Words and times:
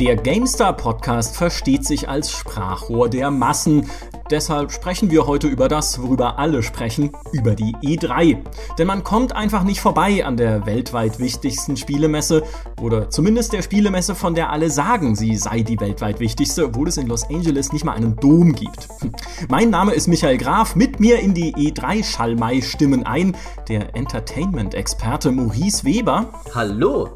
Der 0.00 0.16
GameStar 0.16 0.74
Podcast 0.74 1.36
versteht 1.36 1.84
sich 1.84 2.08
als 2.08 2.30
Sprachrohr 2.32 3.10
der 3.10 3.30
Massen. 3.30 3.90
Deshalb 4.32 4.72
sprechen 4.72 5.10
wir 5.10 5.26
heute 5.26 5.46
über 5.46 5.68
das, 5.68 6.00
worüber 6.00 6.38
alle 6.38 6.62
sprechen, 6.62 7.10
über 7.32 7.54
die 7.54 7.76
E3. 7.82 8.38
Denn 8.78 8.86
man 8.86 9.04
kommt 9.04 9.36
einfach 9.36 9.62
nicht 9.62 9.82
vorbei 9.82 10.24
an 10.24 10.38
der 10.38 10.64
weltweit 10.64 11.18
wichtigsten 11.18 11.76
Spielemesse 11.76 12.42
oder 12.80 13.10
zumindest 13.10 13.52
der 13.52 13.60
Spielemesse, 13.60 14.14
von 14.14 14.34
der 14.34 14.48
alle 14.48 14.70
sagen, 14.70 15.16
sie 15.16 15.36
sei 15.36 15.60
die 15.60 15.78
weltweit 15.78 16.18
wichtigste, 16.18 16.64
obwohl 16.64 16.88
es 16.88 16.96
in 16.96 17.08
Los 17.08 17.28
Angeles 17.28 17.74
nicht 17.74 17.84
mal 17.84 17.92
einen 17.92 18.16
Dom 18.16 18.54
gibt. 18.54 18.88
Mein 19.50 19.68
Name 19.68 19.92
ist 19.92 20.08
Michael 20.08 20.38
Graf, 20.38 20.76
mit 20.76 20.98
mir 20.98 21.20
in 21.20 21.34
die 21.34 21.54
E3-Schallmei 21.54 22.62
stimmen 22.62 23.04
ein 23.04 23.36
der 23.68 23.94
Entertainment-Experte 23.94 25.30
Maurice 25.30 25.84
Weber. 25.84 26.30
Hallo. 26.54 27.10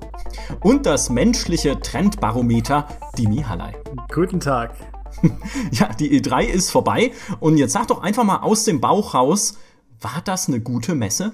Und 0.60 0.84
das 0.84 1.08
menschliche 1.08 1.80
Trendbarometer 1.80 2.86
Dimi 3.16 3.40
Hallei. 3.40 3.72
Guten 4.12 4.38
Tag. 4.38 4.74
Ja, 5.72 5.88
die 5.92 6.20
E3 6.20 6.44
ist 6.44 6.70
vorbei 6.70 7.12
und 7.40 7.56
jetzt 7.58 7.72
sag 7.72 7.88
doch 7.88 8.02
einfach 8.02 8.24
mal 8.24 8.38
aus 8.38 8.64
dem 8.64 8.80
Bauch 8.80 9.14
raus, 9.14 9.58
war 10.00 10.22
das 10.24 10.48
eine 10.48 10.60
gute 10.60 10.94
Messe? 10.94 11.32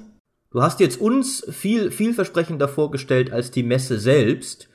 Du 0.50 0.62
hast 0.62 0.80
jetzt 0.80 1.00
uns 1.00 1.44
viel 1.50 1.90
vielversprechender 1.90 2.68
vorgestellt 2.68 3.32
als 3.32 3.50
die 3.50 3.62
Messe 3.62 3.98
selbst. 3.98 4.68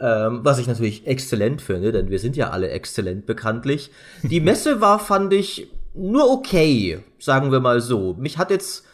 Ähm, 0.00 0.40
was 0.42 0.58
ich 0.58 0.66
natürlich 0.66 1.06
exzellent 1.06 1.62
finde, 1.62 1.92
denn 1.92 2.10
wir 2.10 2.18
sind 2.18 2.36
ja 2.36 2.50
alle 2.50 2.70
exzellent 2.70 3.24
bekanntlich. 3.24 3.90
Die 4.22 4.40
Messe 4.42 4.80
war, 4.80 4.98
fand 4.98 5.32
ich, 5.32 5.70
nur 5.94 6.30
okay, 6.30 7.00
sagen 7.18 7.52
wir 7.52 7.60
mal 7.60 7.80
so. 7.80 8.14
Mich 8.14 8.36
hat 8.36 8.50
jetzt 8.50 8.84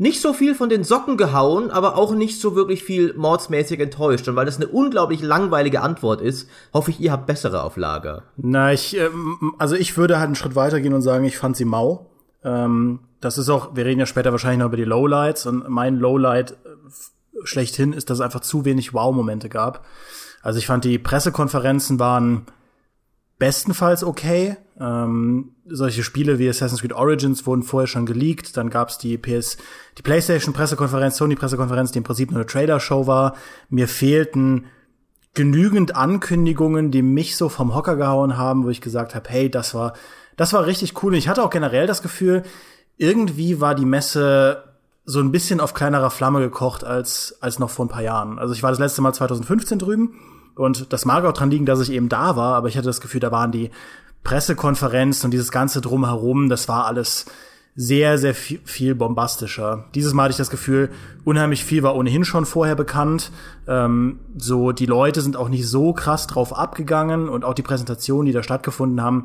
nicht 0.00 0.22
so 0.22 0.32
viel 0.32 0.54
von 0.54 0.70
den 0.70 0.82
Socken 0.82 1.18
gehauen, 1.18 1.70
aber 1.70 1.98
auch 1.98 2.14
nicht 2.14 2.40
so 2.40 2.56
wirklich 2.56 2.82
viel 2.82 3.12
mordsmäßig 3.18 3.78
enttäuscht. 3.80 4.26
Und 4.28 4.34
weil 4.34 4.46
das 4.46 4.56
eine 4.56 4.68
unglaublich 4.68 5.20
langweilige 5.20 5.82
Antwort 5.82 6.22
ist, 6.22 6.48
hoffe 6.72 6.90
ich, 6.90 7.00
ihr 7.00 7.12
habt 7.12 7.26
bessere 7.26 7.62
auf 7.62 7.76
Lager. 7.76 8.22
Na, 8.38 8.72
ich, 8.72 8.96
ähm, 8.96 9.54
also 9.58 9.76
ich 9.76 9.98
würde 9.98 10.16
halt 10.16 10.28
einen 10.28 10.36
Schritt 10.36 10.56
weitergehen 10.56 10.94
und 10.94 11.02
sagen, 11.02 11.24
ich 11.26 11.36
fand 11.36 11.54
sie 11.54 11.66
mau. 11.66 12.10
Ähm, 12.42 13.00
das 13.20 13.36
ist 13.36 13.50
auch, 13.50 13.76
wir 13.76 13.84
reden 13.84 14.00
ja 14.00 14.06
später 14.06 14.32
wahrscheinlich 14.32 14.60
noch 14.60 14.68
über 14.68 14.78
die 14.78 14.84
Lowlights 14.84 15.44
und 15.44 15.68
mein 15.68 15.98
Lowlight 15.98 16.52
äh, 16.52 16.54
schlechthin 17.44 17.92
ist, 17.92 18.08
dass 18.08 18.18
es 18.18 18.24
einfach 18.24 18.40
zu 18.40 18.64
wenig 18.64 18.94
Wow-Momente 18.94 19.50
gab. 19.50 19.84
Also 20.40 20.58
ich 20.58 20.66
fand 20.66 20.86
die 20.86 20.98
Pressekonferenzen 20.98 21.98
waren 21.98 22.46
bestenfalls 23.40 24.04
okay. 24.04 24.56
Ähm, 24.78 25.56
solche 25.66 26.04
Spiele 26.04 26.38
wie 26.38 26.48
Assassin's 26.48 26.82
Creed 26.82 26.92
Origins 26.92 27.44
wurden 27.46 27.64
vorher 27.64 27.88
schon 27.88 28.06
geleakt. 28.06 28.56
Dann 28.56 28.70
gab's 28.70 28.98
die 28.98 29.18
PS, 29.18 29.56
die 29.98 30.02
PlayStation 30.02 30.54
Pressekonferenz, 30.54 31.16
Sony 31.16 31.34
Pressekonferenz, 31.34 31.90
die 31.90 31.98
im 31.98 32.04
Prinzip 32.04 32.30
nur 32.30 32.40
eine 32.40 32.46
Trailer-Show 32.46 33.08
war. 33.08 33.34
Mir 33.68 33.88
fehlten 33.88 34.66
genügend 35.34 35.96
Ankündigungen, 35.96 36.92
die 36.92 37.02
mich 37.02 37.36
so 37.36 37.48
vom 37.48 37.74
Hocker 37.74 37.96
gehauen 37.96 38.36
haben, 38.36 38.64
wo 38.64 38.68
ich 38.68 38.80
gesagt 38.80 39.14
habe, 39.14 39.28
hey, 39.28 39.50
das 39.50 39.74
war, 39.74 39.94
das 40.36 40.52
war 40.52 40.66
richtig 40.66 41.02
cool. 41.02 41.12
Und 41.12 41.18
ich 41.18 41.28
hatte 41.28 41.42
auch 41.42 41.50
generell 41.50 41.86
das 41.86 42.02
Gefühl, 42.02 42.42
irgendwie 42.96 43.60
war 43.60 43.74
die 43.74 43.86
Messe 43.86 44.64
so 45.04 45.18
ein 45.18 45.32
bisschen 45.32 45.60
auf 45.60 45.72
kleinerer 45.72 46.10
Flamme 46.10 46.40
gekocht 46.40 46.84
als, 46.84 47.38
als 47.40 47.58
noch 47.58 47.70
vor 47.70 47.86
ein 47.86 47.90
paar 47.90 48.02
Jahren. 48.02 48.38
Also 48.38 48.52
ich 48.54 48.62
war 48.62 48.70
das 48.70 48.78
letzte 48.78 49.00
Mal 49.02 49.14
2015 49.14 49.78
drüben 49.78 50.14
und 50.60 50.92
das 50.92 51.04
mag 51.04 51.24
auch 51.24 51.32
dran 51.32 51.50
liegen, 51.50 51.66
dass 51.66 51.80
ich 51.80 51.90
eben 51.90 52.08
da 52.08 52.36
war, 52.36 52.54
aber 52.54 52.68
ich 52.68 52.76
hatte 52.76 52.86
das 52.86 53.00
Gefühl, 53.00 53.20
da 53.20 53.32
waren 53.32 53.50
die 53.50 53.70
Pressekonferenzen 54.24 55.26
und 55.26 55.30
dieses 55.30 55.50
ganze 55.50 55.80
drumherum, 55.80 56.48
das 56.48 56.68
war 56.68 56.84
alles 56.84 57.24
sehr, 57.74 58.18
sehr 58.18 58.34
viel, 58.34 58.60
viel 58.64 58.94
bombastischer. 58.94 59.86
Dieses 59.94 60.12
Mal 60.12 60.24
hatte 60.24 60.32
ich 60.32 60.36
das 60.36 60.50
Gefühl, 60.50 60.90
unheimlich 61.24 61.64
viel 61.64 61.82
war 61.82 61.96
ohnehin 61.96 62.24
schon 62.24 62.44
vorher 62.44 62.74
bekannt. 62.74 63.30
Ähm, 63.66 64.18
so, 64.36 64.72
die 64.72 64.86
Leute 64.86 65.22
sind 65.22 65.36
auch 65.36 65.48
nicht 65.48 65.66
so 65.66 65.94
krass 65.94 66.26
drauf 66.26 66.54
abgegangen 66.54 67.30
und 67.30 67.44
auch 67.44 67.54
die 67.54 67.62
Präsentationen, 67.62 68.26
die 68.26 68.32
da 68.32 68.42
stattgefunden 68.42 69.00
haben, 69.02 69.24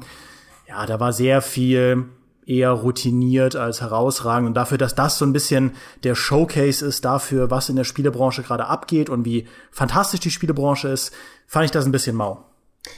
ja, 0.70 0.86
da 0.86 1.00
war 1.00 1.12
sehr 1.12 1.42
viel 1.42 2.06
eher 2.46 2.72
routiniert 2.72 3.56
als 3.56 3.82
herausragend. 3.82 4.48
Und 4.48 4.54
dafür, 4.54 4.78
dass 4.78 4.96
das 4.96 5.18
so 5.18 5.26
ein 5.26 5.34
bisschen 5.34 5.72
der 6.04 6.16
Showcase 6.16 6.86
ist 6.86 7.06
dafür, 7.06 7.50
was 7.52 7.70
in 7.70 7.76
der 7.76 7.84
Spielebranche 7.84 8.44
gerade 8.44 8.68
abgeht 8.68 9.10
und 9.10 9.26
wie 9.26 9.48
fantastisch 9.72 10.20
die 10.20 10.32
Spielebranche 10.32 10.88
ist, 10.88 11.14
fand 11.48 11.66
ich 11.66 11.72
das 11.72 11.86
ein 11.86 11.92
bisschen 11.92 12.16
mau. 12.16 12.46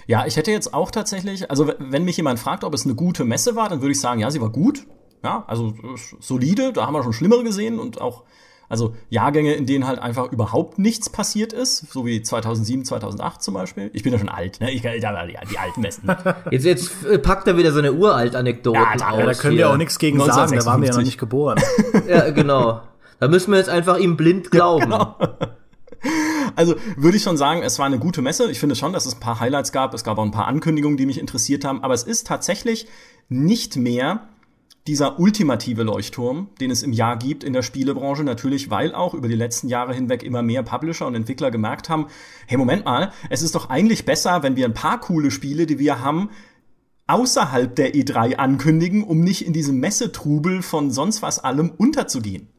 Ja, 0.05 0.25
ich 0.25 0.35
hätte 0.35 0.51
jetzt 0.51 0.73
auch 0.73 0.91
tatsächlich, 0.91 1.49
also 1.49 1.71
wenn 1.79 2.03
mich 2.03 2.17
jemand 2.17 2.39
fragt, 2.39 2.63
ob 2.63 2.73
es 2.73 2.85
eine 2.85 2.95
gute 2.95 3.23
Messe 3.23 3.55
war, 3.55 3.69
dann 3.69 3.81
würde 3.81 3.91
ich 3.91 4.01
sagen, 4.01 4.19
ja, 4.19 4.29
sie 4.31 4.41
war 4.41 4.49
gut. 4.49 4.85
Ja, 5.23 5.45
also 5.47 5.73
solide, 6.19 6.73
da 6.73 6.85
haben 6.85 6.93
wir 6.93 7.03
schon 7.03 7.13
schlimmere 7.13 7.43
gesehen 7.43 7.79
und 7.79 7.99
auch 7.99 8.23
also 8.69 8.95
Jahrgänge, 9.09 9.53
in 9.53 9.65
denen 9.65 9.87
halt 9.87 9.99
einfach 9.99 10.31
überhaupt 10.31 10.77
nichts 10.77 11.09
passiert 11.09 11.53
ist, 11.53 11.91
so 11.91 12.05
wie 12.05 12.21
2007, 12.21 12.83
2008 12.83 13.41
zum 13.41 13.53
Beispiel. 13.53 13.89
Ich 13.93 14.03
bin 14.03 14.11
ja 14.11 14.19
schon 14.19 14.29
alt, 14.29 14.59
ne? 14.59 14.71
Ich 14.71 14.83
kann 14.83 14.99
ja 14.99 15.25
die, 15.25 15.37
die 15.49 15.57
alten 15.57 15.81
Messen. 15.81 16.09
jetzt, 16.51 16.65
jetzt 16.65 17.05
äh, 17.05 17.17
packt 17.17 17.47
er 17.47 17.57
wieder 17.57 17.71
so 17.71 17.79
eine 17.79 17.93
uralt 17.93 18.35
Anekdote 18.35 18.79
ja, 18.79 18.95
da, 18.97 19.09
aus. 19.11 19.23
Da 19.23 19.33
können 19.33 19.57
wir 19.57 19.69
auch 19.69 19.77
nichts 19.77 19.99
gegen 19.99 20.19
sagen, 20.19 20.57
da 20.57 20.65
waren 20.65 20.81
wir 20.81 20.89
ja 20.89 20.95
noch 20.95 21.03
nicht 21.03 21.17
geboren. 21.17 21.61
ja, 22.07 22.29
genau. 22.31 22.81
Da 23.19 23.27
müssen 23.29 23.51
wir 23.51 23.57
jetzt 23.57 23.69
einfach 23.69 23.97
ihm 23.97 24.17
blind 24.17 24.51
glauben. 24.51 24.91
Ja, 24.91 25.15
genau. 25.19 25.37
Also 26.55 26.75
würde 26.95 27.17
ich 27.17 27.23
schon 27.23 27.37
sagen, 27.37 27.61
es 27.61 27.79
war 27.79 27.85
eine 27.85 27.99
gute 27.99 28.21
Messe. 28.21 28.49
Ich 28.51 28.59
finde 28.59 28.75
schon, 28.75 28.93
dass 28.93 29.05
es 29.05 29.15
ein 29.15 29.19
paar 29.19 29.39
Highlights 29.39 29.71
gab. 29.71 29.93
Es 29.93 30.03
gab 30.03 30.17
auch 30.17 30.23
ein 30.23 30.31
paar 30.31 30.47
Ankündigungen, 30.47 30.97
die 30.97 31.05
mich 31.05 31.19
interessiert 31.19 31.65
haben. 31.65 31.83
Aber 31.83 31.93
es 31.93 32.03
ist 32.03 32.27
tatsächlich 32.27 32.87
nicht 33.29 33.75
mehr 33.75 34.27
dieser 34.87 35.19
ultimative 35.19 35.83
Leuchtturm, 35.83 36.49
den 36.59 36.71
es 36.71 36.81
im 36.81 36.93
Jahr 36.93 37.17
gibt 37.17 37.43
in 37.43 37.53
der 37.53 37.61
Spielebranche, 37.61 38.23
natürlich, 38.23 38.69
weil 38.69 38.95
auch 38.95 39.13
über 39.13 39.27
die 39.27 39.35
letzten 39.35 39.67
Jahre 39.67 39.93
hinweg 39.93 40.23
immer 40.23 40.41
mehr 40.41 40.63
Publisher 40.63 41.05
und 41.05 41.15
Entwickler 41.15 41.51
gemerkt 41.51 41.89
haben, 41.89 42.07
hey, 42.47 42.57
Moment 42.57 42.85
mal, 42.85 43.11
es 43.29 43.41
ist 43.41 43.53
doch 43.55 43.69
eigentlich 43.69 44.05
besser, 44.05 44.43
wenn 44.43 44.55
wir 44.55 44.65
ein 44.65 44.73
paar 44.73 44.99
coole 44.99 45.29
Spiele, 45.29 45.65
die 45.65 45.79
wir 45.79 46.01
haben, 46.01 46.29
außerhalb 47.07 47.75
der 47.75 47.93
E3 47.93 48.35
ankündigen, 48.35 49.03
um 49.03 49.21
nicht 49.21 49.45
in 49.45 49.53
diesem 49.53 49.79
Messetrubel 49.79 50.61
von 50.61 50.91
sonst 50.91 51.21
was 51.21 51.39
allem 51.39 51.71
unterzugehen. 51.71 52.49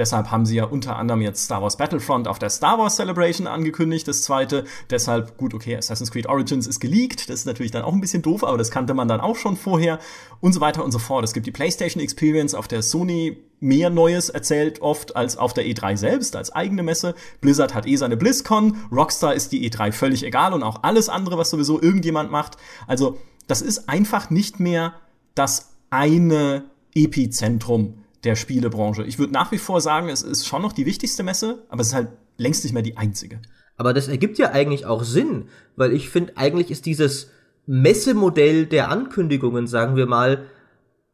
Deshalb 0.00 0.30
haben 0.30 0.46
sie 0.46 0.56
ja 0.56 0.64
unter 0.64 0.96
anderem 0.96 1.20
jetzt 1.20 1.44
Star 1.44 1.60
Wars 1.60 1.76
Battlefront 1.76 2.26
auf 2.26 2.38
der 2.38 2.48
Star 2.48 2.78
Wars 2.78 2.96
Celebration 2.96 3.46
angekündigt, 3.46 4.08
das 4.08 4.22
zweite. 4.22 4.64
Deshalb, 4.88 5.36
gut, 5.36 5.52
okay, 5.52 5.76
Assassin's 5.76 6.10
Creed 6.10 6.26
Origins 6.26 6.66
ist 6.66 6.80
geleakt. 6.80 7.28
Das 7.28 7.40
ist 7.40 7.44
natürlich 7.44 7.70
dann 7.70 7.82
auch 7.82 7.92
ein 7.92 8.00
bisschen 8.00 8.22
doof, 8.22 8.42
aber 8.42 8.56
das 8.56 8.70
kannte 8.70 8.94
man 8.94 9.08
dann 9.08 9.20
auch 9.20 9.36
schon 9.36 9.58
vorher 9.58 9.98
und 10.40 10.54
so 10.54 10.62
weiter 10.62 10.82
und 10.86 10.90
so 10.90 10.98
fort. 10.98 11.22
Es 11.22 11.34
gibt 11.34 11.46
die 11.46 11.50
PlayStation 11.50 12.02
Experience, 12.02 12.54
auf 12.54 12.66
der 12.66 12.80
Sony 12.80 13.36
mehr 13.60 13.90
Neues 13.90 14.30
erzählt 14.30 14.80
oft 14.80 15.16
als 15.16 15.36
auf 15.36 15.52
der 15.52 15.66
E3 15.66 15.98
selbst, 15.98 16.34
als 16.34 16.50
eigene 16.50 16.82
Messe. 16.82 17.14
Blizzard 17.42 17.74
hat 17.74 17.86
eh 17.86 17.96
seine 17.96 18.16
BlizzCon. 18.16 18.78
Rockstar 18.90 19.34
ist 19.34 19.52
die 19.52 19.70
E3 19.70 19.92
völlig 19.92 20.22
egal 20.22 20.54
und 20.54 20.62
auch 20.62 20.82
alles 20.82 21.10
andere, 21.10 21.36
was 21.36 21.50
sowieso 21.50 21.78
irgendjemand 21.78 22.30
macht. 22.30 22.56
Also, 22.86 23.18
das 23.48 23.60
ist 23.60 23.90
einfach 23.90 24.30
nicht 24.30 24.60
mehr 24.60 24.94
das 25.34 25.72
eine 25.90 26.64
Epizentrum 26.94 27.99
der 28.24 28.36
Spielebranche. 28.36 29.04
Ich 29.04 29.18
würde 29.18 29.32
nach 29.32 29.52
wie 29.52 29.58
vor 29.58 29.80
sagen, 29.80 30.08
es 30.08 30.22
ist 30.22 30.46
schon 30.46 30.62
noch 30.62 30.72
die 30.72 30.86
wichtigste 30.86 31.22
Messe, 31.22 31.64
aber 31.68 31.80
es 31.80 31.88
ist 31.88 31.94
halt 31.94 32.08
längst 32.36 32.64
nicht 32.64 32.72
mehr 32.72 32.82
die 32.82 32.96
einzige. 32.96 33.40
Aber 33.76 33.94
das 33.94 34.08
ergibt 34.08 34.38
ja 34.38 34.50
eigentlich 34.50 34.84
auch 34.84 35.04
Sinn, 35.04 35.48
weil 35.76 35.92
ich 35.92 36.10
finde, 36.10 36.36
eigentlich 36.36 36.70
ist 36.70 36.86
dieses 36.86 37.30
Messemodell 37.66 38.66
der 38.66 38.90
Ankündigungen, 38.90 39.66
sagen 39.66 39.96
wir 39.96 40.06
mal, 40.06 40.44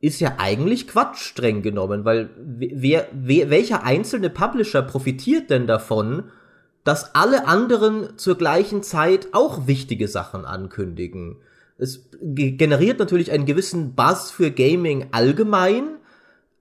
ist 0.00 0.20
ja 0.20 0.34
eigentlich 0.38 0.88
Quatsch 0.88 1.18
streng 1.18 1.62
genommen, 1.62 2.04
weil 2.04 2.30
wer, 2.36 3.08
wer, 3.12 3.50
welcher 3.50 3.84
einzelne 3.84 4.30
Publisher 4.30 4.82
profitiert 4.82 5.50
denn 5.50 5.66
davon, 5.66 6.24
dass 6.84 7.14
alle 7.14 7.46
anderen 7.46 8.16
zur 8.18 8.36
gleichen 8.36 8.82
Zeit 8.82 9.28
auch 9.32 9.66
wichtige 9.66 10.08
Sachen 10.08 10.44
ankündigen? 10.44 11.36
Es 11.78 12.08
generiert 12.20 12.98
natürlich 12.98 13.32
einen 13.32 13.46
gewissen 13.46 13.94
Buzz 13.94 14.30
für 14.30 14.50
Gaming 14.50 15.08
allgemein, 15.12 15.98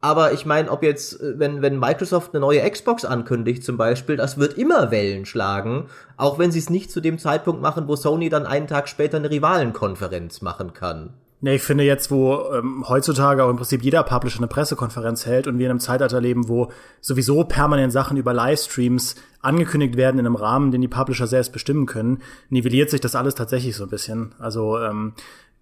aber 0.06 0.34
ich 0.34 0.46
meine, 0.46 0.70
ob 0.70 0.84
jetzt, 0.84 1.20
äh, 1.20 1.40
wenn, 1.40 1.64
wenn 1.64 1.80
Microsoft 1.80 2.36
eine 2.36 2.42
neue 2.42 2.70
Xbox 2.70 3.06
ankündigt 3.06 3.64
zum 3.64 3.76
Beispiel, 3.76 4.18
das 4.18 4.38
wird 4.38 4.54
immer 4.56 4.92
Wellen 4.92 5.26
schlagen, 5.26 5.88
auch 6.16 6.38
wenn 6.38 6.52
sie 6.52 6.60
es 6.60 6.70
nicht 6.70 6.92
zu 6.92 7.02
dem 7.02 7.18
Zeitpunkt 7.18 7.60
machen, 7.60 7.88
wo 7.88 7.96
Sony 7.96 8.30
dann 8.30 8.46
einen 8.46 8.68
Tag 8.68 8.88
später 8.88 9.18
eine 9.18 9.32
Rivalenkonferenz 9.32 10.44
machen 10.44 10.74
kann. 10.74 11.14
Nee, 11.42 11.56
ich 11.56 11.64
finde 11.64 11.84
jetzt, 11.84 12.12
wo 12.12 12.52
ähm, 12.54 12.86
heutzutage 12.88 13.44
auch 13.44 13.50
im 13.50 13.58
Prinzip 13.58 13.84
jeder 13.84 14.04
Publisher 14.04 14.38
eine 14.40 14.48
Pressekonferenz 14.48 15.26
hält 15.26 15.48
und 15.48 15.58
wir 15.58 15.66
in 15.66 15.72
einem 15.72 15.80
Zeitalter 15.80 16.22
leben, 16.22 16.48
wo 16.48 16.72
sowieso 17.02 17.44
permanent 17.44 17.92
Sachen 17.92 18.16
über 18.16 18.32
Livestreams 18.32 19.16
angekündigt 19.42 19.98
werden 19.98 20.20
in 20.20 20.28
einem 20.28 20.36
Rahmen, 20.36 20.72
den 20.72 20.82
die 20.82 20.88
Publisher 20.88 21.28
selbst 21.28 21.52
bestimmen 21.52 21.88
können, 21.88 22.22
nivelliert 22.50 22.90
sich 22.90 23.02
das 23.02 23.16
alles 23.16 23.36
tatsächlich 23.36 23.76
so 23.76 23.84
ein 23.84 23.90
bisschen. 23.90 24.34
Also 24.40 24.80
ähm, 24.80 25.14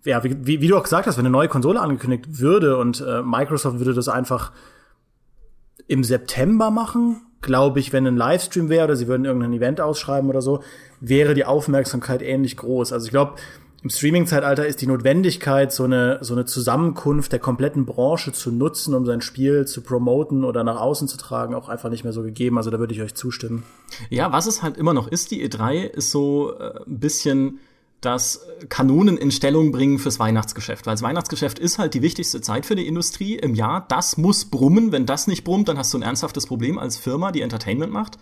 ja, 0.06 0.24
wie, 0.24 0.36
wie, 0.46 0.62
wie 0.62 0.68
du 0.68 0.78
auch 0.78 0.84
gesagt 0.84 1.08
hast, 1.08 1.18
wenn 1.18 1.26
eine 1.26 1.32
neue 1.32 1.48
Konsole 1.48 1.80
angekündigt 1.80 2.40
würde 2.40 2.78
und 2.78 3.02
äh, 3.02 3.22
Microsoft 3.22 3.80
würde 3.80 3.94
das 3.94 4.10
einfach 4.10 4.52
im 5.88 6.04
September 6.04 6.72
machen, 6.72 7.22
glaube 7.42 7.80
ich, 7.80 7.94
wenn 7.94 8.08
ein 8.08 8.18
Livestream 8.18 8.70
wäre 8.70 8.86
oder 8.86 8.96
sie 8.96 9.08
würden 9.08 9.26
irgendein 9.26 9.54
Event 9.54 9.82
ausschreiben 9.82 10.30
oder 10.30 10.42
so, 10.42 10.64
wäre 11.00 11.34
die 11.34 11.46
Aufmerksamkeit 11.46 12.22
ähnlich 12.22 12.58
groß. 12.58 12.94
Also 12.94 13.06
ich 13.06 13.12
glaube, 13.12 13.36
im 13.84 13.90
Streaming-Zeitalter 13.90 14.66
ist 14.66 14.82
die 14.82 14.88
Notwendigkeit, 14.88 15.74
so 15.74 15.84
eine, 15.84 16.20
so 16.22 16.34
eine 16.34 16.46
Zusammenkunft 16.46 17.34
der 17.34 17.40
kompletten 17.40 17.86
Branche 17.86 18.32
zu 18.32 18.50
nutzen, 18.50 18.94
um 18.94 19.06
sein 19.06 19.20
Spiel 19.20 19.66
zu 19.66 19.82
promoten 19.82 20.46
oder 20.46 20.64
nach 20.64 20.80
außen 20.80 21.10
zu 21.10 21.18
tragen, 21.18 21.54
auch 21.54 21.68
einfach 21.68 21.90
nicht 21.90 22.06
mehr 22.06 22.14
so 22.14 22.24
gegeben. 22.24 22.58
Also 22.58 22.72
da 22.72 22.80
würde 22.80 22.94
ich 22.94 23.02
euch 23.02 23.14
zustimmen. 23.14 23.64
Ja, 24.10 24.32
was 24.32 24.48
es 24.48 24.64
halt 24.64 24.78
immer 24.78 24.94
noch 24.94 25.10
ist, 25.10 25.32
die 25.32 25.46
E3 25.46 25.84
ist 25.84 26.12
so 26.12 26.58
äh, 26.58 26.80
ein 26.88 27.00
bisschen 27.00 27.60
dass 28.06 28.46
Kanonen 28.70 29.18
in 29.18 29.32
Stellung 29.32 29.72
bringen 29.72 30.00
fürs 30.00 30.20
Weihnachtsgeschäft. 30.20 30.86
Weil 30.86 30.94
das 30.94 31.02
Weihnachtsgeschäft 31.02 31.60
ist 31.60 31.80
halt 31.80 31.94
die 31.94 32.02
wichtigste 32.02 32.42
Zeit 32.42 32.66
für 32.66 32.76
die 32.76 32.88
Industrie 32.88 33.36
im 33.36 33.56
Jahr. 33.56 33.86
Das 33.88 34.18
muss 34.18 34.46
brummen. 34.46 34.92
Wenn 34.92 35.06
das 35.06 35.28
nicht 35.28 35.44
brummt, 35.44 35.68
dann 35.68 35.78
hast 35.78 35.94
du 35.94 35.98
ein 35.98 36.04
ernsthaftes 36.04 36.48
Problem 36.48 36.78
als 36.78 36.98
Firma, 36.98 37.32
die 37.32 37.42
Entertainment 37.42 37.92
macht 37.92 38.18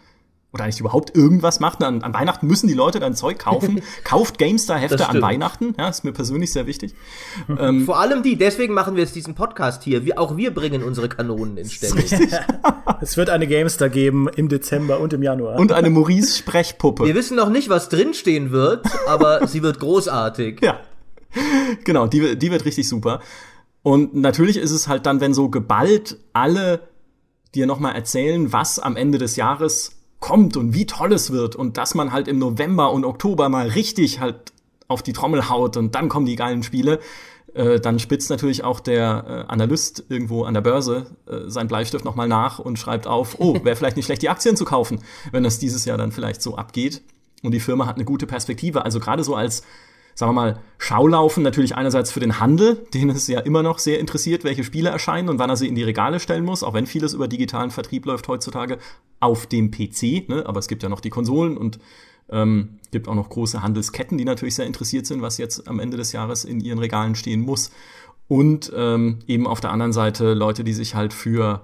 oder 0.53 0.65
eigentlich 0.65 0.79
überhaupt 0.81 1.15
irgendwas 1.15 1.59
macht. 1.59 1.81
An, 1.83 2.01
an 2.01 2.13
Weihnachten 2.13 2.45
müssen 2.45 2.67
die 2.67 2.73
Leute 2.73 2.99
dann 2.99 3.15
Zeug 3.15 3.39
kaufen. 3.39 3.81
Kauft 4.03 4.37
GameStar-Hefte 4.37 5.07
an 5.07 5.21
Weihnachten. 5.21 5.75
Ja, 5.77 5.87
ist 5.87 6.03
mir 6.03 6.11
persönlich 6.11 6.51
sehr 6.51 6.67
wichtig. 6.67 6.93
ähm, 7.47 7.85
Vor 7.85 7.99
allem 7.99 8.21
die, 8.21 8.35
deswegen 8.35 8.73
machen 8.73 8.95
wir 8.95 9.03
jetzt 9.03 9.15
diesen 9.15 9.33
Podcast 9.33 9.83
hier. 9.83 10.05
Wir, 10.05 10.19
auch 10.19 10.35
wir 10.35 10.53
bringen 10.53 10.83
unsere 10.83 11.07
Kanonen 11.07 11.55
in 11.57 11.69
Stellung. 11.69 11.99
es 13.01 13.15
wird 13.15 13.29
eine 13.29 13.47
GameStar 13.47 13.89
geben 13.89 14.27
im 14.27 14.49
Dezember 14.49 14.99
und 14.99 15.13
im 15.13 15.23
Januar. 15.23 15.57
Und 15.57 15.71
eine 15.71 15.89
Maurice-Sprechpuppe. 15.89 17.05
Wir 17.05 17.15
wissen 17.15 17.37
noch 17.37 17.49
nicht, 17.49 17.69
was 17.69 17.87
drinstehen 17.87 18.51
wird, 18.51 18.85
aber 19.07 19.47
sie 19.47 19.63
wird 19.63 19.79
großartig. 19.79 20.59
Ja. 20.61 20.81
Genau, 21.85 22.07
die, 22.07 22.37
die 22.37 22.51
wird 22.51 22.65
richtig 22.65 22.89
super. 22.89 23.21
Und 23.83 24.15
natürlich 24.15 24.57
ist 24.57 24.71
es 24.71 24.89
halt 24.89 25.05
dann, 25.05 25.21
wenn 25.21 25.33
so 25.33 25.49
geballt 25.49 26.17
alle 26.33 26.81
dir 27.55 27.65
nochmal 27.65 27.95
erzählen, 27.95 28.51
was 28.51 28.79
am 28.79 28.97
Ende 28.97 29.17
des 29.17 29.37
Jahres 29.37 30.00
kommt 30.21 30.55
und 30.55 30.73
wie 30.73 30.85
toll 30.85 31.11
es 31.11 31.31
wird 31.31 31.57
und 31.57 31.75
dass 31.77 31.93
man 31.93 32.13
halt 32.13 32.29
im 32.29 32.39
November 32.39 32.93
und 32.93 33.03
Oktober 33.03 33.49
mal 33.49 33.67
richtig 33.67 34.21
halt 34.21 34.53
auf 34.87 35.03
die 35.03 35.11
Trommel 35.11 35.49
haut 35.49 35.75
und 35.75 35.95
dann 35.95 36.07
kommen 36.07 36.25
die 36.25 36.35
geilen 36.37 36.63
Spiele, 36.63 36.99
äh, 37.53 37.79
dann 37.79 37.99
spitzt 37.99 38.29
natürlich 38.29 38.63
auch 38.63 38.79
der 38.79 39.25
äh, 39.27 39.51
Analyst 39.51 40.05
irgendwo 40.07 40.43
an 40.43 40.53
der 40.53 40.61
Börse 40.61 41.07
äh, 41.27 41.49
sein 41.49 41.67
Bleistift 41.67 42.05
nochmal 42.05 42.27
nach 42.27 42.59
und 42.59 42.79
schreibt 42.79 43.07
auf, 43.07 43.35
oh, 43.39 43.63
wäre 43.63 43.75
vielleicht 43.75 43.97
nicht 43.97 44.05
schlecht, 44.05 44.21
die 44.21 44.29
Aktien 44.29 44.55
zu 44.55 44.63
kaufen, 44.63 44.99
wenn 45.31 45.43
das 45.43 45.59
dieses 45.59 45.85
Jahr 45.85 45.97
dann 45.97 46.11
vielleicht 46.11 46.41
so 46.41 46.55
abgeht. 46.55 47.01
Und 47.43 47.51
die 47.51 47.59
Firma 47.59 47.87
hat 47.87 47.95
eine 47.95 48.05
gute 48.05 48.27
Perspektive. 48.27 48.85
Also 48.85 48.99
gerade 48.99 49.23
so 49.23 49.35
als 49.35 49.63
sagen 50.15 50.31
wir 50.31 50.41
mal, 50.41 50.59
Schaulaufen 50.77 51.43
natürlich 51.43 51.75
einerseits 51.75 52.11
für 52.11 52.19
den 52.19 52.39
Handel, 52.39 52.85
den 52.93 53.09
es 53.09 53.27
ja 53.27 53.39
immer 53.39 53.63
noch 53.63 53.79
sehr 53.79 53.99
interessiert, 53.99 54.43
welche 54.43 54.63
Spiele 54.63 54.89
erscheinen 54.89 55.29
und 55.29 55.39
wann 55.39 55.49
er 55.49 55.57
sie 55.57 55.67
in 55.67 55.75
die 55.75 55.83
Regale 55.83 56.19
stellen 56.19 56.43
muss, 56.43 56.63
auch 56.63 56.73
wenn 56.73 56.87
vieles 56.87 57.13
über 57.13 57.27
digitalen 57.27 57.71
Vertrieb 57.71 58.05
läuft 58.05 58.27
heutzutage 58.27 58.77
auf 59.19 59.45
dem 59.45 59.71
PC, 59.71 60.27
ne? 60.27 60.43
aber 60.45 60.59
es 60.59 60.67
gibt 60.67 60.83
ja 60.83 60.89
noch 60.89 61.01
die 61.01 61.09
Konsolen 61.09 61.57
und 61.57 61.79
ähm, 62.29 62.79
gibt 62.91 63.07
auch 63.07 63.15
noch 63.15 63.29
große 63.29 63.61
Handelsketten, 63.61 64.17
die 64.17 64.25
natürlich 64.25 64.55
sehr 64.55 64.65
interessiert 64.65 65.05
sind, 65.05 65.21
was 65.21 65.37
jetzt 65.37 65.67
am 65.67 65.79
Ende 65.79 65.97
des 65.97 66.11
Jahres 66.11 66.45
in 66.45 66.59
ihren 66.59 66.79
Regalen 66.79 67.15
stehen 67.15 67.41
muss. 67.41 67.71
Und 68.27 68.71
ähm, 68.75 69.19
eben 69.27 69.45
auf 69.45 69.59
der 69.59 69.71
anderen 69.71 69.91
Seite 69.91 70.33
Leute, 70.33 70.63
die 70.63 70.73
sich 70.73 70.95
halt 70.95 71.13
für 71.13 71.61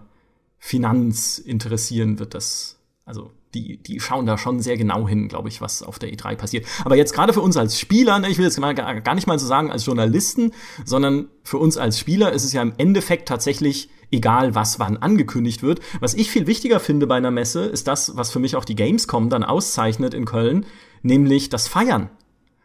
Finanz 0.60 1.38
interessieren, 1.38 2.20
wird 2.20 2.34
das, 2.34 2.78
also 3.06 3.32
die, 3.58 3.78
die 3.78 4.00
schauen 4.00 4.26
da 4.26 4.38
schon 4.38 4.62
sehr 4.62 4.78
genau 4.78 5.08
hin, 5.08 5.28
glaube 5.28 5.50
ich, 5.50 5.62
was 5.62 5.84
auf 5.84 6.00
der 6.00 6.10
E3 6.10 6.36
passiert. 6.36 6.66
Aber 6.86 6.96
jetzt 6.96 7.14
gerade 7.14 7.34
für 7.34 7.42
uns 7.42 7.58
als 7.58 7.80
Spieler, 7.80 8.20
ne, 8.20 8.30
ich 8.30 8.38
will 8.38 8.46
jetzt 8.46 8.60
gar, 8.60 8.74
gar 8.74 9.16
nicht 9.16 9.28
mal 9.28 9.40
so 9.40 9.48
sagen 9.48 9.72
als 9.72 9.86
Journalisten, 9.86 10.52
sondern 10.86 11.28
für 11.44 11.58
uns 11.58 11.78
als 11.78 12.00
Spieler 12.00 12.32
ist 12.32 12.44
es 12.44 12.54
ja 12.54 12.62
im 12.62 12.74
Endeffekt 12.78 13.28
tatsächlich 13.28 13.90
egal, 14.12 14.56
was 14.56 14.80
wann 14.80 14.98
angekündigt 14.98 15.64
wird. 15.64 15.80
Was 16.00 16.14
ich 16.14 16.32
viel 16.32 16.48
wichtiger 16.48 16.80
finde 16.80 17.08
bei 17.08 17.16
einer 17.16 17.32
Messe, 17.32 17.66
ist 17.66 17.88
das, 17.88 18.16
was 18.16 18.32
für 18.32 18.40
mich 18.40 18.56
auch 18.56 18.66
die 18.66 18.76
Gamescom 18.76 19.30
dann 19.30 19.44
auszeichnet 19.44 20.14
in 20.14 20.26
Köln, 20.26 20.66
nämlich 21.02 21.50
das 21.50 21.68
Feiern. 21.68 22.10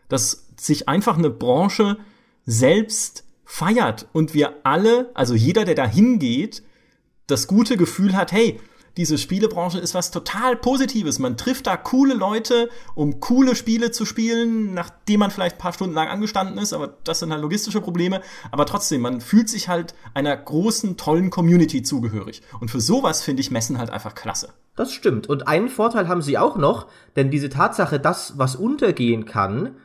Dass 0.08 0.48
sich 0.56 0.88
einfach 0.88 1.18
eine 1.18 1.30
Branche 1.30 1.98
selbst 2.44 3.24
feiert 3.44 4.08
und 4.12 4.34
wir 4.34 4.54
alle, 4.64 5.10
also 5.14 5.34
jeder, 5.34 5.64
der 5.64 5.74
da 5.74 5.86
hingeht, 5.86 6.62
das 7.26 7.46
gute 7.46 7.76
Gefühl 7.76 8.16
hat, 8.16 8.32
hey, 8.32 8.60
diese 8.96 9.18
Spielebranche 9.18 9.78
ist 9.78 9.94
was 9.94 10.10
total 10.10 10.56
Positives. 10.56 11.18
Man 11.18 11.36
trifft 11.36 11.66
da 11.66 11.76
coole 11.76 12.14
Leute, 12.14 12.68
um 12.94 13.20
coole 13.20 13.54
Spiele 13.54 13.90
zu 13.90 14.04
spielen, 14.04 14.74
nachdem 14.74 15.20
man 15.20 15.30
vielleicht 15.30 15.56
ein 15.56 15.60
paar 15.60 15.72
Stunden 15.72 15.94
lang 15.94 16.08
angestanden 16.08 16.58
ist, 16.58 16.72
aber 16.72 16.96
das 17.04 17.20
sind 17.20 17.32
halt 17.32 17.42
logistische 17.42 17.80
Probleme. 17.80 18.20
Aber 18.50 18.66
trotzdem, 18.66 19.00
man 19.00 19.20
fühlt 19.20 19.48
sich 19.48 19.68
halt 19.68 19.94
einer 20.14 20.36
großen, 20.36 20.96
tollen 20.96 21.30
Community 21.30 21.82
zugehörig. 21.82 22.42
Und 22.60 22.70
für 22.70 22.80
sowas 22.80 23.22
finde 23.22 23.40
ich 23.40 23.50
Messen 23.50 23.78
halt 23.78 23.90
einfach 23.90 24.14
klasse. 24.14 24.50
Das 24.76 24.92
stimmt. 24.92 25.28
Und 25.28 25.48
einen 25.48 25.68
Vorteil 25.68 26.08
haben 26.08 26.22
sie 26.22 26.38
auch 26.38 26.56
noch, 26.56 26.86
denn 27.16 27.30
diese 27.30 27.50
Tatsache, 27.50 28.00
dass 28.00 28.38
was 28.38 28.56
untergehen 28.56 29.26
kann, 29.26 29.76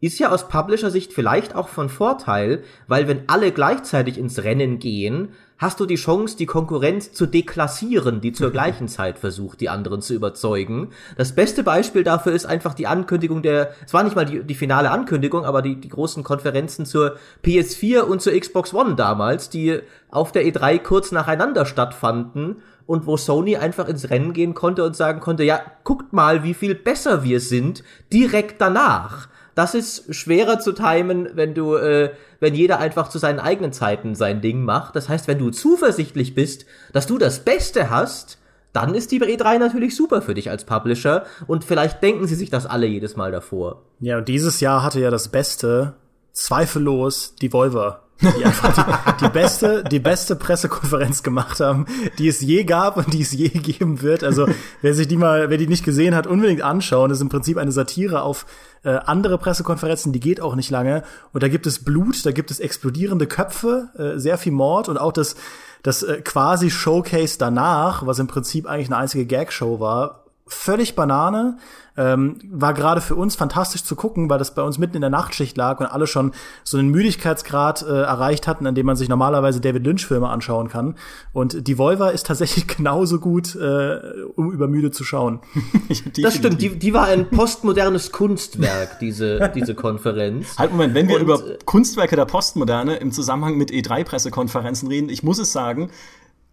ist 0.00 0.20
ja 0.20 0.30
aus 0.30 0.48
Publisher-Sicht 0.48 1.12
vielleicht 1.12 1.56
auch 1.56 1.68
von 1.68 1.88
Vorteil, 1.88 2.62
weil 2.86 3.08
wenn 3.08 3.28
alle 3.28 3.50
gleichzeitig 3.50 4.16
ins 4.16 4.44
Rennen 4.44 4.78
gehen, 4.78 5.30
hast 5.58 5.80
du 5.80 5.86
die 5.86 5.96
Chance, 5.96 6.36
die 6.36 6.46
Konkurrenz 6.46 7.12
zu 7.12 7.26
deklassieren, 7.26 8.20
die 8.20 8.32
zur 8.32 8.50
gleichen 8.52 8.86
Zeit 8.86 9.18
versucht, 9.18 9.60
die 9.60 9.68
anderen 9.68 10.00
zu 10.00 10.14
überzeugen. 10.14 10.90
Das 11.16 11.34
beste 11.34 11.64
Beispiel 11.64 12.04
dafür 12.04 12.32
ist 12.32 12.46
einfach 12.46 12.74
die 12.74 12.86
Ankündigung 12.86 13.42
der, 13.42 13.72
es 13.84 13.92
war 13.92 14.04
nicht 14.04 14.14
mal 14.14 14.24
die, 14.24 14.44
die 14.44 14.54
finale 14.54 14.92
Ankündigung, 14.92 15.44
aber 15.44 15.62
die, 15.62 15.80
die 15.80 15.88
großen 15.88 16.22
Konferenzen 16.22 16.86
zur 16.86 17.16
PS4 17.44 18.02
und 18.02 18.22
zur 18.22 18.38
Xbox 18.38 18.72
One 18.72 18.94
damals, 18.94 19.50
die 19.50 19.80
auf 20.10 20.30
der 20.30 20.44
E3 20.44 20.78
kurz 20.78 21.10
nacheinander 21.10 21.66
stattfanden 21.66 22.62
und 22.86 23.06
wo 23.06 23.16
Sony 23.16 23.56
einfach 23.56 23.88
ins 23.88 24.10
Rennen 24.10 24.32
gehen 24.32 24.54
konnte 24.54 24.84
und 24.84 24.94
sagen 24.94 25.18
konnte, 25.20 25.42
ja, 25.42 25.60
guckt 25.82 26.12
mal, 26.12 26.44
wie 26.44 26.54
viel 26.54 26.76
besser 26.76 27.24
wir 27.24 27.40
sind, 27.40 27.82
direkt 28.12 28.60
danach 28.60 29.28
das 29.58 29.74
ist 29.74 30.14
schwerer 30.14 30.60
zu 30.60 30.70
timen, 30.70 31.30
wenn 31.34 31.52
du, 31.52 31.74
äh, 31.74 32.12
wenn 32.38 32.54
jeder 32.54 32.78
einfach 32.78 33.08
zu 33.08 33.18
seinen 33.18 33.40
eigenen 33.40 33.72
Zeiten 33.72 34.14
sein 34.14 34.40
Ding 34.40 34.62
macht. 34.62 34.94
Das 34.94 35.08
heißt, 35.08 35.26
wenn 35.26 35.40
du 35.40 35.50
zuversichtlich 35.50 36.36
bist, 36.36 36.64
dass 36.92 37.08
du 37.08 37.18
das 37.18 37.40
Beste 37.40 37.90
hast, 37.90 38.38
dann 38.72 38.94
ist 38.94 39.10
die 39.10 39.20
E3 39.20 39.58
natürlich 39.58 39.96
super 39.96 40.22
für 40.22 40.34
dich 40.34 40.48
als 40.48 40.62
Publisher 40.62 41.24
und 41.48 41.64
vielleicht 41.64 42.00
denken 42.04 42.28
sie 42.28 42.36
sich 42.36 42.50
das 42.50 42.66
alle 42.66 42.86
jedes 42.86 43.16
Mal 43.16 43.32
davor. 43.32 43.82
Ja, 43.98 44.18
und 44.18 44.28
dieses 44.28 44.60
Jahr 44.60 44.84
hatte 44.84 45.00
ja 45.00 45.10
das 45.10 45.26
Beste, 45.26 45.94
zweifellos, 46.30 47.34
die 47.34 47.48
Volver 47.48 48.04
die 48.20 48.44
einfach 48.44 49.16
die, 49.16 49.24
die, 49.24 49.30
beste, 49.30 49.84
die 49.84 50.00
beste 50.00 50.36
Pressekonferenz 50.36 51.22
gemacht 51.22 51.60
haben, 51.60 51.86
die 52.18 52.28
es 52.28 52.40
je 52.40 52.64
gab 52.64 52.96
und 52.96 53.12
die 53.12 53.22
es 53.22 53.32
je 53.32 53.48
geben 53.48 54.02
wird. 54.02 54.24
Also 54.24 54.46
wer 54.82 54.94
sich 54.94 55.08
die 55.08 55.16
mal, 55.16 55.50
wer 55.50 55.58
die 55.58 55.68
nicht 55.68 55.84
gesehen 55.84 56.14
hat, 56.14 56.26
unbedingt 56.26 56.62
anschauen. 56.62 57.10
Das 57.10 57.18
ist 57.18 57.22
im 57.22 57.28
Prinzip 57.28 57.56
eine 57.58 57.72
Satire 57.72 58.22
auf 58.22 58.46
äh, 58.84 58.90
andere 58.90 59.38
Pressekonferenzen, 59.38 60.12
die 60.12 60.20
geht 60.20 60.40
auch 60.40 60.54
nicht 60.54 60.70
lange. 60.70 61.02
Und 61.32 61.42
da 61.42 61.48
gibt 61.48 61.66
es 61.66 61.84
Blut, 61.84 62.24
da 62.24 62.32
gibt 62.32 62.50
es 62.50 62.60
explodierende 62.60 63.26
Köpfe, 63.26 63.90
äh, 63.96 64.18
sehr 64.18 64.38
viel 64.38 64.52
Mord 64.52 64.88
und 64.88 64.98
auch 64.98 65.12
das, 65.12 65.36
das 65.82 66.02
äh, 66.02 66.20
quasi 66.22 66.70
Showcase 66.70 67.38
danach, 67.38 68.06
was 68.06 68.18
im 68.18 68.26
Prinzip 68.26 68.66
eigentlich 68.66 68.88
eine 68.88 68.96
einzige 68.96 69.26
Gagshow 69.26 69.80
war, 69.80 70.24
völlig 70.48 70.94
Banane. 70.94 71.58
Ähm, 71.96 72.36
war 72.48 72.74
gerade 72.74 73.00
für 73.00 73.16
uns 73.16 73.34
fantastisch 73.34 73.82
zu 73.82 73.96
gucken, 73.96 74.30
weil 74.30 74.38
das 74.38 74.54
bei 74.54 74.62
uns 74.62 74.78
mitten 74.78 74.94
in 74.94 75.00
der 75.00 75.10
Nachtschicht 75.10 75.56
lag 75.56 75.80
und 75.80 75.86
alle 75.86 76.06
schon 76.06 76.30
so 76.62 76.78
einen 76.78 76.90
Müdigkeitsgrad 76.90 77.82
äh, 77.82 78.02
erreicht 78.02 78.46
hatten, 78.46 78.68
an 78.68 78.76
dem 78.76 78.86
man 78.86 78.94
sich 78.94 79.08
normalerweise 79.08 79.60
David 79.60 79.84
Lynch-Filme 79.84 80.28
anschauen 80.28 80.68
kann. 80.68 80.94
Und 81.32 81.66
die 81.66 81.76
Volva 81.76 82.10
ist 82.10 82.26
tatsächlich 82.26 82.68
genauso 82.76 83.18
gut, 83.18 83.56
äh, 83.56 83.98
um 84.36 84.52
übermüde 84.52 84.92
zu 84.92 85.02
schauen. 85.02 85.40
das 86.22 86.36
stimmt, 86.36 86.62
die, 86.62 86.78
die 86.78 86.94
war 86.94 87.06
ein 87.06 87.30
postmodernes 87.30 88.12
Kunstwerk, 88.12 89.00
diese, 89.00 89.50
diese 89.56 89.74
Konferenz. 89.74 90.56
Halt, 90.56 90.70
Moment, 90.70 90.94
wenn 90.94 91.08
wir 91.08 91.16
und, 91.16 91.22
über 91.22 91.42
Kunstwerke 91.64 92.14
der 92.14 92.26
Postmoderne 92.26 92.94
im 92.94 93.10
Zusammenhang 93.10 93.56
mit 93.56 93.72
E3-Pressekonferenzen 93.72 94.86
reden, 94.86 95.08
ich 95.08 95.24
muss 95.24 95.40
es 95.40 95.52
sagen, 95.52 95.90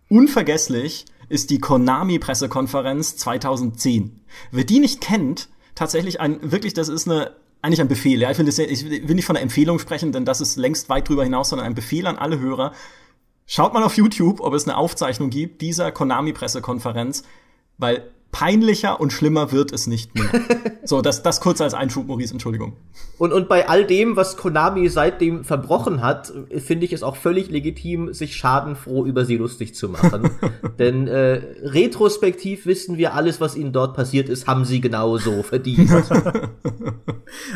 unvergesslich 0.09 1.05
ist 1.29 1.49
die 1.49 1.59
Konami-Pressekonferenz 1.59 3.17
2010. 3.17 4.21
Wer 4.51 4.63
die 4.63 4.79
nicht 4.79 5.01
kennt, 5.01 5.49
tatsächlich 5.73 6.19
ein, 6.19 6.51
wirklich, 6.51 6.73
das 6.73 6.89
ist 6.89 7.07
eine, 7.07 7.35
eigentlich 7.61 7.81
ein 7.81 7.87
Befehl. 7.87 8.21
Ja, 8.21 8.31
ich 8.31 8.37
will, 8.37 8.45
das, 8.45 8.59
ich 8.59 8.85
will 8.85 9.15
nicht 9.15 9.25
von 9.25 9.35
einer 9.35 9.43
Empfehlung 9.43 9.79
sprechen, 9.79 10.11
denn 10.11 10.25
das 10.25 10.41
ist 10.41 10.55
längst 10.55 10.89
weit 10.89 11.09
drüber 11.09 11.23
hinaus, 11.23 11.49
sondern 11.49 11.65
ein 11.65 11.75
Befehl 11.75 12.07
an 12.07 12.17
alle 12.17 12.39
Hörer. 12.39 12.73
Schaut 13.47 13.73
mal 13.73 13.83
auf 13.83 13.97
YouTube, 13.97 14.39
ob 14.39 14.53
es 14.53 14.67
eine 14.67 14.77
Aufzeichnung 14.77 15.29
gibt 15.29 15.61
dieser 15.61 15.91
Konami-Pressekonferenz, 15.91 17.23
weil 17.77 18.11
peinlicher 18.35 18.99
und 18.99 19.13
schlimmer 19.13 19.53
wird 19.53 19.71
es 19.71 19.87
nicht 19.87 20.13
mehr. 20.13 20.27
so, 20.83 21.01
das, 21.01 21.23
das 21.23 21.39
kurz 21.39 21.61
als 21.61 21.73
Einschub, 21.73 22.05
Maurice, 22.05 22.33
Entschuldigung. 22.33 22.73
Und, 23.17 23.31
und 23.31 23.47
bei 23.47 23.69
all 23.69 23.85
dem, 23.85 24.17
was 24.17 24.35
Konami 24.35 24.89
seitdem 24.89 25.45
verbrochen 25.45 26.01
hat, 26.01 26.33
finde 26.57 26.85
ich 26.85 26.91
es 26.91 27.01
auch 27.01 27.15
völlig 27.15 27.49
legitim, 27.49 28.13
sich 28.13 28.35
schadenfroh 28.35 29.05
über 29.05 29.23
sie 29.23 29.37
lustig 29.37 29.73
zu 29.73 29.87
machen. 29.87 30.31
Denn 30.79 31.07
äh, 31.07 31.43
retrospektiv 31.63 32.65
wissen 32.65 32.97
wir, 32.97 33.13
alles, 33.13 33.39
was 33.39 33.55
ihnen 33.55 33.71
dort 33.71 33.95
passiert 33.95 34.27
ist, 34.27 34.47
haben 34.47 34.65
sie 34.65 34.81
genauso 34.81 35.41
verdient. 35.41 35.89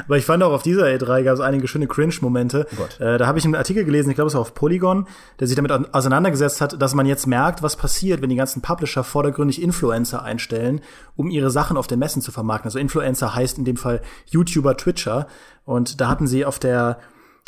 Aber 0.05 0.17
ich 0.17 0.23
fand 0.23 0.41
auch 0.43 0.53
auf 0.53 0.63
dieser 0.63 0.85
E3 0.85 1.23
gab 1.23 1.33
es 1.33 1.41
einige 1.41 1.67
schöne 1.67 1.87
Cringe-Momente. 1.87 2.67
Oh 2.79 3.03
äh, 3.03 3.17
da 3.17 3.27
habe 3.27 3.37
ich 3.37 3.43
einen 3.43 3.55
Artikel 3.55 3.83
gelesen, 3.83 4.11
ich 4.11 4.15
glaube, 4.15 4.29
es 4.29 4.33
war 4.33 4.41
auf 4.41 4.53
Polygon, 4.53 5.07
der 5.41 5.47
sich 5.47 5.57
damit 5.57 5.73
auseinandergesetzt 5.93 6.61
hat, 6.61 6.81
dass 6.81 6.95
man 6.95 7.05
jetzt 7.05 7.27
merkt, 7.27 7.61
was 7.61 7.75
passiert, 7.75 8.21
wenn 8.21 8.29
die 8.29 8.37
ganzen 8.37 8.61
Publisher 8.61 9.03
vordergründig 9.03 9.61
Influencer 9.61 10.23
einstellen 10.23 10.68
stellen, 10.69 10.81
um 11.15 11.29
ihre 11.29 11.49
Sachen 11.49 11.77
auf 11.77 11.87
den 11.87 11.99
Messen 11.99 12.21
zu 12.21 12.31
vermarkten. 12.31 12.67
Also 12.67 12.79
Influencer 12.79 13.35
heißt 13.35 13.57
in 13.57 13.65
dem 13.65 13.77
Fall 13.77 14.01
YouTuber, 14.27 14.77
Twitcher. 14.77 15.27
Und 15.65 16.01
da 16.01 16.07
hatten 16.07 16.27
sie 16.27 16.45
auf 16.45 16.59
der 16.59 16.99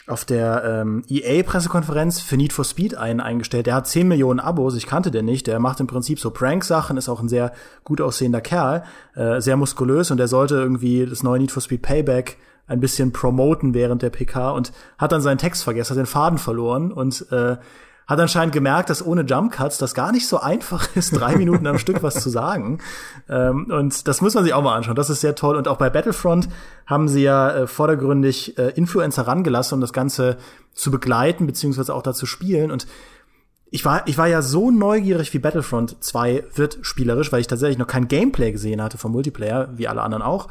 auf 0.08 0.26
der 0.26 0.64
ähm, 0.66 1.04
EA-Pressekonferenz 1.08 2.22
für 2.22 2.36
Need 2.36 2.54
for 2.54 2.66
Speed 2.66 2.96
einen 2.96 3.20
eingestellt. 3.20 3.68
Der 3.68 3.76
hat 3.76 3.88
10 3.88 4.08
Millionen 4.08 4.40
Abos, 4.40 4.76
ich 4.76 4.88
kannte 4.88 5.12
den 5.12 5.26
nicht. 5.26 5.46
Der 5.46 5.60
macht 5.60 5.80
im 5.80 5.86
Prinzip 5.86 6.20
so 6.20 6.32
Prank-Sachen, 6.32 6.98
ist 6.98 7.08
auch 7.08 7.22
ein 7.22 7.30
sehr 7.30 7.54
gut 7.84 8.02
aussehender 8.02 8.42
Kerl, 8.42 8.84
äh, 9.14 9.40
sehr 9.40 9.58
muskulös 9.58 10.10
und 10.10 10.18
der 10.18 10.28
sollte 10.28 10.56
irgendwie 10.56 11.06
das 11.06 11.22
neue 11.22 11.40
Need 11.40 11.52
for 11.52 11.62
Speed 11.62 11.84
Payback 11.84 12.38
ein 12.66 12.80
bisschen 12.80 13.14
promoten 13.14 13.76
während 13.76 14.02
der 14.02 14.10
PK 14.10 14.50
und 14.52 14.74
hat 14.98 15.12
dann 15.12 15.22
seinen 15.22 15.38
Text 15.38 15.64
vergessen, 15.64 15.92
hat 15.92 16.00
den 16.00 16.08
Faden 16.08 16.40
verloren 16.40 16.92
und 16.92 17.32
äh, 17.32 17.58
hat 18.12 18.20
anscheinend 18.20 18.54
gemerkt, 18.54 18.90
dass 18.90 19.06
ohne 19.06 19.22
Jump 19.22 19.54
Cuts 19.54 19.78
das 19.78 19.94
gar 19.94 20.12
nicht 20.12 20.28
so 20.28 20.40
einfach 20.40 20.96
ist, 20.96 21.12
drei 21.12 21.38
Minuten 21.38 21.66
am 21.66 21.78
Stück 21.78 22.04
was 22.04 22.22
zu 22.22 22.30
sagen. 22.30 22.80
Ähm, 23.30 23.68
und 23.72 24.08
das 24.08 24.20
muss 24.20 24.34
man 24.34 24.44
sich 24.44 24.54
auch 24.54 24.62
mal 24.62 24.76
anschauen. 24.76 24.96
Das 24.96 25.10
ist 25.10 25.22
sehr 25.22 25.34
toll. 25.34 25.56
Und 25.56 25.70
auch 25.70 25.78
bei 25.78 25.90
Battlefront 25.90 26.50
haben 26.86 27.08
sie 27.08 27.24
ja 27.24 27.52
äh, 27.52 27.68
vordergründig 27.68 28.58
äh, 28.58 28.70
Influencer 28.72 29.28
rangelassen, 29.28 29.76
um 29.76 29.82
das 29.82 29.94
Ganze 29.94 30.38
zu 30.74 30.92
begleiten, 30.92 31.48
beziehungsweise 31.48 31.96
auch 31.96 32.04
dazu 32.04 32.26
spielen. 32.26 32.70
Und 32.70 32.86
ich 33.70 33.86
war, 33.86 34.06
ich 34.06 34.18
war 34.18 34.28
ja 34.28 34.42
so 34.42 34.72
neugierig 34.72 35.34
wie 35.34 35.40
Battlefront 35.40 36.04
2 36.04 36.44
wird 36.54 36.80
spielerisch, 36.82 37.32
weil 37.32 37.40
ich 37.40 37.48
tatsächlich 37.48 37.78
noch 37.78 37.88
kein 37.88 38.10
Gameplay 38.10 38.52
gesehen 38.52 38.82
hatte 38.82 38.98
vom 38.98 39.14
Multiplayer, 39.14 39.70
wie 39.78 39.88
alle 39.88 40.02
anderen 40.02 40.22
auch. 40.22 40.50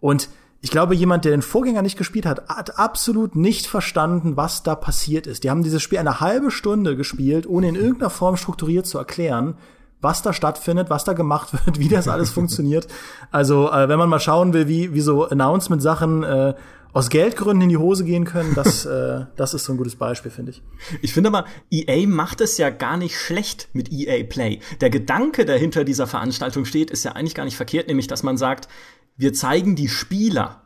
Und 0.00 0.30
ich 0.64 0.70
glaube, 0.70 0.94
jemand, 0.94 1.26
der 1.26 1.32
den 1.32 1.42
Vorgänger 1.42 1.82
nicht 1.82 1.98
gespielt 1.98 2.24
hat, 2.24 2.48
hat 2.48 2.78
absolut 2.78 3.36
nicht 3.36 3.66
verstanden, 3.66 4.38
was 4.38 4.62
da 4.62 4.74
passiert 4.74 5.26
ist. 5.26 5.44
Die 5.44 5.50
haben 5.50 5.62
dieses 5.62 5.82
Spiel 5.82 5.98
eine 5.98 6.20
halbe 6.20 6.50
Stunde 6.50 6.96
gespielt, 6.96 7.46
ohne 7.46 7.68
in 7.68 7.74
irgendeiner 7.74 8.08
Form 8.08 8.38
strukturiert 8.38 8.86
zu 8.86 8.96
erklären, 8.96 9.58
was 10.00 10.22
da 10.22 10.32
stattfindet, 10.32 10.88
was 10.88 11.04
da 11.04 11.12
gemacht 11.12 11.52
wird, 11.66 11.78
wie 11.78 11.90
das 11.90 12.08
alles 12.08 12.30
funktioniert. 12.30 12.88
Also, 13.30 13.70
äh, 13.70 13.90
wenn 13.90 13.98
man 13.98 14.08
mal 14.08 14.20
schauen 14.20 14.54
will, 14.54 14.66
wie, 14.66 14.94
wie 14.94 15.02
so 15.02 15.24
Announcement-Sachen 15.28 16.22
äh, 16.22 16.54
aus 16.94 17.10
Geldgründen 17.10 17.62
in 17.62 17.68
die 17.68 17.76
Hose 17.76 18.04
gehen 18.04 18.24
können, 18.24 18.54
das, 18.54 18.86
äh, 18.86 19.26
das 19.36 19.52
ist 19.52 19.64
so 19.64 19.74
ein 19.74 19.76
gutes 19.76 19.96
Beispiel, 19.96 20.30
finde 20.30 20.52
ich. 20.52 20.62
Ich 21.02 21.12
finde 21.12 21.28
aber, 21.28 21.44
EA 21.70 22.06
macht 22.06 22.40
es 22.40 22.56
ja 22.56 22.70
gar 22.70 22.96
nicht 22.96 23.18
schlecht 23.18 23.68
mit 23.74 23.92
EA 23.92 24.24
Play. 24.24 24.60
Der 24.80 24.88
Gedanke, 24.88 25.44
der 25.44 25.58
hinter 25.58 25.84
dieser 25.84 26.06
Veranstaltung 26.06 26.64
steht, 26.64 26.90
ist 26.90 27.04
ja 27.04 27.12
eigentlich 27.12 27.34
gar 27.34 27.44
nicht 27.44 27.56
verkehrt, 27.56 27.88
nämlich, 27.88 28.06
dass 28.06 28.22
man 28.22 28.38
sagt, 28.38 28.68
wir 29.16 29.32
zeigen 29.32 29.76
die 29.76 29.88
Spieler. 29.88 30.62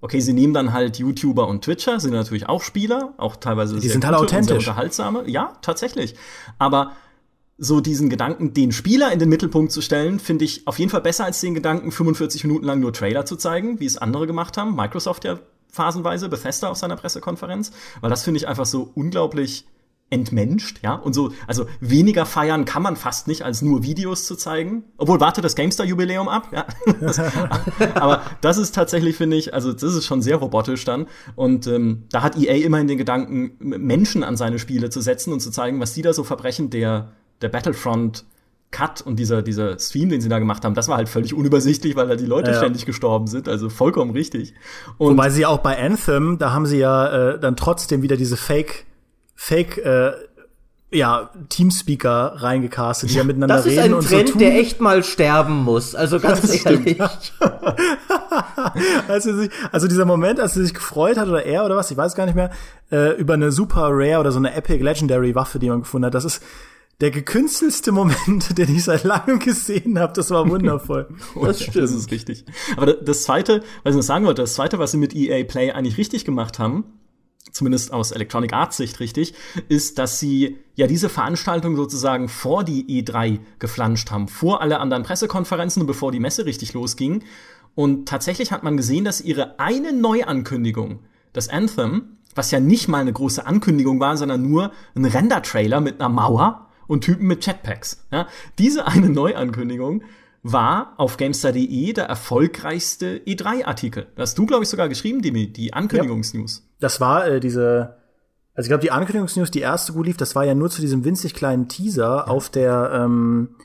Okay, 0.00 0.20
sie 0.20 0.32
nehmen 0.32 0.52
dann 0.52 0.72
halt 0.72 0.98
YouTuber 0.98 1.46
und 1.46 1.64
Twitcher, 1.64 2.00
sind 2.00 2.12
natürlich 2.12 2.48
auch 2.48 2.60
Spieler, 2.60 3.14
auch 3.18 3.36
teilweise 3.36 3.78
die 3.78 3.88
sind 3.88 4.04
halt 4.04 4.16
authentisch. 4.16 4.66
unterhaltsame. 4.66 5.28
Ja, 5.28 5.52
tatsächlich. 5.62 6.16
Aber 6.58 6.92
so 7.56 7.80
diesen 7.80 8.10
Gedanken, 8.10 8.52
den 8.54 8.72
Spieler 8.72 9.12
in 9.12 9.20
den 9.20 9.28
Mittelpunkt 9.28 9.70
zu 9.70 9.80
stellen, 9.80 10.18
finde 10.18 10.44
ich 10.44 10.66
auf 10.66 10.80
jeden 10.80 10.90
Fall 10.90 11.02
besser 11.02 11.24
als 11.24 11.40
den 11.40 11.54
Gedanken, 11.54 11.92
45 11.92 12.42
Minuten 12.42 12.66
lang 12.66 12.80
nur 12.80 12.92
Trailer 12.92 13.24
zu 13.24 13.36
zeigen, 13.36 13.78
wie 13.78 13.86
es 13.86 13.96
andere 13.96 14.26
gemacht 14.26 14.56
haben. 14.56 14.74
Microsoft 14.74 15.24
ja 15.24 15.38
phasenweise, 15.70 16.28
Bethesda 16.28 16.68
auf 16.68 16.76
seiner 16.76 16.96
Pressekonferenz, 16.96 17.70
weil 18.00 18.10
das 18.10 18.24
finde 18.24 18.38
ich 18.38 18.48
einfach 18.48 18.66
so 18.66 18.90
unglaublich 18.94 19.66
entmenscht, 20.12 20.80
ja, 20.82 20.94
und 20.94 21.14
so, 21.14 21.32
also 21.46 21.66
weniger 21.80 22.26
feiern 22.26 22.66
kann 22.66 22.82
man 22.82 22.96
fast 22.96 23.28
nicht, 23.28 23.42
als 23.42 23.62
nur 23.62 23.82
Videos 23.82 24.26
zu 24.26 24.36
zeigen. 24.36 24.84
Obwohl, 24.98 25.20
warte 25.20 25.40
das 25.40 25.56
GameStar-Jubiläum 25.56 26.28
ab, 26.28 26.48
ja. 26.52 26.66
Aber 27.94 28.20
das 28.42 28.58
ist 28.58 28.74
tatsächlich, 28.74 29.16
finde 29.16 29.38
ich, 29.38 29.54
also 29.54 29.72
das 29.72 29.82
ist 29.82 30.04
schon 30.04 30.20
sehr 30.20 30.36
robotisch 30.36 30.84
dann. 30.84 31.06
Und 31.34 31.66
ähm, 31.66 32.04
da 32.10 32.22
hat 32.22 32.36
EA 32.36 32.64
immerhin 32.64 32.88
den 32.88 32.98
Gedanken, 32.98 33.52
Menschen 33.58 34.22
an 34.22 34.36
seine 34.36 34.58
Spiele 34.58 34.90
zu 34.90 35.00
setzen 35.00 35.32
und 35.32 35.40
zu 35.40 35.50
zeigen, 35.50 35.80
was 35.80 35.94
die 35.94 36.02
da 36.02 36.12
so 36.12 36.24
verbrechen, 36.24 36.68
der, 36.68 37.12
der 37.40 37.48
Battlefront 37.48 38.26
Cut 38.70 39.00
und 39.02 39.18
dieser, 39.18 39.42
dieser 39.42 39.78
Stream, 39.78 40.10
den 40.10 40.20
sie 40.20 40.28
da 40.28 40.38
gemacht 40.38 40.64
haben, 40.64 40.74
das 40.74 40.88
war 40.88 40.98
halt 40.98 41.08
völlig 41.08 41.32
unübersichtlich, 41.34 41.96
weil 41.96 42.08
da 42.08 42.16
die 42.16 42.26
Leute 42.26 42.50
ja. 42.50 42.56
ständig 42.58 42.84
gestorben 42.84 43.26
sind. 43.26 43.48
Also 43.48 43.70
vollkommen 43.70 44.10
richtig. 44.10 44.54
Und 44.98 45.12
Wobei 45.12 45.30
sie 45.30 45.46
auch 45.46 45.58
bei 45.58 45.78
Anthem, 45.82 46.38
da 46.38 46.52
haben 46.52 46.66
sie 46.66 46.78
ja 46.78 47.32
äh, 47.32 47.40
dann 47.40 47.56
trotzdem 47.56 48.02
wieder 48.02 48.16
diese 48.16 48.36
Fake 48.36 48.86
Fake 49.34 49.78
äh, 49.78 50.12
ja, 50.92 51.30
Teamspeaker 51.48 52.34
reingecastet, 52.36 53.10
die 53.10 53.14
ja 53.14 53.24
miteinander 53.24 53.64
reden 53.64 53.94
und 53.94 54.02
so. 54.02 54.10
Das 54.10 54.12
ist 54.12 54.12
ein 54.12 54.26
Trend, 54.26 54.40
der 54.40 54.58
echt 54.58 54.80
mal 54.80 55.02
sterben 55.02 55.62
muss. 55.64 55.94
Also 55.94 56.20
ganz 56.20 56.42
das 56.42 56.64
ehrlich. 56.64 57.00
also, 59.08 59.34
sich, 59.36 59.50
also 59.72 59.88
dieser 59.88 60.04
Moment, 60.04 60.38
als 60.38 60.56
er 60.56 60.62
sich 60.62 60.74
gefreut 60.74 61.16
hat 61.16 61.28
oder 61.28 61.44
er 61.44 61.64
oder 61.64 61.76
was, 61.76 61.90
ich 61.90 61.96
weiß 61.96 62.14
gar 62.14 62.26
nicht 62.26 62.34
mehr, 62.34 62.50
äh, 62.90 63.16
über 63.16 63.34
eine 63.34 63.52
super 63.52 63.88
rare 63.90 64.20
oder 64.20 64.32
so 64.32 64.38
eine 64.38 64.54
epic 64.54 64.82
legendary 64.82 65.34
Waffe, 65.34 65.58
die 65.58 65.70
man 65.70 65.80
gefunden 65.80 66.06
hat. 66.06 66.14
Das 66.14 66.26
ist 66.26 66.42
der 67.00 67.10
gekünstelste 67.10 67.90
Moment, 67.90 68.56
den 68.58 68.74
ich 68.74 68.84
seit 68.84 69.04
langem 69.04 69.38
gesehen 69.38 69.98
habe. 69.98 70.12
Das 70.12 70.30
war 70.30 70.48
wundervoll. 70.48 71.08
das 71.42 71.62
stimmt. 71.62 71.76
Das 71.76 71.92
ist 71.92 72.10
richtig. 72.10 72.44
Aber 72.76 72.92
das 72.92 73.22
zweite, 73.22 73.62
was 73.82 73.92
ich 73.92 73.96
noch 73.96 74.02
sagen 74.02 74.26
wollte, 74.26 74.42
das 74.42 74.54
zweite, 74.54 74.78
was 74.78 74.90
sie 74.90 74.98
mit 74.98 75.14
EA 75.14 75.42
Play 75.44 75.72
eigentlich 75.72 75.96
richtig 75.96 76.26
gemacht 76.26 76.58
haben, 76.58 76.84
zumindest 77.52 77.92
aus 77.92 78.10
Electronic 78.10 78.52
Arts 78.52 78.78
Sicht 78.78 78.98
richtig, 78.98 79.34
ist, 79.68 79.98
dass 79.98 80.18
sie 80.18 80.58
ja 80.74 80.86
diese 80.86 81.08
Veranstaltung 81.08 81.76
sozusagen 81.76 82.28
vor 82.28 82.64
die 82.64 82.84
E3 83.02 83.38
geflanscht 83.58 84.10
haben, 84.10 84.28
vor 84.28 84.60
alle 84.60 84.80
anderen 84.80 85.04
Pressekonferenzen 85.04 85.82
und 85.82 85.86
bevor 85.86 86.10
die 86.10 86.20
Messe 86.20 86.44
richtig 86.46 86.72
losging. 86.72 87.22
Und 87.74 88.08
tatsächlich 88.08 88.52
hat 88.52 88.62
man 88.62 88.76
gesehen, 88.76 89.04
dass 89.04 89.20
ihre 89.20 89.58
eine 89.58 89.92
Neuankündigung, 89.92 91.00
das 91.32 91.48
Anthem, 91.48 92.18
was 92.34 92.50
ja 92.50 92.60
nicht 92.60 92.88
mal 92.88 93.00
eine 93.00 93.12
große 93.12 93.46
Ankündigung 93.46 94.00
war, 94.00 94.16
sondern 94.16 94.42
nur 94.42 94.72
ein 94.94 95.04
Render-Trailer 95.04 95.80
mit 95.80 96.00
einer 96.00 96.08
Mauer 96.08 96.68
und 96.86 97.04
Typen 97.04 97.26
mit 97.26 97.46
Jetpacks. 97.46 98.04
Ja, 98.10 98.26
diese 98.58 98.86
eine 98.86 99.08
Neuankündigung 99.08 100.02
war 100.42 100.94
auf 100.96 101.16
Gamestar.de 101.16 101.92
der 101.92 102.04
erfolgreichste 102.04 103.18
E3-Artikel. 103.26 104.08
Das 104.16 104.30
hast 104.30 104.38
du, 104.38 104.46
glaube 104.46 104.64
ich, 104.64 104.68
sogar 104.68 104.88
geschrieben, 104.88 105.22
die, 105.22 105.52
die 105.52 105.72
Ankündigungsnews. 105.72 106.58
Ja. 106.58 106.71
Das 106.82 107.00
war 107.00 107.26
äh, 107.26 107.40
diese, 107.40 107.96
also 108.54 108.66
ich 108.66 108.68
glaube, 108.68 108.82
die 108.82 108.90
Ankündigungsnews, 108.90 109.50
die 109.50 109.60
erste 109.60 109.92
gut 109.92 110.06
lief, 110.06 110.16
das 110.16 110.34
war 110.34 110.44
ja 110.44 110.54
nur 110.54 110.68
zu 110.68 110.80
diesem 110.80 111.04
winzig 111.04 111.32
kleinen 111.34 111.68
Teaser 111.68 112.02
ja. 112.02 112.26
auf 112.26 112.50
der, 112.50 112.90
ähm, 112.92 113.56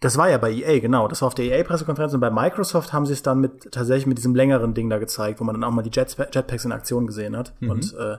das 0.00 0.16
war 0.16 0.28
ja 0.28 0.38
bei 0.38 0.50
EA, 0.50 0.80
genau. 0.80 1.08
Das 1.08 1.22
war 1.22 1.28
auf 1.28 1.34
der 1.34 1.46
EA-Pressekonferenz 1.46 2.12
und 2.14 2.20
bei 2.20 2.30
Microsoft 2.30 2.92
haben 2.92 3.06
sie 3.06 3.12
es 3.12 3.22
dann 3.22 3.40
mit 3.40 3.72
tatsächlich 3.72 4.06
mit 4.06 4.18
diesem 4.18 4.34
längeren 4.34 4.74
Ding 4.74 4.90
da 4.90 4.98
gezeigt, 4.98 5.40
wo 5.40 5.44
man 5.44 5.54
dann 5.54 5.64
auch 5.64 5.70
mal 5.70 5.82
die 5.82 5.90
Jet 5.90 6.16
Jetpacks 6.18 6.64
in 6.64 6.72
Aktion 6.72 7.06
gesehen 7.06 7.36
hat. 7.36 7.54
Mhm. 7.60 7.70
Und 7.70 7.94
äh, 7.94 8.16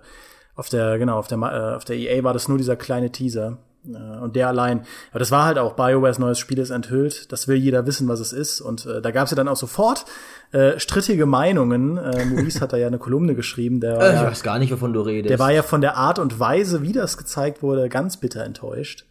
auf 0.56 0.70
der, 0.70 0.98
genau, 0.98 1.18
auf 1.18 1.28
der, 1.28 1.38
äh, 1.40 1.76
auf 1.76 1.86
der 1.86 1.98
EA 1.98 2.24
war 2.24 2.34
das 2.34 2.48
nur 2.48 2.58
dieser 2.58 2.76
kleine 2.76 3.12
Teaser. 3.12 3.58
Äh, 3.94 4.20
und 4.20 4.36
der 4.36 4.48
allein, 4.48 4.82
aber 5.12 5.20
das 5.20 5.32
war 5.32 5.46
halt 5.46 5.58
auch 5.58 5.74
BioWares 5.74 6.20
neues 6.20 6.40
Spiel 6.40 6.60
ist 6.60 6.70
enthüllt. 6.70 7.32
Das 7.32 7.48
will 7.48 7.58
jeder 7.58 7.86
wissen, 7.86 8.08
was 8.08 8.20
es 8.20 8.34
ist. 8.34 8.62
Und 8.62 8.86
äh, 8.86 9.02
da 9.02 9.12
gab 9.12 9.26
es 9.26 9.32
ja 9.32 9.36
dann 9.36 9.48
auch 9.48 9.58
sofort 9.58 10.06
äh, 10.52 10.80
strittige 10.80 11.26
Meinungen. 11.26 11.98
Äh, 11.98 12.26
Maurice 12.26 12.62
hat 12.62 12.74
da 12.74 12.78
ja 12.78 12.88
eine 12.88 13.00
Kolumne 13.00 13.36
geschrieben. 13.36 13.80
Der, 13.80 14.00
äh, 14.02 14.16
ich 14.16 14.22
weiß 14.22 14.44
gar 14.44 14.60
nicht, 14.60 14.72
wovon 14.72 14.94
du 14.94 15.02
redest. 15.02 15.30
Der 15.30 15.40
war 15.40 15.52
ja 15.52 15.64
von 15.64 15.82
der 15.82 15.98
Art 15.98 16.20
und 16.20 16.40
Weise, 16.40 16.82
wie 16.82 16.94
das 16.94 17.18
gezeigt 17.18 17.62
wurde, 17.62 17.90
ganz 17.90 18.18
bitter 18.18 18.44
enttäuscht. 18.44 19.06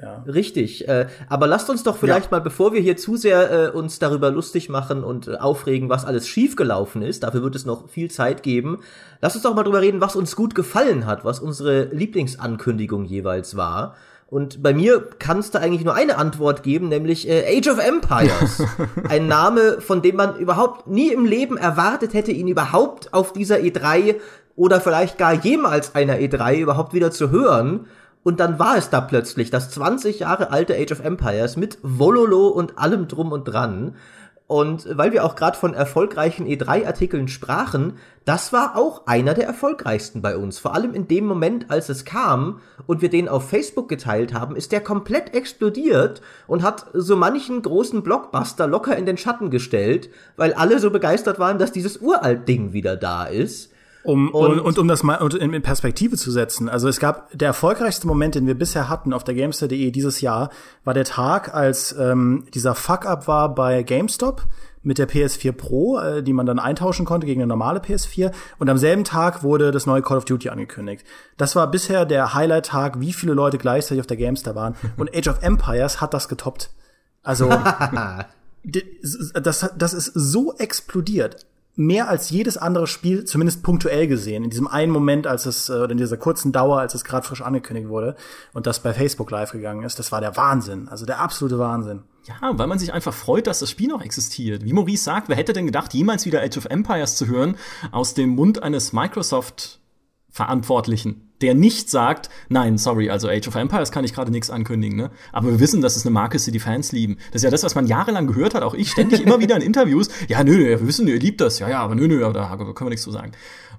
Ja. 0.00 0.24
Richtig. 0.26 0.86
Äh, 0.88 1.06
aber 1.28 1.46
lasst 1.46 1.70
uns 1.70 1.82
doch 1.82 1.96
vielleicht 1.96 2.26
ja. 2.26 2.32
mal, 2.32 2.40
bevor 2.40 2.74
wir 2.74 2.80
hier 2.80 2.98
zu 2.98 3.16
sehr 3.16 3.50
äh, 3.50 3.70
uns 3.70 3.98
darüber 3.98 4.30
lustig 4.30 4.68
machen 4.68 5.02
und 5.02 5.28
äh, 5.28 5.36
aufregen, 5.36 5.88
was 5.88 6.04
alles 6.04 6.28
schiefgelaufen 6.28 7.00
ist, 7.00 7.22
dafür 7.22 7.42
wird 7.42 7.56
es 7.56 7.64
noch 7.64 7.88
viel 7.88 8.10
Zeit 8.10 8.42
geben, 8.42 8.80
lasst 9.22 9.36
uns 9.36 9.44
doch 9.44 9.54
mal 9.54 9.62
drüber 9.62 9.80
reden, 9.80 10.02
was 10.02 10.14
uns 10.14 10.36
gut 10.36 10.54
gefallen 10.54 11.06
hat, 11.06 11.24
was 11.24 11.40
unsere 11.40 11.84
Lieblingsankündigung 11.84 13.06
jeweils 13.06 13.56
war. 13.56 13.94
Und 14.28 14.62
bei 14.62 14.74
mir 14.74 15.08
kannst 15.18 15.54
du 15.54 15.60
eigentlich 15.60 15.84
nur 15.84 15.94
eine 15.94 16.18
Antwort 16.18 16.62
geben, 16.62 16.88
nämlich 16.88 17.28
äh, 17.28 17.56
Age 17.56 17.68
of 17.68 17.78
Empires. 17.78 18.62
Ein 19.08 19.28
Name, 19.28 19.80
von 19.80 20.02
dem 20.02 20.16
man 20.16 20.36
überhaupt 20.36 20.88
nie 20.88 21.12
im 21.12 21.24
Leben 21.24 21.56
erwartet 21.56 22.12
hätte, 22.12 22.32
ihn 22.32 22.48
überhaupt 22.48 23.14
auf 23.14 23.32
dieser 23.32 23.58
E3 23.58 24.16
oder 24.56 24.80
vielleicht 24.80 25.16
gar 25.16 25.32
jemals 25.32 25.94
einer 25.94 26.16
E3 26.16 26.56
überhaupt 26.56 26.92
wieder 26.92 27.12
zu 27.12 27.30
hören. 27.30 27.86
Und 28.26 28.40
dann 28.40 28.58
war 28.58 28.76
es 28.76 28.90
da 28.90 29.00
plötzlich, 29.00 29.50
das 29.50 29.70
20 29.70 30.18
Jahre 30.18 30.50
alte 30.50 30.74
Age 30.74 30.90
of 30.90 31.04
Empires 31.04 31.56
mit 31.56 31.78
Vololo 31.82 32.48
und 32.48 32.76
allem 32.76 33.06
drum 33.06 33.30
und 33.30 33.44
dran. 33.44 33.94
Und 34.48 34.88
weil 34.98 35.12
wir 35.12 35.24
auch 35.24 35.36
gerade 35.36 35.56
von 35.56 35.74
erfolgreichen 35.74 36.44
E3-Artikeln 36.44 37.28
sprachen, 37.28 37.98
das 38.24 38.52
war 38.52 38.74
auch 38.76 39.06
einer 39.06 39.34
der 39.34 39.46
erfolgreichsten 39.46 40.22
bei 40.22 40.36
uns. 40.36 40.58
Vor 40.58 40.74
allem 40.74 40.92
in 40.92 41.06
dem 41.06 41.24
Moment, 41.24 41.70
als 41.70 41.88
es 41.88 42.04
kam 42.04 42.58
und 42.88 43.00
wir 43.00 43.10
den 43.10 43.28
auf 43.28 43.48
Facebook 43.48 43.88
geteilt 43.88 44.34
haben, 44.34 44.56
ist 44.56 44.72
der 44.72 44.80
komplett 44.80 45.32
explodiert 45.32 46.20
und 46.48 46.64
hat 46.64 46.86
so 46.94 47.14
manchen 47.14 47.62
großen 47.62 48.02
Blockbuster 48.02 48.66
locker 48.66 48.96
in 48.96 49.06
den 49.06 49.18
Schatten 49.18 49.52
gestellt, 49.52 50.10
weil 50.36 50.52
alle 50.52 50.80
so 50.80 50.90
begeistert 50.90 51.38
waren, 51.38 51.58
dass 51.58 51.70
dieses 51.70 51.98
Uralt-Ding 51.98 52.72
wieder 52.72 52.96
da 52.96 53.26
ist. 53.26 53.70
Um, 54.06 54.30
und, 54.30 54.60
und, 54.60 54.78
um 54.78 54.88
das 54.88 55.02
mal 55.02 55.16
in 55.34 55.62
Perspektive 55.62 56.16
zu 56.16 56.30
setzen, 56.30 56.68
also 56.68 56.88
es 56.88 57.00
gab 57.00 57.30
der 57.36 57.48
erfolgreichste 57.48 58.06
Moment, 58.06 58.34
den 58.34 58.46
wir 58.46 58.54
bisher 58.54 58.88
hatten 58.88 59.12
auf 59.12 59.24
der 59.24 59.34
Gamester.de 59.34 59.90
dieses 59.90 60.20
Jahr, 60.20 60.50
war 60.84 60.94
der 60.94 61.04
Tag, 61.04 61.54
als 61.54 61.94
ähm, 61.98 62.46
dieser 62.54 62.74
Fuck-up 62.74 63.26
war 63.26 63.54
bei 63.54 63.82
GameStop 63.82 64.46
mit 64.86 64.98
der 64.98 65.08
PS4 65.08 65.50
Pro, 65.52 65.98
äh, 65.98 66.22
die 66.22 66.32
man 66.32 66.46
dann 66.46 66.60
eintauschen 66.60 67.04
konnte 67.04 67.26
gegen 67.26 67.42
eine 67.42 67.48
normale 67.48 67.80
PS4. 67.80 68.30
Und 68.58 68.68
am 68.68 68.78
selben 68.78 69.02
Tag 69.02 69.42
wurde 69.42 69.72
das 69.72 69.84
neue 69.84 70.00
Call 70.00 70.18
of 70.18 70.24
Duty 70.24 70.48
angekündigt. 70.48 71.04
Das 71.36 71.56
war 71.56 71.68
bisher 71.68 72.06
der 72.06 72.34
Highlight-Tag, 72.34 73.00
wie 73.00 73.12
viele 73.12 73.34
Leute 73.34 73.58
gleichzeitig 73.58 74.00
auf 74.00 74.06
der 74.06 74.16
Gamester 74.16 74.54
waren. 74.54 74.76
Und 74.96 75.14
Age 75.14 75.28
of 75.28 75.42
Empires 75.42 76.00
hat 76.00 76.14
das 76.14 76.28
getoppt. 76.28 76.70
Also 77.24 77.48
das, 78.64 79.70
das 79.76 79.92
ist 79.92 80.12
so 80.14 80.54
explodiert 80.54 81.44
mehr 81.76 82.08
als 82.08 82.30
jedes 82.30 82.56
andere 82.56 82.86
Spiel, 82.86 83.24
zumindest 83.24 83.62
punktuell 83.62 84.06
gesehen, 84.08 84.44
in 84.44 84.50
diesem 84.50 84.66
einen 84.66 84.90
Moment, 84.90 85.26
als 85.26 85.44
es, 85.46 85.68
äh, 85.68 85.74
oder 85.74 85.90
in 85.90 85.98
dieser 85.98 86.16
kurzen 86.16 86.50
Dauer, 86.50 86.80
als 86.80 86.94
es 86.94 87.04
gerade 87.04 87.26
frisch 87.26 87.42
angekündigt 87.42 87.88
wurde 87.88 88.16
und 88.54 88.66
das 88.66 88.80
bei 88.80 88.94
Facebook 88.94 89.30
live 89.30 89.52
gegangen 89.52 89.84
ist, 89.84 89.98
das 89.98 90.10
war 90.10 90.20
der 90.20 90.36
Wahnsinn. 90.36 90.88
Also 90.88 91.04
der 91.06 91.20
absolute 91.20 91.58
Wahnsinn. 91.58 92.02
Ja, 92.24 92.34
weil 92.58 92.66
man 92.66 92.78
sich 92.78 92.92
einfach 92.92 93.14
freut, 93.14 93.46
dass 93.46 93.60
das 93.60 93.70
Spiel 93.70 93.88
noch 93.88 94.02
existiert. 94.02 94.64
Wie 94.64 94.72
Maurice 94.72 95.04
sagt, 95.04 95.28
wer 95.28 95.36
hätte 95.36 95.52
denn 95.52 95.66
gedacht, 95.66 95.94
jemals 95.94 96.26
wieder 96.26 96.42
Age 96.42 96.56
of 96.56 96.64
Empires 96.64 97.16
zu 97.16 97.28
hören 97.28 97.56
aus 97.92 98.14
dem 98.14 98.30
Mund 98.30 98.62
eines 98.62 98.92
Microsoft 98.92 99.80
Verantwortlichen? 100.36 101.22
der 101.42 101.54
nicht 101.54 101.90
sagt, 101.90 102.30
nein, 102.48 102.78
sorry, 102.78 103.10
also 103.10 103.28
Age 103.28 103.48
of 103.48 103.54
Empires 103.56 103.92
kann 103.92 104.04
ich 104.04 104.14
gerade 104.14 104.30
nichts 104.30 104.50
ankündigen, 104.50 104.96
ne? 104.96 105.10
Aber 105.32 105.50
wir 105.50 105.60
wissen, 105.60 105.82
dass 105.82 105.96
es 105.96 106.06
eine 106.06 106.12
Marke 106.12 106.36
ist, 106.36 106.46
die 106.46 106.50
die 106.50 106.60
Fans 106.60 106.92
lieben. 106.92 107.18
Das 107.30 107.40
ist 107.40 107.44
ja 107.44 107.50
das, 107.50 107.62
was 107.62 107.74
man 107.74 107.86
jahrelang 107.86 108.26
gehört 108.26 108.54
hat, 108.54 108.62
auch 108.62 108.74
ich 108.74 108.90
ständig 108.90 109.20
immer 109.20 109.38
wieder 109.40 109.56
in 109.56 109.62
Interviews. 109.62 110.08
Ja, 110.28 110.42
nö, 110.44 110.56
nö, 110.56 110.80
wir 110.80 110.86
wissen, 110.86 111.06
ihr 111.06 111.18
liebt 111.18 111.40
das. 111.40 111.58
Ja, 111.58 111.68
ja, 111.68 111.80
aber 111.80 111.94
nö, 111.94 112.08
nö, 112.08 112.20
da 112.32 112.56
können 112.56 112.74
wir 112.74 112.88
nichts 112.88 113.02
zu 113.02 113.10
sagen. 113.10 113.32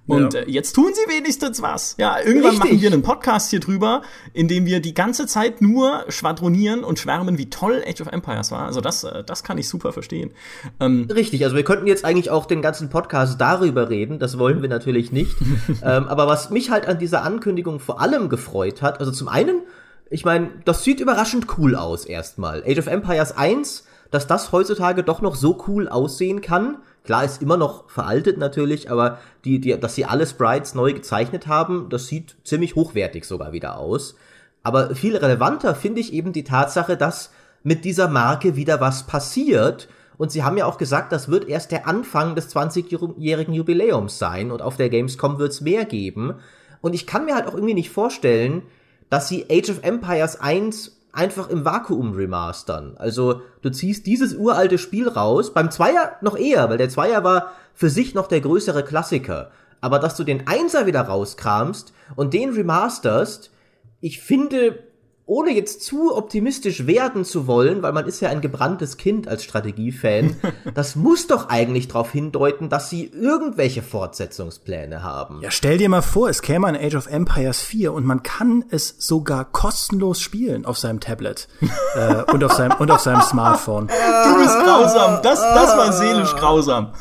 Und 0.08 0.34
ja. 0.34 0.42
äh, 0.42 0.50
jetzt 0.50 0.74
tun 0.74 0.92
sie 0.94 1.14
wenigstens 1.14 1.62
was. 1.62 1.96
Ja, 2.00 2.18
irgendwann 2.20 2.52
Richtig. 2.52 2.60
machen 2.60 2.82
wir 2.82 2.92
einen 2.92 3.02
Podcast 3.04 3.50
hier 3.50 3.60
drüber, 3.60 4.02
in 4.34 4.48
dem 4.48 4.66
wir 4.66 4.80
die 4.80 4.94
ganze 4.94 5.28
Zeit 5.28 5.62
nur 5.62 6.06
schwadronieren 6.08 6.84
und 6.84 6.98
schwärmen, 6.98 7.38
wie 7.38 7.50
toll 7.50 7.84
Age 7.86 8.02
of 8.02 8.08
Empires 8.08 8.52
war. 8.52 8.66
Also 8.66 8.80
das, 8.82 9.04
äh, 9.04 9.24
das 9.24 9.44
kann 9.44 9.58
ich 9.58 9.68
super 9.68 9.92
verstehen. 9.92 10.32
Ähm, 10.80 11.08
Richtig, 11.14 11.44
also 11.44 11.56
wir 11.56 11.64
könnten 11.64 11.88
jetzt 11.88 12.06
eigentlich 12.06 12.30
auch 12.32 12.46
den 12.46 12.62
ganzen 12.62 12.90
Podcast 12.90 13.40
darüber 13.40 13.90
reden. 13.90 14.18
Das 14.18 14.40
wollen 14.40 14.62
wir 14.62 14.70
natürlich 14.70 15.12
nicht. 15.12 15.36
ähm, 15.84 16.08
aber 16.08 16.28
was 16.28 16.50
mich 16.50 16.72
halt 16.72 16.88
an 16.88 17.00
dieser 17.00 17.24
Ankündigung 17.24 17.80
vor 17.80 18.00
allem 18.00 18.30
gefreut 18.30 18.82
hat, 18.82 19.00
also 19.00 19.12
zum 19.12 19.28
einen, 19.28 19.62
ich 20.10 20.24
meine, 20.24 20.50
das 20.64 20.86
sieht 20.86 21.02
überraschend 21.02 21.48
cool 21.58 21.76
aus 21.76 22.06
erstmal. 22.06 22.64
Age 22.66 22.80
of 22.80 22.88
Empires 22.88 23.36
1 23.36 23.84
dass 24.12 24.28
das 24.28 24.52
heutzutage 24.52 25.04
doch 25.04 25.22
noch 25.22 25.36
so 25.36 25.64
cool 25.68 25.88
aussehen 25.88 26.42
kann, 26.42 26.78
Klar, 27.08 27.24
ist 27.24 27.42
immer 27.42 27.56
noch 27.56 27.90
veraltet 27.90 28.38
natürlich, 28.38 28.92
aber 28.92 29.20
die, 29.46 29.60
die, 29.60 29.80
dass 29.80 29.96
sie 29.96 30.04
alle 30.04 30.28
Sprites 30.28 30.76
neu 30.76 30.92
gezeichnet 30.92 31.48
haben, 31.48 31.88
das 31.90 32.08
sieht 32.08 32.36
ziemlich 32.44 32.76
hochwertig 32.76 33.24
sogar 33.24 33.54
wieder 33.54 33.78
aus. 33.78 34.16
Aber 34.62 34.94
viel 34.94 35.16
relevanter 35.16 35.74
finde 35.74 36.02
ich 36.02 36.12
eben 36.12 36.34
die 36.34 36.44
Tatsache, 36.44 36.98
dass 36.98 37.32
mit 37.64 37.86
dieser 37.86 38.10
Marke 38.10 38.58
wieder 38.58 38.82
was 38.82 39.08
passiert. 39.08 39.88
Und 40.18 40.34
sie 40.34 40.44
haben 40.44 40.58
ja 40.58 40.66
auch 40.66 40.78
gesagt, 40.78 41.14
das 41.14 41.30
wird 41.30 41.48
erst 41.48 41.72
der 41.72 41.88
Anfang 41.88 42.36
des 42.36 42.54
20-jährigen 42.54 43.54
Jubiläums 43.54 44.20
sein 44.20 44.52
und 44.52 44.62
auf 44.62 44.76
der 44.76 44.90
Gamescom 44.90 45.40
wird 45.40 45.54
es 45.54 45.62
mehr 45.62 45.86
geben. 45.86 46.34
Und 46.82 46.94
ich 46.94 47.08
kann 47.08 47.24
mir 47.24 47.36
halt 47.36 47.48
auch 47.48 47.54
irgendwie 47.54 47.74
nicht 47.74 47.90
vorstellen, 47.90 48.64
dass 49.10 49.30
sie 49.30 49.46
Age 49.50 49.70
of 49.70 49.84
Empires 49.84 50.42
1 50.42 50.97
einfach 51.18 51.50
im 51.50 51.66
Vakuum 51.66 52.14
remastern. 52.14 52.96
Also 52.98 53.42
du 53.62 53.72
ziehst 53.72 54.06
dieses 54.06 54.36
uralte 54.36 54.78
Spiel 54.78 55.10
raus, 55.10 55.54
beim 55.54 55.72
Zweier 55.72 56.14
noch 56.22 56.38
eher, 56.38 56.70
weil 56.70 56.78
der 56.78 56.90
Zweier 56.90 57.24
war 57.24 57.52
für 57.74 57.90
sich 57.90 58.14
noch 58.14 58.28
der 58.28 58.42
größere 58.42 58.84
Klassiker. 58.84 59.52
Aber 59.82 60.00
dass 60.00 60.16
du 60.16 60.24
den 60.24 60.48
Einser 60.48 60.86
wieder 60.86 61.02
rauskramst 61.02 61.92
und 62.16 62.34
den 62.34 62.52
remasterst, 62.52 63.52
ich 64.00 64.22
finde, 64.22 64.80
ohne 65.28 65.52
jetzt 65.52 65.84
zu 65.84 66.16
optimistisch 66.16 66.88
werden 66.88 67.26
zu 67.26 67.48
wollen, 67.48 67.84
weil 67.84 67.92
man 67.92 68.08
ist 68.08 68.22
ja 68.22 68.30
ein 68.30 68.40
gebranntes 68.40 68.96
Kind 68.96 69.28
als 69.28 69.44
Strategiefan, 69.44 70.38
das 70.74 70.96
muss 70.96 71.28
doch 71.28 71.50
eigentlich 71.50 71.90
darauf 71.90 72.12
hindeuten, 72.12 72.70
dass 72.70 72.90
sie 72.90 73.12
irgendwelche 73.14 73.84
Fortsetzungspläne 73.84 75.04
haben. 75.04 75.42
Ja, 75.42 75.52
stell 75.52 75.78
dir 75.78 75.90
mal 75.90 76.02
vor, 76.02 76.30
es 76.30 76.42
käme 76.42 76.68
ein 76.68 76.78
Age 76.78 76.96
of 76.96 77.08
Empires 77.08 77.60
4 77.60 77.92
und 77.92 78.06
man 78.06 78.24
kann 78.24 78.64
es 78.70 78.96
sogar 79.00 79.44
kostenlos 79.44 80.22
spielen 80.22 80.66
auf 80.66 80.78
seinem 80.78 81.02
Tablet 81.02 81.50
äh, 81.96 82.24
und, 82.32 82.42
auf 82.46 82.54
seinem, 82.54 82.78
und 82.80 82.90
auf 82.90 83.02
seinem 83.02 83.22
Smartphone. 83.22 83.90
Du 84.28 84.36
bist 84.44 84.58
grausam, 84.60 85.20
das, 85.22 85.40
das 85.40 85.78
war 85.78 85.94
seelisch 85.94 86.36
grausam. 86.36 86.92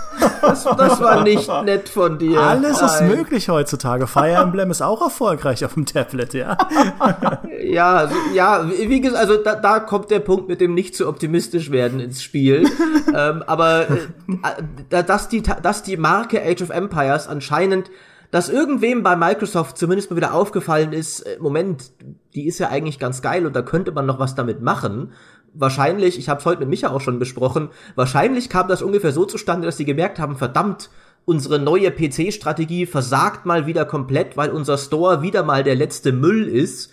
Das, 0.43 0.65
das 0.65 1.01
war 1.01 1.23
nicht 1.23 1.49
nett 1.65 1.89
von 1.89 2.19
dir. 2.19 2.41
Alles 2.41 2.81
Nein. 2.81 2.87
ist 2.87 3.17
möglich 3.17 3.49
heutzutage. 3.49 4.07
Fire 4.07 4.35
Emblem 4.35 4.71
ist 4.71 4.83
auch 4.83 5.03
erfolgreich 5.03 5.65
auf 5.65 5.75
dem 5.75 5.87
Tablet, 5.87 6.35
ja. 6.35 6.57
ja, 7.61 8.09
ja, 8.35 8.69
wie 8.71 9.01
gesagt, 9.01 9.21
also 9.21 9.37
da, 9.43 9.55
da 9.55 9.81
kommt 9.81 10.11
der 10.11 10.21
Punkt 10.21 10.49
mit 10.49 10.61
dem 10.61 10.75
nicht 10.75 10.95
zu 10.95 11.09
optimistisch 11.09 11.71
werden 11.71 12.01
ins 12.01 12.23
Spiel. 12.23 12.65
ähm, 13.15 13.43
aber 13.47 13.87
äh, 13.91 15.05
dass, 15.05 15.29
die, 15.29 15.43
dass 15.43 15.83
die 15.83 15.97
Marke 15.97 16.43
Age 16.43 16.63
of 16.63 16.71
Empires 16.71 17.29
anscheinend, 17.29 17.91
dass 18.31 18.49
irgendwem 18.49 19.03
bei 19.03 19.17
Microsoft 19.17 19.79
zumindest 19.79 20.11
mal 20.11 20.17
wieder 20.17 20.35
aufgefallen 20.35 20.93
ist, 20.93 21.21
äh, 21.21 21.39
Moment, 21.41 21.93
die 22.35 22.47
ist 22.47 22.59
ja 22.59 22.69
eigentlich 22.69 22.99
ganz 22.99 23.23
geil 23.23 23.47
und 23.47 23.57
da 23.57 23.63
könnte 23.63 23.93
man 23.93 24.07
noch 24.07 24.19
was 24.19 24.35
damit 24.35 24.61
machen. 24.61 25.13
Wahrscheinlich, 25.55 26.19
ich 26.19 26.29
habe 26.29 26.41
es 26.41 26.47
heute 26.47 26.61
mit 26.61 26.69
Micha 26.69 26.91
auch 26.91 27.01
schon 27.01 27.19
besprochen, 27.19 27.71
wahrscheinlich 27.95 28.51
kam 28.51 28.69
das 28.69 28.83
ungefähr 28.83 29.13
so 29.13 29.25
zustande, 29.25 29.67
dass 29.67 29.79
sie 29.79 29.87
gemerkt 29.87 30.19
haben, 30.19 30.37
verdammt, 30.37 30.91
unsere 31.25 31.59
neue 31.59 31.91
PC-Strategie 31.91 32.87
versagt 32.87 33.47
mal 33.47 33.67
wieder 33.67 33.85
komplett, 33.85 34.37
weil 34.37 34.51
unser 34.51 34.79
Store 34.79 35.23
wieder 35.23 35.43
mal 35.43 35.65
der 35.65 35.75
letzte 35.75 36.13
Müll 36.13 36.47
ist 36.47 36.93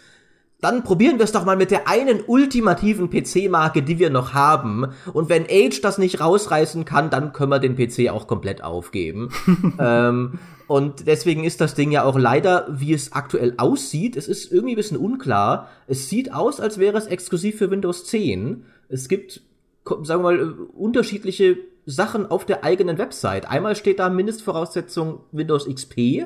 dann 0.63 0.85
probieren 0.85 1.17
wir 1.17 1.25
es 1.25 1.33
doch 1.33 1.43
mal 1.43 1.57
mit 1.57 1.71
der 1.71 1.89
einen 1.89 2.21
ultimativen 2.25 3.09
PC-Marke, 3.09 3.83
die 3.83 3.99
wir 3.99 4.09
noch 4.09 4.33
haben. 4.33 4.87
Und 5.11 5.27
wenn 5.27 5.43
Age 5.43 5.81
das 5.81 5.97
nicht 5.97 6.21
rausreißen 6.21 6.85
kann, 6.85 7.09
dann 7.09 7.33
können 7.33 7.51
wir 7.51 7.59
den 7.59 7.75
PC 7.75 8.09
auch 8.09 8.27
komplett 8.27 8.63
aufgeben. 8.63 9.29
ähm, 9.79 10.39
und 10.67 11.05
deswegen 11.05 11.43
ist 11.43 11.59
das 11.59 11.75
Ding 11.75 11.91
ja 11.91 12.05
auch 12.05 12.17
leider, 12.17 12.67
wie 12.71 12.93
es 12.93 13.11
aktuell 13.11 13.55
aussieht, 13.57 14.15
es 14.15 14.29
ist 14.29 14.53
irgendwie 14.53 14.75
ein 14.75 14.77
bisschen 14.77 14.95
unklar. 14.95 15.67
Es 15.87 16.09
sieht 16.09 16.33
aus, 16.33 16.61
als 16.61 16.77
wäre 16.77 16.97
es 16.97 17.07
exklusiv 17.07 17.57
für 17.57 17.69
Windows 17.69 18.05
10. 18.05 18.63
Es 18.87 19.09
gibt, 19.09 19.41
sagen 19.83 20.23
wir 20.23 20.31
mal, 20.31 20.53
unterschiedliche 20.73 21.57
Sachen 21.85 22.25
auf 22.25 22.45
der 22.45 22.63
eigenen 22.63 22.97
Website. 22.97 23.49
Einmal 23.49 23.75
steht 23.75 23.99
da 23.99 24.07
Mindestvoraussetzung 24.09 25.19
Windows 25.33 25.67
XP 25.67 26.23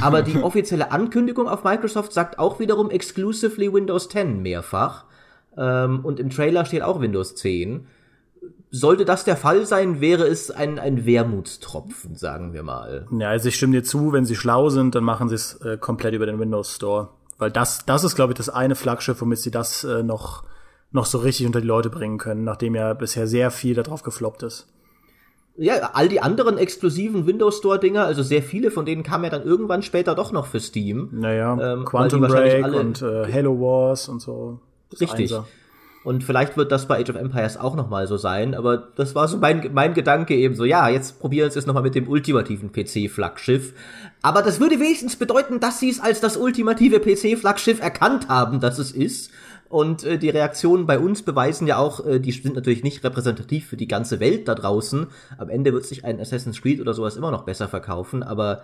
aber 0.00 0.22
die 0.22 0.42
offizielle 0.42 0.90
Ankündigung 0.90 1.48
auf 1.48 1.64
Microsoft 1.64 2.12
sagt 2.12 2.38
auch 2.38 2.58
wiederum 2.60 2.90
exclusively 2.90 3.72
Windows 3.72 4.08
10 4.08 4.42
mehrfach. 4.42 5.04
Ähm, 5.56 6.04
und 6.04 6.20
im 6.20 6.30
Trailer 6.30 6.64
steht 6.64 6.82
auch 6.82 7.00
Windows 7.00 7.34
10. 7.34 7.86
Sollte 8.70 9.04
das 9.04 9.24
der 9.24 9.36
Fall 9.36 9.64
sein, 9.64 10.00
wäre 10.00 10.24
es 10.24 10.50
ein, 10.50 10.78
ein 10.78 11.06
Wermutstropfen, 11.06 12.14
sagen 12.14 12.52
wir 12.52 12.62
mal. 12.62 13.06
Ja, 13.10 13.30
also 13.30 13.48
ich 13.48 13.56
stimme 13.56 13.72
dir 13.72 13.84
zu, 13.84 14.12
wenn 14.12 14.24
sie 14.24 14.36
schlau 14.36 14.70
sind, 14.70 14.94
dann 14.94 15.04
machen 15.04 15.28
sie 15.28 15.36
es 15.36 15.54
äh, 15.62 15.78
komplett 15.78 16.14
über 16.14 16.26
den 16.26 16.38
Windows 16.38 16.74
Store. 16.74 17.10
Weil 17.38 17.50
das, 17.50 17.86
das 17.86 18.04
ist, 18.04 18.16
glaube 18.16 18.32
ich, 18.32 18.36
das 18.36 18.48
eine 18.48 18.74
Flaggschiff, 18.74 19.20
womit 19.20 19.38
sie 19.38 19.50
das 19.50 19.84
äh, 19.84 20.02
noch, 20.02 20.44
noch 20.90 21.06
so 21.06 21.18
richtig 21.18 21.46
unter 21.46 21.60
die 21.60 21.66
Leute 21.66 21.90
bringen 21.90 22.18
können, 22.18 22.44
nachdem 22.44 22.74
ja 22.74 22.92
bisher 22.94 23.26
sehr 23.26 23.50
viel 23.50 23.74
darauf 23.74 24.02
gefloppt 24.02 24.42
ist 24.42 24.66
ja, 25.58 25.90
all 25.94 26.08
die 26.08 26.20
anderen 26.20 26.58
exklusiven 26.58 27.26
Windows 27.26 27.58
Store 27.58 27.78
Dinger, 27.78 28.04
also 28.04 28.22
sehr 28.22 28.42
viele 28.42 28.70
von 28.70 28.84
denen 28.84 29.02
kamen 29.02 29.24
ja 29.24 29.30
dann 29.30 29.44
irgendwann 29.44 29.82
später 29.82 30.14
doch 30.14 30.32
noch 30.32 30.46
für 30.46 30.60
Steam. 30.60 31.08
Naja, 31.12 31.58
ähm, 31.60 31.84
Quantum 31.84 32.22
Break 32.22 32.66
und 32.66 33.02
äh, 33.02 33.32
Halo 33.32 33.58
Wars 33.60 34.08
und 34.08 34.20
so. 34.20 34.60
Richtig. 34.92 35.32
Einser. 35.32 35.46
Und 36.06 36.22
vielleicht 36.22 36.56
wird 36.56 36.70
das 36.70 36.86
bei 36.86 37.00
Age 37.00 37.10
of 37.10 37.16
Empires 37.16 37.56
auch 37.56 37.74
noch 37.74 37.90
mal 37.90 38.06
so 38.06 38.16
sein, 38.16 38.54
aber 38.54 38.76
das 38.94 39.16
war 39.16 39.26
so 39.26 39.38
mein, 39.38 39.70
mein 39.74 39.92
Gedanke 39.92 40.36
eben 40.36 40.54
so, 40.54 40.64
ja, 40.64 40.88
jetzt 40.88 41.18
probieren 41.18 41.50
sie 41.50 41.58
es 41.58 41.66
noch 41.66 41.74
mal 41.74 41.82
mit 41.82 41.96
dem 41.96 42.06
ultimativen 42.06 42.70
PC-Flaggschiff. 42.70 43.74
Aber 44.22 44.42
das 44.42 44.60
würde 44.60 44.78
wenigstens 44.78 45.16
bedeuten, 45.16 45.58
dass 45.58 45.80
sie 45.80 45.90
es 45.90 45.98
als 45.98 46.20
das 46.20 46.36
ultimative 46.36 47.00
PC-Flaggschiff 47.00 47.80
erkannt 47.80 48.28
haben, 48.28 48.60
dass 48.60 48.78
es 48.78 48.92
ist 48.92 49.32
und 49.68 50.04
äh, 50.04 50.18
die 50.18 50.30
Reaktionen 50.30 50.86
bei 50.86 50.98
uns 50.98 51.22
beweisen 51.22 51.66
ja 51.66 51.78
auch, 51.78 52.04
äh, 52.04 52.20
die 52.20 52.32
sind 52.32 52.54
natürlich 52.54 52.82
nicht 52.82 53.02
repräsentativ 53.04 53.66
für 53.66 53.76
die 53.76 53.88
ganze 53.88 54.20
Welt 54.20 54.48
da 54.48 54.54
draußen. 54.54 55.06
Am 55.38 55.48
Ende 55.48 55.72
wird 55.72 55.84
sich 55.84 56.04
ein 56.04 56.20
Assassin's 56.20 56.62
Creed 56.62 56.80
oder 56.80 56.94
sowas 56.94 57.16
immer 57.16 57.30
noch 57.30 57.44
besser 57.44 57.68
verkaufen, 57.68 58.22
aber 58.22 58.62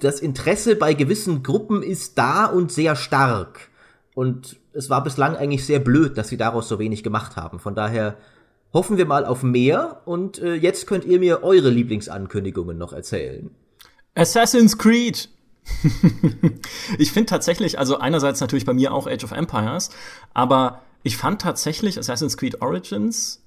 das 0.00 0.20
Interesse 0.20 0.76
bei 0.76 0.94
gewissen 0.94 1.42
Gruppen 1.42 1.82
ist 1.82 2.18
da 2.18 2.46
und 2.46 2.72
sehr 2.72 2.96
stark. 2.96 3.68
Und 4.14 4.56
es 4.72 4.90
war 4.90 5.04
bislang 5.04 5.36
eigentlich 5.36 5.64
sehr 5.64 5.78
blöd, 5.78 6.18
dass 6.18 6.28
sie 6.28 6.36
daraus 6.36 6.68
so 6.68 6.78
wenig 6.78 7.02
gemacht 7.02 7.36
haben. 7.36 7.58
Von 7.58 7.74
daher 7.74 8.16
hoffen 8.72 8.98
wir 8.98 9.06
mal 9.06 9.24
auf 9.24 9.42
mehr 9.42 10.02
und 10.04 10.40
äh, 10.40 10.54
jetzt 10.54 10.86
könnt 10.86 11.04
ihr 11.04 11.18
mir 11.18 11.42
eure 11.42 11.70
Lieblingsankündigungen 11.70 12.78
noch 12.78 12.92
erzählen. 12.92 13.50
Assassin's 14.14 14.78
Creed 14.78 15.28
ich 16.98 17.12
finde 17.12 17.26
tatsächlich, 17.26 17.78
also 17.78 17.98
einerseits 17.98 18.40
natürlich 18.40 18.64
bei 18.64 18.74
mir 18.74 18.92
auch 18.92 19.06
Age 19.06 19.24
of 19.24 19.32
Empires, 19.32 19.90
aber 20.34 20.82
ich 21.02 21.16
fand 21.16 21.40
tatsächlich 21.40 21.98
Assassin's 21.98 22.36
Creed 22.36 22.60
Origins, 22.60 23.42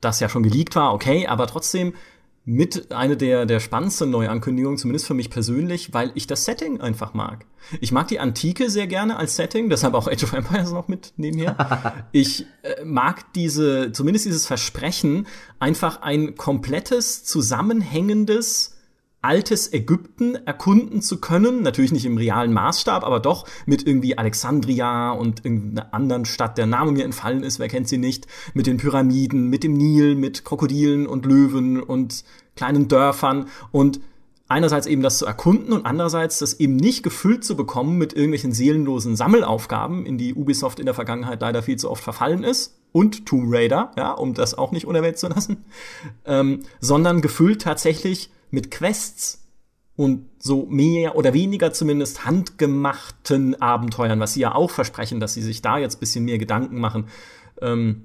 das 0.00 0.20
ja 0.20 0.28
schon 0.28 0.42
geleakt 0.42 0.76
war, 0.76 0.94
okay, 0.94 1.26
aber 1.26 1.46
trotzdem 1.46 1.94
mit 2.44 2.90
eine 2.90 3.16
der, 3.16 3.46
der 3.46 3.60
spannendsten 3.60 4.10
Neuankündigungen, 4.10 4.76
zumindest 4.76 5.06
für 5.06 5.14
mich 5.14 5.30
persönlich, 5.30 5.94
weil 5.94 6.10
ich 6.16 6.26
das 6.26 6.44
Setting 6.44 6.80
einfach 6.80 7.14
mag. 7.14 7.46
Ich 7.80 7.92
mag 7.92 8.08
die 8.08 8.18
Antike 8.18 8.68
sehr 8.68 8.88
gerne 8.88 9.16
als 9.16 9.36
Setting, 9.36 9.70
deshalb 9.70 9.94
auch 9.94 10.08
Age 10.08 10.24
of 10.24 10.32
Empires 10.32 10.72
noch 10.72 10.88
mit 10.88 11.12
nebenher. 11.16 12.04
ich 12.12 12.46
äh, 12.62 12.84
mag 12.84 13.32
diese, 13.34 13.92
zumindest 13.92 14.26
dieses 14.26 14.46
Versprechen, 14.46 15.28
einfach 15.60 16.02
ein 16.02 16.34
komplettes, 16.34 17.22
zusammenhängendes, 17.22 18.71
altes 19.22 19.72
Ägypten 19.72 20.34
erkunden 20.34 21.00
zu 21.00 21.20
können. 21.20 21.62
Natürlich 21.62 21.92
nicht 21.92 22.04
im 22.04 22.16
realen 22.16 22.52
Maßstab, 22.52 23.04
aber 23.04 23.20
doch 23.20 23.46
mit 23.66 23.86
irgendwie 23.86 24.18
Alexandria 24.18 25.12
und 25.12 25.44
irgendeiner 25.44 25.94
anderen 25.94 26.24
Stadt, 26.24 26.58
der 26.58 26.66
Name 26.66 26.92
mir 26.92 27.04
entfallen 27.04 27.44
ist, 27.44 27.58
wer 27.58 27.68
kennt 27.68 27.88
sie 27.88 27.98
nicht, 27.98 28.26
mit 28.52 28.66
den 28.66 28.78
Pyramiden, 28.78 29.48
mit 29.48 29.62
dem 29.62 29.74
Nil, 29.74 30.16
mit 30.16 30.44
Krokodilen 30.44 31.06
und 31.06 31.24
Löwen 31.24 31.80
und 31.80 32.24
kleinen 32.56 32.88
Dörfern. 32.88 33.46
Und 33.70 34.00
einerseits 34.48 34.86
eben 34.86 35.02
das 35.02 35.18
zu 35.18 35.26
erkunden 35.26 35.72
und 35.72 35.86
andererseits 35.86 36.40
das 36.40 36.54
eben 36.54 36.76
nicht 36.76 37.02
gefüllt 37.02 37.44
zu 37.44 37.56
bekommen 37.56 37.98
mit 37.98 38.12
irgendwelchen 38.12 38.52
seelenlosen 38.52 39.16
Sammelaufgaben, 39.16 40.04
in 40.04 40.18
die 40.18 40.34
Ubisoft 40.34 40.78
in 40.78 40.86
der 40.86 40.94
Vergangenheit 40.94 41.40
leider 41.40 41.62
viel 41.62 41.76
zu 41.76 41.90
oft 41.90 42.04
verfallen 42.04 42.44
ist. 42.44 42.78
Und 42.90 43.24
Tomb 43.24 43.46
Raider, 43.46 43.92
ja, 43.96 44.12
um 44.12 44.34
das 44.34 44.58
auch 44.58 44.70
nicht 44.70 44.86
unerwähnt 44.86 45.16
zu 45.16 45.28
lassen, 45.28 45.64
ähm, 46.26 46.60
sondern 46.80 47.22
gefüllt 47.22 47.62
tatsächlich 47.62 48.30
mit 48.52 48.70
Quests 48.70 49.42
und 49.96 50.28
so 50.38 50.66
mehr 50.66 51.16
oder 51.16 51.34
weniger 51.34 51.72
zumindest 51.72 52.24
handgemachten 52.24 53.60
Abenteuern, 53.60 54.20
was 54.20 54.34
sie 54.34 54.40
ja 54.40 54.54
auch 54.54 54.70
versprechen, 54.70 55.18
dass 55.18 55.34
sie 55.34 55.42
sich 55.42 55.62
da 55.62 55.78
jetzt 55.78 56.00
bisschen 56.00 56.24
mehr 56.24 56.38
Gedanken 56.38 56.78
machen. 56.78 57.08
Ähm, 57.60 58.04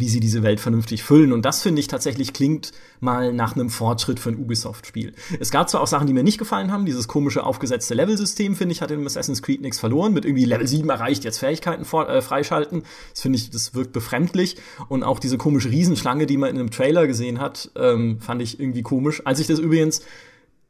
wie 0.00 0.08
sie 0.08 0.20
diese 0.20 0.42
Welt 0.42 0.60
vernünftig 0.60 1.02
füllen. 1.04 1.32
Und 1.32 1.44
das 1.44 1.62
finde 1.62 1.80
ich 1.80 1.86
tatsächlich 1.86 2.32
klingt 2.32 2.72
mal 3.00 3.32
nach 3.32 3.54
einem 3.54 3.70
Fortschritt 3.70 4.18
für 4.18 4.30
ein 4.30 4.36
Ubisoft-Spiel. 4.36 5.12
Es 5.38 5.50
gab 5.50 5.70
zwar 5.70 5.82
auch 5.82 5.86
Sachen, 5.86 6.06
die 6.06 6.12
mir 6.12 6.22
nicht 6.22 6.38
gefallen 6.38 6.72
haben. 6.72 6.86
Dieses 6.86 7.06
komische 7.06 7.44
aufgesetzte 7.44 7.94
Level-System, 7.94 8.56
finde 8.56 8.72
ich, 8.72 8.82
hat 8.82 8.90
in 8.90 9.06
Assassin's 9.06 9.42
Creed 9.42 9.60
nichts 9.60 9.78
verloren. 9.78 10.12
Mit 10.12 10.24
irgendwie 10.24 10.44
Level 10.44 10.66
7 10.66 10.88
erreicht, 10.88 11.24
jetzt 11.24 11.38
Fähigkeiten 11.38 11.84
vor, 11.84 12.08
äh, 12.08 12.22
freischalten. 12.22 12.82
Das 13.12 13.20
finde 13.22 13.36
ich, 13.36 13.50
das 13.50 13.74
wirkt 13.74 13.92
befremdlich. 13.92 14.56
Und 14.88 15.02
auch 15.02 15.18
diese 15.18 15.38
komische 15.38 15.70
Riesenschlange, 15.70 16.26
die 16.26 16.36
man 16.36 16.50
in 16.50 16.58
einem 16.58 16.70
Trailer 16.70 17.06
gesehen 17.06 17.40
hat, 17.40 17.70
ähm, 17.76 18.20
fand 18.20 18.42
ich 18.42 18.58
irgendwie 18.58 18.82
komisch. 18.82 19.22
Als 19.24 19.38
ich 19.38 19.46
das 19.46 19.58
übrigens, 19.58 20.02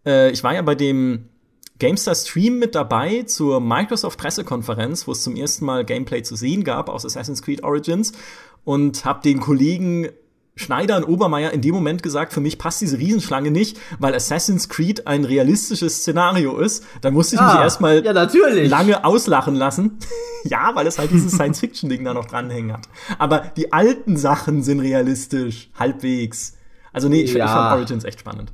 äh, 0.04 0.30
ich 0.30 0.42
war 0.42 0.54
ja 0.54 0.62
bei 0.62 0.74
dem 0.74 1.26
GameStar 1.80 2.14
Stream 2.14 2.58
mit 2.58 2.74
dabei 2.74 3.22
zur 3.22 3.58
Microsoft 3.58 4.18
Pressekonferenz, 4.18 5.06
wo 5.06 5.12
es 5.12 5.22
zum 5.22 5.34
ersten 5.34 5.64
Mal 5.64 5.84
Gameplay 5.84 6.22
zu 6.22 6.36
sehen 6.36 6.62
gab 6.62 6.90
aus 6.90 7.06
Assassin's 7.06 7.42
Creed 7.42 7.64
Origins 7.64 8.12
und 8.64 9.04
habe 9.04 9.22
den 9.22 9.40
Kollegen 9.40 10.08
Schneider 10.60 10.98
und 10.98 11.04
Obermeier 11.04 11.52
in 11.52 11.62
dem 11.62 11.74
Moment 11.74 12.02
gesagt, 12.02 12.32
für 12.32 12.40
mich 12.40 12.58
passt 12.58 12.80
diese 12.82 12.98
Riesenschlange 12.98 13.50
nicht, 13.50 13.78
weil 13.98 14.14
Assassin's 14.14 14.68
Creed 14.68 15.06
ein 15.06 15.24
realistisches 15.24 15.98
Szenario 15.98 16.58
ist. 16.58 16.84
Da 17.00 17.10
musste 17.10 17.36
ich 17.36 17.40
ah, 17.40 17.54
mich 17.54 17.62
erstmal 17.62 18.04
ja, 18.04 18.12
lange 18.12 19.04
auslachen 19.04 19.54
lassen. 19.54 19.98
ja, 20.44 20.70
weil 20.74 20.86
es 20.86 20.98
halt 20.98 21.10
dieses 21.12 21.32
Science-Fiction-Ding 21.32 22.04
da 22.04 22.12
noch 22.12 22.26
dranhängen 22.26 22.74
hat. 22.74 22.88
Aber 23.18 23.44
die 23.56 23.72
alten 23.72 24.16
Sachen 24.16 24.62
sind 24.62 24.80
realistisch, 24.80 25.70
halbwegs. 25.78 26.56
Also 26.92 27.08
nee, 27.08 27.22
ich, 27.22 27.32
ja. 27.32 27.46
ich 27.46 27.50
fand 27.50 27.72
Origins 27.76 28.04
echt 28.04 28.20
spannend. 28.20 28.52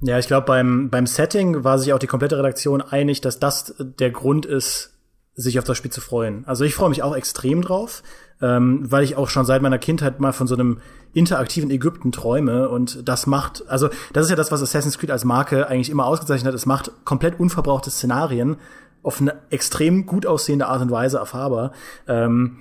Ja, 0.00 0.18
ich 0.18 0.26
glaube, 0.26 0.46
beim, 0.46 0.90
beim 0.90 1.06
Setting 1.06 1.64
war 1.64 1.78
sich 1.78 1.92
auch 1.92 1.98
die 1.98 2.06
komplette 2.06 2.38
Redaktion 2.38 2.80
einig, 2.80 3.20
dass 3.20 3.38
das 3.38 3.74
der 3.78 4.10
Grund 4.10 4.46
ist, 4.46 4.93
sich 5.36 5.58
auf 5.58 5.64
das 5.64 5.76
Spiel 5.76 5.90
zu 5.90 6.00
freuen. 6.00 6.44
Also 6.46 6.64
ich 6.64 6.74
freue 6.74 6.88
mich 6.88 7.02
auch 7.02 7.16
extrem 7.16 7.62
drauf 7.62 8.02
ähm, 8.44 8.80
weil 8.90 9.04
ich 9.04 9.16
auch 9.16 9.28
schon 9.28 9.44
seit 9.44 9.62
meiner 9.62 9.78
Kindheit 9.78 10.20
mal 10.20 10.32
von 10.32 10.46
so 10.46 10.54
einem 10.54 10.78
interaktiven 11.12 11.70
Ägypten 11.70 12.12
träume 12.12 12.68
und 12.68 13.08
das 13.08 13.26
macht, 13.26 13.64
also 13.68 13.88
das 14.12 14.24
ist 14.24 14.30
ja 14.30 14.36
das, 14.36 14.50
was 14.50 14.62
Assassin's 14.62 14.98
Creed 14.98 15.10
als 15.10 15.24
Marke 15.24 15.68
eigentlich 15.68 15.90
immer 15.90 16.06
ausgezeichnet 16.06 16.48
hat. 16.48 16.54
Es 16.54 16.66
macht 16.66 16.90
komplett 17.04 17.38
unverbrauchte 17.38 17.90
Szenarien 17.90 18.56
auf 19.02 19.20
eine 19.20 19.34
extrem 19.50 20.06
gut 20.06 20.26
aussehende 20.26 20.66
Art 20.66 20.82
und 20.82 20.90
Weise 20.90 21.18
erfahrbar. 21.18 21.72
Ähm, 22.08 22.58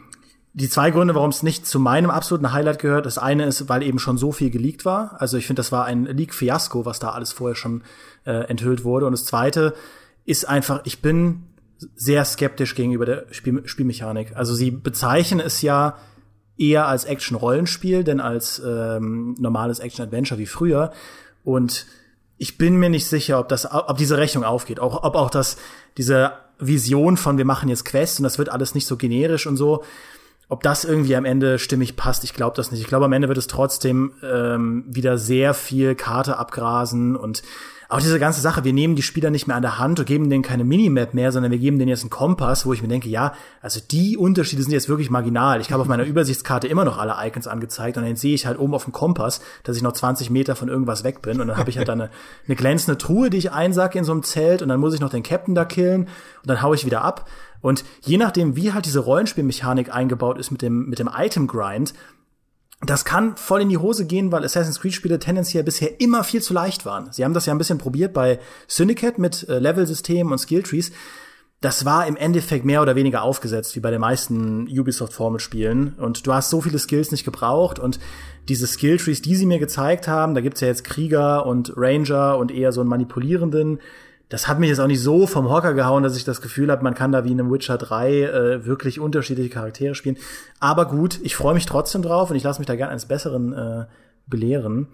die 0.56 0.70
zwei 0.70 0.92
Gründe, 0.92 1.16
warum 1.16 1.32
es 1.32 1.42
nicht 1.42 1.66
zu 1.66 1.80
meinem 1.80 2.12
absoluten 2.12 2.54
Highlight 2.54 2.78
gehört, 2.78 3.08
das 3.08 3.18
eine 3.18 3.46
ist, 3.46 3.70
weil 3.70 3.82
eben 3.82 3.98
schon 3.98 4.20
so 4.20 4.32
viel 4.32 4.52
geleakt 4.52 4.86
war. 4.86 5.16
Also 5.20 5.36
ich 5.38 5.48
finde, 5.48 5.62
das 5.62 5.72
war 5.72 5.86
ein 5.86 6.06
Leak-Fiasko, 6.06 6.86
was 6.86 7.00
da 7.00 7.10
alles 7.10 7.34
vorher 7.34 7.56
schon 7.56 7.82
äh, 8.26 8.48
enthüllt 8.48 8.84
wurde. 8.84 9.08
Und 9.08 9.14
das 9.14 9.26
zweite 9.26 9.74
ist 10.26 10.48
einfach, 10.48 10.82
ich 10.84 11.02
bin 11.02 11.48
sehr 11.96 12.26
skeptisch 12.26 12.76
gegenüber 12.76 13.06
der 13.06 13.26
Spiel 13.32 13.62
Spielmechanik. 13.66 14.36
Also 14.36 14.54
sie 14.54 14.72
bezeichnen 14.72 15.40
es 15.40 15.62
ja 15.62 15.98
eher 16.58 16.88
als 16.88 17.06
Action-Rollenspiel, 17.06 18.04
denn 18.04 18.20
als 18.20 18.62
ähm, 18.66 19.36
normales 19.40 19.80
Action-Adventure 19.80 20.40
wie 20.40 20.46
früher. 20.46 20.92
Und 21.44 21.86
ich 22.38 22.58
bin 22.58 22.78
mir 22.78 22.90
nicht 22.90 23.08
sicher, 23.08 23.40
ob 23.40 23.50
das, 23.50 23.72
ob 23.72 23.98
diese 23.98 24.18
Rechnung 24.18 24.44
aufgeht, 24.44 24.80
auch, 24.80 25.04
ob 25.04 25.16
auch 25.16 25.30
das, 25.30 25.58
diese 25.98 26.34
Vision 26.60 27.18
von 27.18 27.38
wir 27.38 27.46
machen 27.46 27.70
jetzt 27.70 27.86
Quests 27.86 28.20
und 28.20 28.24
das 28.24 28.38
wird 28.38 28.50
alles 28.50 28.76
nicht 28.76 28.88
so 28.88 28.98
generisch 28.98 29.48
und 29.48 29.58
so, 29.58 29.84
ob 30.50 30.62
das 30.62 30.86
irgendwie 30.86 31.16
am 31.16 31.26
Ende 31.26 31.58
stimmig 31.58 31.96
passt, 31.96 32.24
ich 32.24 32.34
glaube 32.34 32.56
das 32.56 32.72
nicht. 32.72 32.82
Ich 32.82 32.88
glaube, 32.88 33.06
am 33.06 33.14
Ende 33.14 33.28
wird 33.28 33.38
es 33.38 33.48
trotzdem 33.48 34.14
ähm, 34.22 34.86
wieder 34.88 35.18
sehr 35.18 35.54
viel 35.54 35.96
Karte 35.96 36.38
abgrasen 36.38 37.16
und 37.16 37.44
auch 37.90 38.00
diese 38.00 38.20
ganze 38.20 38.42
Sache, 38.42 38.64
wir 38.64 38.74
nehmen 38.74 38.96
die 38.96 39.02
Spieler 39.02 39.30
nicht 39.30 39.48
mehr 39.48 39.56
an 39.56 39.62
der 39.62 39.80
Hand 39.80 40.00
und 40.00 40.06
geben 40.06 40.30
denen 40.30 40.44
keine 40.44 40.64
Minimap 40.64 41.14
mehr, 41.14 41.32
sondern 41.32 41.52
wir 41.52 41.60
geben 41.60 41.80
denen 41.80 41.90
jetzt 41.90 42.02
einen 42.02 42.10
Kompass, 42.10 42.66
wo 42.66 42.74
ich 42.74 42.82
mir 42.82 42.88
denke, 42.88 43.10
ja, 43.10 43.34
also 43.62 43.80
die 43.80 44.18
Unterschiede 44.18 44.64
sind 44.64 44.72
jetzt 44.72 44.90
wirklich 44.90 45.10
marginal. 45.10 45.62
Ich 45.62 45.72
habe 45.72 45.82
auf 45.82 45.88
meiner 45.88 46.04
Übersichtskarte 46.04 46.68
immer 46.68 46.86
noch 46.86 46.98
alle 46.98 47.16
Icons 47.26 47.48
angezeigt 47.48 47.98
und 47.98 48.04
dann 48.06 48.16
sehe 48.16 48.34
ich 48.34 48.46
halt 48.46 48.60
oben 48.60 48.74
auf 48.74 48.86
dem 48.86 48.94
Kompass, 48.94 49.42
dass 49.64 49.78
ich 49.78 49.84
noch 49.84 49.94
20 49.94 50.30
Meter 50.30 50.56
von 50.56 50.70
irgendwas 50.70 51.04
weg 51.04 51.22
bin 51.22 51.42
und 51.42 51.48
dann 51.48 51.58
habe 51.58 51.70
ich 51.70 51.78
halt 51.78 51.90
eine, 51.90 52.10
eine 52.48 52.56
glänzende 52.56 52.98
Truhe, 52.98 53.30
die 53.30 53.38
ich 53.38 53.52
einsacke 53.52 53.98
in 53.98 54.06
so 54.06 54.12
einem 54.12 54.24
Zelt 54.24 54.62
und 54.62 54.70
dann 54.70 54.80
muss 54.80 54.94
ich 54.94 55.00
noch 55.00 55.10
den 55.10 55.24
Captain 55.24 55.56
da 55.56 55.66
killen 55.66 56.04
und 56.04 56.10
dann 56.48 56.62
hau 56.62 56.74
ich 56.74 56.86
wieder 56.86 57.04
ab. 57.04 57.30
Und 57.62 57.86
je 58.02 58.18
nachdem, 58.18 58.58
wie 58.58 58.74
halt 58.74 58.86
diese 58.86 59.00
Rollenspielmechanik 59.00 59.94
eingebaut 59.94 60.38
ist 60.38 60.52
mit 60.52 60.62
dem, 60.62 60.90
mit 60.90 61.00
dem 61.00 61.10
Item 61.16 61.48
Grind, 61.48 61.94
das 62.86 63.06
kann 63.06 63.38
voll 63.38 63.62
in 63.62 63.70
die 63.70 63.78
Hose 63.78 64.06
gehen, 64.06 64.32
weil 64.32 64.44
Assassin's 64.44 64.80
Creed-Spiele 64.80 65.20
tendenziell 65.20 65.64
bisher 65.64 66.02
immer 66.02 66.24
viel 66.24 66.42
zu 66.42 66.54
leicht 66.54 66.86
waren. 66.86 67.12
Sie 67.12 67.24
haben 67.24 67.34
das 67.34 67.46
ja 67.46 67.54
ein 67.54 67.58
bisschen 67.58 67.78
probiert 67.78 68.14
bei 68.14 68.40
Syndicate 68.68 69.20
mit 69.20 69.48
äh, 69.48 69.60
Level-Systemen 69.60 70.32
und 70.32 70.40
Skilltrees. 70.40 70.92
Das 71.62 71.86
war 71.86 72.08
im 72.08 72.18
Endeffekt 72.18 72.66
mehr 72.66 72.82
oder 72.82 72.96
weniger 72.96 73.24
aufgesetzt, 73.24 73.74
wie 73.78 73.80
bei 73.80 73.90
den 73.90 74.02
meisten 74.02 74.68
Ubisoft-Formel-Spielen. 74.68 75.94
Und 75.94 76.28
du 76.28 76.34
hast 76.34 76.50
so 76.50 76.60
viele 76.60 76.78
Skills 76.78 77.12
nicht 77.12 77.24
gebraucht 77.24 77.80
und 77.80 78.00
diese 78.50 78.68
Skilltrees, 78.68 79.22
die 79.22 79.38
sie 79.38 79.46
mir 79.46 79.60
gezeigt 79.60 80.10
haben, 80.10 80.36
da 80.36 80.42
gibt's 80.42 80.60
ja 80.60 80.68
jetzt 80.68 80.84
Krieger 80.84 81.46
und 81.46 81.72
Ranger 81.78 82.38
und 82.38 82.52
eher 82.52 82.74
so 82.74 82.82
einen 82.82 82.90
manipulierenden 82.90 83.80
das 84.30 84.48
hat 84.48 84.60
mich 84.60 84.70
jetzt 84.70 84.80
auch 84.80 84.88
nicht 84.88 85.02
so 85.02 85.28
vom 85.28 85.50
Hocker 85.50 85.74
gehauen, 85.74 86.04
dass 86.04 86.18
ich 86.18 86.24
das 86.24 86.42
Gefühl 86.42 86.72
habe, 86.72 86.84
man 86.84 86.96
kann 86.96 87.12
da 87.12 87.24
wie 87.24 87.32
in 87.32 87.40
einem 87.40 87.52
Witcher 87.52 87.78
3 87.78 88.22
äh, 88.22 88.66
wirklich 88.66 89.00
unterschiedliche 89.00 89.50
Charaktere 89.50 89.96
spielen. 89.96 90.18
Aber 90.60 90.88
gut, 90.88 91.20
ich 91.22 91.36
freue 91.36 91.54
mich 91.54 91.66
trotzdem 91.66 92.02
drauf 92.02 92.30
und 92.30 92.36
ich 92.36 92.44
lasse 92.44 92.60
mich 92.60 92.68
da 92.68 92.76
gerne 92.76 92.92
eines 92.92 93.06
Besseren 93.06 93.54
äh, 93.54 93.86
belehren. 94.28 94.88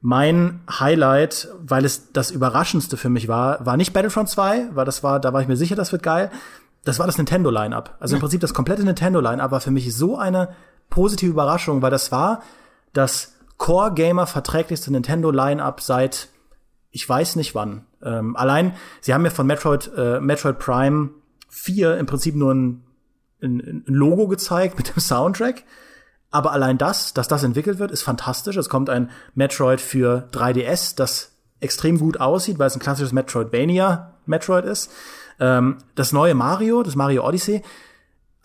Mein 0.00 0.60
Highlight, 0.70 1.48
weil 1.60 1.84
es 1.84 2.12
das 2.12 2.30
Überraschendste 2.30 2.96
für 2.96 3.08
mich 3.08 3.28
war, 3.28 3.64
war 3.66 3.76
nicht 3.76 3.92
Battlefront 3.92 4.28
2, 4.28 4.68
weil 4.74 4.84
das 4.84 5.02
war, 5.02 5.20
da 5.20 5.32
war 5.32 5.42
ich 5.42 5.48
mir 5.48 5.56
sicher, 5.56 5.76
das 5.76 5.92
wird 5.92 6.02
geil. 6.02 6.30
Das 6.84 6.98
war 6.98 7.06
das 7.06 7.18
Nintendo 7.18 7.50
Line-Up. 7.50 7.96
Also 7.98 8.14
im 8.14 8.20
Prinzip 8.20 8.40
das 8.40 8.54
komplette 8.54 8.84
Nintendo 8.84 9.20
Line-Up 9.20 9.50
war 9.50 9.60
für 9.60 9.72
mich 9.72 9.94
so 9.94 10.16
eine 10.16 10.50
positive 10.88 11.32
Überraschung, 11.32 11.82
weil 11.82 11.90
das 11.90 12.12
war 12.12 12.42
das 12.92 13.34
Core 13.58 13.92
Gamer 13.92 14.26
verträglichste 14.26 14.92
Nintendo 14.92 15.30
Line-Up 15.30 15.80
seit 15.80 16.28
ich 16.90 17.08
weiß 17.08 17.36
nicht 17.36 17.54
wann. 17.54 17.86
Ähm, 18.02 18.36
allein, 18.36 18.74
sie 19.00 19.12
haben 19.12 19.22
mir 19.22 19.30
von 19.30 19.46
Metroid, 19.46 19.90
äh, 19.96 20.20
Metroid 20.20 20.58
Prime 20.58 21.10
4 21.48 21.98
im 21.98 22.06
Prinzip 22.06 22.34
nur 22.34 22.54
ein, 22.54 22.84
ein, 23.42 23.84
ein 23.86 23.94
Logo 23.94 24.28
gezeigt 24.28 24.76
mit 24.76 24.94
dem 24.94 25.00
Soundtrack. 25.00 25.64
Aber 26.30 26.52
allein 26.52 26.78
das, 26.78 27.14
dass 27.14 27.28
das 27.28 27.44
entwickelt 27.44 27.78
wird, 27.78 27.90
ist 27.90 28.02
fantastisch. 28.02 28.56
Es 28.56 28.68
kommt 28.68 28.90
ein 28.90 29.10
Metroid 29.34 29.80
für 29.80 30.28
3DS, 30.32 30.96
das 30.96 31.32
extrem 31.60 31.98
gut 31.98 32.20
aussieht, 32.20 32.58
weil 32.58 32.66
es 32.66 32.76
ein 32.76 32.80
klassisches 32.80 33.12
Metroidvania 33.12 34.14
Metroid 34.26 34.64
ist. 34.64 34.90
Ähm, 35.38 35.78
das 35.94 36.12
neue 36.12 36.34
Mario, 36.34 36.82
das 36.82 36.96
Mario 36.96 37.26
Odyssey, 37.26 37.62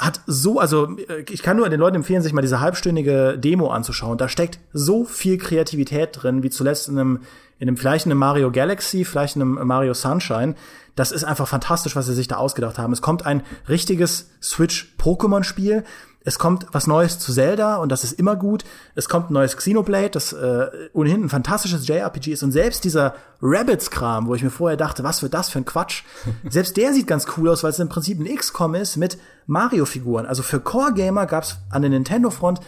hat 0.01 0.21
so, 0.25 0.59
also 0.59 0.97
äh, 0.97 1.23
ich 1.29 1.43
kann 1.43 1.57
nur 1.57 1.69
den 1.69 1.79
Leuten 1.79 1.97
empfehlen, 1.97 2.21
sich 2.21 2.33
mal 2.33 2.41
diese 2.41 2.59
halbstündige 2.59 3.37
Demo 3.37 3.69
anzuschauen. 3.69 4.17
Da 4.17 4.27
steckt 4.27 4.59
so 4.73 5.05
viel 5.05 5.37
Kreativität 5.37 6.09
drin, 6.13 6.43
wie 6.43 6.49
zuletzt 6.49 6.89
in 6.89 6.97
einem 6.97 7.19
in 7.59 7.67
einem 7.67 7.77
vielleicht 7.77 8.07
in 8.07 8.11
einem 8.11 8.19
Mario 8.19 8.51
Galaxy, 8.51 9.05
vielleicht 9.05 9.35
in 9.35 9.43
einem 9.43 9.67
Mario 9.67 9.93
Sunshine. 9.93 10.55
Das 10.95 11.11
ist 11.11 11.23
einfach 11.23 11.47
fantastisch, 11.47 11.95
was 11.95 12.07
sie 12.07 12.15
sich 12.15 12.27
da 12.27 12.37
ausgedacht 12.37 12.79
haben. 12.79 12.91
Es 12.91 13.03
kommt 13.03 13.27
ein 13.27 13.43
richtiges 13.69 14.31
Switch-Pokémon-Spiel. 14.41 15.83
Es 16.23 16.37
kommt 16.37 16.67
was 16.71 16.85
Neues 16.85 17.17
zu 17.17 17.33
Zelda 17.33 17.77
und 17.77 17.91
das 17.91 18.03
ist 18.03 18.13
immer 18.13 18.35
gut. 18.35 18.63
Es 18.93 19.09
kommt 19.09 19.29
ein 19.29 19.33
neues 19.33 19.57
Xenoblade, 19.57 20.11
das 20.11 20.33
äh, 20.33 20.67
ohnehin 20.93 21.23
ein 21.23 21.29
fantastisches 21.29 21.87
JRPG 21.87 22.33
ist. 22.33 22.43
Und 22.43 22.51
selbst 22.51 22.83
dieser 22.83 23.15
Rabbits-Kram, 23.41 24.27
wo 24.27 24.35
ich 24.35 24.43
mir 24.43 24.51
vorher 24.51 24.77
dachte, 24.77 25.03
was 25.03 25.23
wird 25.23 25.33
das 25.33 25.49
für 25.49 25.59
ein 25.59 25.65
Quatsch, 25.65 26.03
selbst 26.49 26.77
der 26.77 26.93
sieht 26.93 27.07
ganz 27.07 27.25
cool 27.37 27.49
aus, 27.49 27.63
weil 27.63 27.71
es 27.71 27.79
im 27.79 27.89
Prinzip 27.89 28.19
ein 28.19 28.35
XCOM 28.35 28.75
ist 28.75 28.97
mit 28.97 29.17
Mario-Figuren. 29.47 30.27
Also 30.27 30.43
für 30.43 30.59
Core-Gamer 30.59 31.25
gab's 31.25 31.57
an 31.71 31.81
der 31.81 31.89
Nintendo-Front 31.89 32.59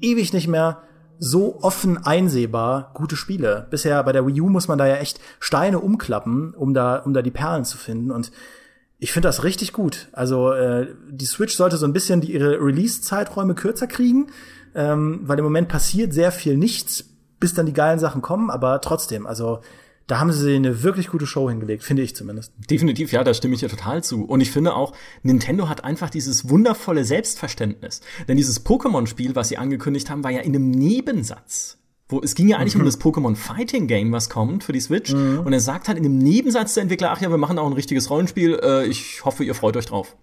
ewig 0.00 0.32
nicht 0.32 0.48
mehr 0.48 0.82
so 1.18 1.60
offen 1.62 2.04
einsehbar 2.04 2.90
gute 2.94 3.16
Spiele. 3.16 3.66
Bisher 3.70 4.02
bei 4.02 4.12
der 4.12 4.26
Wii 4.26 4.40
U 4.42 4.48
muss 4.48 4.68
man 4.68 4.78
da 4.78 4.86
ja 4.86 4.96
echt 4.96 5.20
Steine 5.40 5.78
umklappen, 5.78 6.52
um 6.54 6.74
da, 6.74 6.96
um 6.96 7.14
da 7.14 7.22
die 7.22 7.30
Perlen 7.30 7.64
zu 7.64 7.78
finden. 7.78 8.10
Und 8.10 8.32
ich 8.98 9.12
finde 9.12 9.28
das 9.28 9.44
richtig 9.44 9.72
gut. 9.72 10.08
Also 10.12 10.52
äh, 10.52 10.88
die 11.10 11.26
Switch 11.26 11.54
sollte 11.54 11.76
so 11.76 11.86
ein 11.86 11.92
bisschen 11.92 12.20
die, 12.20 12.32
ihre 12.32 12.58
Release-Zeiträume 12.60 13.54
kürzer 13.54 13.86
kriegen, 13.86 14.28
ähm, 14.74 15.20
weil 15.22 15.38
im 15.38 15.44
Moment 15.44 15.68
passiert 15.68 16.14
sehr 16.14 16.32
viel 16.32 16.56
nichts, 16.56 17.04
bis 17.38 17.54
dann 17.54 17.66
die 17.66 17.74
geilen 17.74 17.98
Sachen 17.98 18.22
kommen. 18.22 18.50
Aber 18.50 18.80
trotzdem, 18.80 19.26
also 19.26 19.60
da 20.06 20.20
haben 20.20 20.32
sie 20.32 20.54
eine 20.54 20.82
wirklich 20.82 21.08
gute 21.08 21.26
Show 21.26 21.50
hingelegt, 21.50 21.82
finde 21.82 22.02
ich 22.02 22.14
zumindest. 22.14 22.52
Definitiv, 22.70 23.12
ja, 23.12 23.24
da 23.24 23.34
stimme 23.34 23.54
ich 23.54 23.60
dir 23.60 23.68
total 23.68 24.04
zu. 24.04 24.24
Und 24.24 24.40
ich 24.40 24.50
finde 24.50 24.74
auch, 24.74 24.94
Nintendo 25.22 25.68
hat 25.68 25.84
einfach 25.84 26.10
dieses 26.10 26.48
wundervolle 26.48 27.04
Selbstverständnis. 27.04 28.00
Denn 28.28 28.36
dieses 28.36 28.64
Pokémon-Spiel, 28.64 29.34
was 29.34 29.48
sie 29.48 29.58
angekündigt 29.58 30.08
haben, 30.08 30.22
war 30.22 30.30
ja 30.30 30.40
in 30.40 30.54
einem 30.54 30.70
Nebensatz. 30.70 31.78
Wo, 32.08 32.20
es 32.20 32.36
ging 32.36 32.48
ja 32.48 32.58
eigentlich 32.58 32.74
mhm. 32.74 32.82
um 32.82 32.86
das 32.86 33.00
Pokémon 33.00 33.34
Fighting 33.34 33.88
Game, 33.88 34.12
was 34.12 34.30
kommt 34.30 34.62
für 34.62 34.72
die 34.72 34.80
Switch. 34.80 35.12
Mhm. 35.12 35.40
Und 35.40 35.52
er 35.52 35.60
sagt 35.60 35.88
halt 35.88 35.98
in 35.98 36.04
dem 36.04 36.18
Nebensatz 36.18 36.74
der 36.74 36.84
Entwickler, 36.84 37.10
ach 37.10 37.20
ja, 37.20 37.30
wir 37.30 37.38
machen 37.38 37.58
auch 37.58 37.66
ein 37.66 37.72
richtiges 37.72 38.10
Rollenspiel. 38.10 38.60
Äh, 38.62 38.86
ich 38.86 39.24
hoffe, 39.24 39.42
ihr 39.42 39.54
freut 39.54 39.76
euch 39.76 39.86
drauf. 39.86 40.16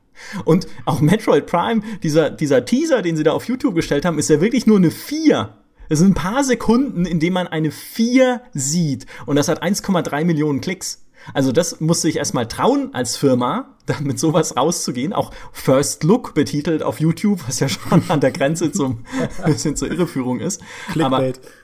Und 0.45 0.67
auch 0.85 1.01
Metroid 1.01 1.45
Prime, 1.45 1.81
dieser, 2.01 2.29
dieser 2.29 2.63
Teaser, 2.65 3.01
den 3.01 3.17
sie 3.17 3.23
da 3.23 3.33
auf 3.33 3.47
YouTube 3.47 3.75
gestellt 3.75 4.05
haben, 4.05 4.17
ist 4.17 4.29
ja 4.29 4.39
wirklich 4.39 4.65
nur 4.65 4.77
eine 4.77 4.91
4. 4.91 5.57
Es 5.89 5.99
sind 5.99 6.11
ein 6.11 6.13
paar 6.13 6.43
Sekunden, 6.43 7.05
in 7.05 7.19
denen 7.19 7.33
man 7.33 7.47
eine 7.47 7.71
4 7.71 8.41
sieht. 8.53 9.05
Und 9.25 9.35
das 9.35 9.47
hat 9.47 9.61
1,3 9.61 10.23
Millionen 10.23 10.61
Klicks. 10.61 11.03
Also 11.33 11.51
das 11.51 11.79
musste 11.79 12.09
ich 12.09 12.17
erstmal 12.17 12.47
trauen 12.47 12.93
als 12.93 13.15
Firma, 13.15 13.75
damit 13.85 14.19
sowas 14.19 14.57
rauszugehen. 14.57 15.13
Auch 15.13 15.31
First 15.51 16.03
Look 16.03 16.33
betitelt 16.33 16.83
auf 16.83 16.99
YouTube, 16.99 17.41
was 17.47 17.59
ja 17.59 17.69
schon 17.69 18.03
an 18.09 18.19
der 18.19 18.31
Grenze 18.31 18.71
zum 18.71 19.05
bisschen 19.45 19.75
zur 19.75 19.91
Irreführung 19.91 20.39
ist. 20.39 20.61
Clickbait. 20.91 21.39
Aber 21.39 21.62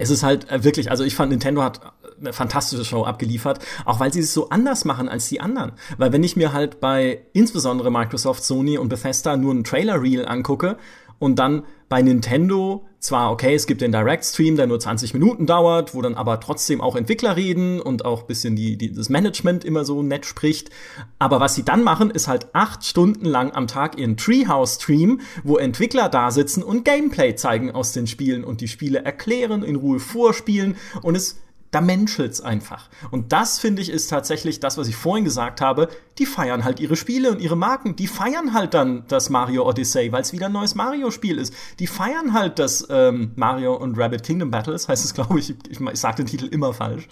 es 0.00 0.10
ist 0.10 0.22
halt 0.22 0.50
äh, 0.50 0.64
wirklich, 0.64 0.90
also 0.90 1.04
ich 1.04 1.14
fand 1.14 1.30
Nintendo 1.30 1.62
hat 1.62 1.80
eine 2.18 2.32
fantastische 2.32 2.84
Show 2.84 3.04
abgeliefert, 3.04 3.60
auch 3.84 4.00
weil 4.00 4.12
sie 4.12 4.20
es 4.20 4.32
so 4.32 4.48
anders 4.48 4.84
machen 4.84 5.08
als 5.08 5.28
die 5.28 5.40
anderen. 5.40 5.72
Weil 5.98 6.12
wenn 6.12 6.24
ich 6.24 6.36
mir 6.36 6.52
halt 6.52 6.80
bei 6.80 7.22
insbesondere 7.32 7.90
Microsoft, 7.90 8.42
Sony 8.42 8.78
und 8.78 8.88
Bethesda 8.88 9.36
nur 9.36 9.52
einen 9.52 9.64
Trailer-Reel 9.64 10.26
angucke 10.26 10.76
und 11.18 11.38
dann 11.38 11.64
bei 11.88 12.02
Nintendo 12.02 12.86
zwar, 13.00 13.32
okay, 13.32 13.54
es 13.54 13.66
gibt 13.66 13.80
den 13.80 13.92
Direct-Stream, 13.92 14.56
der 14.56 14.66
nur 14.66 14.78
20 14.78 15.14
Minuten 15.14 15.46
dauert, 15.46 15.94
wo 15.94 16.02
dann 16.02 16.14
aber 16.14 16.38
trotzdem 16.38 16.80
auch 16.80 16.94
Entwickler 16.94 17.34
reden 17.34 17.80
und 17.80 18.04
auch 18.04 18.22
bisschen 18.22 18.56
die, 18.56 18.76
die, 18.76 18.92
das 18.92 19.08
Management 19.08 19.64
immer 19.64 19.84
so 19.84 20.02
nett 20.02 20.26
spricht. 20.26 20.70
Aber 21.18 21.40
was 21.40 21.54
sie 21.54 21.64
dann 21.64 21.82
machen, 21.82 22.10
ist 22.10 22.28
halt 22.28 22.48
acht 22.52 22.84
Stunden 22.84 23.24
lang 23.24 23.52
am 23.52 23.66
Tag 23.66 23.98
ihren 23.98 24.18
Treehouse-Stream, 24.18 25.20
wo 25.42 25.56
Entwickler 25.56 26.08
da 26.10 26.30
sitzen 26.30 26.62
und 26.62 26.84
Gameplay 26.84 27.34
zeigen 27.34 27.72
aus 27.72 27.92
den 27.92 28.06
Spielen 28.06 28.44
und 28.44 28.60
die 28.60 28.68
Spiele 28.68 29.02
erklären, 29.02 29.62
in 29.62 29.76
Ruhe 29.76 29.98
vorspielen 29.98 30.76
und 31.02 31.16
es 31.16 31.40
da 31.70 31.80
menschelt's 31.80 32.40
einfach. 32.40 32.88
Und 33.10 33.32
das, 33.32 33.58
finde 33.58 33.80
ich, 33.80 33.90
ist 33.90 34.08
tatsächlich 34.08 34.58
das, 34.60 34.76
was 34.76 34.88
ich 34.88 34.96
vorhin 34.96 35.24
gesagt 35.24 35.60
habe. 35.60 35.88
Die 36.18 36.26
feiern 36.26 36.64
halt 36.64 36.80
ihre 36.80 36.96
Spiele 36.96 37.30
und 37.30 37.40
ihre 37.40 37.56
Marken. 37.56 37.94
Die 37.94 38.08
feiern 38.08 38.54
halt 38.54 38.74
dann 38.74 39.04
das 39.08 39.30
Mario 39.30 39.68
Odyssey, 39.68 40.10
weil 40.10 40.22
es 40.22 40.32
wieder 40.32 40.46
ein 40.46 40.52
neues 40.52 40.74
Mario-Spiel 40.74 41.38
ist. 41.38 41.54
Die 41.78 41.86
feiern 41.86 42.32
halt 42.32 42.58
das 42.58 42.86
ähm, 42.90 43.32
Mario 43.36 43.76
und 43.76 43.96
Rabbit 43.96 44.24
Kingdom 44.24 44.50
Battles, 44.50 44.88
heißt 44.88 45.04
es, 45.04 45.14
glaube 45.14 45.38
ich. 45.38 45.54
Ich, 45.70 45.80
ich 45.80 46.00
sage 46.00 46.16
den 46.16 46.26
Titel 46.26 46.46
immer 46.46 46.74
falsch. 46.74 47.08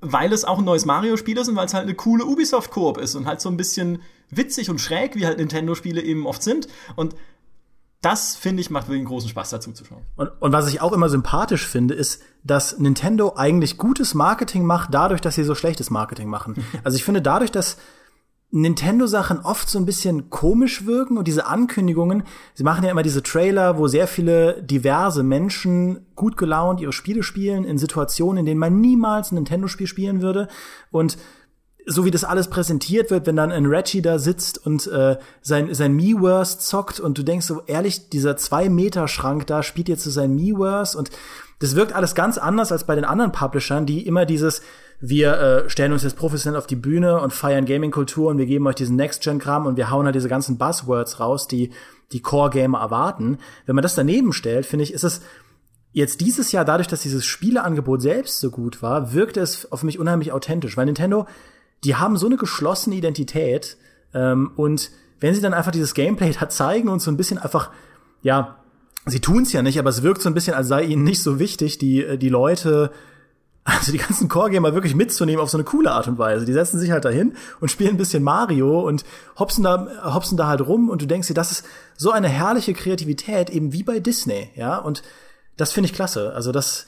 Weil 0.00 0.32
es 0.32 0.44
auch 0.44 0.58
ein 0.58 0.64
neues 0.64 0.86
Mario-Spiel 0.86 1.36
ist 1.36 1.48
und 1.48 1.56
weil 1.56 1.66
es 1.66 1.74
halt 1.74 1.84
eine 1.84 1.94
coole 1.94 2.24
Ubisoft-Koop 2.24 2.98
ist 2.98 3.14
und 3.14 3.26
halt 3.26 3.40
so 3.40 3.50
ein 3.50 3.56
bisschen 3.56 4.00
witzig 4.30 4.70
und 4.70 4.80
schräg, 4.80 5.16
wie 5.16 5.26
halt 5.26 5.38
Nintendo-Spiele 5.38 6.00
eben 6.00 6.26
oft 6.26 6.42
sind. 6.42 6.66
Und 6.96 7.14
das, 8.02 8.34
finde 8.34 8.60
ich, 8.60 8.68
macht 8.68 8.88
wirklich 8.88 9.06
großen 9.06 9.30
Spaß 9.30 9.50
dazu 9.50 9.72
zu 9.72 9.84
schauen. 9.84 10.02
Und, 10.16 10.30
und 10.40 10.52
was 10.52 10.68
ich 10.68 10.80
auch 10.80 10.92
immer 10.92 11.08
sympathisch 11.08 11.66
finde, 11.66 11.94
ist, 11.94 12.20
dass 12.42 12.78
Nintendo 12.78 13.34
eigentlich 13.36 13.78
gutes 13.78 14.14
Marketing 14.14 14.66
macht, 14.66 14.92
dadurch, 14.92 15.20
dass 15.20 15.36
sie 15.36 15.44
so 15.44 15.54
schlechtes 15.54 15.88
Marketing 15.88 16.28
machen. 16.28 16.56
also 16.84 16.96
ich 16.96 17.04
finde, 17.04 17.22
dadurch, 17.22 17.52
dass 17.52 17.76
Nintendo-Sachen 18.50 19.38
oft 19.40 19.70
so 19.70 19.78
ein 19.78 19.86
bisschen 19.86 20.28
komisch 20.30 20.84
wirken 20.84 21.16
und 21.16 21.26
diese 21.26 21.46
Ankündigungen, 21.46 22.24
sie 22.54 22.64
machen 22.64 22.84
ja 22.84 22.90
immer 22.90 23.04
diese 23.04 23.22
Trailer, 23.22 23.78
wo 23.78 23.86
sehr 23.86 24.06
viele 24.06 24.62
diverse 24.62 25.22
Menschen 25.22 26.04
gut 26.16 26.36
gelaunt 26.36 26.80
ihre 26.80 26.92
Spiele 26.92 27.22
spielen, 27.22 27.64
in 27.64 27.78
Situationen, 27.78 28.40
in 28.40 28.46
denen 28.46 28.60
man 28.60 28.80
niemals 28.80 29.30
ein 29.30 29.36
Nintendo-Spiel 29.36 29.86
spielen 29.86 30.20
würde. 30.20 30.48
Und 30.90 31.16
so 31.86 32.04
wie 32.04 32.10
das 32.10 32.24
alles 32.24 32.48
präsentiert 32.48 33.10
wird, 33.10 33.26
wenn 33.26 33.36
dann 33.36 33.52
ein 33.52 33.66
Reggie 33.66 34.02
da 34.02 34.18
sitzt 34.18 34.64
und 34.64 34.86
äh, 34.86 35.16
sein, 35.40 35.74
sein 35.74 35.94
Miiverse 35.94 36.58
zockt 36.58 37.00
und 37.00 37.18
du 37.18 37.22
denkst 37.22 37.46
so, 37.46 37.62
ehrlich, 37.66 38.08
dieser 38.08 38.36
zwei-Meter-Schrank 38.36 39.46
da 39.46 39.62
spielt 39.62 39.88
jetzt 39.88 40.04
so 40.04 40.10
sein 40.10 40.34
Miiverse 40.34 40.96
und 40.96 41.10
das 41.58 41.76
wirkt 41.76 41.92
alles 41.92 42.14
ganz 42.14 42.38
anders 42.38 42.72
als 42.72 42.84
bei 42.84 42.94
den 42.94 43.04
anderen 43.04 43.32
Publishern, 43.32 43.86
die 43.86 44.06
immer 44.06 44.26
dieses, 44.26 44.62
wir 45.00 45.38
äh, 45.38 45.70
stellen 45.70 45.92
uns 45.92 46.02
jetzt 46.02 46.16
professionell 46.16 46.58
auf 46.58 46.66
die 46.66 46.76
Bühne 46.76 47.20
und 47.20 47.32
feiern 47.32 47.66
Gaming-Kultur 47.66 48.30
und 48.30 48.38
wir 48.38 48.46
geben 48.46 48.66
euch 48.66 48.74
diesen 48.74 48.96
Next-Gen-Kram 48.96 49.66
und 49.66 49.76
wir 49.76 49.90
hauen 49.90 50.04
halt 50.04 50.14
diese 50.14 50.28
ganzen 50.28 50.58
Buzzwords 50.58 51.20
raus, 51.20 51.48
die 51.48 51.70
die 52.12 52.20
Core-Gamer 52.20 52.78
erwarten. 52.78 53.38
Wenn 53.66 53.74
man 53.74 53.82
das 53.82 53.94
daneben 53.94 54.32
stellt, 54.32 54.66
finde 54.66 54.84
ich, 54.84 54.92
ist 54.92 55.04
es 55.04 55.22
jetzt 55.92 56.20
dieses 56.20 56.52
Jahr, 56.52 56.64
dadurch, 56.64 56.88
dass 56.88 57.02
dieses 57.02 57.24
Spieleangebot 57.24 58.02
selbst 58.02 58.40
so 58.40 58.50
gut 58.50 58.82
war, 58.82 59.12
wirkte 59.12 59.40
es 59.40 59.70
auf 59.70 59.82
mich 59.82 59.98
unheimlich 59.98 60.32
authentisch, 60.32 60.76
weil 60.76 60.86
Nintendo 60.86 61.26
die 61.84 61.96
haben 61.96 62.16
so 62.16 62.26
eine 62.26 62.36
geschlossene 62.36 62.96
Identität 62.96 63.76
ähm, 64.14 64.52
und 64.56 64.90
wenn 65.20 65.34
sie 65.34 65.40
dann 65.40 65.54
einfach 65.54 65.72
dieses 65.72 65.94
Gameplay 65.94 66.32
da 66.40 66.48
zeigen 66.48 66.88
und 66.88 67.00
so 67.00 67.10
ein 67.10 67.16
bisschen 67.16 67.38
einfach, 67.38 67.70
ja, 68.22 68.56
sie 69.06 69.20
tun 69.20 69.42
es 69.42 69.52
ja 69.52 69.62
nicht, 69.62 69.78
aber 69.78 69.90
es 69.90 70.02
wirkt 70.02 70.22
so 70.22 70.28
ein 70.28 70.34
bisschen, 70.34 70.54
als 70.54 70.68
sei 70.68 70.82
ihnen 70.84 71.04
nicht 71.04 71.22
so 71.22 71.38
wichtig, 71.38 71.78
die, 71.78 72.04
äh, 72.04 72.18
die 72.18 72.28
Leute, 72.28 72.90
also 73.64 73.92
die 73.92 73.98
ganzen 73.98 74.28
Core-Gamer 74.28 74.74
wirklich 74.74 74.94
mitzunehmen 74.94 75.40
auf 75.40 75.50
so 75.50 75.56
eine 75.56 75.64
coole 75.64 75.92
Art 75.92 76.08
und 76.08 76.18
Weise. 76.18 76.44
Die 76.44 76.52
setzen 76.52 76.80
sich 76.80 76.90
halt 76.90 77.04
dahin 77.04 77.34
und 77.60 77.70
spielen 77.70 77.90
ein 77.90 77.96
bisschen 77.96 78.22
Mario 78.22 78.80
und 78.86 79.04
hopsen 79.38 79.62
da, 79.62 79.86
hopsen 80.14 80.36
da 80.36 80.48
halt 80.48 80.66
rum 80.66 80.90
und 80.90 81.00
du 81.00 81.06
denkst 81.06 81.28
dir, 81.28 81.34
das 81.34 81.52
ist 81.52 81.66
so 81.96 82.10
eine 82.10 82.28
herrliche 82.28 82.74
Kreativität, 82.74 83.50
eben 83.50 83.72
wie 83.72 83.84
bei 83.84 84.00
Disney, 84.00 84.50
ja, 84.56 84.78
und 84.78 85.02
das 85.56 85.72
finde 85.72 85.86
ich 85.86 85.94
klasse. 85.94 86.32
Also 86.34 86.50
das, 86.50 86.86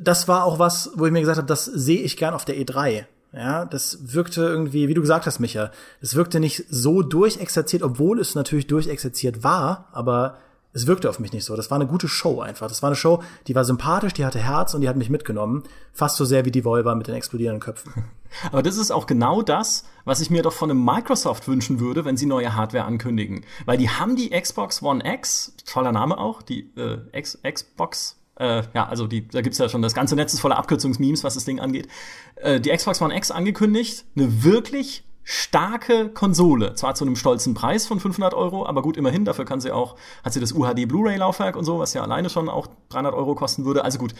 das 0.00 0.26
war 0.26 0.44
auch 0.44 0.58
was, 0.58 0.90
wo 0.94 1.06
ich 1.06 1.12
mir 1.12 1.20
gesagt 1.20 1.38
habe, 1.38 1.46
das 1.46 1.64
sehe 1.64 2.00
ich 2.00 2.16
gern 2.16 2.34
auf 2.34 2.44
der 2.44 2.56
E3. 2.56 3.04
Ja, 3.32 3.64
das 3.64 4.12
wirkte 4.12 4.42
irgendwie, 4.42 4.88
wie 4.88 4.94
du 4.94 5.00
gesagt 5.00 5.26
hast, 5.26 5.38
Micha, 5.38 5.70
es 6.00 6.16
wirkte 6.16 6.40
nicht 6.40 6.64
so 6.68 7.02
durchexerziert, 7.02 7.82
obwohl 7.82 8.18
es 8.18 8.34
natürlich 8.34 8.66
durchexerziert 8.66 9.44
war, 9.44 9.88
aber 9.92 10.38
es 10.72 10.86
wirkte 10.86 11.08
auf 11.08 11.18
mich 11.18 11.32
nicht 11.32 11.44
so. 11.44 11.56
Das 11.56 11.70
war 11.70 11.76
eine 11.76 11.86
gute 11.86 12.08
Show 12.08 12.40
einfach. 12.40 12.68
Das 12.68 12.82
war 12.82 12.88
eine 12.88 12.96
Show, 12.96 13.22
die 13.46 13.54
war 13.54 13.64
sympathisch, 13.64 14.12
die 14.12 14.24
hatte 14.24 14.38
Herz 14.38 14.74
und 14.74 14.80
die 14.80 14.88
hat 14.88 14.96
mich 14.96 15.10
mitgenommen. 15.10 15.64
Fast 15.92 16.16
so 16.16 16.24
sehr 16.24 16.44
wie 16.44 16.50
die 16.50 16.64
Volva 16.64 16.94
mit 16.94 17.08
den 17.08 17.14
explodierenden 17.14 17.60
Köpfen. 17.60 18.04
Aber 18.52 18.62
das 18.62 18.76
ist 18.76 18.92
auch 18.92 19.06
genau 19.06 19.42
das, 19.42 19.84
was 20.04 20.20
ich 20.20 20.30
mir 20.30 20.42
doch 20.42 20.52
von 20.52 20.70
einem 20.70 20.84
Microsoft 20.84 21.48
wünschen 21.48 21.80
würde, 21.80 22.04
wenn 22.04 22.16
sie 22.16 22.26
neue 22.26 22.54
Hardware 22.54 22.84
ankündigen. 22.84 23.44
Weil 23.64 23.78
die 23.78 23.90
haben 23.90 24.14
die 24.14 24.30
Xbox 24.30 24.82
One 24.82 25.02
X, 25.04 25.54
toller 25.66 25.92
Name 25.92 26.18
auch, 26.18 26.42
die 26.42 26.70
äh, 26.76 26.98
X 27.12 27.38
Xbox 27.42 28.19
äh, 28.40 28.62
ja, 28.74 28.88
also 28.88 29.06
die, 29.06 29.28
da 29.28 29.42
gibt's 29.42 29.58
ja 29.58 29.68
schon 29.68 29.82
das 29.82 29.94
ganze 29.94 30.16
Netz 30.16 30.32
ist 30.32 30.40
voller 30.40 30.56
Abkürzungsmemes, 30.56 31.22
was 31.22 31.34
das 31.34 31.44
Ding 31.44 31.60
angeht, 31.60 31.88
äh, 32.36 32.58
die 32.58 32.70
Xbox 32.70 33.00
One 33.02 33.14
X 33.16 33.30
angekündigt, 33.30 34.06
eine 34.16 34.42
wirklich 34.42 35.04
starke 35.22 36.08
Konsole. 36.08 36.74
Zwar 36.74 36.94
zu 36.94 37.04
einem 37.04 37.16
stolzen 37.16 37.52
Preis 37.52 37.86
von 37.86 38.00
500 38.00 38.32
Euro, 38.32 38.66
aber 38.66 38.80
gut, 38.80 38.96
immerhin, 38.96 39.26
dafür 39.26 39.44
kann 39.44 39.60
sie 39.60 39.70
auch, 39.70 39.96
hat 40.24 40.32
sie 40.32 40.40
das 40.40 40.52
UHD 40.52 40.88
Blu-ray-Laufwerk 40.88 41.54
und 41.54 41.64
so, 41.64 41.78
was 41.78 41.92
ja 41.92 42.02
alleine 42.02 42.30
schon 42.30 42.48
auch 42.48 42.68
300 42.88 43.14
Euro 43.14 43.34
kosten 43.34 43.66
würde. 43.66 43.84
Also 43.84 43.98
gut, 43.98 44.14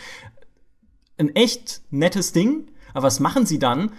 ein 1.17 1.35
echt 1.35 1.81
nettes 1.91 2.33
Ding, 2.33 2.71
aber 2.93 3.05
was 3.05 3.21
machen 3.21 3.47
sie 3.47 3.59
dann? 3.59 3.93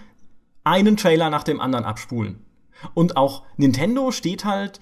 Einen 0.64 0.96
Trailer 0.96 1.32
nach 1.32 1.44
dem 1.44 1.60
anderen 1.60 1.86
abspulen. 1.86 2.46
Und 2.94 3.18
auch 3.18 3.44
Nintendo 3.58 4.12
steht 4.12 4.46
halt 4.46 4.80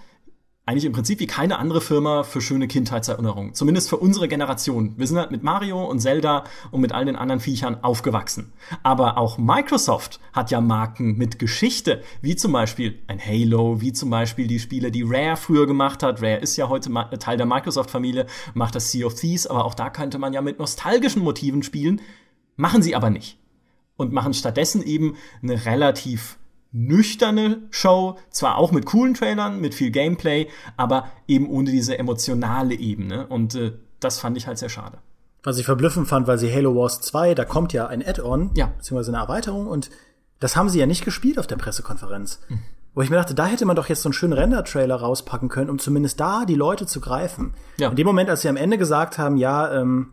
eigentlich 0.69 0.85
im 0.85 0.91
Prinzip 0.91 1.19
wie 1.19 1.25
keine 1.25 1.57
andere 1.57 1.81
Firma 1.81 2.21
für 2.21 2.41
schöne 2.41 2.67
Kindheitserinnerungen. 2.67 3.55
Zumindest 3.55 3.89
für 3.89 3.97
unsere 3.97 4.27
Generation. 4.27 4.93
Wir 4.97 5.07
sind 5.07 5.17
halt 5.17 5.31
mit 5.31 5.41
Mario 5.41 5.83
und 5.83 5.99
Zelda 5.99 6.43
und 6.69 6.79
mit 6.79 6.91
all 6.91 7.05
den 7.05 7.15
anderen 7.15 7.39
Viechern 7.39 7.83
aufgewachsen. 7.83 8.53
Aber 8.83 9.17
auch 9.17 9.39
Microsoft 9.39 10.19
hat 10.31 10.51
ja 10.51 10.61
Marken 10.61 11.17
mit 11.17 11.39
Geschichte, 11.39 12.03
wie 12.21 12.35
zum 12.35 12.51
Beispiel 12.51 12.99
ein 13.07 13.19
Halo, 13.19 13.81
wie 13.81 13.93
zum 13.93 14.11
Beispiel 14.11 14.45
die 14.45 14.59
Spiele, 14.59 14.91
die 14.91 15.01
Rare 15.01 15.37
früher 15.37 15.65
gemacht 15.65 16.03
hat. 16.03 16.21
Rare 16.21 16.37
ist 16.37 16.55
ja 16.55 16.69
heute 16.69 16.91
Teil 17.17 17.37
der 17.37 17.47
Microsoft-Familie, 17.47 18.27
macht 18.53 18.75
das 18.75 18.91
Sea 18.91 19.07
of 19.07 19.15
Thieves, 19.15 19.47
aber 19.47 19.65
auch 19.65 19.73
da 19.73 19.89
könnte 19.89 20.19
man 20.19 20.33
ja 20.33 20.41
mit 20.43 20.59
nostalgischen 20.59 21.23
Motiven 21.23 21.63
spielen. 21.63 21.99
Machen 22.57 22.83
sie 22.83 22.95
aber 22.95 23.09
nicht. 23.09 23.39
Und 23.97 24.13
machen 24.13 24.35
stattdessen 24.35 24.83
eben 24.83 25.15
eine 25.41 25.65
relativ 25.65 26.37
nüchterne 26.71 27.57
Show, 27.71 28.17
zwar 28.29 28.57
auch 28.57 28.71
mit 28.71 28.85
coolen 28.85 29.13
Trailern, 29.13 29.59
mit 29.59 29.73
viel 29.73 29.91
Gameplay, 29.91 30.47
aber 30.77 31.09
eben 31.27 31.49
ohne 31.49 31.71
diese 31.71 31.97
emotionale 31.97 32.75
Ebene. 32.75 33.27
Und 33.27 33.55
äh, 33.55 33.73
das 33.99 34.19
fand 34.19 34.37
ich 34.37 34.47
halt 34.47 34.57
sehr 34.57 34.69
schade. 34.69 34.99
Was 35.43 35.57
ich 35.57 35.65
verblüffend 35.65 36.07
fand, 36.07 36.27
weil 36.27 36.37
sie 36.37 36.53
Halo 36.53 36.75
Wars 36.75 37.01
2, 37.01 37.33
da 37.33 37.45
kommt 37.45 37.73
ja 37.73 37.87
ein 37.87 38.05
Add-on, 38.05 38.51
ja. 38.55 38.67
beziehungsweise 38.77 39.11
eine 39.11 39.23
Erweiterung, 39.23 39.67
und 39.67 39.89
das 40.39 40.55
haben 40.55 40.69
sie 40.69 40.79
ja 40.79 40.85
nicht 40.85 41.05
gespielt 41.05 41.39
auf 41.39 41.47
der 41.47 41.55
Pressekonferenz. 41.55 42.41
Mhm. 42.49 42.59
Wo 42.93 43.01
ich 43.01 43.09
mir 43.09 43.17
dachte, 43.17 43.35
da 43.35 43.45
hätte 43.45 43.65
man 43.65 43.75
doch 43.75 43.87
jetzt 43.87 44.01
so 44.01 44.09
einen 44.09 44.13
schönen 44.13 44.33
Render-Trailer 44.33 44.95
rauspacken 44.95 45.47
können, 45.47 45.69
um 45.69 45.79
zumindest 45.79 46.19
da 46.19 46.45
die 46.45 46.55
Leute 46.55 46.85
zu 46.85 46.99
greifen. 46.99 47.53
Ja. 47.77 47.89
In 47.89 47.95
dem 47.95 48.05
Moment, 48.05 48.29
als 48.29 48.41
sie 48.41 48.49
am 48.49 48.57
Ende 48.57 48.77
gesagt 48.77 49.17
haben, 49.17 49.37
ja, 49.37 49.71
ähm, 49.73 50.11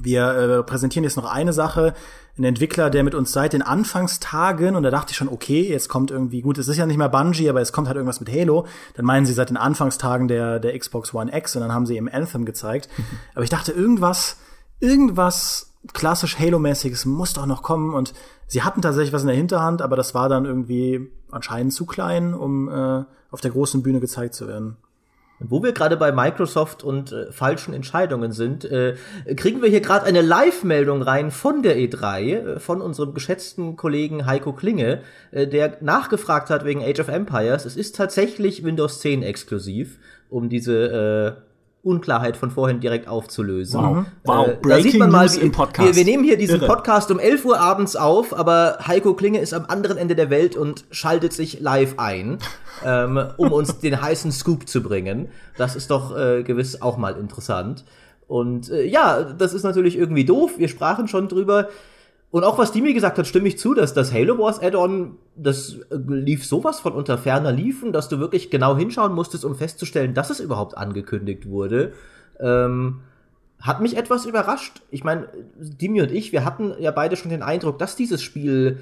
wir 0.00 0.30
äh, 0.30 0.62
präsentieren 0.62 1.04
jetzt 1.04 1.16
noch 1.16 1.24
eine 1.24 1.52
Sache, 1.52 1.94
ein 2.38 2.44
Entwickler, 2.44 2.90
der 2.90 3.02
mit 3.02 3.14
uns 3.14 3.32
seit 3.32 3.52
den 3.52 3.62
Anfangstagen, 3.62 4.76
und 4.76 4.82
da 4.82 4.90
dachte 4.90 5.10
ich 5.10 5.16
schon, 5.16 5.28
okay, 5.28 5.68
jetzt 5.68 5.88
kommt 5.88 6.10
irgendwie, 6.10 6.42
gut, 6.42 6.58
es 6.58 6.68
ist 6.68 6.76
ja 6.76 6.86
nicht 6.86 6.98
mehr 6.98 7.08
Bungie, 7.08 7.48
aber 7.48 7.60
es 7.60 7.72
kommt 7.72 7.88
halt 7.88 7.96
irgendwas 7.96 8.20
mit 8.20 8.30
Halo, 8.30 8.66
dann 8.94 9.04
meinen 9.04 9.26
sie 9.26 9.32
seit 9.32 9.50
den 9.50 9.56
Anfangstagen 9.56 10.28
der, 10.28 10.60
der 10.60 10.78
Xbox 10.78 11.14
One 11.14 11.36
X 11.36 11.56
und 11.56 11.62
dann 11.62 11.72
haben 11.72 11.86
sie 11.86 11.96
eben 11.96 12.08
Anthem 12.08 12.44
gezeigt. 12.44 12.88
aber 13.34 13.44
ich 13.44 13.50
dachte, 13.50 13.72
irgendwas, 13.72 14.36
irgendwas 14.78 15.74
klassisch 15.92 16.38
Halo-mäßiges 16.38 17.06
muss 17.06 17.32
doch 17.32 17.46
noch 17.46 17.62
kommen 17.62 17.94
und 17.94 18.12
sie 18.46 18.62
hatten 18.62 18.82
tatsächlich 18.82 19.12
was 19.12 19.22
in 19.22 19.28
der 19.28 19.36
Hinterhand, 19.36 19.82
aber 19.82 19.96
das 19.96 20.14
war 20.14 20.28
dann 20.28 20.44
irgendwie 20.44 21.10
anscheinend 21.30 21.72
zu 21.72 21.86
klein, 21.86 22.34
um 22.34 22.68
äh, 22.68 23.04
auf 23.30 23.40
der 23.40 23.50
großen 23.50 23.82
Bühne 23.82 24.00
gezeigt 24.00 24.34
zu 24.34 24.46
werden. 24.48 24.76
Wo 25.40 25.62
wir 25.62 25.72
gerade 25.72 25.96
bei 25.96 26.10
Microsoft 26.10 26.82
und 26.82 27.12
äh, 27.12 27.30
falschen 27.30 27.72
Entscheidungen 27.72 28.32
sind, 28.32 28.64
äh, 28.64 28.96
kriegen 29.36 29.62
wir 29.62 29.68
hier 29.68 29.80
gerade 29.80 30.04
eine 30.04 30.20
Live-Meldung 30.20 31.00
rein 31.00 31.30
von 31.30 31.62
der 31.62 31.76
E3, 31.76 32.22
äh, 32.22 32.58
von 32.58 32.80
unserem 32.80 33.14
geschätzten 33.14 33.76
Kollegen 33.76 34.26
Heiko 34.26 34.52
Klinge, 34.52 35.02
äh, 35.30 35.46
der 35.46 35.78
nachgefragt 35.80 36.50
hat 36.50 36.64
wegen 36.64 36.82
Age 36.82 37.00
of 37.00 37.08
Empires. 37.08 37.66
Es 37.66 37.76
ist 37.76 37.94
tatsächlich 37.94 38.64
Windows 38.64 39.00
10 39.00 39.22
exklusiv, 39.22 39.98
um 40.28 40.48
diese 40.48 41.36
äh, 41.38 41.47
Unklarheit 41.88 42.36
von 42.36 42.50
vorhin 42.50 42.80
direkt 42.80 43.08
aufzulösen. 43.08 43.80
Wow, 43.80 44.04
wow. 44.24 44.46
Äh, 44.46 44.50
da 44.50 44.58
Breaking 44.60 44.90
sieht 44.90 45.00
man 45.00 45.10
mal, 45.10 45.22
News 45.22 45.36
wie, 45.36 45.40
im 45.40 45.52
Podcast. 45.52 45.88
Wir, 45.88 45.96
wir 45.96 46.04
nehmen 46.04 46.24
hier 46.24 46.36
diesen 46.36 46.60
Irre. 46.60 46.66
Podcast 46.66 47.10
um 47.10 47.18
11 47.18 47.44
Uhr 47.44 47.58
abends 47.58 47.96
auf, 47.96 48.38
aber 48.38 48.78
Heiko 48.86 49.14
Klinge 49.14 49.40
ist 49.40 49.54
am 49.54 49.66
anderen 49.66 49.98
Ende 49.98 50.14
der 50.14 50.30
Welt 50.30 50.56
und 50.56 50.84
schaltet 50.90 51.32
sich 51.32 51.60
live 51.60 51.94
ein, 51.96 52.38
ähm, 52.84 53.20
um 53.36 53.52
uns 53.52 53.78
den 53.78 54.00
heißen 54.00 54.30
Scoop 54.30 54.68
zu 54.68 54.82
bringen. 54.82 55.28
Das 55.56 55.74
ist 55.74 55.90
doch 55.90 56.16
äh, 56.16 56.42
gewiss 56.42 56.82
auch 56.82 56.96
mal 56.96 57.16
interessant. 57.16 57.84
Und 58.28 58.70
äh, 58.70 58.84
ja, 58.84 59.24
das 59.24 59.54
ist 59.54 59.62
natürlich 59.62 59.96
irgendwie 59.96 60.24
doof. 60.24 60.52
Wir 60.58 60.68
sprachen 60.68 61.08
schon 61.08 61.28
drüber. 61.28 61.68
Und 62.30 62.44
auch 62.44 62.58
was 62.58 62.72
Dimi 62.72 62.92
gesagt 62.92 63.18
hat, 63.18 63.26
stimme 63.26 63.48
ich 63.48 63.58
zu, 63.58 63.72
dass 63.72 63.94
das 63.94 64.12
Halo 64.12 64.38
Wars 64.38 64.60
Add-on, 64.60 65.16
das 65.38 65.78
äh, 65.90 65.96
lief 66.08 66.44
sowas 66.46 66.80
von 66.80 66.92
unter 66.92 67.18
ferner 67.18 67.52
liefen, 67.52 67.92
dass 67.92 68.08
du 68.08 68.18
wirklich 68.18 68.50
genau 68.50 68.76
hinschauen 68.76 69.14
musstest, 69.14 69.44
um 69.44 69.54
festzustellen, 69.54 70.14
dass 70.14 70.30
es 70.30 70.40
überhaupt 70.40 70.76
angekündigt 70.76 71.48
wurde. 71.48 71.92
Ähm, 72.40 73.00
hat 73.60 73.80
mich 73.80 73.96
etwas 73.96 74.26
überrascht. 74.26 74.82
Ich 74.90 75.04
meine, 75.04 75.28
Dimi 75.56 76.00
und 76.00 76.12
ich, 76.12 76.32
wir 76.32 76.44
hatten 76.44 76.74
ja 76.78 76.90
beide 76.90 77.16
schon 77.16 77.30
den 77.30 77.42
Eindruck, 77.42 77.78
dass 77.78 77.96
dieses 77.96 78.22
Spiel, 78.22 78.80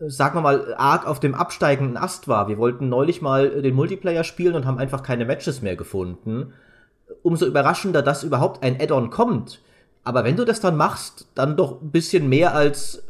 äh, 0.00 0.08
sagen 0.08 0.36
wir 0.36 0.42
mal, 0.42 0.74
arg 0.76 1.06
auf 1.06 1.20
dem 1.20 1.34
absteigenden 1.34 1.96
Ast 1.96 2.28
war. 2.28 2.48
Wir 2.48 2.58
wollten 2.58 2.88
neulich 2.88 3.22
mal 3.22 3.46
äh, 3.46 3.62
den 3.62 3.74
Multiplayer 3.74 4.24
spielen 4.24 4.54
und 4.54 4.66
haben 4.66 4.78
einfach 4.78 5.02
keine 5.02 5.24
Matches 5.24 5.62
mehr 5.62 5.76
gefunden. 5.76 6.52
Umso 7.22 7.46
überraschender, 7.46 8.02
dass 8.02 8.24
überhaupt 8.24 8.62
ein 8.62 8.80
Add-on 8.80 9.10
kommt. 9.10 9.60
Aber 10.04 10.24
wenn 10.24 10.36
du 10.36 10.44
das 10.44 10.60
dann 10.60 10.76
machst, 10.76 11.28
dann 11.34 11.56
doch 11.56 11.82
ein 11.82 11.90
bisschen 11.90 12.28
mehr 12.28 12.54
als 12.54 13.02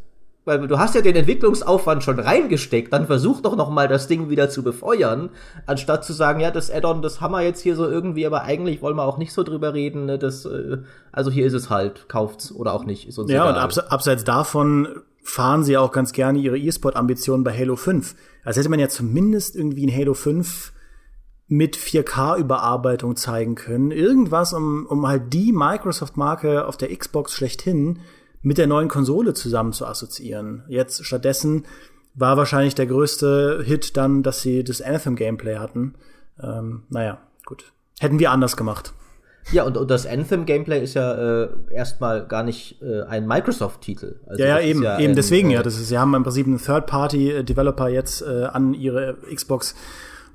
weil 0.46 0.66
du 0.68 0.78
hast 0.78 0.94
ja 0.94 1.02
den 1.02 1.16
Entwicklungsaufwand 1.16 2.04
schon 2.04 2.20
reingesteckt, 2.20 2.92
dann 2.92 3.06
versuch 3.06 3.42
doch 3.42 3.56
noch 3.56 3.68
mal 3.68 3.88
das 3.88 4.06
Ding 4.06 4.30
wieder 4.30 4.48
zu 4.48 4.62
befeuern, 4.62 5.30
anstatt 5.66 6.04
zu 6.04 6.12
sagen, 6.12 6.40
ja, 6.40 6.50
das 6.52 6.70
Add-on, 6.70 7.02
das 7.02 7.20
haben 7.20 7.32
wir 7.32 7.42
jetzt 7.42 7.60
hier 7.60 7.74
so 7.74 7.86
irgendwie, 7.86 8.24
aber 8.24 8.42
eigentlich 8.42 8.80
wollen 8.80 8.96
wir 8.96 9.02
auch 9.04 9.18
nicht 9.18 9.32
so 9.32 9.42
drüber 9.42 9.74
reden, 9.74 10.06
ne, 10.06 10.18
das, 10.18 10.46
äh, 10.46 10.78
also 11.10 11.30
hier 11.32 11.46
ist 11.46 11.52
es 11.52 11.68
halt, 11.68 12.08
kauft's 12.08 12.52
oder 12.52 12.72
auch 12.74 12.84
nicht, 12.84 13.08
ist 13.08 13.18
uns 13.18 13.30
Ja, 13.30 13.42
egal. 13.42 13.54
und 13.54 13.60
abse 13.60 13.90
abseits 13.90 14.22
davon 14.22 15.02
fahren 15.20 15.64
sie 15.64 15.76
auch 15.76 15.90
ganz 15.90 16.12
gerne 16.12 16.38
ihre 16.38 16.56
E-Sport-Ambitionen 16.56 17.42
bei 17.42 17.52
Halo 17.52 17.74
5. 17.74 18.14
Als 18.44 18.56
hätte 18.56 18.68
man 18.68 18.78
ja 18.78 18.88
zumindest 18.88 19.56
irgendwie 19.56 19.82
in 19.82 19.92
Halo 19.92 20.14
5 20.14 20.72
mit 21.48 21.76
4K-Überarbeitung 21.76 23.16
zeigen 23.16 23.56
können. 23.56 23.90
Irgendwas, 23.90 24.52
um, 24.52 24.86
um 24.86 25.08
halt 25.08 25.32
die 25.32 25.52
Microsoft-Marke 25.52 26.66
auf 26.66 26.76
der 26.76 26.96
Xbox 26.96 27.32
schlechthin 27.34 27.98
mit 28.46 28.58
der 28.58 28.68
neuen 28.68 28.86
Konsole 28.86 29.34
zusammen 29.34 29.72
zu 29.72 29.84
assoziieren. 29.86 30.62
Jetzt 30.68 31.04
stattdessen 31.04 31.64
war 32.14 32.36
wahrscheinlich 32.36 32.76
der 32.76 32.86
größte 32.86 33.60
Hit 33.64 33.96
dann, 33.96 34.22
dass 34.22 34.40
sie 34.40 34.62
das 34.62 34.80
Anthem-Gameplay 34.80 35.56
hatten. 35.56 35.94
Ähm, 36.40 36.84
naja, 36.88 37.18
gut. 37.44 37.72
Hätten 37.98 38.20
wir 38.20 38.30
anders 38.30 38.56
gemacht. 38.56 38.92
Ja, 39.50 39.64
und, 39.64 39.76
und 39.76 39.90
das 39.90 40.06
Anthem-Gameplay 40.06 40.80
ist 40.80 40.94
ja 40.94 41.42
äh, 41.42 41.48
erstmal 41.72 42.24
gar 42.24 42.44
nicht 42.44 42.80
äh, 42.82 43.02
ein 43.02 43.26
Microsoft-Titel. 43.26 44.20
Also 44.28 44.40
ja, 44.40 44.60
ja, 44.60 44.60
eben, 44.60 44.82
ja 44.84 45.00
eben 45.00 45.10
ein, 45.10 45.16
deswegen 45.16 45.50
äh, 45.50 45.54
ja. 45.54 45.62
Das 45.64 45.74
ist, 45.74 45.88
sie 45.88 45.98
haben 45.98 46.14
im 46.14 46.22
Prinzip 46.22 46.46
einen 46.46 46.58
Third-Party-Developer 46.58 47.88
jetzt 47.88 48.22
äh, 48.22 48.44
an 48.44 48.74
ihre 48.74 49.16
Xbox 49.34 49.74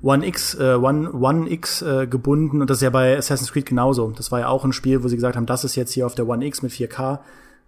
One 0.02 0.26
X, 0.26 0.54
äh, 0.56 0.74
One, 0.74 1.10
One 1.14 1.50
X 1.50 1.80
äh, 1.80 2.06
gebunden 2.06 2.60
und 2.60 2.68
das 2.68 2.78
ist 2.78 2.82
ja 2.82 2.90
bei 2.90 3.16
Assassin's 3.16 3.52
Creed 3.52 3.64
genauso. 3.64 4.10
Das 4.10 4.30
war 4.30 4.40
ja 4.40 4.48
auch 4.48 4.66
ein 4.66 4.74
Spiel, 4.74 5.02
wo 5.02 5.08
sie 5.08 5.16
gesagt 5.16 5.36
haben, 5.36 5.46
das 5.46 5.64
ist 5.64 5.76
jetzt 5.76 5.92
hier 5.92 6.04
auf 6.04 6.14
der 6.14 6.28
One 6.28 6.44
X 6.44 6.60
mit 6.60 6.72
4K. 6.72 7.20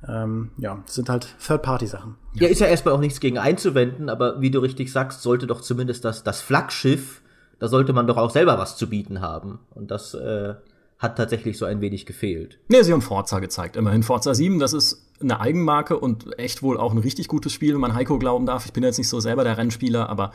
Ähm, 0.09 0.51
ja, 0.59 0.83
das 0.85 0.95
sind 0.95 1.09
halt 1.09 1.35
Third-Party-Sachen. 1.45 2.17
Ja, 2.35 2.49
ist 2.49 2.61
ja 2.61 2.67
erstmal 2.67 2.95
auch 2.95 3.01
nichts 3.01 3.21
gegen 3.21 3.39
einzuwenden, 3.39 4.09
aber 4.09 4.41
wie 4.41 4.51
du 4.51 4.59
richtig 4.61 4.93
sagst, 4.93 5.23
sollte 5.23 5.47
doch 5.47 5.61
zumindest 5.61 6.05
das, 6.05 6.25
das 6.25 6.41
Flaggschiff, 6.41 7.23
da 7.59 7.69
sollte 7.69 7.93
man 7.93 8.07
doch 8.07 8.17
auch 8.17 8.31
selber 8.31 8.59
was 8.59 8.77
zu 8.77 8.89
bieten 8.89 9.21
haben. 9.21 9.61
Und 9.75 9.91
das 9.91 10.15
äh, 10.15 10.55
hat 10.99 11.17
tatsächlich 11.17 11.59
so 11.59 11.65
ein 11.65 11.81
wenig 11.81 12.07
gefehlt. 12.07 12.59
Nee, 12.69 12.83
sie 12.83 12.93
haben 12.93 13.03
Forza 13.03 13.39
gezeigt. 13.39 13.77
Immerhin 13.77 14.03
Forza 14.03 14.35
7, 14.35 14.59
das 14.59 14.73
ist 14.73 15.07
eine 15.21 15.41
Eigenmarke 15.41 15.99
und 15.99 16.39
echt 16.39 16.63
wohl 16.63 16.79
auch 16.79 16.93
ein 16.93 16.99
richtig 16.99 17.29
gutes 17.29 17.53
Spiel, 17.53 17.75
wenn 17.75 17.81
man 17.81 17.95
Heiko 17.95 18.19
glauben 18.19 18.47
darf. 18.47 18.67
Ich 18.67 18.73
bin 18.73 18.83
jetzt 18.83 18.99
nicht 18.99 19.09
so 19.09 19.21
selber 19.21 19.45
der 19.45 19.57
Rennspieler, 19.57 20.09
aber 20.09 20.33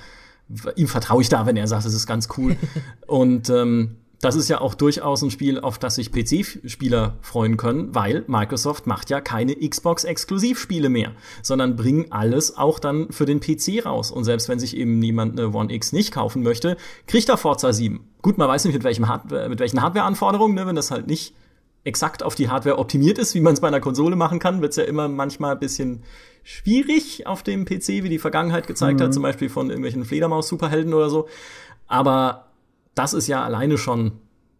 ihm 0.75 0.87
vertraue 0.87 1.21
ich 1.21 1.29
da, 1.29 1.45
wenn 1.45 1.57
er 1.57 1.67
sagt, 1.67 1.85
es 1.85 1.93
ist 1.93 2.07
ganz 2.07 2.29
cool. 2.37 2.55
und 3.07 3.49
ähm, 3.49 3.97
das 4.21 4.35
ist 4.35 4.49
ja 4.49 4.59
auch 4.59 4.75
durchaus 4.75 5.21
ein 5.21 5.31
Spiel, 5.31 5.59
auf 5.59 5.79
das 5.79 5.95
sich 5.95 6.11
PC-Spieler 6.11 7.17
freuen 7.21 7.55
können, 7.55 7.95
weil 7.95 8.25
Microsoft 8.27 8.85
macht 8.85 9.09
ja 9.09 9.21
keine 9.21 9.55
Xbox-Exklusivspiele 9.55 10.89
mehr, 10.89 11.13
sondern 11.41 11.77
bringen 11.77 12.07
alles 12.09 12.57
auch 12.57 12.79
dann 12.79 13.11
für 13.11 13.25
den 13.25 13.39
PC 13.39 13.85
raus. 13.85 14.11
Und 14.11 14.25
selbst 14.25 14.49
wenn 14.49 14.59
sich 14.59 14.75
eben 14.75 14.99
niemand 14.99 15.39
eine 15.39 15.53
One 15.53 15.73
X 15.73 15.93
nicht 15.93 16.11
kaufen 16.11 16.43
möchte, 16.43 16.75
kriegt 17.07 17.29
er 17.29 17.37
Forza 17.37 17.71
7. 17.71 18.01
Gut, 18.21 18.37
man 18.37 18.49
weiß 18.49 18.65
nicht, 18.65 18.73
mit, 18.73 18.83
welchem 18.83 19.07
Hardware, 19.07 19.47
mit 19.47 19.59
welchen 19.59 19.81
Hardware-Anforderungen, 19.81 20.55
ne, 20.55 20.67
wenn 20.67 20.75
das 20.75 20.91
halt 20.91 21.07
nicht 21.07 21.33
exakt 21.85 22.21
auf 22.21 22.35
die 22.35 22.49
Hardware 22.49 22.77
optimiert 22.77 23.17
ist, 23.17 23.35
wie 23.35 23.39
man 23.39 23.53
es 23.53 23.61
bei 23.61 23.69
einer 23.69 23.79
Konsole 23.79 24.17
machen 24.17 24.39
kann, 24.39 24.61
wird 24.61 24.71
es 24.71 24.75
ja 24.75 24.83
immer 24.83 25.07
manchmal 25.07 25.53
ein 25.53 25.59
bisschen 25.59 26.03
schwierig 26.43 27.25
auf 27.25 27.41
dem 27.41 27.63
PC, 27.63 28.03
wie 28.03 28.09
die 28.09 28.19
Vergangenheit 28.19 28.67
gezeigt 28.67 28.99
mhm. 28.99 29.05
hat, 29.05 29.13
zum 29.13 29.23
Beispiel 29.23 29.47
von 29.47 29.69
irgendwelchen 29.69 30.03
Fledermaus-Superhelden 30.03 30.93
oder 30.93 31.09
so. 31.09 31.29
Aber 31.87 32.48
das 32.95 33.13
ist 33.13 33.27
ja 33.27 33.43
alleine 33.43 33.77
schon 33.77 34.13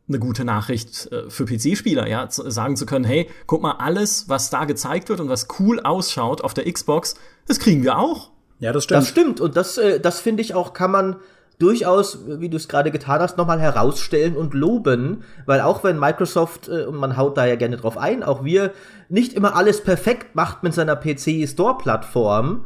eine 0.08 0.20
gute 0.20 0.44
Nachricht 0.44 1.12
äh, 1.12 1.30
für 1.30 1.46
PC-Spieler, 1.46 2.08
ja, 2.08 2.28
sagen 2.30 2.76
zu 2.76 2.86
können, 2.86 3.06
hey, 3.06 3.30
guck 3.46 3.62
mal, 3.62 3.74
alles, 3.74 4.28
was 4.28 4.50
da 4.50 4.66
gezeigt 4.66 5.10
wird 5.10 5.20
und 5.20 5.30
was 5.30 5.48
cool 5.60 5.80
ausschaut 5.80 6.42
auf 6.42 6.54
der 6.54 6.72
Xbox, 6.72 7.16
das 7.48 7.60
kriegen 7.60 7.84
wir 7.84 7.98
auch. 7.98 8.32
Ja, 8.60 8.74
das 8.74 8.86
stimmt. 8.86 9.02
Das 9.02 9.08
stimmt 9.08 9.42
und 9.42 9.56
das, 9.56 9.78
äh, 9.78 10.00
das 10.00 10.20
finde 10.20 10.42
ich 10.42 10.56
auch, 10.56 10.74
kann 10.74 10.92
man 10.92 11.18
durchaus, 11.60 12.20
wie 12.26 12.50
du 12.50 12.58
es 12.58 12.68
gerade 12.68 12.90
getan 12.90 13.20
hast, 13.20 13.38
nochmal 13.38 13.60
herausstellen 13.60 14.36
und 14.36 14.54
loben, 14.54 15.24
weil 15.46 15.62
auch 15.62 15.84
wenn 15.84 16.00
Microsoft, 16.00 16.70
äh, 16.70 16.86
und 16.86 16.96
man 16.96 17.18
haut 17.18 17.38
da 17.38 17.46
ja 17.46 17.56
gerne 17.56 17.78
drauf 17.78 17.98
ein, 17.98 18.24
auch 18.24 18.44
wir 18.44 18.72
nicht 19.10 19.34
immer 19.34 19.56
alles 19.56 19.84
perfekt 19.84 20.36
macht 20.36 20.64
mit 20.64 20.74
seiner 20.74 20.96
PC-Store-Plattform, 20.96 22.66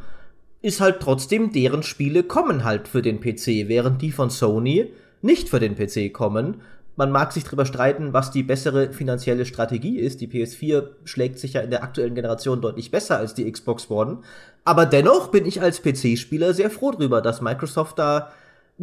ist 0.61 0.79
halt 0.79 1.01
trotzdem 1.01 1.51
deren 1.51 1.83
Spiele 1.83 2.23
kommen 2.23 2.63
halt 2.63 2.87
für 2.87 3.01
den 3.01 3.19
PC, 3.19 3.67
während 3.67 4.01
die 4.01 4.11
von 4.11 4.29
Sony 4.29 4.93
nicht 5.23 5.49
für 5.49 5.59
den 5.59 5.75
PC 5.75 6.13
kommen. 6.13 6.61
Man 6.95 7.11
mag 7.11 7.31
sich 7.31 7.43
darüber 7.43 7.65
streiten, 7.65 8.13
was 8.13 8.29
die 8.29 8.43
bessere 8.43 8.93
finanzielle 8.93 9.45
Strategie 9.45 9.97
ist. 9.97 10.21
Die 10.21 10.27
PS4 10.27 10.89
schlägt 11.05 11.39
sich 11.39 11.53
ja 11.53 11.61
in 11.61 11.71
der 11.71 11.83
aktuellen 11.83 12.13
Generation 12.13 12.61
deutlich 12.61 12.91
besser 12.91 13.17
als 13.17 13.33
die 13.33 13.51
Xbox 13.51 13.89
One. 13.89 14.19
Aber 14.63 14.85
dennoch 14.85 15.29
bin 15.29 15.45
ich 15.45 15.61
als 15.61 15.81
PC-Spieler 15.81 16.53
sehr 16.53 16.69
froh 16.69 16.91
drüber, 16.91 17.21
dass 17.21 17.41
Microsoft 17.41 17.97
da 17.97 18.31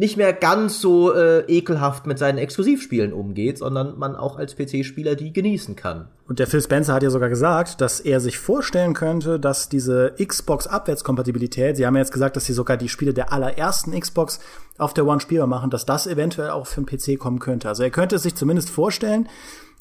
nicht 0.01 0.17
mehr 0.17 0.33
ganz 0.33 0.81
so 0.81 1.13
äh, 1.13 1.41
ekelhaft 1.41 2.07
mit 2.07 2.17
seinen 2.17 2.39
Exklusivspielen 2.39 3.13
umgeht, 3.13 3.59
sondern 3.59 3.99
man 3.99 4.15
auch 4.15 4.35
als 4.35 4.55
PC-Spieler 4.55 5.13
die 5.13 5.31
genießen 5.31 5.75
kann. 5.75 6.07
Und 6.27 6.39
der 6.39 6.47
Phil 6.47 6.59
Spencer 6.59 6.95
hat 6.95 7.03
ja 7.03 7.11
sogar 7.11 7.29
gesagt, 7.29 7.81
dass 7.81 7.99
er 7.99 8.19
sich 8.19 8.39
vorstellen 8.39 8.95
könnte, 8.95 9.39
dass 9.39 9.69
diese 9.69 10.15
Xbox-Abwärtskompatibilität, 10.17 11.77
sie 11.77 11.85
haben 11.85 11.93
ja 11.93 12.01
jetzt 12.01 12.13
gesagt, 12.13 12.35
dass 12.35 12.45
sie 12.45 12.53
sogar 12.53 12.77
die 12.77 12.89
Spiele 12.89 13.13
der 13.13 13.31
allerersten 13.31 13.91
Xbox 13.97 14.39
auf 14.79 14.95
der 14.95 15.05
One 15.05 15.19
spielbar 15.19 15.45
machen, 15.45 15.69
dass 15.69 15.85
das 15.85 16.07
eventuell 16.07 16.49
auch 16.49 16.65
für 16.65 16.81
den 16.81 16.87
PC 16.87 17.19
kommen 17.19 17.37
könnte. 17.37 17.69
Also 17.69 17.83
er 17.83 17.91
könnte 17.91 18.15
es 18.15 18.23
sich 18.23 18.33
zumindest 18.33 18.71
vorstellen. 18.71 19.29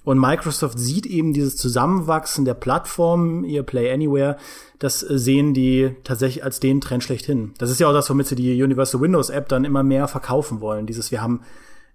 Und 0.03 0.19
Microsoft 0.19 0.79
sieht 0.79 1.05
eben 1.07 1.35
dieses 1.35 1.57
Zusammenwachsen 1.57 2.45
der 2.45 2.55
Plattformen, 2.55 3.45
ihr 3.45 3.63
Play 3.63 3.93
Anywhere, 3.93 4.37
das 4.79 5.01
sehen 5.01 5.53
die 5.53 5.95
tatsächlich 6.05 6.43
als 6.43 6.59
den 6.59 6.81
Trend 6.81 7.05
schlechthin. 7.05 7.53
Das 7.59 7.71
ist 7.71 7.81
ja 7.81 7.89
auch 7.89 7.93
das, 7.93 8.09
womit 8.09 8.27
sie 8.27 8.35
die 8.35 8.63
Universal 8.63 9.01
Windows 9.01 9.29
App 9.29 9.49
dann 9.49 9.65
immer 9.65 9.83
mehr 9.83 10.09
verkaufen 10.09 10.61
wollen. 10.61 10.87
Dieses, 10.87 11.11
wir 11.11 11.21
haben 11.21 11.43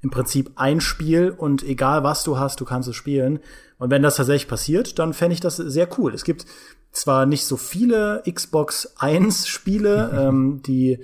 im 0.01 0.11
Prinzip 0.11 0.51
ein 0.55 0.81
Spiel 0.81 1.31
und 1.35 1.63
egal 1.63 2.03
was 2.03 2.23
du 2.23 2.37
hast, 2.37 2.59
du 2.59 2.65
kannst 2.65 2.87
es 2.87 2.95
spielen. 2.95 3.39
Und 3.79 3.89
wenn 3.89 4.03
das 4.03 4.17
tatsächlich 4.17 4.47
passiert, 4.47 4.99
dann 4.99 5.13
fände 5.13 5.33
ich 5.33 5.39
das 5.39 5.55
sehr 5.57 5.89
cool. 5.97 6.13
Es 6.13 6.23
gibt 6.23 6.45
zwar 6.91 7.25
nicht 7.25 7.45
so 7.45 7.57
viele 7.57 8.21
Xbox 8.31 8.93
1 8.97 9.47
Spiele, 9.47 10.11
ähm, 10.29 10.61
die 10.65 10.99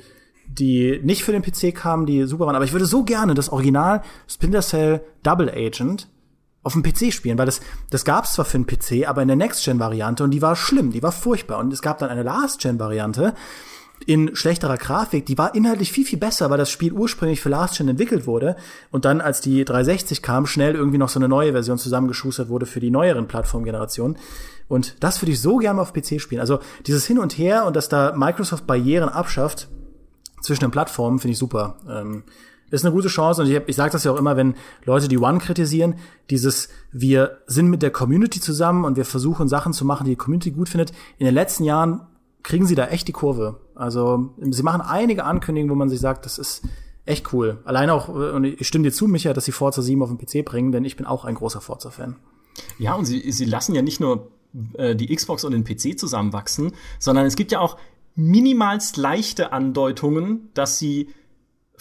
die 0.53 0.99
nicht 1.01 1.23
für 1.23 1.31
den 1.31 1.41
PC 1.41 1.73
kamen, 1.73 2.05
die 2.05 2.25
super 2.25 2.45
waren, 2.45 2.57
aber 2.57 2.65
ich 2.65 2.73
würde 2.73 2.85
so 2.85 3.03
gerne 3.03 3.33
das 3.35 3.47
Original 3.49 4.01
Splinter 4.27 4.59
Cell 4.59 5.01
Double 5.23 5.49
Agent 5.49 6.09
auf 6.63 6.73
dem 6.73 6.83
PC 6.83 7.11
spielen, 7.13 7.37
weil 7.37 7.47
das, 7.47 7.61
das 7.89 8.05
gab 8.05 8.25
es 8.25 8.33
zwar 8.33 8.45
für 8.45 8.59
den 8.59 8.67
PC, 8.67 9.07
aber 9.07 9.21
in 9.21 9.27
der 9.27 9.37
Next-Gen-Variante 9.37 10.23
und 10.23 10.31
die 10.31 10.41
war 10.41 10.55
schlimm, 10.55 10.91
die 10.91 11.01
war 11.01 11.11
furchtbar. 11.11 11.57
Und 11.57 11.73
es 11.73 11.81
gab 11.81 11.97
dann 11.97 12.09
eine 12.09 12.23
Last-Gen-Variante, 12.23 13.33
in 14.05 14.35
schlechterer 14.35 14.77
Grafik, 14.77 15.25
die 15.25 15.37
war 15.37 15.53
inhaltlich 15.55 15.91
viel, 15.91 16.05
viel 16.05 16.19
besser, 16.19 16.49
weil 16.49 16.57
das 16.57 16.69
Spiel 16.69 16.91
ursprünglich 16.93 17.41
für 17.41 17.49
Last 17.49 17.77
Gen 17.77 17.87
entwickelt 17.87 18.25
wurde 18.25 18.55
und 18.89 19.05
dann, 19.05 19.21
als 19.21 19.41
die 19.41 19.63
360 19.63 20.21
kam, 20.21 20.45
schnell 20.47 20.75
irgendwie 20.75 20.97
noch 20.97 21.09
so 21.09 21.19
eine 21.19 21.29
neue 21.29 21.51
Version 21.51 21.77
zusammengeschustert 21.77 22.49
wurde 22.49 22.65
für 22.65 22.79
die 22.79 22.91
neueren 22.91 23.27
Plattformgenerationen. 23.27 24.17
Und 24.67 25.03
das 25.03 25.21
würde 25.21 25.33
ich 25.33 25.41
so 25.41 25.57
gerne 25.57 25.81
auf 25.81 25.93
PC 25.93 26.19
spielen. 26.19 26.41
Also 26.41 26.59
dieses 26.87 27.05
Hin 27.05 27.19
und 27.19 27.37
Her 27.37 27.65
und 27.65 27.75
dass 27.75 27.89
da 27.89 28.13
Microsoft 28.15 28.65
Barrieren 28.65 29.09
abschafft 29.09 29.67
zwischen 30.41 30.61
den 30.61 30.71
Plattformen, 30.71 31.19
finde 31.19 31.33
ich 31.33 31.37
super. 31.37 31.77
Ähm, 31.87 32.23
ist 32.71 32.85
eine 32.85 32.93
gute 32.93 33.07
Chance 33.07 33.41
und 33.41 33.49
ich, 33.49 33.61
ich 33.67 33.75
sage 33.75 33.91
das 33.91 34.03
ja 34.03 34.11
auch 34.11 34.17
immer, 34.17 34.37
wenn 34.37 34.55
Leute 34.85 35.07
die 35.07 35.17
One 35.17 35.39
kritisieren, 35.39 35.95
dieses 36.29 36.69
wir 36.91 37.39
sind 37.47 37.67
mit 37.67 37.81
der 37.81 37.91
Community 37.91 38.39
zusammen 38.39 38.85
und 38.85 38.97
wir 38.97 39.05
versuchen 39.05 39.47
Sachen 39.47 39.73
zu 39.73 39.85
machen, 39.85 40.05
die 40.05 40.11
die 40.11 40.17
Community 40.17 40.51
gut 40.51 40.69
findet. 40.69 40.91
In 41.17 41.25
den 41.25 41.35
letzten 41.35 41.63
Jahren 41.63 42.01
kriegen 42.43 42.65
sie 42.65 42.75
da 42.75 42.87
echt 42.87 43.07
die 43.07 43.11
Kurve. 43.13 43.59
Also 43.75 44.33
sie 44.39 44.63
machen 44.63 44.81
einige 44.81 45.25
Ankündigungen, 45.25 45.71
wo 45.71 45.77
man 45.77 45.89
sich 45.89 45.99
sagt, 45.99 46.25
das 46.25 46.37
ist 46.37 46.63
echt 47.05 47.33
cool. 47.33 47.59
Alleine 47.65 47.93
auch, 47.93 48.09
und 48.09 48.43
ich 48.43 48.67
stimme 48.67 48.83
dir 48.83 48.91
zu, 48.91 49.07
Micha, 49.07 49.33
dass 49.33 49.45
sie 49.45 49.51
Forza 49.51 49.81
7 49.81 50.01
auf 50.01 50.09
den 50.09 50.17
PC 50.17 50.45
bringen, 50.45 50.71
denn 50.71 50.85
ich 50.85 50.95
bin 50.95 51.05
auch 51.05 51.25
ein 51.25 51.35
großer 51.35 51.61
Forza-Fan. 51.61 52.15
Ja, 52.77 52.95
und 52.95 53.05
sie, 53.05 53.31
sie 53.31 53.45
lassen 53.45 53.75
ja 53.75 53.81
nicht 53.81 53.99
nur 53.99 54.31
äh, 54.73 54.95
die 54.95 55.13
Xbox 55.13 55.43
und 55.43 55.51
den 55.51 55.63
PC 55.63 55.97
zusammenwachsen, 55.97 56.73
sondern 56.99 57.25
es 57.25 57.35
gibt 57.35 57.51
ja 57.51 57.59
auch 57.59 57.77
minimalst 58.15 58.97
leichte 58.97 59.53
Andeutungen, 59.53 60.49
dass 60.53 60.77
sie 60.77 61.09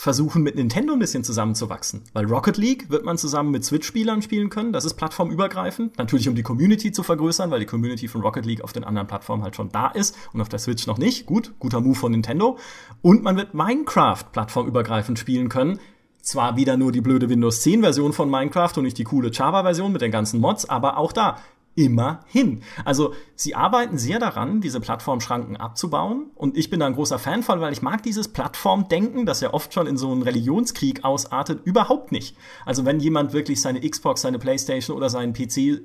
versuchen, 0.00 0.42
mit 0.42 0.54
Nintendo 0.54 0.94
ein 0.94 0.98
bisschen 0.98 1.24
zusammenzuwachsen. 1.24 2.00
Weil 2.14 2.24
Rocket 2.24 2.56
League 2.56 2.88
wird 2.88 3.04
man 3.04 3.18
zusammen 3.18 3.50
mit 3.50 3.66
Switch-Spielern 3.66 4.22
spielen 4.22 4.48
können. 4.48 4.72
Das 4.72 4.86
ist 4.86 4.94
plattformübergreifend. 4.94 5.98
Natürlich, 5.98 6.26
um 6.26 6.34
die 6.34 6.42
Community 6.42 6.90
zu 6.90 7.02
vergrößern, 7.02 7.50
weil 7.50 7.60
die 7.60 7.66
Community 7.66 8.08
von 8.08 8.22
Rocket 8.22 8.46
League 8.46 8.64
auf 8.64 8.72
den 8.72 8.82
anderen 8.82 9.08
Plattformen 9.08 9.42
halt 9.42 9.56
schon 9.56 9.68
da 9.68 9.88
ist 9.88 10.16
und 10.32 10.40
auf 10.40 10.48
der 10.48 10.58
Switch 10.58 10.86
noch 10.86 10.96
nicht. 10.96 11.26
Gut, 11.26 11.52
guter 11.58 11.82
Move 11.82 11.96
von 11.96 12.12
Nintendo. 12.12 12.56
Und 13.02 13.22
man 13.22 13.36
wird 13.36 13.52
Minecraft 13.52 14.24
plattformübergreifend 14.32 15.18
spielen 15.18 15.50
können. 15.50 15.78
Zwar 16.22 16.56
wieder 16.56 16.78
nur 16.78 16.92
die 16.92 17.02
blöde 17.02 17.28
Windows 17.28 17.60
10 17.60 17.82
Version 17.82 18.14
von 18.14 18.30
Minecraft 18.30 18.72
und 18.78 18.84
nicht 18.84 18.96
die 18.96 19.04
coole 19.04 19.30
Java 19.30 19.64
Version 19.64 19.92
mit 19.92 20.00
den 20.00 20.10
ganzen 20.10 20.40
Mods, 20.40 20.64
aber 20.64 20.96
auch 20.96 21.12
da 21.12 21.36
immerhin. 21.74 22.62
Also 22.84 23.14
sie 23.34 23.54
arbeiten 23.54 23.98
sehr 23.98 24.18
daran, 24.18 24.60
diese 24.60 24.80
Plattformschranken 24.80 25.56
abzubauen. 25.56 26.30
Und 26.34 26.56
ich 26.56 26.70
bin 26.70 26.80
da 26.80 26.86
ein 26.86 26.94
großer 26.94 27.18
Fan 27.18 27.42
von, 27.42 27.60
weil 27.60 27.72
ich 27.72 27.82
mag 27.82 28.02
dieses 28.02 28.28
Plattformdenken, 28.28 29.26
das 29.26 29.40
ja 29.40 29.54
oft 29.54 29.72
schon 29.72 29.86
in 29.86 29.96
so 29.96 30.10
einen 30.10 30.22
Religionskrieg 30.22 31.04
ausartet, 31.04 31.60
überhaupt 31.64 32.12
nicht. 32.12 32.36
Also 32.66 32.84
wenn 32.84 33.00
jemand 33.00 33.32
wirklich 33.32 33.60
seine 33.60 33.80
Xbox, 33.80 34.22
seine 34.22 34.38
Playstation 34.38 34.96
oder 34.96 35.10
seinen 35.10 35.32
PC 35.32 35.82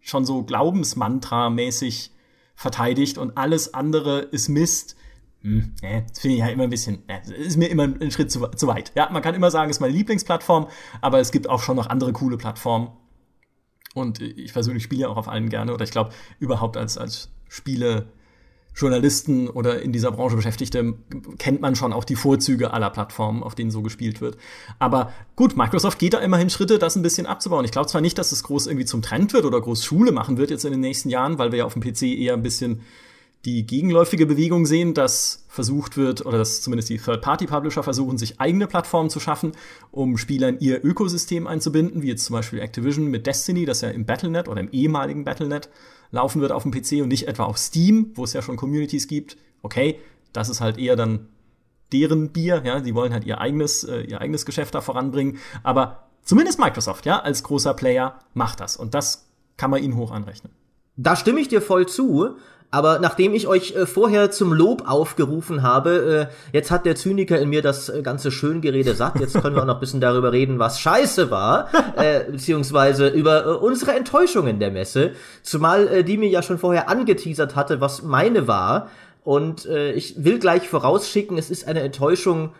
schon 0.00 0.24
so 0.24 0.42
Glaubensmantra-mäßig 0.42 2.10
verteidigt 2.54 3.18
und 3.18 3.36
alles 3.36 3.74
andere 3.74 4.20
ist 4.20 4.48
Mist, 4.48 4.96
hm, 5.42 5.74
äh, 5.82 6.02
das 6.08 6.20
finde 6.20 6.36
ich 6.36 6.40
ja 6.40 6.48
immer 6.48 6.64
ein 6.64 6.70
bisschen, 6.70 7.08
äh, 7.08 7.20
ist 7.38 7.56
mir 7.56 7.68
immer 7.68 7.84
ein 7.84 8.10
Schritt 8.10 8.30
zu, 8.30 8.46
zu 8.48 8.66
weit. 8.66 8.92
Ja, 8.94 9.10
man 9.10 9.22
kann 9.22 9.34
immer 9.34 9.50
sagen, 9.50 9.70
ist 9.70 9.80
meine 9.80 9.92
Lieblingsplattform, 9.92 10.68
aber 11.00 11.20
es 11.20 11.30
gibt 11.30 11.48
auch 11.48 11.62
schon 11.62 11.76
noch 11.76 11.88
andere 11.88 12.12
coole 12.12 12.36
Plattformen. 12.36 12.88
Und 13.96 14.20
ich 14.20 14.52
persönlich 14.52 14.82
spiele 14.82 15.02
ja 15.02 15.08
auch 15.08 15.16
auf 15.16 15.26
allen 15.26 15.48
gerne. 15.48 15.72
Oder 15.72 15.84
ich 15.84 15.90
glaube, 15.90 16.10
überhaupt 16.38 16.76
als, 16.76 16.98
als 16.98 17.30
Spiele. 17.48 18.06
Journalisten 18.78 19.48
oder 19.48 19.80
in 19.80 19.90
dieser 19.90 20.12
Branche 20.12 20.36
Beschäftigte 20.36 20.92
kennt 21.38 21.62
man 21.62 21.76
schon 21.76 21.94
auch 21.94 22.04
die 22.04 22.14
Vorzüge 22.14 22.74
aller 22.74 22.90
Plattformen, 22.90 23.42
auf 23.42 23.54
denen 23.54 23.70
so 23.70 23.80
gespielt 23.80 24.20
wird. 24.20 24.36
Aber 24.78 25.14
gut, 25.34 25.56
Microsoft 25.56 25.98
geht 25.98 26.12
da 26.12 26.18
immerhin 26.18 26.50
Schritte, 26.50 26.78
das 26.78 26.94
ein 26.94 27.00
bisschen 27.00 27.24
abzubauen. 27.24 27.64
Ich 27.64 27.70
glaube 27.70 27.86
zwar 27.86 28.02
nicht, 28.02 28.18
dass 28.18 28.32
es 28.32 28.42
groß 28.42 28.66
irgendwie 28.66 28.84
zum 28.84 29.00
Trend 29.00 29.32
wird 29.32 29.46
oder 29.46 29.62
groß 29.62 29.82
Schule 29.82 30.12
machen 30.12 30.36
wird 30.36 30.50
jetzt 30.50 30.66
in 30.66 30.72
den 30.72 30.82
nächsten 30.82 31.08
Jahren, 31.08 31.38
weil 31.38 31.52
wir 31.52 31.60
ja 31.60 31.64
auf 31.64 31.72
dem 31.72 31.80
PC 31.80 32.02
eher 32.02 32.34
ein 32.34 32.42
bisschen 32.42 32.82
die 33.44 33.66
gegenläufige 33.66 34.26
Bewegung 34.26 34.66
sehen, 34.66 34.94
dass 34.94 35.44
versucht 35.48 35.96
wird, 35.96 36.26
oder 36.26 36.38
dass 36.38 36.60
zumindest 36.60 36.90
die 36.90 36.98
Third-Party-Publisher 36.98 37.82
versuchen, 37.82 38.18
sich 38.18 38.40
eigene 38.40 38.66
Plattformen 38.66 39.08
zu 39.08 39.20
schaffen, 39.20 39.52
um 39.90 40.18
Spieler 40.18 40.48
in 40.48 40.60
ihr 40.60 40.84
Ökosystem 40.84 41.46
einzubinden, 41.46 42.02
wie 42.02 42.08
jetzt 42.08 42.24
zum 42.24 42.34
Beispiel 42.34 42.60
Activision 42.60 43.06
mit 43.06 43.26
Destiny, 43.26 43.64
das 43.64 43.80
ja 43.80 43.88
im 43.88 44.04
Battlenet 44.04 44.48
oder 44.48 44.60
im 44.60 44.70
ehemaligen 44.70 45.24
Battlenet 45.24 45.70
laufen 46.10 46.40
wird 46.40 46.52
auf 46.52 46.62
dem 46.62 46.72
PC 46.72 47.02
und 47.02 47.08
nicht 47.08 47.26
etwa 47.26 47.44
auf 47.44 47.58
Steam, 47.58 48.12
wo 48.14 48.24
es 48.24 48.32
ja 48.32 48.42
schon 48.42 48.56
Communities 48.56 49.08
gibt. 49.08 49.36
Okay, 49.62 49.98
das 50.32 50.48
ist 50.48 50.60
halt 50.60 50.78
eher 50.78 50.96
dann 50.96 51.28
deren 51.92 52.32
Bier, 52.32 52.62
ja, 52.64 52.80
die 52.80 52.94
wollen 52.94 53.12
halt 53.12 53.24
ihr 53.24 53.40
eigenes, 53.40 53.84
äh, 53.84 54.00
ihr 54.00 54.20
eigenes 54.20 54.44
Geschäft 54.44 54.74
da 54.74 54.80
voranbringen, 54.80 55.38
aber 55.62 56.08
zumindest 56.22 56.58
Microsoft, 56.58 57.06
ja, 57.06 57.20
als 57.20 57.42
großer 57.42 57.74
Player 57.74 58.18
macht 58.34 58.60
das 58.60 58.76
und 58.76 58.94
das 58.94 59.28
kann 59.56 59.70
man 59.70 59.82
ihnen 59.82 59.96
hoch 59.96 60.10
anrechnen. 60.10 60.52
Da 60.96 61.14
stimme 61.14 61.40
ich 61.40 61.48
dir 61.48 61.60
voll 61.60 61.86
zu. 61.86 62.36
Aber 62.70 62.98
nachdem 62.98 63.32
ich 63.34 63.46
euch 63.46 63.74
äh, 63.74 63.86
vorher 63.86 64.30
zum 64.30 64.52
Lob 64.52 64.84
aufgerufen 64.86 65.62
habe, 65.62 66.28
äh, 66.52 66.56
jetzt 66.56 66.70
hat 66.70 66.84
der 66.84 66.96
Zyniker 66.96 67.38
in 67.38 67.48
mir 67.48 67.62
das 67.62 67.88
äh, 67.88 68.02
ganze 68.02 68.30
Schöngerede 68.30 68.94
satt. 68.94 69.20
Jetzt 69.20 69.40
können 69.40 69.54
wir 69.54 69.62
auch 69.62 69.66
noch 69.66 69.74
ein 69.74 69.80
bisschen 69.80 70.00
darüber 70.00 70.32
reden, 70.32 70.58
was 70.58 70.80
scheiße 70.80 71.30
war, 71.30 71.68
äh, 71.96 72.30
beziehungsweise 72.30 73.08
über 73.08 73.46
äh, 73.46 73.48
unsere 73.50 73.92
Enttäuschungen 73.92 74.58
der 74.58 74.72
Messe. 74.72 75.12
Zumal 75.42 75.86
äh, 75.88 76.04
die 76.04 76.16
mir 76.16 76.28
ja 76.28 76.42
schon 76.42 76.58
vorher 76.58 76.88
angeteasert 76.88 77.54
hatte, 77.54 77.80
was 77.80 78.02
meine 78.02 78.48
war. 78.48 78.90
Und 79.24 79.66
ich 79.66 80.22
will 80.22 80.38
gleich 80.38 80.68
vorausschicken, 80.68 81.36
es 81.36 81.50
ist 81.50 81.66
eine 81.66 81.80
Enttäuschung 81.80 82.50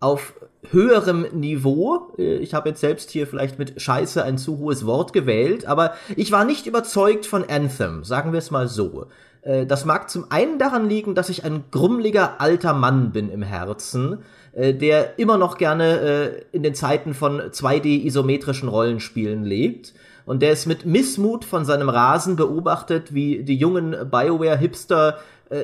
auf 0.00 0.32
höherem 0.70 1.26
Niveau. 1.32 2.14
Ich 2.16 2.54
habe 2.54 2.70
jetzt 2.70 2.80
selbst 2.80 3.10
hier 3.10 3.26
vielleicht 3.26 3.58
mit 3.58 3.78
Scheiße 3.82 4.24
ein 4.24 4.38
zu 4.38 4.56
hohes 4.56 4.86
Wort 4.86 5.12
gewählt, 5.12 5.66
aber 5.66 5.92
ich 6.16 6.32
war 6.32 6.46
nicht 6.46 6.66
überzeugt 6.66 7.26
von 7.26 7.44
Anthem, 7.44 8.04
sagen 8.04 8.32
wir 8.32 8.38
es 8.38 8.50
mal 8.50 8.68
so. 8.68 9.06
Äh, 9.44 9.66
das 9.66 9.84
mag 9.84 10.10
zum 10.10 10.30
einen 10.30 10.58
daran 10.58 10.88
liegen, 10.88 11.14
dass 11.14 11.28
ich 11.28 11.44
ein 11.44 11.64
grummeliger 11.70 12.40
alter 12.40 12.72
Mann 12.72 13.12
bin 13.12 13.30
im 13.30 13.42
Herzen, 13.42 14.18
äh, 14.52 14.74
der 14.74 15.18
immer 15.18 15.38
noch 15.38 15.58
gerne 15.58 16.00
äh, 16.00 16.42
in 16.52 16.62
den 16.62 16.74
Zeiten 16.74 17.14
von 17.14 17.40
2D-isometrischen 17.40 18.68
Rollenspielen 18.68 19.44
lebt 19.44 19.94
und 20.26 20.42
der 20.42 20.52
es 20.52 20.66
mit 20.66 20.86
Missmut 20.86 21.44
von 21.44 21.64
seinem 21.64 21.90
Rasen 21.90 22.36
beobachtet, 22.36 23.12
wie 23.12 23.42
die 23.44 23.56
jungen 23.56 23.90
BioWare-Hipster 24.10 25.18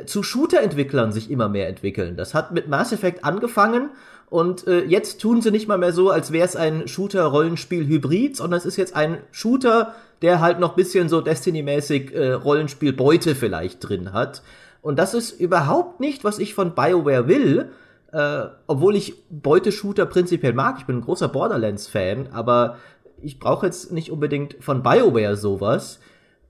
zu 0.05 0.22
Shooter-Entwicklern 0.22 1.11
sich 1.11 1.31
immer 1.31 1.49
mehr 1.49 1.66
entwickeln. 1.66 2.16
Das 2.16 2.35
hat 2.35 2.53
mit 2.53 2.68
Mass 2.68 2.93
Effect 2.93 3.24
angefangen 3.24 3.89
und 4.31 4.68
äh, 4.68 4.85
jetzt 4.85 5.20
tun 5.20 5.43
sie 5.43 5.51
nicht 5.51 5.66
mal 5.66 5.76
mehr 5.76 5.93
so, 5.93 6.11
als 6.11 6.31
wäre 6.31 6.47
es 6.47 6.55
ein 6.55 6.87
Shooter-Rollenspiel-Hybrid, 6.87 8.37
sondern 8.37 8.59
es 8.59 8.64
ist 8.64 8.76
jetzt 8.76 8.95
ein 8.95 9.18
Shooter, 9.33 9.95
der 10.22 10.41
halt 10.41 10.61
noch 10.61 10.74
bisschen 10.76 11.09
so 11.09 11.20
Destiny-mäßig 11.20 12.14
äh, 12.14 12.33
Rollenspiel-Beute 12.33 13.35
vielleicht 13.35 13.89
drin 13.89 14.12
hat. 14.12 14.43
Und 14.83 15.01
das 15.01 15.14
ist 15.14 15.33
überhaupt 15.33 15.99
nicht, 15.99 16.22
was 16.22 16.39
ich 16.39 16.55
von 16.55 16.76
BioWare 16.76 17.26
will. 17.26 17.70
Äh, 18.12 18.47
obwohl 18.66 18.97
ich 18.97 19.14
Beuteshooter 19.31 20.07
prinzipiell 20.07 20.53
mag. 20.53 20.76
Ich 20.78 20.87
bin 20.87 20.99
ein 20.99 21.05
großer 21.05 21.28
Borderlands-Fan, 21.28 22.28
aber 22.33 22.76
ich 23.22 23.39
brauche 23.39 23.66
jetzt 23.66 23.93
nicht 23.93 24.11
unbedingt 24.11 24.57
von 24.61 24.83
BioWare 24.83 25.37
sowas. 25.37 26.01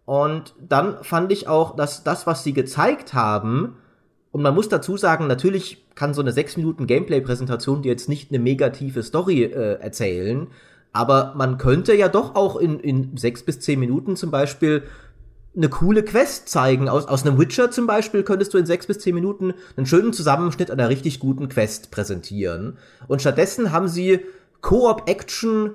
Und 0.04 0.54
dann 0.60 1.02
fand 1.02 1.32
ich 1.32 1.48
auch, 1.48 1.76
dass 1.76 2.02
das, 2.02 2.26
was 2.26 2.44
sie 2.44 2.52
gezeigt 2.52 3.14
haben, 3.14 3.76
und 4.32 4.42
man 4.42 4.54
muss 4.54 4.68
dazu 4.68 4.96
sagen, 4.96 5.26
natürlich 5.26 5.84
kann 5.94 6.14
so 6.14 6.20
eine 6.20 6.32
6 6.32 6.56
Minuten 6.56 6.86
Gameplay-Präsentation 6.86 7.82
dir 7.82 7.90
jetzt 7.90 8.08
nicht 8.08 8.30
eine 8.30 8.42
negative 8.42 9.02
Story 9.02 9.44
äh, 9.44 9.80
erzählen, 9.80 10.48
aber 10.92 11.34
man 11.36 11.58
könnte 11.58 11.94
ja 11.94 12.08
doch 12.08 12.34
auch 12.34 12.56
in, 12.56 12.80
in 12.80 13.16
sechs 13.16 13.42
bis 13.42 13.60
zehn 13.60 13.78
Minuten 13.78 14.16
zum 14.16 14.30
Beispiel 14.30 14.82
eine 15.56 15.68
coole 15.68 16.04
Quest 16.04 16.48
zeigen. 16.48 16.88
Aus, 16.88 17.06
aus 17.06 17.24
einem 17.24 17.38
Witcher 17.38 17.70
zum 17.70 17.86
Beispiel 17.86 18.22
könntest 18.22 18.54
du 18.54 18.58
in 18.58 18.66
sechs 18.66 18.86
bis 18.86 18.98
zehn 18.98 19.14
Minuten 19.14 19.54
einen 19.76 19.86
schönen 19.86 20.12
Zusammenschnitt 20.12 20.70
einer 20.70 20.88
richtig 20.88 21.20
guten 21.20 21.48
Quest 21.48 21.90
präsentieren. 21.90 22.76
Und 23.08 23.20
stattdessen 23.20 23.72
haben 23.72 23.88
sie 23.88 24.20
Koop-Action, 24.60 25.74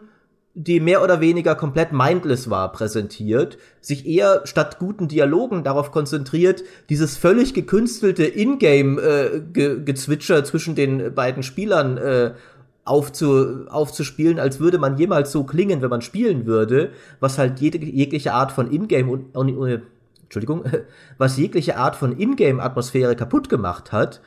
die 0.58 0.80
mehr 0.80 1.04
oder 1.04 1.20
weniger 1.20 1.54
komplett 1.54 1.92
mindless 1.92 2.50
war, 2.50 2.72
präsentiert, 2.72 3.58
sich 3.82 4.08
eher 4.08 4.40
statt 4.46 4.80
guten 4.80 5.10
Dialogen 5.10 5.66
darauf 5.66 5.92
konzentriert, 5.92 6.64
dieses 6.90 7.18
völlig 7.18 7.54
gekünstelte 7.54 8.24
Ingame-Gezwitscher 8.24 10.38
äh, 10.38 10.46
zwischen 10.46 10.76
den 10.76 11.14
beiden 11.14 11.44
Spielern 11.44 11.98
äh, 11.98 12.36
aufzu, 12.86 13.66
aufzuspielen, 13.68 14.40
als 14.40 14.62
würde 14.62 14.78
man 14.78 14.98
jemals 14.98 15.34
so 15.34 15.44
klingen, 15.44 15.82
wenn 15.82 15.90
man 15.90 16.02
spielen 16.02 16.46
würde, 16.46 16.92
was 17.20 17.38
halt 17.38 17.60
jede, 17.60 17.80
jegliche 17.80 18.32
Art 18.32 18.54
von 18.54 18.72
Ingame 18.72 19.12
und, 19.12 19.36
und 19.36 19.82
Entschuldigung, 20.24 20.64
was 21.18 21.36
jegliche 21.36 21.76
Art 21.76 21.98
von 21.98 22.18
Ingame-Atmosphäre 22.18 23.18
kaputt 23.18 23.50
gemacht 23.50 23.92
hat. 23.92 24.22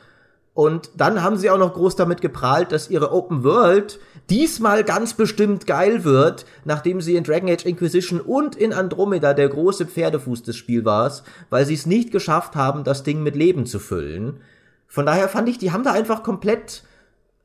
Und 0.59 0.91
dann 0.97 1.23
haben 1.23 1.37
sie 1.37 1.49
auch 1.49 1.57
noch 1.57 1.73
groß 1.73 1.95
damit 1.95 2.19
geprahlt, 2.19 2.73
dass 2.73 2.89
ihre 2.89 3.13
Open 3.13 3.45
World 3.45 3.97
diesmal 4.29 4.83
ganz 4.83 5.13
bestimmt 5.13 5.65
geil 5.65 6.03
wird, 6.03 6.45
nachdem 6.65 6.99
sie 6.99 7.15
in 7.15 7.23
Dragon 7.23 7.49
Age 7.49 7.63
Inquisition 7.63 8.19
und 8.19 8.57
in 8.57 8.73
Andromeda 8.73 9.33
der 9.33 9.47
große 9.47 9.85
Pferdefuß 9.85 10.43
des 10.43 10.57
Spiels 10.57 10.83
war, 10.83 11.13
weil 11.49 11.65
sie 11.65 11.75
es 11.75 11.85
nicht 11.85 12.11
geschafft 12.11 12.57
haben, 12.57 12.83
das 12.83 13.03
Ding 13.03 13.23
mit 13.23 13.37
Leben 13.37 13.67
zu 13.67 13.79
füllen. 13.79 14.41
Von 14.85 15.05
daher 15.05 15.29
fand 15.29 15.47
ich, 15.47 15.59
die 15.59 15.71
haben 15.71 15.85
da 15.85 15.93
einfach 15.93 16.23
komplett 16.23 16.83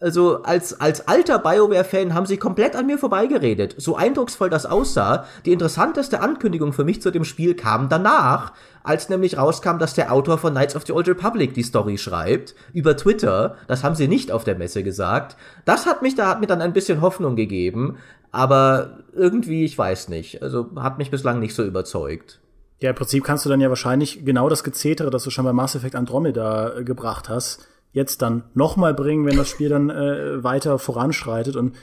Also 0.05 0.43
als, 0.43 0.79
als 0.83 1.09
alter 1.09 1.39
BioWare-Fan 1.39 2.13
haben 2.13 2.27
sie 2.27 2.37
komplett 2.37 2.77
an 2.77 2.85
mir 2.85 2.99
vorbeigeredet. 2.99 3.75
So 3.79 3.97
eindrucksvoll 3.97 4.51
das 4.51 4.67
aussah, 4.67 5.25
die 5.47 5.53
interessanteste 5.53 6.21
Ankündigung 6.21 6.75
für 6.75 6.85
mich 6.85 7.01
zu 7.01 7.11
dem 7.11 7.25
Spiel 7.25 7.55
kam 7.55 7.89
danach, 7.89 8.53
als 8.83 9.09
nämlich 9.09 9.39
rauskam, 9.39 9.79
dass 9.79 9.95
der 9.95 10.13
Autor 10.13 10.37
von 10.37 10.53
Knights 10.53 10.77
of 10.77 10.85
the 10.85 10.93
Old 10.93 11.09
Republic 11.09 11.55
die 11.55 11.63
Story 11.63 11.97
schreibt, 11.97 12.55
über 12.75 12.99
Twitter. 12.99 13.57
Das 13.67 13.83
haben 13.83 13.95
sie 13.95 14.07
nicht 14.07 14.31
auf 14.31 14.45
der 14.45 14.57
Messe 14.59 14.83
gesagt. 14.83 15.39
Das 15.65 15.87
hat 15.87 16.03
mich, 16.03 16.15
da 16.15 16.29
hat 16.29 16.41
mir 16.41 16.49
dann 16.49 16.61
ein 16.61 16.75
bisschen 16.75 17.01
Hoffnung 17.01 17.35
gegeben, 17.35 17.97
aber 18.31 18.99
irgendwie, 19.15 19.65
ich 19.65 19.79
weiß 19.79 20.11
nicht. 20.11 20.43
Also 20.43 20.67
hat 20.77 20.99
mich 20.99 21.11
bislang 21.11 21.41
nicht 21.41 21.55
so 21.55 21.65
überzeugt. 21.65 22.41
Ja, 22.81 22.91
im 22.91 22.97
Prinzip 22.97 23.25
kannst 23.25 23.47
du 23.47 23.49
dann 23.49 23.63
ja 23.63 23.71
wahrscheinlich 23.71 24.23
genau 24.23 24.51
das 24.51 24.65
Gezetere, 24.65 25.09
das 25.09 25.25
du 25.25 25.31
schon 25.31 25.47
bei 25.47 25.55
Mass 25.55 25.75
Effect 25.75 25.95
Andromeda 25.95 26.77
äh, 26.77 26.85
gebracht 26.85 27.31
hast, 27.31 27.67
jetzt 27.95 28.21
dann 28.21 28.43
nochmal 28.53 28.93
bringen, 28.93 29.25
wenn 29.25 29.37
das 29.37 29.49
Spiel 29.49 29.71
dann 29.71 29.89
äh, 29.89 30.45
weiter 30.45 30.79
voranschreitet. 30.79 31.57
Und 31.57 31.75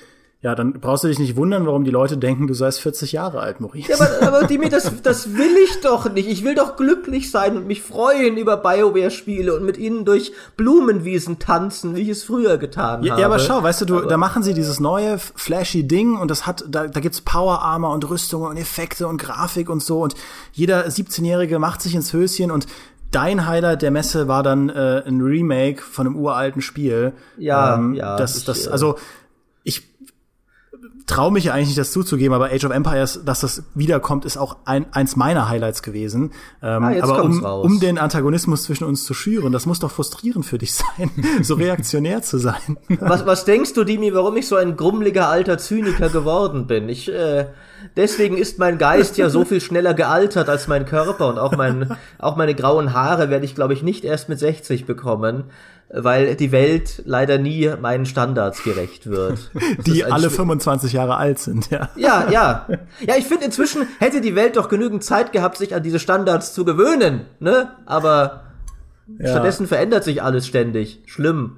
ja, 0.43 0.55
dann 0.55 0.73
brauchst 0.73 1.03
du 1.03 1.07
dich 1.07 1.19
nicht 1.19 1.35
wundern, 1.35 1.67
warum 1.67 1.83
die 1.85 1.91
Leute 1.91 2.17
denken, 2.17 2.47
du 2.47 2.55
seist 2.55 2.81
40 2.81 3.11
Jahre 3.11 3.39
alt, 3.39 3.61
Maurice. 3.61 3.91
Ja, 3.91 3.95
aber, 3.95 4.27
aber 4.27 4.47
Dimi, 4.47 4.69
das, 4.69 4.91
das 5.03 5.37
will 5.37 5.55
ich 5.63 5.81
doch 5.81 6.11
nicht. 6.11 6.27
Ich 6.27 6.43
will 6.43 6.55
doch 6.55 6.75
glücklich 6.77 7.29
sein 7.29 7.55
und 7.55 7.67
mich 7.67 7.83
freuen 7.83 8.37
über 8.37 8.57
BioWare-Spiele 8.57 9.55
und 9.55 9.63
mit 9.63 9.77
ihnen 9.77 10.03
durch 10.03 10.33
Blumenwiesen 10.57 11.37
tanzen, 11.37 11.95
wie 11.95 12.01
ich 12.01 12.09
es 12.09 12.23
früher 12.23 12.57
getan 12.57 13.03
ja, 13.03 13.11
habe. 13.11 13.21
Ja, 13.21 13.27
aber 13.27 13.37
schau, 13.37 13.61
weißt 13.61 13.81
du, 13.81 13.85
du 13.85 14.01
da 14.01 14.17
machen 14.17 14.41
sie 14.41 14.55
dieses 14.55 14.79
neue, 14.79 15.19
flashy 15.19 15.87
Ding 15.87 16.17
und 16.17 16.31
das 16.31 16.47
hat, 16.47 16.65
da, 16.67 16.87
da 16.87 16.99
gibt's 16.99 17.21
Power 17.21 17.61
Armor 17.61 17.93
und 17.93 18.09
Rüstungen 18.09 18.49
und 18.49 18.57
Effekte 18.57 19.07
und 19.07 19.21
Grafik 19.21 19.69
und 19.69 19.83
so 19.83 20.01
und 20.01 20.15
jeder 20.53 20.87
17-Jährige 20.87 21.59
macht 21.59 21.83
sich 21.83 21.93
ins 21.93 22.13
Höschen 22.13 22.49
und 22.49 22.65
dein 23.11 23.45
Highlight 23.45 23.81
der 23.81 23.91
Messe 23.91 24.27
war 24.27 24.43
dann 24.43 24.69
äh, 24.69 25.03
ein 25.05 25.21
Remake 25.21 25.81
von 25.81 26.07
einem 26.07 26.15
uralten 26.15 26.61
Spiel. 26.61 27.13
Ja, 27.37 27.75
ähm, 27.75 27.93
ja. 27.93 28.17
Das, 28.17 28.37
ich, 28.37 28.45
das, 28.45 28.67
also 28.67 28.97
ich 29.63 29.83
traue 31.07 31.31
mich 31.31 31.45
ja 31.45 31.53
eigentlich 31.53 31.67
nicht, 31.67 31.77
das 31.77 31.91
zuzugeben, 31.91 32.33
aber 32.33 32.51
Age 32.51 32.65
of 32.65 32.71
Empires, 32.71 33.21
dass 33.25 33.41
das 33.41 33.63
wiederkommt, 33.75 34.23
ist 34.23 34.37
auch 34.37 34.57
ein, 34.65 34.85
eins 34.93 35.15
meiner 35.15 35.49
Highlights 35.49 35.83
gewesen. 35.83 36.31
Ähm, 36.61 36.83
ah, 36.83 36.93
aber 37.01 37.23
um, 37.23 37.43
um 37.43 37.79
den 37.79 37.97
Antagonismus 37.97 38.63
zwischen 38.63 38.85
uns 38.85 39.03
zu 39.03 39.13
schüren, 39.13 39.51
das 39.51 39.65
muss 39.65 39.79
doch 39.79 39.91
frustrierend 39.91 40.45
für 40.45 40.57
dich 40.57 40.73
sein, 40.97 41.11
so 41.41 41.55
reaktionär 41.55 42.21
zu 42.21 42.37
sein. 42.37 42.77
Was, 42.99 43.25
was 43.25 43.45
denkst 43.45 43.73
du, 43.73 43.83
Dimi, 43.83 44.13
warum 44.13 44.37
ich 44.37 44.47
so 44.47 44.55
ein 44.55 44.77
grummeliger 44.77 45.27
alter 45.27 45.57
Zyniker 45.57 46.09
geworden 46.09 46.65
bin? 46.67 46.87
Ich, 46.87 47.09
äh, 47.09 47.47
deswegen 47.95 48.37
ist 48.37 48.59
mein 48.59 48.77
Geist 48.77 49.17
ja 49.17 49.29
so 49.29 49.45
viel 49.45 49.61
schneller 49.61 49.93
gealtert 49.93 50.49
als 50.49 50.67
mein 50.67 50.85
Körper 50.85 51.27
und 51.27 51.37
auch 51.37 51.55
mein, 51.55 51.95
auch 52.19 52.35
meine 52.35 52.55
grauen 52.55 52.93
Haare 52.93 53.29
werde 53.29 53.45
ich, 53.45 53.55
glaube 53.55 53.73
ich, 53.73 53.83
nicht 53.83 54.03
erst 54.03 54.29
mit 54.29 54.39
60 54.39 54.85
bekommen 54.85 55.45
weil 55.93 56.35
die 56.35 56.51
Welt 56.51 57.01
leider 57.05 57.37
nie 57.37 57.69
meinen 57.79 58.05
Standards 58.05 58.63
gerecht 58.63 59.07
wird. 59.07 59.51
die 59.85 60.05
alle 60.05 60.29
25 60.29 60.93
Jahre 60.93 61.17
alt 61.17 61.39
sind, 61.39 61.69
ja. 61.69 61.89
Ja, 61.95 62.29
ja. 62.31 62.67
Ja, 63.05 63.15
ich 63.17 63.25
finde 63.25 63.45
inzwischen 63.45 63.87
hätte 63.99 64.21
die 64.21 64.35
Welt 64.35 64.55
doch 64.55 64.69
genügend 64.69 65.03
Zeit 65.03 65.31
gehabt, 65.31 65.57
sich 65.57 65.75
an 65.75 65.83
diese 65.83 65.99
Standards 65.99 66.53
zu 66.53 66.65
gewöhnen, 66.65 67.25
ne? 67.39 67.71
Aber 67.85 68.43
ja. 69.19 69.29
stattdessen 69.29 69.67
verändert 69.67 70.03
sich 70.03 70.23
alles 70.23 70.47
ständig. 70.47 71.01
Schlimm. 71.05 71.57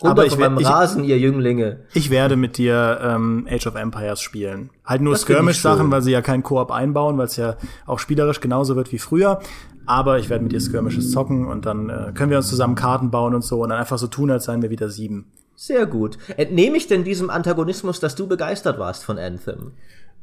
Runter 0.00 0.12
Aber 0.12 0.26
ich 0.26 0.38
meinem 0.38 0.58
Rasen, 0.58 1.02
ihr 1.02 1.18
Jünglinge. 1.18 1.80
Ich 1.92 2.10
werde 2.10 2.36
mit 2.36 2.56
dir 2.56 3.00
ähm, 3.02 3.48
Age 3.50 3.66
of 3.66 3.74
Empires 3.74 4.20
spielen. 4.20 4.70
Halt 4.84 5.02
nur 5.02 5.16
Skirmish-Sachen, 5.16 5.90
weil 5.90 6.02
sie 6.02 6.12
ja 6.12 6.22
keinen 6.22 6.44
Koop 6.44 6.70
einbauen, 6.70 7.18
weil 7.18 7.26
es 7.26 7.36
ja 7.36 7.56
auch 7.84 7.98
spielerisch 7.98 8.40
genauso 8.40 8.76
wird 8.76 8.92
wie 8.92 8.98
früher. 8.98 9.40
Aber 9.86 10.18
ich 10.18 10.30
werde 10.30 10.44
mit 10.44 10.52
dir 10.52 10.60
Skirmishes 10.60 11.10
zocken 11.10 11.46
und 11.46 11.66
dann 11.66 11.88
äh, 11.88 12.12
können 12.14 12.30
wir 12.30 12.36
uns 12.36 12.48
zusammen 12.48 12.76
Karten 12.76 13.10
bauen 13.10 13.34
und 13.34 13.42
so 13.42 13.62
und 13.62 13.70
dann 13.70 13.78
einfach 13.78 13.98
so 13.98 14.06
tun, 14.06 14.30
als 14.30 14.44
seien 14.44 14.62
wir 14.62 14.70
wieder 14.70 14.88
sieben. 14.88 15.32
Sehr 15.56 15.86
gut. 15.86 16.18
Entnehme 16.36 16.76
ich 16.76 16.86
denn 16.86 17.02
diesem 17.02 17.30
Antagonismus, 17.30 17.98
dass 17.98 18.14
du 18.14 18.28
begeistert 18.28 18.78
warst 18.78 19.04
von 19.04 19.18
Anthem? 19.18 19.72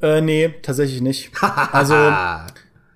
Äh, 0.01 0.21
nee, 0.21 0.53
tatsächlich 0.61 1.01
nicht. 1.01 1.31
also, 1.73 1.95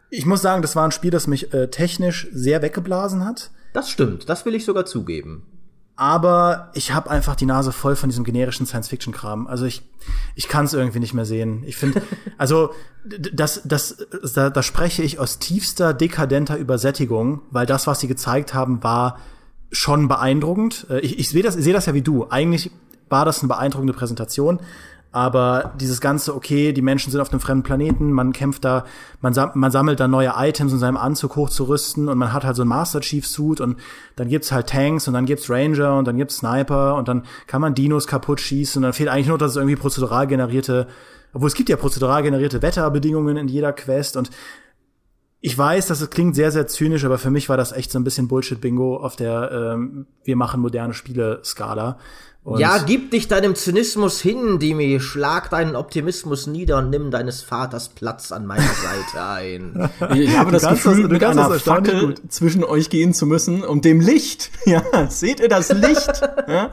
ich 0.10 0.26
muss 0.26 0.42
sagen, 0.42 0.62
das 0.62 0.78
war 0.78 0.86
ein 0.86 0.92
Spiel, 0.92 1.12
das 1.12 1.28
mich 1.28 1.54
äh, 1.54 1.70
technisch 1.70 2.30
sehr 2.32 2.62
weggeblasen 2.62 3.26
hat. 3.26 3.52
Das 3.74 3.90
stimmt, 3.90 4.30
das 4.30 4.46
will 4.46 4.56
ich 4.56 4.64
sogar 4.64 4.86
zugeben 4.86 5.44
aber 6.00 6.70
ich 6.74 6.94
habe 6.94 7.10
einfach 7.10 7.36
die 7.36 7.46
Nase 7.46 7.74
voll 7.74 7.98
von 7.98 8.10
diesem 8.10 8.24
generischen 8.24 8.66
Science-Fiction-Kram. 8.66 9.48
Also 9.48 9.66
ich, 9.66 9.82
ich 10.34 10.48
kann 10.48 10.64
es 10.64 10.74
irgendwie 10.74 11.00
nicht 11.00 11.14
mehr 11.14 11.26
sehen. 11.26 11.64
Ich 11.66 11.76
finde, 11.76 12.02
also 12.38 12.72
das, 13.06 13.62
das, 13.66 14.08
da, 14.34 14.50
da 14.50 14.64
spreche 14.64 15.04
ich 15.04 15.20
aus 15.20 15.40
tiefster 15.40 15.94
dekadenter 15.94 16.56
Übersättigung, 16.56 17.42
weil 17.52 17.66
das, 17.66 17.86
was 17.86 18.00
sie 18.00 18.08
gezeigt 18.08 18.54
haben, 18.54 18.82
war 18.82 19.18
schon 19.74 20.08
beeindruckend. 20.08 20.88
Äh, 20.90 21.00
ich, 21.02 21.20
ich 21.20 21.28
sehe 21.28 21.44
das, 21.44 21.58
ich 21.58 21.66
seh 21.66 21.74
das 21.74 21.86
ja 21.86 21.94
wie 21.94 22.02
du. 22.02 22.28
Eigentlich 22.30 22.72
war 23.10 23.26
das 23.26 23.40
eine 23.40 23.50
beeindruckende 23.50 23.94
Präsentation, 23.94 24.62
aber 25.12 25.74
dieses 25.80 26.02
ganze, 26.02 26.36
okay, 26.36 26.72
die 26.72 26.84
Menschen 26.84 27.12
sind 27.12 27.20
auf 27.20 27.32
einem 27.32 27.40
fremden 27.40 27.64
Planeten, 27.64 28.12
man 28.12 28.32
kämpft 28.32 28.64
da, 28.64 28.86
man, 29.22 29.34
sam 29.34 29.52
man 29.56 29.72
sammelt 29.72 30.00
da 30.00 30.08
neue 30.08 30.34
Items, 30.36 30.72
um 30.72 30.78
seinem 30.78 30.98
Anzug 30.98 31.36
hochzurüsten 31.36 32.10
und 32.10 32.18
man 32.18 32.32
hat 32.32 32.44
halt 32.44 32.56
so 32.56 32.62
ein 32.62 32.68
Master 32.68 33.02
Chief 33.02 33.26
Suit 33.26 33.60
und 33.60 33.78
dann 34.16 34.30
gibt's 34.30 34.52
halt 34.52 34.68
Tanks 34.68 35.08
und 35.08 35.16
dann 35.16 35.26
gibt's 35.26 35.50
Ranger 35.50 35.98
und 35.98 36.08
dann 36.08 36.18
gibt's 36.18 36.38
Sniper 36.38 36.96
und 36.96 37.08
dann 37.08 37.24
kann 37.48 37.62
man 37.62 37.74
Dinos 37.74 38.06
kaputt 38.06 38.40
schießen 38.40 38.80
und 38.80 38.84
dann 38.84 38.94
fehlt 38.94 39.10
eigentlich 39.10 39.28
nur, 39.28 39.40
dass 39.40 39.52
es 39.52 39.58
irgendwie 39.58 39.76
prozedural 39.76 40.28
generierte, 40.28 40.88
obwohl 41.34 41.48
es 41.48 41.56
gibt 41.56 41.70
ja 41.70 41.78
prozedural 41.78 42.22
generierte 42.22 42.62
Wetterbedingungen 42.62 43.36
in 43.38 43.48
jeder 43.48 43.74
Quest 43.74 44.16
und 44.16 44.30
ich 45.42 45.58
weiß, 45.58 45.88
dass 45.88 46.02
es 46.02 46.10
klingt 46.10 46.36
sehr, 46.36 46.52
sehr 46.52 46.68
zynisch, 46.68 47.06
aber 47.06 47.18
für 47.18 47.32
mich 47.32 47.48
war 47.48 47.56
das 47.56 47.72
echt 47.72 47.92
so 47.92 48.00
ein 48.00 48.04
bisschen 48.04 48.28
Bullshit-Bingo 48.28 48.98
auf 48.98 49.16
der 49.16 49.52
ähm, 49.52 50.06
Wir 50.24 50.36
machen 50.36 50.60
moderne 50.60 50.94
Spiele-Skala. 50.94 51.98
Und 52.50 52.60
ja, 52.60 52.80
gib 52.80 53.12
dich 53.12 53.28
deinem 53.28 53.54
Zynismus 53.54 54.20
hin, 54.22 54.58
Dimi. 54.58 55.00
Schlag 55.00 55.52
deinen 55.52 55.76
Optimismus 55.76 56.48
nieder 56.48 56.80
und 56.80 56.90
nimm 56.90 57.12
deines 57.12 57.44
Vaters 57.44 57.90
Platz 57.90 58.32
an 58.32 58.48
meiner 58.48 58.64
Seite 58.64 59.24
ein. 59.24 59.90
Ich 60.16 60.36
habe 60.36 60.52
das 60.52 60.68
Gefühl, 60.68 61.04
das, 61.04 61.12
mit 61.12 61.24
einer 61.24 61.52
Fackel 61.60 62.08
gut. 62.08 62.22
zwischen 62.30 62.64
euch 62.64 62.90
gehen 62.90 63.14
zu 63.14 63.28
müssen 63.28 63.64
und 63.64 63.86
dem 63.86 64.02
Licht. 64.02 64.50
Ja, 64.66 64.84
seht 65.10 65.40
ihr 65.40 65.48
das 65.48 65.70
Licht? 65.70 66.22
ja? 66.48 66.70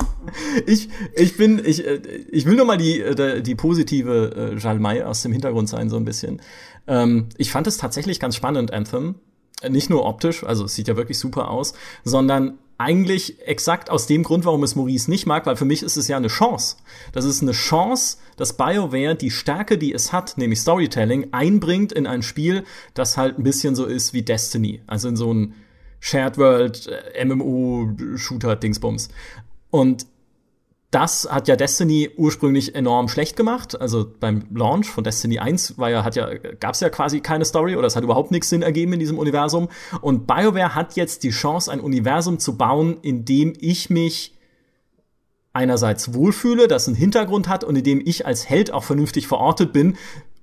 Ich, 0.66 0.88
ich 1.14 1.36
bin, 1.36 1.62
ich, 1.64 1.86
äh, 1.86 1.96
ich 2.30 2.46
will 2.46 2.56
nur 2.56 2.66
mal 2.66 2.76
die, 2.76 3.00
äh, 3.00 3.42
die 3.42 3.54
positive 3.54 4.54
äh, 4.54 4.58
Jalmai 4.58 5.04
aus 5.04 5.22
dem 5.22 5.32
Hintergrund 5.32 5.68
sein, 5.68 5.88
so 5.88 5.96
ein 5.96 6.04
bisschen. 6.04 6.40
Ähm, 6.86 7.28
ich 7.36 7.50
fand 7.50 7.66
es 7.66 7.76
tatsächlich 7.76 8.18
ganz 8.20 8.36
spannend, 8.36 8.72
Anthem. 8.72 9.16
Nicht 9.68 9.88
nur 9.88 10.04
optisch, 10.04 10.44
also 10.44 10.64
es 10.64 10.74
sieht 10.74 10.88
ja 10.88 10.96
wirklich 10.96 11.18
super 11.18 11.50
aus, 11.50 11.72
sondern 12.04 12.58
eigentlich 12.78 13.46
exakt 13.46 13.90
aus 13.90 14.06
dem 14.06 14.22
Grund, 14.22 14.44
warum 14.44 14.62
es 14.62 14.76
Maurice 14.76 15.10
nicht 15.10 15.26
mag, 15.26 15.46
weil 15.46 15.56
für 15.56 15.64
mich 15.64 15.82
ist 15.82 15.96
es 15.96 16.08
ja 16.08 16.16
eine 16.16 16.28
Chance. 16.28 16.76
Das 17.12 17.24
ist 17.24 17.42
eine 17.42 17.52
Chance, 17.52 18.18
dass 18.36 18.56
BioWare 18.56 19.14
die 19.14 19.30
Stärke, 19.30 19.78
die 19.78 19.94
es 19.94 20.12
hat, 20.12 20.36
nämlich 20.36 20.60
Storytelling, 20.60 21.28
einbringt 21.32 21.92
in 21.92 22.06
ein 22.06 22.22
Spiel, 22.22 22.64
das 22.94 23.16
halt 23.16 23.38
ein 23.38 23.42
bisschen 23.44 23.74
so 23.74 23.86
ist 23.86 24.12
wie 24.12 24.22
Destiny. 24.22 24.82
Also 24.86 25.08
in 25.08 25.16
so 25.16 25.32
ein 25.32 25.54
Shared 26.00 26.36
World, 26.36 26.88
äh, 27.14 27.24
MMO, 27.24 27.90
Shooter, 28.16 28.56
Dingsbums. 28.56 29.08
Und 29.70 30.06
das 30.90 31.28
hat 31.30 31.48
ja 31.48 31.56
Destiny 31.56 32.10
ursprünglich 32.16 32.74
enorm 32.74 33.08
schlecht 33.08 33.36
gemacht. 33.36 33.80
Also 33.80 34.06
beim 34.20 34.44
Launch 34.54 34.86
von 34.86 35.02
Destiny 35.02 35.38
1 35.38 35.78
war 35.78 35.90
ja, 35.90 36.04
hat 36.04 36.14
ja, 36.16 36.32
gab's 36.60 36.80
ja 36.80 36.90
quasi 36.90 37.20
keine 37.20 37.44
Story 37.44 37.76
oder 37.76 37.86
es 37.86 37.96
hat 37.96 38.04
überhaupt 38.04 38.30
nichts 38.30 38.48
Sinn 38.48 38.62
ergeben 38.62 38.92
in 38.92 39.00
diesem 39.00 39.18
Universum. 39.18 39.68
Und 40.00 40.26
BioWare 40.26 40.74
hat 40.74 40.96
jetzt 40.96 41.24
die 41.24 41.30
Chance, 41.30 41.72
ein 41.72 41.80
Universum 41.80 42.38
zu 42.38 42.56
bauen, 42.56 42.98
in 43.02 43.24
dem 43.24 43.52
ich 43.58 43.90
mich 43.90 44.36
einerseits 45.52 46.14
wohlfühle, 46.14 46.68
das 46.68 46.86
einen 46.86 46.96
Hintergrund 46.96 47.48
hat 47.48 47.64
und 47.64 47.76
in 47.76 47.84
dem 47.84 48.00
ich 48.04 48.26
als 48.26 48.48
Held 48.48 48.72
auch 48.72 48.84
vernünftig 48.84 49.26
verortet 49.26 49.72
bin 49.72 49.96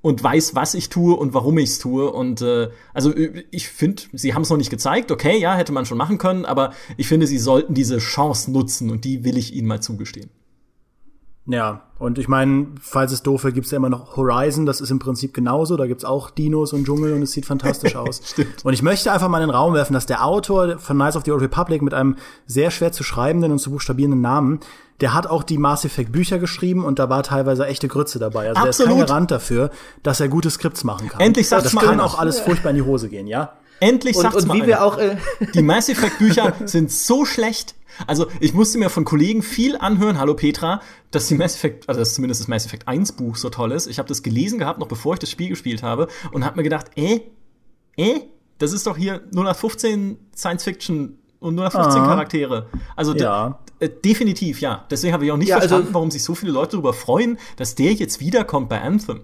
und 0.03 0.21
weiß, 0.21 0.53
was 0.53 0.73
ich 0.73 0.89
tue 0.89 1.15
und 1.15 1.33
warum 1.33 1.57
ich 1.57 1.69
es 1.69 1.79
tue. 1.79 2.11
Und 2.11 2.41
äh, 2.41 2.69
also 2.93 3.13
ich 3.51 3.69
finde, 3.69 4.03
sie 4.11 4.33
haben 4.33 4.41
es 4.41 4.49
noch 4.49 4.57
nicht 4.57 4.69
gezeigt. 4.69 5.11
Okay, 5.11 5.39
ja, 5.39 5.55
hätte 5.55 5.71
man 5.71 5.85
schon 5.85 5.97
machen 5.97 6.17
können, 6.17 6.43
aber 6.45 6.73
ich 6.97 7.07
finde, 7.07 7.25
sie 7.25 7.39
sollten 7.39 7.73
diese 7.73 7.99
Chance 7.99 8.51
nutzen 8.51 8.91
und 8.91 9.05
die 9.05 9.23
will 9.23 9.37
ich 9.37 9.55
ihnen 9.55 9.67
mal 9.67 9.81
zugestehen. 9.81 10.29
Ja, 11.45 11.81
und 11.99 12.19
ich 12.19 12.29
meine, 12.29 12.67
falls 12.81 13.11
es 13.11 13.21
doof 13.21 13.43
wird, 13.43 13.55
gibt's 13.55 13.71
ja 13.71 13.77
immer 13.77 13.89
noch 13.89 14.15
Horizon, 14.15 14.65
das 14.65 14.79
ist 14.79 14.91
im 14.91 14.99
Prinzip 14.99 15.33
genauso, 15.33 15.75
da 15.75 15.87
gibt's 15.87 16.05
auch 16.05 16.29
Dinos 16.29 16.71
und 16.71 16.85
Dschungel 16.85 17.13
und 17.13 17.21
es 17.21 17.33
sieht 17.33 17.45
fantastisch 17.45 17.95
aus. 17.97 18.21
Stimmt. 18.23 18.63
Und 18.63 18.73
ich 18.73 18.81
möchte 18.81 19.11
einfach 19.11 19.27
mal 19.27 19.41
in 19.41 19.49
den 19.49 19.55
Raum 19.55 19.73
werfen, 19.73 19.93
dass 19.93 20.05
der 20.05 20.25
Autor 20.25 20.79
von 20.79 20.95
Knights 20.95 21.17
of 21.17 21.23
the 21.25 21.31
Old 21.31 21.41
Republic 21.41 21.81
mit 21.81 21.93
einem 21.93 22.15
sehr 22.45 22.71
schwer 22.71 22.93
zu 22.93 23.03
schreibenden 23.03 23.51
und 23.51 23.59
zu 23.59 23.71
buchstabierenden 23.71 24.21
Namen, 24.21 24.61
der 25.01 25.13
hat 25.13 25.27
auch 25.27 25.43
die 25.43 25.57
Mass 25.57 25.83
Effect 25.83 26.13
Bücher 26.13 26.39
geschrieben 26.39 26.85
und 26.85 26.97
da 26.97 27.09
war 27.09 27.23
teilweise 27.23 27.65
echte 27.65 27.89
Grütze 27.89 28.19
dabei. 28.19 28.49
Also 28.49 28.61
Absolut. 28.61 28.77
der 28.77 28.95
ist 28.95 28.99
kein 28.99 29.07
Garant 29.07 29.31
dafür, 29.31 29.69
dass 30.01 30.21
er 30.21 30.29
gute 30.29 30.49
Skripts 30.49 30.85
machen 30.85 31.09
kann. 31.09 31.19
Endlich 31.19 31.49
sagt's 31.49 31.65
das 31.65 31.73
mal 31.73 31.83
kann 31.83 31.99
auch 31.99 32.17
alles 32.17 32.39
furchtbar 32.39 32.69
in 32.69 32.77
die 32.77 32.83
Hose 32.83 33.09
gehen, 33.09 33.27
ja? 33.27 33.53
Endlich 33.79 34.15
sagt's 34.15 34.35
und, 34.35 34.41
und 34.43 34.47
mal 34.47 34.53
wie 34.55 34.61
einer. 34.61 34.67
wir 34.67 34.83
auch 34.83 34.97
äh 34.97 35.17
Die 35.53 35.61
Mass 35.63 35.89
Effect 35.89 36.19
Bücher 36.19 36.53
sind 36.65 36.91
so 36.91 37.25
schlecht, 37.25 37.75
also 38.07 38.27
ich 38.39 38.53
musste 38.53 38.77
mir 38.77 38.89
von 38.89 39.05
Kollegen 39.05 39.43
viel 39.43 39.77
anhören, 39.77 40.19
hallo 40.19 40.33
Petra, 40.33 40.81
dass 41.11 41.27
die 41.27 41.35
Mass 41.35 41.55
Effect, 41.55 41.87
also 41.87 41.99
dass 41.99 42.13
zumindest 42.13 42.41
das 42.41 42.47
Mass 42.47 42.65
Effect 42.65 42.87
1 42.87 43.13
Buch 43.13 43.35
so 43.35 43.49
toll 43.49 43.71
ist. 43.71 43.87
Ich 43.87 43.99
habe 43.99 44.07
das 44.07 44.23
gelesen 44.23 44.59
gehabt, 44.59 44.79
noch 44.79 44.87
bevor 44.87 45.13
ich 45.13 45.19
das 45.19 45.29
Spiel 45.29 45.49
gespielt 45.49 45.83
habe 45.83 46.07
und 46.31 46.43
habe 46.45 46.57
mir 46.57 46.63
gedacht, 46.63 46.87
äh, 46.95 47.21
äh, 47.97 48.21
das 48.57 48.73
ist 48.73 48.87
doch 48.87 48.97
hier 48.97 49.21
0 49.31 49.45
nach 49.45 49.55
15 49.55 50.17
Science 50.35 50.63
Fiction 50.63 51.19
und 51.39 51.55
0 51.55 51.65
nach 51.65 51.71
15 51.71 52.01
ah. 52.01 52.05
Charaktere. 52.05 52.67
Also 52.95 53.15
ja. 53.15 53.59
Äh, 53.79 53.89
definitiv, 53.89 54.61
ja. 54.61 54.85
Deswegen 54.89 55.13
habe 55.13 55.25
ich 55.25 55.31
auch 55.31 55.37
nicht 55.37 55.49
Ja, 55.49 55.55
also- 55.55 55.67
verstanden, 55.67 55.93
warum 55.93 56.09
sich 56.09 56.23
so 56.23 56.35
viele 56.35 56.51
Leute 56.51 56.71
darüber 56.71 56.93
freuen, 56.93 57.37
dass 57.57 57.75
der 57.75 57.93
jetzt 57.93 58.19
wiederkommt 58.19 58.69
bei 58.69 58.81
Anthem. 58.81 59.21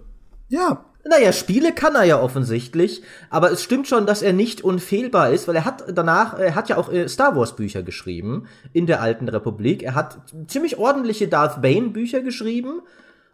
Ja, 0.50 0.86
Naja, 1.06 1.32
Spiele 1.32 1.72
kann 1.72 1.96
er 1.96 2.04
ja 2.04 2.22
offensichtlich, 2.22 3.02
aber 3.30 3.52
es 3.52 3.64
stimmt 3.64 3.88
schon, 3.88 4.06
dass 4.06 4.22
er 4.22 4.34
nicht 4.34 4.64
unfehlbar 4.64 5.32
ist, 5.32 5.48
weil 5.48 5.56
er 5.56 5.66
hat 5.66 5.86
danach, 5.96 6.38
er 6.38 6.56
hat 6.56 6.68
ja 6.68 6.78
auch 6.78 6.92
äh, 6.92 7.08
Star 7.08 7.38
Wars 7.38 7.56
Bücher 7.56 7.84
geschrieben 7.84 8.48
in 8.74 8.86
der 8.86 9.02
alten 9.02 9.30
Republik. 9.30 9.82
Er 9.82 9.96
hat 9.96 10.18
ziemlich 10.48 10.78
ordentliche 10.78 11.30
Darth 11.30 11.62
Bane 11.62 11.90
Bücher 11.90 12.20
geschrieben 12.20 12.82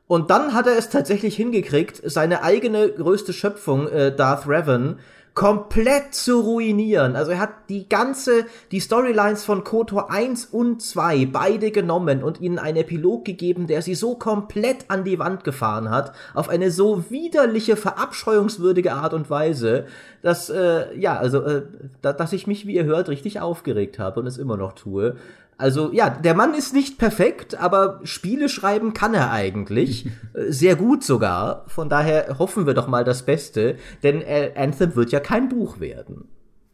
und 0.07 0.29
dann 0.29 0.53
hat 0.53 0.67
er 0.67 0.77
es 0.77 0.89
tatsächlich 0.89 1.35
hingekriegt, 1.35 2.01
seine 2.05 2.43
eigene 2.43 2.89
größte 2.89 3.33
Schöpfung, 3.33 3.87
äh, 3.87 4.15
Darth 4.15 4.47
Revan, 4.47 4.99
komplett 5.35 6.15
zu 6.15 6.39
ruinieren. 6.39 7.17
Also 7.17 7.33
er 7.33 7.39
hat 7.39 7.67
die 7.67 7.89
ganze, 7.89 8.45
die 8.71 8.79
Storylines 8.79 9.43
von 9.43 9.65
KOTOR 9.65 10.09
1 10.09 10.45
und 10.45 10.81
2 10.81 11.25
beide 11.25 11.71
genommen 11.71 12.23
und 12.23 12.39
ihnen 12.39 12.57
einen 12.57 12.77
Epilog 12.77 13.25
gegeben, 13.25 13.67
der 13.67 13.81
sie 13.81 13.95
so 13.95 14.15
komplett 14.15 14.85
an 14.87 15.03
die 15.03 15.19
Wand 15.19 15.43
gefahren 15.43 15.89
hat, 15.89 16.13
auf 16.33 16.47
eine 16.47 16.71
so 16.71 17.11
widerliche, 17.11 17.75
verabscheuungswürdige 17.75 18.93
Art 18.93 19.13
und 19.13 19.29
Weise, 19.29 19.87
dass, 20.21 20.49
äh, 20.49 20.97
ja, 20.97 21.17
also, 21.17 21.41
äh, 21.43 21.63
da, 22.01 22.13
dass 22.13 22.31
ich 22.31 22.47
mich, 22.47 22.65
wie 22.65 22.75
ihr 22.75 22.85
hört, 22.85 23.09
richtig 23.09 23.41
aufgeregt 23.41 23.99
habe 23.99 24.21
und 24.21 24.27
es 24.27 24.37
immer 24.37 24.55
noch 24.55 24.71
tue. 24.71 25.17
Also 25.57 25.91
ja, 25.93 26.09
der 26.09 26.33
Mann 26.33 26.53
ist 26.53 26.73
nicht 26.73 26.97
perfekt, 26.97 27.55
aber 27.55 28.01
Spiele 28.03 28.49
schreiben 28.49 28.93
kann 28.93 29.13
er 29.13 29.31
eigentlich. 29.31 30.09
Äh, 30.33 30.51
Sehr 30.51 30.75
gut 30.75 31.03
sogar. 31.03 31.63
Von 31.67 31.87
daher 31.87 32.39
hoffen 32.39 32.65
wir 32.65 32.73
doch 32.73 32.87
mal 32.87 33.05
das 33.05 33.23
Beste, 33.23 33.77
denn 34.03 34.21
äh, 34.21 34.51
Anthem 34.55 34.95
wird 34.95 35.11
ja 35.11 35.21
kein 35.21 35.47
Buch 35.47 35.79
werden. 35.79 36.27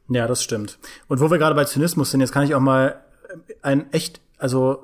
Ja, 0.09 0.25
das 0.25 0.41
stimmt. 0.43 0.79
Und 1.07 1.19
wo 1.19 1.29
wir 1.29 1.37
gerade 1.37 1.53
bei 1.53 1.65
Zynismus 1.65 2.09
sind, 2.09 2.21
jetzt 2.21 2.31
kann 2.31 2.43
ich 2.43 2.55
auch 2.55 2.59
mal 2.59 3.01
ein 3.61 3.91
echt, 3.93 4.19
also 4.37 4.83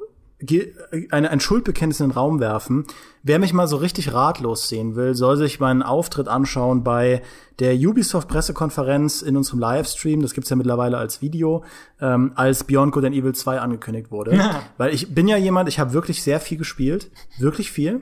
eine, 1.10 1.32
ein 1.32 1.40
Schuldbekenntnis 1.40 2.00
in 2.00 2.10
den 2.10 2.12
Raum 2.12 2.40
werfen. 2.40 2.86
Wer 3.24 3.40
mich 3.40 3.54
mal 3.54 3.68
so 3.68 3.78
richtig 3.78 4.14
ratlos 4.14 4.70
sehen 4.70 4.96
will, 4.96 5.16
soll 5.16 5.36
sich 5.36 5.60
meinen 5.60 5.82
Auftritt 5.82 6.28
anschauen 6.28 6.84
bei 6.84 7.24
der 7.58 7.74
Ubisoft-Pressekonferenz 7.74 9.24
in 9.24 9.36
unserem 9.36 9.60
Livestream. 9.60 10.22
Das 10.22 10.34
gibt's 10.34 10.52
ja 10.52 10.56
mittlerweile 10.56 10.98
als 10.98 11.22
Video, 11.22 11.64
ähm, 12.00 12.34
als 12.36 12.66
Beyond 12.66 12.92
Good 12.92 13.06
and 13.06 13.16
Evil 13.16 13.34
2 13.34 13.60
angekündigt 13.60 14.12
wurde. 14.12 14.38
Weil 14.78 14.94
ich 14.94 15.14
bin 15.16 15.28
ja 15.28 15.38
jemand, 15.38 15.70
ich 15.70 15.80
habe 15.80 15.94
wirklich 15.94 16.22
sehr 16.22 16.40
viel 16.40 16.58
gespielt. 16.58 17.10
Wirklich 17.40 17.72
viel. 17.72 18.02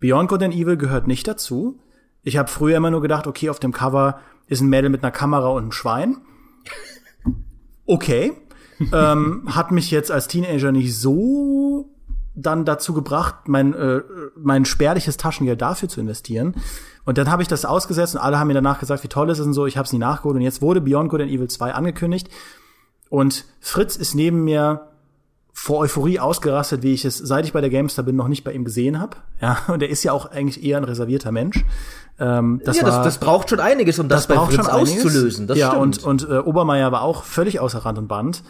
Beyond 0.00 0.28
Good 0.28 0.42
and 0.42 0.54
Evil 0.54 0.76
gehört 0.76 1.06
nicht 1.06 1.28
dazu. 1.28 1.78
Ich 2.24 2.36
habe 2.36 2.48
früher 2.48 2.76
immer 2.76 2.90
nur 2.90 3.02
gedacht, 3.02 3.28
okay, 3.28 3.50
auf 3.50 3.60
dem 3.60 3.72
Cover 3.72 4.20
ist 4.48 4.60
ein 4.60 4.68
Mädel 4.68 4.90
mit 4.90 5.04
einer 5.04 5.12
Kamera 5.12 5.48
und 5.48 5.62
einem 5.62 5.72
Schwein. 5.72 6.16
Okay. 7.86 8.32
Ähm, 8.92 9.42
hat 9.46 9.70
mich 9.70 9.90
jetzt 9.90 10.10
als 10.10 10.28
Teenager 10.28 10.72
nicht 10.72 10.96
so 10.96 11.90
dann 12.34 12.64
dazu 12.64 12.94
gebracht, 12.94 13.48
mein, 13.48 13.74
äh, 13.74 14.00
mein 14.36 14.64
spärliches 14.64 15.16
Taschengeld 15.16 15.60
dafür 15.60 15.88
zu 15.88 16.00
investieren. 16.00 16.54
Und 17.04 17.18
dann 17.18 17.30
habe 17.30 17.42
ich 17.42 17.48
das 17.48 17.64
ausgesetzt 17.64 18.14
und 18.14 18.20
alle 18.20 18.38
haben 18.38 18.48
mir 18.48 18.54
danach 18.54 18.78
gesagt, 18.78 19.02
wie 19.02 19.08
toll 19.08 19.30
es 19.30 19.38
ist 19.38 19.46
und 19.46 19.54
so. 19.54 19.66
Ich 19.66 19.76
habe 19.76 19.86
es 19.86 19.92
nie 19.92 19.98
nachgeholt. 19.98 20.36
Und 20.36 20.42
jetzt 20.42 20.62
wurde 20.62 20.80
Beyond 20.80 21.10
Good 21.10 21.22
and 21.22 21.30
Evil 21.30 21.48
2 21.48 21.74
angekündigt. 21.74 22.28
Und 23.08 23.44
Fritz 23.60 23.96
ist 23.96 24.14
neben 24.14 24.44
mir 24.44 24.88
vor 25.52 25.78
Euphorie 25.78 26.20
ausgerastet, 26.20 26.82
wie 26.82 26.92
ich 26.92 27.04
es, 27.04 27.18
seit 27.18 27.44
ich 27.44 27.52
bei 27.52 27.60
der 27.60 27.70
Gamestar 27.70 28.04
bin, 28.04 28.14
noch 28.14 28.28
nicht 28.28 28.44
bei 28.44 28.52
ihm 28.52 28.64
gesehen 28.64 29.00
habe. 29.00 29.16
Ja, 29.40 29.58
und 29.68 29.82
er 29.82 29.88
ist 29.88 30.04
ja 30.04 30.12
auch 30.12 30.30
eigentlich 30.30 30.62
eher 30.62 30.76
ein 30.76 30.84
reservierter 30.84 31.32
Mensch. 31.32 31.64
Ähm, 32.20 32.60
das 32.64 32.76
ja, 32.76 32.84
war, 32.84 32.90
das, 32.90 33.04
das 33.04 33.18
braucht 33.18 33.50
schon 33.50 33.60
einiges, 33.60 33.98
um 33.98 34.08
das, 34.08 34.28
bei 34.28 34.34
braucht 34.34 34.52
Fritz 34.52 34.68
auszulösen. 34.68 35.46
Das 35.46 35.58
ja, 35.58 35.70
stimmt. 35.70 36.04
und, 36.04 36.24
und 36.24 36.30
äh, 36.30 36.38
Obermeier 36.38 36.92
war 36.92 37.02
auch 37.02 37.24
völlig 37.24 37.58
außer 37.58 37.80
Rand 37.80 37.98
und 37.98 38.06
Band. 38.06 38.42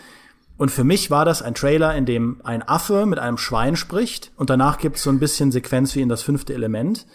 Und 0.59 0.70
für 0.70 0.84
mich 0.84 1.11
war 1.11 1.24
das 1.24 1.40
ein 1.40 1.54
Trailer, 1.54 1.94
in 1.94 2.04
dem 2.04 2.40
ein 2.44 2.68
Affe 2.68 3.06
mit 3.06 3.18
einem 3.18 3.38
Schwein 3.38 3.76
spricht 3.76 4.32
und 4.36 4.50
danach 4.50 4.78
gibt's 4.78 5.02
so 5.04 5.11
ein 5.11 5.20
bisschen 5.20 5.52
Sequenz 5.52 5.94
wie 5.94 6.02
in 6.02 6.09
das 6.09 6.22
fünfte 6.22 6.52
Element. 6.52 7.06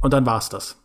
Und 0.00 0.12
dann 0.12 0.26
war's 0.26 0.50
das. 0.50 0.76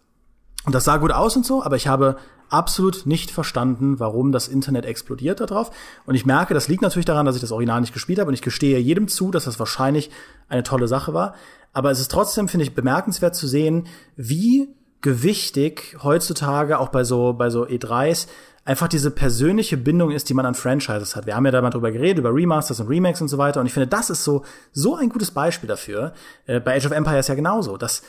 Und 0.65 0.73
das 0.73 0.85
sah 0.85 0.97
gut 0.97 1.11
aus 1.11 1.35
und 1.35 1.45
so, 1.45 1.63
aber 1.63 1.75
ich 1.75 1.87
habe 1.87 2.17
absolut 2.49 3.05
nicht 3.05 3.31
verstanden, 3.31 3.99
warum 3.99 4.31
das 4.31 4.47
Internet 4.47 4.85
explodiert 4.85 5.41
darauf. 5.41 5.71
Und 6.05 6.15
ich 6.15 6.25
merke, 6.25 6.53
das 6.53 6.69
liegt 6.69 6.81
natürlich 6.81 7.05
daran, 7.05 7.25
dass 7.25 7.35
ich 7.35 7.41
das 7.41 7.51
Original 7.51 7.81
nicht 7.81 7.93
gespielt 7.93 8.19
habe. 8.19 8.29
Und 8.29 8.33
ich 8.33 8.41
gestehe 8.41 8.79
jedem 8.79 9.09
zu, 9.09 9.31
dass 9.31 9.45
das 9.45 9.59
wahrscheinlich 9.59 10.09
eine 10.47 10.63
tolle 10.63 10.87
Sache 10.87 11.13
war. 11.13 11.35
Aber 11.73 11.91
es 11.91 11.99
ist 11.99 12.11
trotzdem, 12.11 12.47
finde 12.47 12.63
ich, 12.63 12.73
bemerkenswert 12.73 13.35
zu 13.35 13.47
sehen, 13.47 13.87
wie 14.15 14.69
gewichtig 15.01 15.97
heutzutage 16.01 16.79
auch 16.79 16.89
bei 16.89 17.03
so, 17.03 17.33
bei 17.33 17.49
so 17.49 17.65
E3s 17.65 18.27
einfach 18.67 18.89
diese 18.89 19.11
persönliche 19.11 19.77
Bindung 19.77 20.11
ist, 20.11 20.29
die 20.29 20.33
man 20.33 20.45
an 20.45 20.53
Franchises 20.53 21.15
hat. 21.15 21.25
Wir 21.25 21.35
haben 21.35 21.45
ja 21.45 21.51
da 21.51 21.61
mal 21.61 21.69
drüber 21.69 21.91
geredet, 21.91 22.17
über 22.17 22.35
Remasters 22.35 22.81
und 22.81 22.89
Remakes 22.89 23.21
und 23.21 23.29
so 23.29 23.37
weiter. 23.37 23.61
Und 23.61 23.65
ich 23.65 23.73
finde, 23.73 23.87
das 23.87 24.09
ist 24.09 24.25
so, 24.25 24.43
so 24.73 24.95
ein 24.95 25.07
gutes 25.07 25.31
Beispiel 25.31 25.69
dafür. 25.69 26.13
Äh, 26.47 26.59
bei 26.59 26.75
Age 26.75 26.87
of 26.87 26.91
Empires 26.91 27.29
ja 27.29 27.35
genauso, 27.35 27.77
dass 27.77 28.03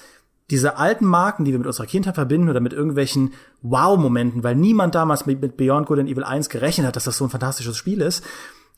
diese 0.50 0.76
alten 0.76 1.06
Marken, 1.06 1.44
die 1.44 1.52
wir 1.52 1.58
mit 1.58 1.68
unserer 1.68 1.86
Kindheit 1.86 2.16
verbinden 2.16 2.48
oder 2.48 2.58
mit 2.58 2.72
irgendwelchen 2.72 3.34
Wow-Momenten, 3.62 4.42
weil 4.42 4.56
niemand 4.56 4.96
damals 4.96 5.26
mit, 5.26 5.40
mit 5.40 5.56
Beyond 5.56 5.86
Good 5.86 6.00
and 6.00 6.08
Evil 6.08 6.24
1 6.24 6.48
gerechnet 6.48 6.88
hat, 6.88 6.96
dass 6.96 7.04
das 7.04 7.18
so 7.18 7.24
ein 7.24 7.30
fantastisches 7.30 7.76
Spiel 7.76 8.00
ist, 8.00 8.24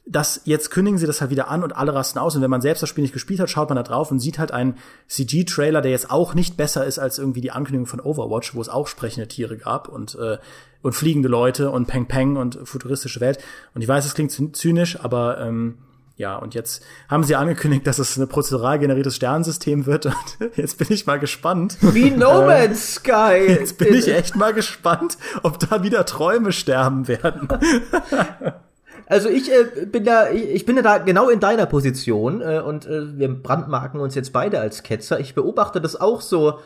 dass 0.07 0.41
jetzt 0.45 0.71
kündigen 0.71 0.99
sie 0.99 1.07
das 1.07 1.21
halt 1.21 1.31
wieder 1.31 1.49
an 1.49 1.63
und 1.63 1.73
alle 1.77 1.95
rasten 1.95 2.19
aus. 2.19 2.35
Und 2.35 2.43
wenn 2.43 2.51
man 2.51 2.61
selbst 2.63 2.83
das 2.83 2.89
Spiel 2.89 3.03
nicht 3.03 3.13
gespielt 3.13 3.39
hat, 3.41 3.51
schaut 3.51 3.69
man 3.69 3.77
da 3.77 3.83
drauf 3.83 4.11
und 4.11 4.19
sieht 4.19 4.39
halt 4.39 4.51
einen 4.51 4.77
CG-Trailer, 5.09 5.81
der 5.83 5.91
jetzt 5.93 6.11
auch 6.11 6.35
nicht 6.35 6.57
besser 6.57 6.85
ist 6.85 6.99
als 6.99 7.19
irgendwie 7.19 7.41
die 7.41 7.51
Ankündigung 7.53 7.87
von 7.87 8.01
Overwatch, 8.01 8.55
wo 8.55 8.61
es 8.61 8.69
auch 8.69 8.87
sprechende 8.89 9.29
Tiere 9.29 9.57
gab 9.57 9.89
und, 9.89 10.15
äh, 10.17 10.39
und 10.83 10.95
fliegende 10.95 11.29
Leute 11.29 11.71
und 11.71 11.87
Peng 11.87 12.07
Peng 12.07 12.37
und 12.37 12.59
futuristische 12.65 13.21
Welt. 13.21 13.39
Und 13.75 13.83
ich 13.83 13.89
weiß, 13.89 14.05
es 14.07 14.15
klingt 14.15 14.33
zy- 14.33 14.53
zynisch, 14.53 14.99
aber 15.01 15.39
ähm, 15.41 15.79
ja, 16.17 16.37
und 16.37 16.55
jetzt 16.55 16.83
haben 17.09 17.25
sie 17.25 17.37
angekündigt, 17.37 17.87
dass 17.87 17.99
es 17.99 18.17
ein 18.19 18.29
prozedural 18.29 18.79
generiertes 18.79 19.17
Sternensystem 19.17 19.87
wird. 19.87 20.05
Und 20.07 20.15
jetzt 20.57 20.77
bin 20.77 20.89
ich 20.91 21.07
mal 21.07 21.19
gespannt. 21.19 21.79
Wie 21.81 22.11
No 22.11 22.45
Man's 22.47 22.97
Sky. 22.97 23.47
Jetzt 23.49 23.79
bin 23.79 23.95
ich 23.95 24.09
echt 24.09 24.37
mal 24.37 24.53
gespannt, 24.53 25.17
ob 25.43 25.59
da 25.61 25.83
wieder 25.83 26.05
Träume 26.05 26.53
sterben 26.53 27.09
werden. 27.09 27.49
Also 29.11 29.29
ich 29.29 29.51
äh, 29.51 29.87
bin 29.87 30.05
da, 30.05 30.31
ich, 30.31 30.65
bin 30.65 30.77
da 30.77 30.99
genau 30.99 31.31
in 31.31 31.41
deiner 31.41 31.67
Position 31.67 32.41
äh, 32.43 32.63
und 32.65 32.87
äh, 32.87 33.19
wir 33.19 33.29
brandmarken 33.29 33.99
uns 33.99 34.15
jetzt 34.15 34.33
beide 34.33 34.61
als 34.61 34.85
Ketzer. 34.85 35.19
Ich 35.19 35.35
beobachte 35.35 35.81
das 35.81 36.01
auch 36.01 36.21
so 36.21 36.61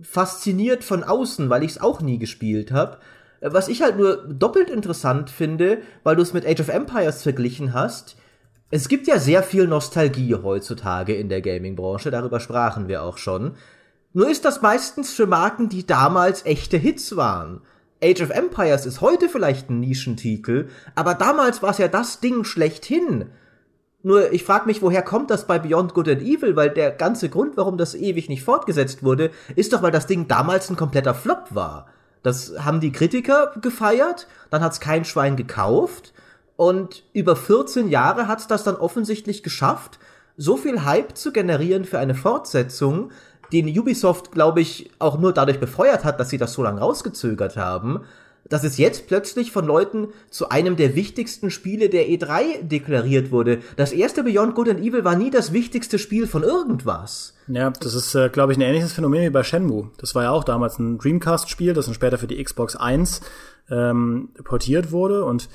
fasziniert 0.00 0.84
von 0.84 1.02
außen, 1.02 1.50
weil 1.50 1.64
ich 1.64 1.72
es 1.72 1.80
auch 1.80 2.00
nie 2.00 2.18
gespielt 2.18 2.70
habe. 2.70 2.98
Was 3.40 3.66
ich 3.66 3.82
halt 3.82 3.98
nur 3.98 4.16
doppelt 4.28 4.70
interessant 4.70 5.28
finde, 5.28 5.78
weil 6.04 6.14
du 6.14 6.22
es 6.22 6.32
mit 6.32 6.46
Age 6.46 6.60
of 6.60 6.68
Empires 6.68 7.24
verglichen 7.24 7.74
hast. 7.74 8.16
Es 8.70 8.88
gibt 8.88 9.08
ja 9.08 9.18
sehr 9.18 9.42
viel 9.42 9.66
Nostalgie 9.66 10.36
heutzutage 10.36 11.16
in 11.16 11.28
der 11.28 11.40
Gaming-Branche, 11.40 12.12
darüber 12.12 12.38
sprachen 12.38 12.86
wir 12.86 13.02
auch 13.02 13.18
schon. 13.18 13.56
Nur 14.12 14.30
ist 14.30 14.44
das 14.44 14.62
meistens 14.62 15.12
für 15.12 15.26
Marken, 15.26 15.68
die 15.68 15.84
damals 15.84 16.46
echte 16.46 16.76
Hits 16.76 17.16
waren. 17.16 17.62
Age 18.02 18.22
of 18.22 18.30
Empires 18.30 18.86
ist 18.86 19.00
heute 19.00 19.28
vielleicht 19.28 19.70
ein 19.70 19.80
Nischentitel, 19.80 20.68
aber 20.94 21.14
damals 21.14 21.62
war 21.62 21.70
es 21.70 21.78
ja 21.78 21.88
das 21.88 22.20
Ding 22.20 22.44
schlechthin. 22.44 23.26
Nur 24.02 24.32
ich 24.32 24.44
frage 24.44 24.66
mich, 24.66 24.80
woher 24.80 25.02
kommt 25.02 25.30
das 25.30 25.46
bei 25.46 25.58
Beyond 25.58 25.94
Good 25.94 26.08
and 26.08 26.22
Evil, 26.22 26.54
weil 26.54 26.70
der 26.70 26.92
ganze 26.92 27.28
Grund, 27.28 27.56
warum 27.56 27.76
das 27.76 27.94
ewig 27.94 28.28
nicht 28.28 28.44
fortgesetzt 28.44 29.02
wurde, 29.02 29.30
ist 29.56 29.72
doch, 29.72 29.82
weil 29.82 29.90
das 29.90 30.06
Ding 30.06 30.28
damals 30.28 30.70
ein 30.70 30.76
kompletter 30.76 31.14
Flop 31.14 31.48
war. 31.50 31.88
Das 32.22 32.52
haben 32.64 32.80
die 32.80 32.92
Kritiker 32.92 33.52
gefeiert, 33.60 34.28
dann 34.50 34.62
hat's 34.62 34.80
kein 34.80 35.04
Schwein 35.04 35.36
gekauft 35.36 36.12
und 36.56 37.04
über 37.12 37.34
14 37.34 37.88
Jahre 37.88 38.28
hat's 38.28 38.46
das 38.46 38.64
dann 38.64 38.76
offensichtlich 38.76 39.42
geschafft, 39.42 39.98
so 40.36 40.56
viel 40.56 40.84
Hype 40.84 41.16
zu 41.16 41.32
generieren 41.32 41.84
für 41.84 41.98
eine 41.98 42.14
Fortsetzung, 42.14 43.10
den 43.52 43.68
Ubisoft, 43.78 44.32
glaube 44.32 44.60
ich, 44.60 44.90
auch 44.98 45.18
nur 45.18 45.32
dadurch 45.32 45.60
befeuert 45.60 46.04
hat, 46.04 46.20
dass 46.20 46.30
sie 46.30 46.38
das 46.38 46.52
so 46.52 46.62
lange 46.62 46.80
rausgezögert 46.80 47.56
haben, 47.56 48.00
dass 48.48 48.64
es 48.64 48.78
jetzt 48.78 49.06
plötzlich 49.08 49.52
von 49.52 49.66
Leuten 49.66 50.08
zu 50.30 50.48
einem 50.48 50.76
der 50.76 50.94
wichtigsten 50.94 51.50
Spiele 51.50 51.88
der 51.88 52.08
E3 52.08 52.62
deklariert 52.62 53.30
wurde. 53.30 53.60
Das 53.76 53.92
erste 53.92 54.24
Beyond 54.24 54.54
Good 54.54 54.70
and 54.70 54.80
Evil 54.80 55.04
war 55.04 55.16
nie 55.16 55.30
das 55.30 55.52
wichtigste 55.52 55.98
Spiel 55.98 56.26
von 56.26 56.42
irgendwas. 56.42 57.34
Ja, 57.46 57.70
das 57.70 57.94
ist, 57.94 58.14
äh, 58.14 58.28
glaube 58.30 58.52
ich, 58.52 58.58
ein 58.58 58.62
ähnliches 58.62 58.92
Phänomen 58.92 59.22
wie 59.22 59.30
bei 59.30 59.42
Shenmue. 59.42 59.90
Das 59.98 60.14
war 60.14 60.24
ja 60.24 60.30
auch 60.30 60.44
damals 60.44 60.78
ein 60.78 60.98
Dreamcast-Spiel, 60.98 61.74
das 61.74 61.86
dann 61.86 61.94
später 61.94 62.18
für 62.18 62.26
die 62.26 62.42
Xbox 62.42 62.76
1 62.76 63.20
ähm, 63.70 64.30
portiert 64.44 64.92
wurde. 64.92 65.24
Und 65.24 65.48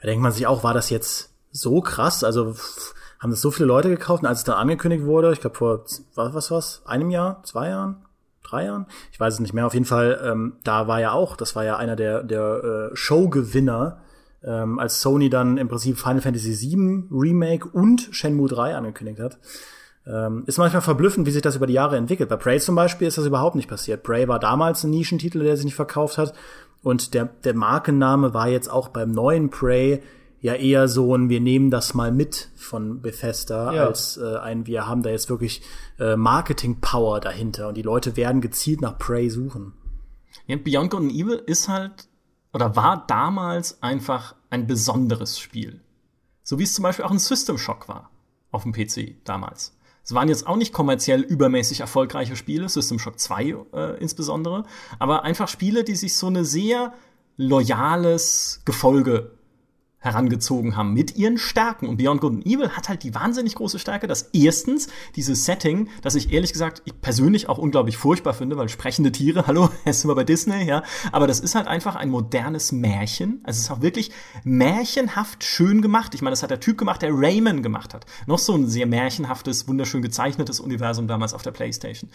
da 0.00 0.06
denkt 0.06 0.22
man 0.22 0.32
sich 0.32 0.46
auch, 0.46 0.64
war 0.64 0.74
das 0.74 0.90
jetzt 0.90 1.30
so 1.52 1.80
krass? 1.80 2.24
Also 2.24 2.54
pff, 2.54 2.94
haben 3.20 3.30
das 3.30 3.42
so 3.42 3.50
viele 3.50 3.66
Leute 3.66 3.90
gekauft 3.90 4.22
und 4.22 4.28
als 4.28 4.38
es 4.38 4.44
dann 4.44 4.56
angekündigt 4.56 5.04
wurde, 5.04 5.32
ich 5.32 5.40
glaube 5.40 5.56
vor 5.56 5.84
was 6.14 6.34
was 6.34 6.50
was, 6.50 6.82
einem 6.86 7.10
Jahr, 7.10 7.42
zwei 7.44 7.68
Jahren, 7.68 7.96
drei 8.42 8.64
Jahren, 8.64 8.86
ich 9.12 9.20
weiß 9.20 9.34
es 9.34 9.40
nicht 9.40 9.52
mehr. 9.52 9.66
Auf 9.66 9.74
jeden 9.74 9.86
Fall, 9.86 10.20
ähm, 10.24 10.54
da 10.64 10.88
war 10.88 11.00
ja 11.00 11.12
auch, 11.12 11.36
das 11.36 11.54
war 11.54 11.64
ja 11.64 11.76
einer 11.76 11.96
der 11.96 12.22
der 12.22 12.90
äh, 12.92 12.96
Showgewinner, 12.96 13.98
ähm, 14.42 14.78
als 14.78 15.02
Sony 15.02 15.28
dann 15.28 15.58
im 15.58 15.68
Prinzip 15.68 15.98
Final 15.98 16.22
Fantasy 16.22 16.58
VII 16.60 17.04
Remake 17.10 17.68
und 17.68 18.08
Shenmue 18.10 18.48
3 18.48 18.74
angekündigt 18.74 19.20
hat. 19.20 19.38
Ähm, 20.06 20.44
ist 20.46 20.58
manchmal 20.58 20.80
verblüffend, 20.80 21.26
wie 21.26 21.30
sich 21.30 21.42
das 21.42 21.56
über 21.56 21.66
die 21.66 21.74
Jahre 21.74 21.96
entwickelt. 21.96 22.30
Bei 22.30 22.36
Prey 22.36 22.58
zum 22.58 22.74
Beispiel 22.74 23.06
ist 23.06 23.18
das 23.18 23.26
überhaupt 23.26 23.54
nicht 23.54 23.68
passiert. 23.68 24.02
Prey 24.02 24.26
war 24.28 24.38
damals 24.38 24.82
ein 24.82 24.90
Nischentitel, 24.90 25.40
der 25.40 25.56
sich 25.56 25.66
nicht 25.66 25.74
verkauft 25.74 26.16
hat. 26.16 26.32
Und 26.82 27.12
der, 27.12 27.26
der 27.44 27.54
Markenname 27.54 28.32
war 28.32 28.48
jetzt 28.48 28.70
auch 28.70 28.88
beim 28.88 29.10
neuen 29.10 29.50
Prey 29.50 30.02
ja 30.40 30.54
eher 30.54 30.88
so 30.88 31.14
ein, 31.14 31.28
wir 31.28 31.40
nehmen 31.40 31.70
das 31.70 31.94
mal 31.94 32.10
mit 32.12 32.48
von 32.56 33.00
Bethesda, 33.02 33.72
Ja. 33.74 33.86
als 33.86 34.16
äh, 34.16 34.36
ein, 34.38 34.66
wir 34.66 34.86
haben 34.86 35.02
da 35.02 35.10
jetzt 35.10 35.28
wirklich 35.28 35.62
äh, 35.98 36.16
Marketing-Power 36.16 37.20
dahinter 37.20 37.68
und 37.68 37.76
die 37.76 37.82
Leute 37.82 38.16
werden 38.16 38.40
gezielt 38.40 38.80
nach 38.80 38.98
Prey 38.98 39.28
suchen. 39.30 39.74
Ja, 40.46 40.56
Beyond 40.56 40.90
Good 40.90 41.00
and 41.00 41.12
Evil 41.12 41.42
ist 41.46 41.68
halt 41.68 42.08
oder 42.52 42.74
war 42.74 43.04
damals 43.06 43.82
einfach 43.82 44.34
ein 44.48 44.66
besonderes 44.66 45.38
Spiel. 45.38 45.80
So 46.42 46.58
wie 46.58 46.64
es 46.64 46.74
zum 46.74 46.82
Beispiel 46.82 47.04
auch 47.04 47.10
ein 47.12 47.18
System 47.18 47.58
Shock 47.58 47.88
war 47.88 48.10
auf 48.50 48.62
dem 48.64 48.72
PC 48.72 49.24
damals. 49.24 49.76
Es 50.02 50.14
waren 50.14 50.28
jetzt 50.28 50.46
auch 50.46 50.56
nicht 50.56 50.72
kommerziell 50.72 51.20
übermäßig 51.20 51.80
erfolgreiche 51.80 52.34
Spiele, 52.34 52.68
System 52.68 52.98
Shock 52.98 53.20
2 53.20 53.54
äh, 53.72 54.00
insbesondere, 54.00 54.64
aber 54.98 55.22
einfach 55.22 55.46
Spiele, 55.46 55.84
die 55.84 55.94
sich 55.94 56.16
so 56.16 56.26
eine 56.26 56.44
sehr 56.44 56.94
loyales 57.36 58.62
Gefolge 58.64 59.32
herangezogen 60.00 60.76
haben 60.76 60.94
mit 60.94 61.16
ihren 61.16 61.38
Stärken. 61.38 61.86
Und 61.86 61.98
Beyond 61.98 62.20
Good 62.22 62.32
and 62.32 62.46
Evil 62.46 62.70
hat 62.70 62.88
halt 62.88 63.02
die 63.02 63.14
wahnsinnig 63.14 63.54
große 63.54 63.78
Stärke, 63.78 64.06
dass 64.06 64.30
erstens 64.32 64.88
dieses 65.14 65.44
Setting, 65.44 65.88
das 66.02 66.14
ich 66.14 66.32
ehrlich 66.32 66.52
gesagt 66.52 66.82
ich 66.86 67.00
persönlich 67.00 67.48
auch 67.48 67.58
unglaublich 67.58 67.98
furchtbar 67.98 68.32
finde, 68.32 68.56
weil 68.56 68.68
sprechende 68.70 69.12
Tiere, 69.12 69.46
hallo, 69.46 69.68
jetzt 69.84 70.00
sind 70.00 70.10
wir 70.10 70.14
bei 70.14 70.24
Disney, 70.24 70.64
ja, 70.64 70.82
aber 71.12 71.26
das 71.26 71.40
ist 71.40 71.54
halt 71.54 71.66
einfach 71.66 71.96
ein 71.96 72.08
modernes 72.08 72.72
Märchen. 72.72 73.40
Also 73.44 73.58
es 73.58 73.64
ist 73.64 73.70
auch 73.70 73.82
wirklich 73.82 74.10
märchenhaft 74.42 75.44
schön 75.44 75.82
gemacht. 75.82 76.14
Ich 76.14 76.22
meine, 76.22 76.32
das 76.32 76.42
hat 76.42 76.50
der 76.50 76.60
Typ 76.60 76.78
gemacht, 76.78 77.02
der 77.02 77.10
Rayman 77.12 77.62
gemacht 77.62 77.92
hat. 77.92 78.06
Noch 78.26 78.38
so 78.38 78.54
ein 78.54 78.66
sehr 78.66 78.86
märchenhaftes, 78.86 79.68
wunderschön 79.68 80.00
gezeichnetes 80.00 80.60
Universum 80.60 81.08
damals 81.08 81.34
auf 81.34 81.42
der 81.42 81.50
Playstation. 81.50 82.10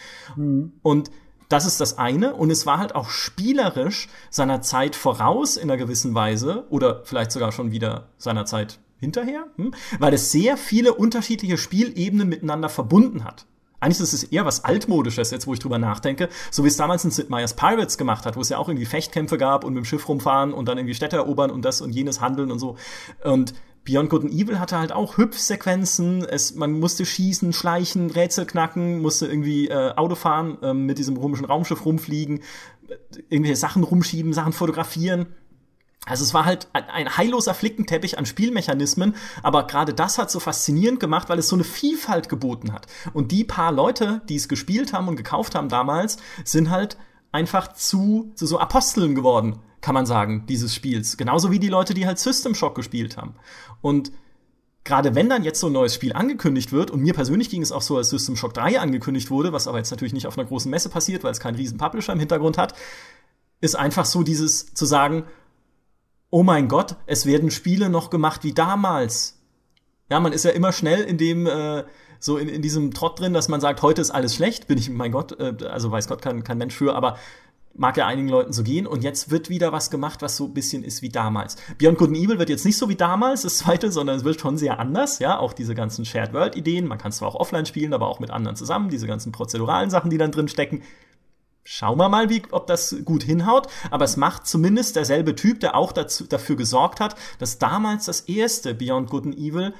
Und 0.81 1.11
das 1.49 1.65
ist 1.65 1.81
das 1.81 1.97
eine. 1.97 2.33
Und 2.33 2.51
es 2.51 2.65
war 2.65 2.77
halt 2.77 2.95
auch 2.95 3.09
spielerisch 3.09 4.09
seiner 4.29 4.61
Zeit 4.61 4.95
voraus 4.95 5.57
in 5.57 5.69
einer 5.69 5.77
gewissen 5.77 6.15
Weise 6.15 6.65
oder 6.69 7.01
vielleicht 7.03 7.31
sogar 7.31 7.51
schon 7.51 7.71
wieder 7.71 8.09
seiner 8.17 8.45
Zeit 8.45 8.79
hinterher, 8.99 9.45
hm? 9.57 9.73
weil 9.99 10.13
es 10.13 10.31
sehr 10.31 10.57
viele 10.57 10.93
unterschiedliche 10.93 11.57
Spielebenen 11.57 12.29
miteinander 12.29 12.69
verbunden 12.69 13.23
hat. 13.23 13.45
Eigentlich 13.79 13.99
ist 13.99 14.13
es 14.13 14.23
eher 14.23 14.45
was 14.45 14.63
altmodisches, 14.63 15.31
jetzt 15.31 15.47
wo 15.47 15.53
ich 15.53 15.59
drüber 15.59 15.77
nachdenke, 15.77 16.29
so 16.49 16.63
wie 16.63 16.69
es 16.69 16.77
damals 16.77 17.03
in 17.05 17.11
Sid 17.11 17.29
Meier's 17.29 17.53
Pirates 17.53 17.97
gemacht 17.97 18.25
hat, 18.25 18.35
wo 18.35 18.41
es 18.41 18.49
ja 18.49 18.57
auch 18.57 18.67
irgendwie 18.67 18.85
Fechtkämpfe 18.85 19.37
gab 19.37 19.63
und 19.63 19.73
mit 19.73 19.83
dem 19.83 19.85
Schiff 19.85 20.07
rumfahren 20.07 20.53
und 20.53 20.67
dann 20.67 20.77
irgendwie 20.77 20.95
Städte 20.95 21.17
erobern 21.17 21.51
und 21.51 21.63
das 21.63 21.81
und 21.81 21.91
jenes 21.91 22.21
handeln 22.21 22.51
und 22.51 22.59
so. 22.59 22.77
Und 23.23 23.53
Beyond 23.85 24.09
Good 24.09 24.23
and 24.23 24.33
Evil 24.33 24.59
hatte 24.59 24.79
halt 24.79 24.91
auch 24.91 25.17
Hüpfsequenzen, 25.17 26.25
es, 26.25 26.55
man 26.55 26.79
musste 26.79 27.05
schießen, 27.05 27.53
schleichen, 27.53 28.09
Rätsel 28.09 28.45
knacken, 28.45 29.01
musste 29.01 29.27
irgendwie 29.27 29.67
äh, 29.67 29.93
Auto 29.95 30.15
fahren, 30.15 30.57
äh, 30.63 30.73
mit 30.73 30.97
diesem 30.97 31.19
komischen 31.19 31.45
Raumschiff 31.45 31.85
rumfliegen, 31.85 32.41
irgendwelche 33.29 33.55
Sachen 33.55 33.83
rumschieben, 33.83 34.33
Sachen 34.33 34.53
fotografieren. 34.53 35.27
Also 36.07 36.23
es 36.23 36.33
war 36.33 36.45
halt 36.45 36.67
ein 36.73 37.17
heilloser 37.17 37.55
Flickenteppich 37.55 38.19
an 38.19 38.27
Spielmechanismen, 38.27 39.15
aber 39.41 39.65
gerade 39.65 39.93
das 39.93 40.19
hat 40.19 40.29
so 40.29 40.39
faszinierend 40.39 40.99
gemacht, 40.99 41.29
weil 41.29 41.39
es 41.39 41.47
so 41.47 41.55
eine 41.55 41.63
Vielfalt 41.63 42.29
geboten 42.29 42.73
hat. 42.73 42.85
Und 43.13 43.31
die 43.31 43.43
paar 43.43 43.71
Leute, 43.71 44.21
die 44.29 44.35
es 44.35 44.47
gespielt 44.47 44.93
haben 44.93 45.07
und 45.07 45.15
gekauft 45.15 45.55
haben 45.55 45.69
damals, 45.69 46.17
sind 46.43 46.69
halt 46.69 46.97
einfach 47.35 47.73
zu, 47.73 48.31
zu 48.35 48.45
so 48.45 48.59
Aposteln 48.59 49.13
geworden, 49.13 49.59
kann 49.81 49.93
man 49.93 50.05
sagen, 50.05 50.45
dieses 50.47 50.73
Spiels. 50.73 51.17
Genauso 51.17 51.51
wie 51.51 51.59
die 51.59 51.67
Leute, 51.67 51.93
die 51.93 52.07
halt 52.07 52.17
System 52.17 52.55
Shock 52.55 52.75
gespielt 52.75 53.17
haben. 53.17 53.35
Und 53.81 54.13
gerade 54.85 55.15
wenn 55.15 55.27
dann 55.27 55.43
jetzt 55.43 55.59
so 55.59 55.67
ein 55.67 55.73
neues 55.73 55.93
Spiel 55.93 56.13
angekündigt 56.13 56.71
wird, 56.71 56.91
und 56.91 57.01
mir 57.01 57.13
persönlich 57.13 57.49
ging 57.49 57.61
es 57.61 57.73
auch 57.73 57.81
so, 57.81 57.97
als 57.97 58.09
System 58.09 58.37
Shock 58.37 58.53
3 58.53 58.79
angekündigt 58.79 59.29
wurde, 59.31 59.51
was 59.51 59.67
aber 59.67 59.79
jetzt 59.79 59.91
natürlich 59.91 60.13
nicht 60.13 60.27
auf 60.27 60.37
einer 60.37 60.47
großen 60.47 60.71
Messe 60.71 60.87
passiert, 60.87 61.25
weil 61.25 61.31
es 61.33 61.41
keinen 61.41 61.55
riesen 61.55 61.77
Publisher 61.77 62.13
im 62.13 62.19
Hintergrund 62.19 62.57
hat, 62.57 62.73
ist 63.59 63.75
einfach 63.75 64.05
so 64.05 64.23
dieses 64.23 64.73
zu 64.73 64.85
sagen, 64.85 65.25
oh 66.29 66.43
mein 66.43 66.69
Gott, 66.69 66.95
es 67.05 67.25
werden 67.25 67.51
Spiele 67.51 67.89
noch 67.89 68.09
gemacht 68.09 68.45
wie 68.45 68.53
damals. 68.53 69.41
Ja, 70.09 70.21
man 70.21 70.31
ist 70.31 70.45
ja 70.45 70.51
immer 70.51 70.71
schnell 70.71 71.01
in 71.01 71.17
dem, 71.17 71.47
äh, 71.47 71.83
so 72.19 72.37
in, 72.37 72.49
in 72.49 72.61
diesem 72.61 72.93
Trott 72.93 73.19
drin, 73.19 73.33
dass 73.33 73.47
man 73.47 73.61
sagt, 73.61 73.81
heute 73.81 74.01
ist 74.01 74.11
alles 74.11 74.35
schlecht, 74.35 74.67
bin 74.67 74.77
ich, 74.77 74.89
mein 74.89 75.11
Gott, 75.11 75.39
äh, 75.39 75.55
also 75.65 75.91
weiß 75.91 76.07
Gott 76.07 76.21
kein, 76.21 76.43
kein 76.43 76.57
Mensch 76.57 76.75
für, 76.75 76.95
aber 76.95 77.17
mag 77.77 77.97
ja 77.97 78.07
einigen 78.07 78.29
Leuten 78.29 78.53
so 78.53 78.63
gehen. 78.63 78.87
Und 78.87 79.03
jetzt 79.03 79.31
wird 79.31 79.49
wieder 79.49 79.71
was 79.71 79.91
gemacht, 79.91 80.21
was 80.21 80.37
so 80.37 80.45
ein 80.45 80.53
bisschen 80.53 80.83
ist 80.83 81.01
wie 81.01 81.09
damals. 81.09 81.57
Beyond 81.77 81.97
Good 81.97 82.09
and 82.09 82.17
Evil 82.17 82.39
wird 82.39 82.49
jetzt 82.49 82.65
nicht 82.65 82.77
so 82.77 82.89
wie 82.89 82.95
damals, 82.95 83.43
das 83.43 83.59
zweite, 83.59 83.91
sondern 83.91 84.17
es 84.17 84.23
wird 84.23 84.39
schon 84.39 84.57
sehr 84.57 84.79
anders, 84.79 85.19
ja, 85.19 85.37
auch 85.37 85.53
diese 85.53 85.75
ganzen 85.75 86.05
Shared 86.05 86.33
World 86.33 86.55
Ideen. 86.55 86.87
Man 86.87 86.97
kann 86.97 87.09
es 87.09 87.17
zwar 87.17 87.27
auch 87.27 87.35
offline 87.35 87.65
spielen, 87.65 87.93
aber 87.93 88.07
auch 88.07 88.19
mit 88.19 88.31
anderen 88.31 88.55
zusammen, 88.55 88.89
diese 88.89 89.07
ganzen 89.07 89.31
prozeduralen 89.31 89.89
Sachen, 89.89 90.09
die 90.09 90.17
dann 90.17 90.31
drin 90.31 90.47
stecken. 90.47 90.83
Schauen 91.67 91.97
wir 91.97 92.09
mal, 92.09 92.29
wie, 92.29 92.43
ob 92.51 92.67
das 92.67 92.95
gut 93.05 93.23
hinhaut. 93.23 93.67
Aber 93.89 94.05
es 94.05 94.17
macht 94.17 94.45
zumindest 94.45 94.95
derselbe 94.95 95.35
Typ, 95.35 95.59
der 95.61 95.75
auch 95.75 95.91
dazu, 95.91 96.25
dafür 96.25 96.55
gesorgt 96.55 96.99
hat, 96.99 97.15
dass 97.39 97.57
damals 97.57 98.05
das 98.05 98.21
erste 98.21 98.75
Beyond 98.75 99.09
Good 99.09 99.25
and 99.25 99.37
Evil 99.37 99.73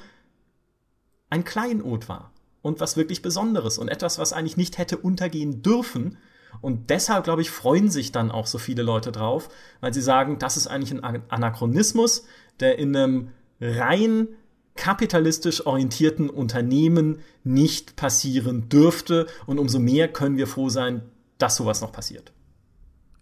ein 1.30 1.44
Kleinod 1.44 2.08
war. 2.08 2.32
Und 2.62 2.80
was 2.80 2.96
wirklich 2.96 3.22
Besonderes. 3.22 3.78
Und 3.78 3.88
etwas, 3.88 4.18
was 4.18 4.32
eigentlich 4.32 4.56
nicht 4.56 4.78
hätte 4.78 4.96
untergehen 4.96 5.62
dürfen. 5.62 6.18
Und 6.60 6.90
deshalb, 6.90 7.24
glaube 7.24 7.42
ich, 7.42 7.50
freuen 7.50 7.90
sich 7.90 8.12
dann 8.12 8.30
auch 8.30 8.46
so 8.46 8.58
viele 8.58 8.82
Leute 8.82 9.12
drauf, 9.12 9.48
weil 9.80 9.94
sie 9.94 10.00
sagen, 10.00 10.38
das 10.38 10.56
ist 10.56 10.66
eigentlich 10.66 10.92
ein 10.92 11.22
Anachronismus, 11.28 12.24
der 12.60 12.78
in 12.78 12.96
einem 12.96 13.28
rein 13.60 14.28
kapitalistisch 14.74 15.66
orientierten 15.66 16.28
Unternehmen 16.28 17.20
nicht 17.44 17.96
passieren 17.96 18.68
dürfte. 18.68 19.26
Und 19.46 19.58
umso 19.58 19.78
mehr 19.78 20.08
können 20.08 20.36
wir 20.36 20.46
froh 20.46 20.68
sein, 20.68 21.02
dass 21.38 21.56
sowas 21.56 21.80
noch 21.80 21.92
passiert. 21.92 22.32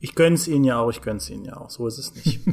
Ich 0.00 0.14
gönn's 0.14 0.48
ihnen 0.48 0.64
ja 0.64 0.78
auch, 0.78 0.90
ich 0.90 1.02
gönn's 1.02 1.30
ihnen 1.30 1.44
ja 1.44 1.57
auch. 1.57 1.70
So 1.70 1.86
ist 1.86 1.98
es 1.98 2.14
nicht. 2.14 2.40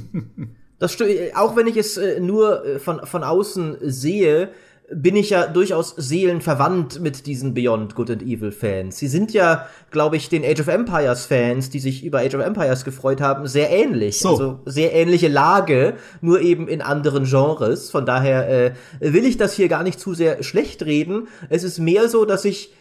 Das 0.80 0.94
stimmt, 0.94 1.12
auch 1.36 1.56
wenn 1.56 1.68
ich 1.68 1.78
es 1.78 1.96
äh, 1.98 2.20
nur 2.20 2.66
äh, 2.66 2.80
von, 2.80 3.06
von 3.06 3.24
außen 3.24 3.78
sehe, 3.82 4.52
bin 4.94 5.16
ich 5.16 5.30
ja 5.30 5.48
durchaus 5.48 5.96
seelenverwandt 5.98 7.00
mit 7.00 7.26
diesen 7.26 7.54
Beyond 7.54 7.96
Good 7.96 8.12
and 8.12 8.22
Evil 8.24 8.52
Fans. 8.52 8.98
Sie 8.98 9.08
sind 9.08 9.34
ja, 9.34 9.68
glaube 9.90 10.18
ich, 10.18 10.30
den 10.30 10.44
Age 10.44 10.60
of 10.60 10.68
Empires 10.68 11.26
Fans, 11.26 11.70
die 11.70 11.80
sich 11.80 12.04
über 12.04 12.20
Age 12.20 12.36
of 12.36 12.42
Empires 12.42 12.84
gefreut 12.84 13.22
haben, 13.22 13.48
sehr 13.48 13.70
ähnlich. 13.70 14.20
So. 14.20 14.30
Also 14.30 14.60
sehr 14.66 14.94
ähnliche 14.94 15.30
Lage, 15.30 15.96
nur 16.20 16.42
eben 16.42 16.68
in 16.68 16.82
anderen 16.82 17.24
Genres. 17.26 17.90
Von 17.90 18.06
daher 18.06 18.50
äh, 18.50 18.74
will 19.00 19.26
ich 19.26 19.38
das 19.38 19.54
hier 19.54 19.70
gar 19.70 19.84
nicht 19.84 20.00
zu 20.00 20.14
sehr 20.14 20.44
schlecht 20.44 20.84
reden. 20.84 21.28
Es 21.50 21.64
ist 21.64 21.80
mehr 21.80 22.10
so, 22.10 22.26
dass 22.26 22.46
ich 22.46 22.74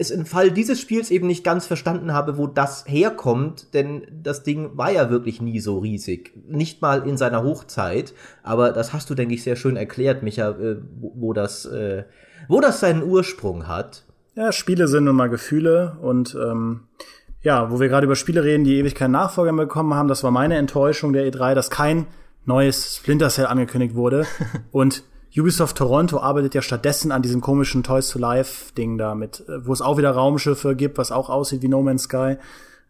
es 0.00 0.10
im 0.10 0.24
Fall 0.24 0.50
dieses 0.50 0.80
Spiels 0.80 1.10
eben 1.10 1.26
nicht 1.26 1.44
ganz 1.44 1.66
verstanden 1.66 2.14
habe, 2.14 2.38
wo 2.38 2.46
das 2.46 2.86
herkommt, 2.86 3.74
denn 3.74 4.06
das 4.10 4.42
Ding 4.42 4.70
war 4.78 4.90
ja 4.90 5.10
wirklich 5.10 5.42
nie 5.42 5.60
so 5.60 5.78
riesig. 5.78 6.32
Nicht 6.48 6.80
mal 6.80 7.06
in 7.06 7.18
seiner 7.18 7.42
Hochzeit, 7.42 8.14
aber 8.42 8.72
das 8.72 8.94
hast 8.94 9.10
du, 9.10 9.14
denke 9.14 9.34
ich, 9.34 9.42
sehr 9.42 9.56
schön 9.56 9.76
erklärt, 9.76 10.22
Micha, 10.22 10.52
äh, 10.52 10.78
wo, 10.98 11.12
wo 11.16 11.32
das, 11.34 11.66
äh, 11.66 12.04
wo 12.48 12.62
das 12.62 12.80
seinen 12.80 13.02
Ursprung 13.02 13.68
hat. 13.68 14.04
ja, 14.34 14.52
Spiele 14.52 14.88
sind 14.88 15.04
nun 15.04 15.16
mal 15.16 15.28
Gefühle 15.28 15.98
und 16.00 16.34
ähm, 16.34 16.84
ja, 17.42 17.70
wo 17.70 17.78
wir 17.78 17.88
gerade 17.88 18.06
über 18.06 18.16
Spiele 18.16 18.42
reden, 18.42 18.64
die 18.64 18.78
ewig 18.78 18.94
keinen 18.94 19.12
Nachfolger 19.12 19.52
mehr 19.52 19.66
bekommen 19.66 19.92
haben, 19.92 20.08
das 20.08 20.24
war 20.24 20.30
meine 20.30 20.56
Enttäuschung 20.56 21.12
der 21.12 21.30
E3, 21.30 21.54
dass 21.54 21.68
kein 21.68 22.06
neues 22.46 22.96
Splinter 22.96 23.28
Cell 23.28 23.46
angekündigt 23.46 23.94
wurde 23.94 24.24
und 24.72 25.04
Ubisoft 25.36 25.76
Toronto 25.76 26.18
arbeitet 26.18 26.54
ja 26.54 26.62
stattdessen 26.62 27.12
an 27.12 27.22
diesem 27.22 27.40
komischen 27.40 27.82
Toys 27.82 28.08
to 28.08 28.18
Life 28.18 28.72
Ding 28.74 28.98
da 28.98 29.14
mit, 29.14 29.40
äh, 29.48 29.66
wo 29.66 29.72
es 29.72 29.82
auch 29.82 29.96
wieder 29.96 30.10
Raumschiffe 30.10 30.74
gibt, 30.74 30.98
was 30.98 31.12
auch 31.12 31.30
aussieht 31.30 31.62
wie 31.62 31.68
No 31.68 31.82
Man's 31.82 32.04
Sky. 32.04 32.36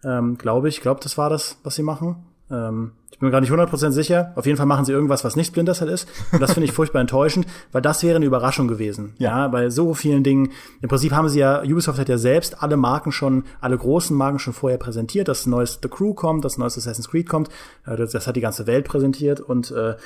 Ähm, 0.05 0.39
glaube 0.39 0.69
ich, 0.69 0.77
ich 0.77 0.83
glaube, 0.83 1.01
das 1.03 1.19
war 1.19 1.29
das, 1.29 1.59
was 1.63 1.75
sie 1.75 1.83
machen. 1.83 2.17
Ähm, 2.51 2.93
ich 3.11 3.19
bin 3.19 3.29
mir 3.29 3.33
gar 3.33 3.43
nicht 3.43 3.53
100% 3.53 3.91
sicher. 3.91 4.33
Auf 4.35 4.47
jeden 4.47 4.57
Fall 4.57 4.67
machen 4.67 4.87
sie 4.87 4.93
irgendwas, 4.93 5.25
was 5.25 5.37
nicht 5.37 5.49
Splinter 5.49 5.75
Cell 5.75 5.91
ist. 5.91 6.09
Und 6.33 6.41
das 6.41 6.55
finde 6.55 6.65
ich 6.65 6.73
furchtbar 6.75 7.01
enttäuschend, 7.01 7.47
weil 7.71 7.83
das 7.83 8.03
wäre 8.03 8.17
eine 8.17 8.25
Überraschung 8.25 8.67
gewesen. 8.67 9.13
Ja. 9.19 9.47
bei 9.49 9.69
so 9.69 9.93
vielen 9.93 10.25
Dingen. 10.25 10.53
Im 10.81 10.89
Prinzip 10.89 11.13
haben 11.13 11.29
sie 11.29 11.41
ja, 11.41 11.63
Ubisoft 11.63 11.99
hat 11.99 12.09
ja 12.09 12.17
selbst 12.17 12.63
alle 12.63 12.79
Marken 12.79 13.13
schon, 13.13 13.45
alle 13.61 13.77
großen 13.77 14.17
Marken 14.17 14.39
schon 14.39 14.55
vorher 14.55 14.79
präsentiert, 14.79 15.29
dass 15.29 15.47
neues 15.47 15.81
The 15.83 15.89
Crew 15.91 16.15
kommt, 16.15 16.47
dass 16.47 16.57
neues 16.57 16.79
Assassin's 16.79 17.11
Creed 17.11 17.29
kommt. 17.29 17.51
Äh, 17.85 17.97
das, 17.97 18.13
das 18.13 18.27
hat 18.27 18.37
die 18.37 18.41
ganze 18.41 18.67
Welt 18.67 18.87
präsentiert 18.87 19.41
und 19.41 19.71
äh, 19.71 19.97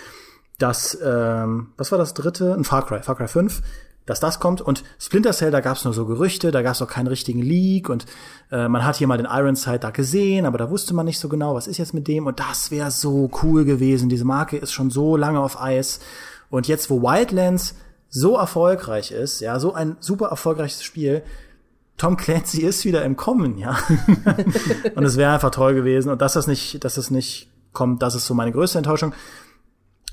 dass, 0.59 0.99
ähm, 1.05 1.69
was 1.77 1.91
war 1.91 1.99
das 1.99 2.15
dritte? 2.15 2.55
Ein 2.55 2.65
Far 2.65 2.87
Cry, 2.87 3.03
Far 3.03 3.17
Cry 3.17 3.29
5, 3.29 3.63
dass 4.07 4.21
das 4.21 4.39
kommt. 4.39 4.61
Und 4.61 4.85
Splinter 4.99 5.33
Cell, 5.33 5.51
da 5.51 5.61
gab 5.61 5.77
es 5.77 5.85
nur 5.85 5.95
so 5.95 6.07
Gerüchte, 6.07 6.51
da 6.51 6.63
gab 6.63 6.75
es 6.75 6.83
auch 6.83 6.89
keinen 6.89 7.07
richtigen 7.07 7.43
Leak 7.43 7.89
und 7.89 8.07
äh, 8.53 8.69
man 8.69 8.85
hat 8.85 8.97
hier 8.97 9.07
mal 9.07 9.17
den 9.17 9.27
Ironside 9.27 9.81
da 9.81 9.91
gesehen, 9.91 10.47
aber 10.47 10.59
da 10.59 10.71
wusste 10.71 10.95
man 10.95 11.07
nicht 11.07 11.19
so 11.19 11.29
genau, 11.29 11.55
was 11.55 11.67
ist 11.67 11.79
jetzt 11.79 11.95
mit 11.95 12.07
dem. 12.07 12.27
Und 12.27 12.41
das 12.41 12.71
wäre 12.71 12.91
so 12.91 13.31
cool 13.43 13.65
gewesen. 13.65 14.09
Diese 14.09 14.25
Marke 14.25 14.57
ist 14.57 14.73
schon 14.73 14.91
so 14.91 15.17
lange 15.17 15.41
auf 15.41 15.61
Eis. 15.61 16.01
Und 16.51 16.69
jetzt, 16.69 16.91
wo 16.91 17.03
Wildlands 17.03 17.75
so 18.09 18.37
erfolgreich 18.37 19.11
ist, 19.11 19.41
ja, 19.41 19.59
so 19.59 19.75
ein 19.75 19.97
super 19.99 20.29
erfolgreiches 20.29 20.85
Spiel, 20.85 21.23
Tom 21.97 22.17
Clancy 22.17 22.63
ist 22.63 22.85
wieder 22.85 23.05
im 23.05 23.17
Kommen, 23.17 23.57
ja. 23.57 23.79
und 24.95 25.05
es 25.05 25.17
wäre 25.17 25.33
einfach 25.33 25.51
toll 25.51 25.75
gewesen. 25.75 26.11
Und 26.11 26.23
dass 26.23 26.35
das 26.35 26.47
nicht, 26.47 26.85
dass 26.85 26.95
das 26.95 27.11
nicht 27.11 27.49
kommt, 27.73 28.03
das 28.03 28.15
ist 28.15 28.27
so 28.27 28.35
meine 28.35 28.53
größte 28.53 28.79
Enttäuschung. 28.79 29.15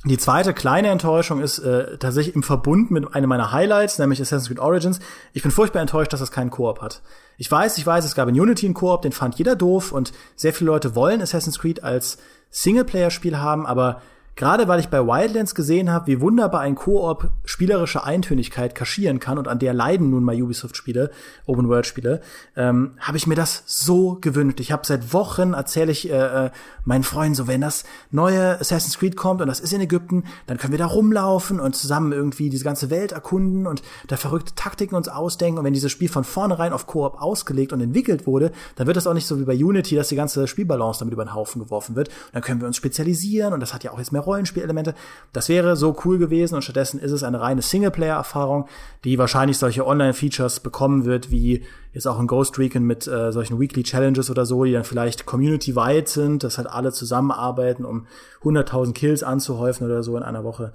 Die 0.04 0.18
zweite 0.18 0.56
kleine 0.56 0.88
Enttäuschung 0.88 1.42
ist 1.42 1.60
äh, 1.60 1.98
tatsächlich 2.00 2.36
im 2.36 2.42
Verbund 2.42 2.90
mit 2.90 3.14
einem 3.14 3.30
meiner 3.30 3.52
Highlights, 3.52 4.00
nämlich 4.00 4.20
Assassin's 4.20 4.48
Creed 4.48 4.60
Origins. 4.60 5.00
Ich 5.34 5.44
bin 5.44 5.52
furchtbar 5.52 5.80
enttäuscht, 5.82 6.12
dass 6.12 6.20
das 6.20 6.32
keinen 6.32 6.50
Koop 6.50 6.82
hat. 6.82 7.04
Ich 7.38 7.52
weiß, 7.52 7.78
ich 7.78 7.86
weiß, 7.86 8.04
es 8.04 8.16
gab 8.16 8.28
in 8.28 8.40
Unity 8.40 8.66
einen 8.66 8.74
Koop, 8.74 9.04
den 9.04 9.12
fand 9.12 9.36
jeder 9.36 9.56
doof 9.56 9.92
und 9.92 10.12
sehr 10.36 10.54
viele 10.54 10.72
Leute 10.72 10.96
wollen 10.96 11.22
Assassin's 11.22 11.60
Creed 11.60 11.84
als 11.84 12.18
Singleplayer-Spiel 12.50 13.38
haben, 13.38 13.68
aber 13.68 14.02
Gerade 14.36 14.68
weil 14.68 14.80
ich 14.80 14.88
bei 14.88 15.06
Wildlands 15.06 15.56
gesehen 15.56 15.92
habe, 15.92 16.08
wie 16.08 16.22
wunderbar 16.22 16.62
ein 16.62 16.76
Koop 16.76 17.30
spielerische 17.44 18.04
Eintönigkeit 18.04 18.76
kaschieren 18.76 19.20
kann 19.20 19.38
und 19.38 19.48
an 19.48 19.60
der 19.60 19.74
leiden 19.74 20.10
nun 20.10 20.24
mal 20.24 20.42
Ubisoft-Spiele, 20.42 21.12
Open-World-Spiele, 21.46 22.22
ähm, 22.56 22.94
habe 23.00 23.18
ich 23.18 23.28
mir 23.28 23.36
das 23.36 23.64
so 23.66 24.18
gewünscht. 24.22 24.60
Ich 24.62 24.72
habe 24.72 24.86
seit 24.86 25.14
Wochen 25.14 25.54
erzähle 25.54 25.92
ich 25.92 26.10
äh, 26.10 26.46
äh, 26.46 26.52
meinen 26.86 27.04
Freunden 27.04 27.36
so, 27.36 27.48
wenn 27.48 27.62
das 27.62 27.84
neue 28.10 28.60
Assassin's 28.60 28.98
Creed 28.98 29.16
kommt 29.16 29.42
und 29.42 29.48
das 29.48 29.60
ist 29.60 29.74
in 29.74 29.82
Ägypten, 29.82 30.24
dann 30.48 30.58
können 30.58 30.72
wir 30.72 30.80
da 30.80 30.88
rumlaufen 30.88 31.60
und 31.60 31.76
zusammen 31.76 32.14
irgendwie 32.14 32.50
diese 32.50 32.64
ganze 32.64 32.90
Welt 32.90 33.12
erkunden 33.12 33.68
und 33.68 33.84
da 34.08 34.16
verrückte 34.16 34.56
Taktiken 34.56 34.96
uns 34.96 35.10
ausdenken. 35.10 35.60
Und 35.60 35.66
wenn 35.66 35.74
dieses 35.74 35.92
Spiel 35.92 36.10
von 36.10 36.24
vornherein 36.24 36.74
auf 36.74 36.88
Koop 36.88 37.22
ausgelegt 37.22 37.74
und 37.74 37.82
entwickelt 37.82 38.26
wurde, 38.26 38.52
dann 38.76 38.88
wird 38.88 38.98
das 38.98 39.08
auch 39.08 39.14
nicht 39.14 39.28
so 39.28 39.40
wie 39.40 39.46
bei 39.46 39.56
Unity, 39.56 39.96
dass 39.96 40.08
die 40.08 40.16
ganze 40.16 40.48
Spielbalance 40.48 41.00
damit 41.00 41.14
über 41.14 41.26
den 41.26 41.36
Haufen 41.36 41.62
geworfen 41.62 41.96
wird. 41.96 42.08
Und 42.08 42.34
dann 42.34 42.42
können 42.42 42.62
wir 42.62 42.68
uns 42.68 42.78
spezialisieren 42.78 43.54
und 43.54 43.60
das 43.60 43.74
hat 43.74 43.84
ja 43.84 43.92
auch 43.92 44.00
jetzt 44.00 44.12
mehr 44.12 44.21
Rollenspielelemente. 44.22 44.96
Das 45.34 45.50
wäre 45.50 45.76
so 45.76 45.96
cool 46.06 46.18
gewesen 46.18 46.56
und 46.56 46.62
stattdessen 46.62 47.00
ist 47.00 47.12
es 47.12 47.24
eine 47.24 47.42
reine 47.42 47.62
Singleplayer-Erfahrung, 47.62 48.68
die 49.04 49.18
wahrscheinlich 49.18 49.58
solche 49.58 49.86
Online-Features 49.86 50.62
bekommen 50.62 51.06
wird, 51.06 51.32
wie 51.32 51.64
jetzt 51.94 52.08
auch 52.08 52.20
in 52.20 52.28
Ghost 52.28 52.58
Recon 52.58 52.84
mit 52.84 53.08
äh, 53.08 53.32
solchen 53.32 53.60
Weekly 53.60 53.84
Challenges 53.84 54.30
oder 54.30 54.46
so, 54.46 54.64
die 54.64 54.72
dann 54.72 54.84
vielleicht 54.84 55.26
community-wide 55.26 56.08
sind, 56.08 56.44
dass 56.44 56.58
halt 56.58 56.68
alle 56.68 56.92
zusammenarbeiten, 56.92 57.86
um 57.86 58.08
100.000 58.44 58.94
Kills 58.94 59.24
anzuhäufen 59.24 59.86
oder 59.86 60.04
so 60.04 60.16
in 60.18 60.24
einer 60.24 60.44
Woche. 60.44 60.74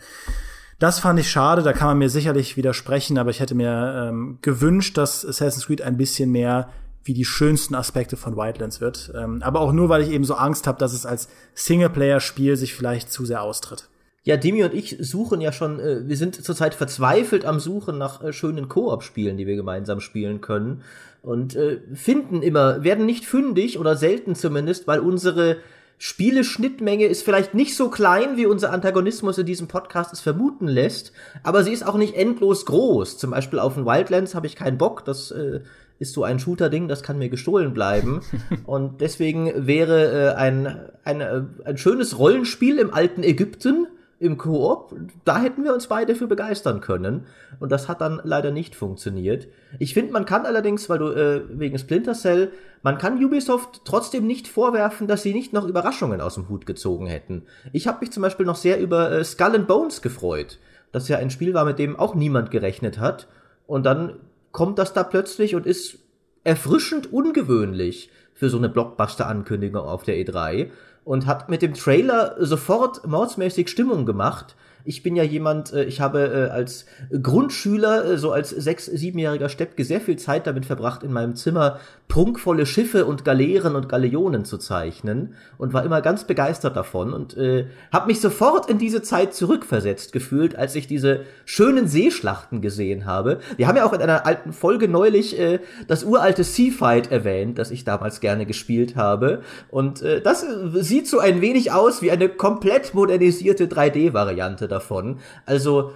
Das 0.78 0.98
fand 0.98 1.18
ich 1.18 1.30
schade, 1.30 1.62
da 1.62 1.72
kann 1.72 1.88
man 1.88 1.98
mir 1.98 2.10
sicherlich 2.10 2.58
widersprechen, 2.58 3.16
aber 3.16 3.30
ich 3.30 3.40
hätte 3.40 3.54
mir 3.54 4.08
ähm, 4.08 4.38
gewünscht, 4.42 4.98
dass 4.98 5.24
Assassin's 5.24 5.66
Creed 5.66 5.80
ein 5.80 5.96
bisschen 5.96 6.30
mehr 6.30 6.68
wie 7.06 7.14
die 7.14 7.24
schönsten 7.24 7.74
Aspekte 7.74 8.16
von 8.16 8.36
Wildlands 8.36 8.80
wird. 8.80 9.12
Ähm, 9.16 9.42
aber 9.42 9.60
auch 9.60 9.72
nur, 9.72 9.88
weil 9.88 10.02
ich 10.02 10.10
eben 10.10 10.24
so 10.24 10.34
Angst 10.34 10.66
habe, 10.66 10.78
dass 10.78 10.92
es 10.92 11.06
als 11.06 11.28
Singleplayer-Spiel 11.54 12.56
sich 12.56 12.74
vielleicht 12.74 13.10
zu 13.10 13.24
sehr 13.24 13.42
austritt. 13.42 13.88
Ja, 14.24 14.36
Demi 14.36 14.64
und 14.64 14.74
ich 14.74 14.96
suchen 14.98 15.40
ja 15.40 15.52
schon, 15.52 15.78
äh, 15.78 16.08
wir 16.08 16.16
sind 16.16 16.44
zurzeit 16.44 16.74
verzweifelt 16.74 17.44
am 17.44 17.60
Suchen 17.60 17.96
nach 17.96 18.22
äh, 18.22 18.32
schönen 18.32 18.68
Koop-Spielen, 18.68 19.36
die 19.36 19.46
wir 19.46 19.54
gemeinsam 19.54 20.00
spielen 20.00 20.40
können. 20.40 20.82
Und 21.22 21.54
äh, 21.54 21.80
finden 21.94 22.42
immer, 22.42 22.82
werden 22.82 23.06
nicht 23.06 23.24
fündig 23.24 23.78
oder 23.78 23.96
selten 23.96 24.34
zumindest, 24.34 24.88
weil 24.88 24.98
unsere 24.98 25.58
Spieleschnittmenge 25.98 27.06
ist 27.06 27.22
vielleicht 27.22 27.54
nicht 27.54 27.74
so 27.74 27.88
klein, 27.88 28.36
wie 28.36 28.46
unser 28.46 28.72
Antagonismus 28.72 29.38
in 29.38 29.46
diesem 29.46 29.66
Podcast 29.66 30.12
es 30.12 30.20
vermuten 30.20 30.68
lässt, 30.68 31.12
aber 31.42 31.64
sie 31.64 31.72
ist 31.72 31.86
auch 31.86 31.96
nicht 31.96 32.14
endlos 32.14 32.66
groß. 32.66 33.16
Zum 33.16 33.30
Beispiel 33.30 33.58
auf 33.58 33.74
den 33.74 33.86
Wildlands 33.86 34.34
habe 34.34 34.46
ich 34.46 34.56
keinen 34.56 34.76
Bock, 34.76 35.04
das 35.04 35.30
äh, 35.30 35.60
ist 35.98 36.12
so 36.12 36.24
ein 36.24 36.38
Shooter-Ding, 36.38 36.88
das 36.88 37.02
kann 37.02 37.18
mir 37.18 37.28
gestohlen 37.28 37.72
bleiben. 37.72 38.20
Und 38.66 39.00
deswegen 39.00 39.66
wäre 39.66 40.32
äh, 40.32 40.34
ein, 40.34 40.90
ein, 41.04 41.20
äh, 41.20 41.42
ein 41.64 41.78
schönes 41.78 42.18
Rollenspiel 42.18 42.78
im 42.78 42.92
alten 42.92 43.22
Ägypten 43.22 43.86
im 44.18 44.38
Koop, 44.38 44.94
da 45.24 45.40
hätten 45.40 45.62
wir 45.64 45.74
uns 45.74 45.88
beide 45.88 46.14
für 46.14 46.26
begeistern 46.26 46.80
können. 46.80 47.26
Und 47.60 47.70
das 47.70 47.86
hat 47.86 48.00
dann 48.00 48.20
leider 48.24 48.50
nicht 48.50 48.74
funktioniert. 48.74 49.46
Ich 49.78 49.92
finde, 49.92 50.12
man 50.12 50.24
kann 50.24 50.46
allerdings, 50.46 50.88
weil 50.88 50.98
du 50.98 51.10
äh, 51.10 51.42
wegen 51.50 51.78
Splinter 51.78 52.14
Cell, 52.14 52.50
man 52.82 52.96
kann 52.96 53.22
Ubisoft 53.22 53.82
trotzdem 53.84 54.26
nicht 54.26 54.48
vorwerfen, 54.48 55.06
dass 55.06 55.22
sie 55.22 55.34
nicht 55.34 55.52
noch 55.52 55.66
Überraschungen 55.66 56.22
aus 56.22 56.34
dem 56.34 56.48
Hut 56.48 56.64
gezogen 56.64 57.06
hätten. 57.06 57.42
Ich 57.72 57.86
habe 57.86 58.00
mich 58.00 58.10
zum 58.10 58.22
Beispiel 58.22 58.46
noch 58.46 58.56
sehr 58.56 58.80
über 58.80 59.12
äh, 59.12 59.24
Skull 59.24 59.54
and 59.54 59.66
Bones 59.66 60.00
gefreut, 60.00 60.60
das 60.92 61.08
ja 61.08 61.18
ein 61.18 61.30
Spiel 61.30 61.52
war, 61.52 61.66
mit 61.66 61.78
dem 61.78 61.96
auch 61.96 62.14
niemand 62.14 62.50
gerechnet 62.50 62.98
hat. 62.98 63.28
Und 63.66 63.84
dann 63.84 64.14
kommt 64.56 64.78
das 64.78 64.94
da 64.94 65.04
plötzlich 65.04 65.54
und 65.54 65.66
ist 65.66 65.98
erfrischend 66.42 67.12
ungewöhnlich 67.12 68.08
für 68.32 68.48
so 68.48 68.56
eine 68.56 68.70
Blockbuster-Ankündigung 68.70 69.82
auf 69.82 70.02
der 70.02 70.16
E3 70.16 70.70
und 71.04 71.26
hat 71.26 71.50
mit 71.50 71.60
dem 71.60 71.74
Trailer 71.74 72.36
sofort 72.38 73.06
mordsmäßig 73.06 73.68
Stimmung 73.68 74.06
gemacht 74.06 74.56
ich 74.86 75.02
bin 75.02 75.16
ja 75.16 75.24
jemand, 75.24 75.72
äh, 75.72 75.84
ich 75.84 76.00
habe 76.00 76.48
äh, 76.48 76.50
als 76.50 76.86
Grundschüler, 77.10 78.04
äh, 78.04 78.18
so 78.18 78.32
als 78.32 78.50
sechs-, 78.50 78.86
siebenjähriger 78.86 79.48
Steppke, 79.48 79.84
sehr 79.84 80.00
viel 80.00 80.16
Zeit 80.16 80.46
damit 80.46 80.64
verbracht, 80.64 81.02
in 81.02 81.12
meinem 81.12 81.34
Zimmer 81.34 81.80
prunkvolle 82.08 82.66
Schiffe 82.66 83.04
und 83.04 83.24
Galeeren 83.24 83.74
und 83.74 83.88
Galeonen 83.88 84.44
zu 84.44 84.58
zeichnen 84.58 85.34
und 85.58 85.72
war 85.72 85.84
immer 85.84 86.00
ganz 86.00 86.24
begeistert 86.24 86.76
davon 86.76 87.12
und 87.12 87.36
äh, 87.36 87.66
habe 87.92 88.06
mich 88.06 88.20
sofort 88.20 88.70
in 88.70 88.78
diese 88.78 89.02
Zeit 89.02 89.34
zurückversetzt 89.34 90.12
gefühlt, 90.12 90.56
als 90.56 90.76
ich 90.76 90.86
diese 90.86 91.24
schönen 91.44 91.88
Seeschlachten 91.88 92.60
gesehen 92.60 93.06
habe. 93.06 93.40
Wir 93.56 93.66
haben 93.66 93.76
ja 93.76 93.84
auch 93.84 93.92
in 93.92 94.00
einer 94.00 94.24
alten 94.24 94.52
Folge 94.52 94.86
neulich 94.86 95.38
äh, 95.38 95.58
das 95.88 96.04
uralte 96.04 96.44
Sea 96.44 96.70
Fight 96.72 97.10
erwähnt, 97.10 97.58
das 97.58 97.72
ich 97.72 97.84
damals 97.84 98.20
gerne 98.20 98.46
gespielt 98.46 98.94
habe 98.94 99.42
und 99.68 100.02
äh, 100.02 100.20
das 100.20 100.46
sieht 100.74 101.08
so 101.08 101.18
ein 101.18 101.40
wenig 101.40 101.72
aus 101.72 102.02
wie 102.02 102.12
eine 102.12 102.28
komplett 102.28 102.94
modernisierte 102.94 103.66
3D-Variante 103.66 104.68
davon. 104.76 105.18
Also 105.44 105.92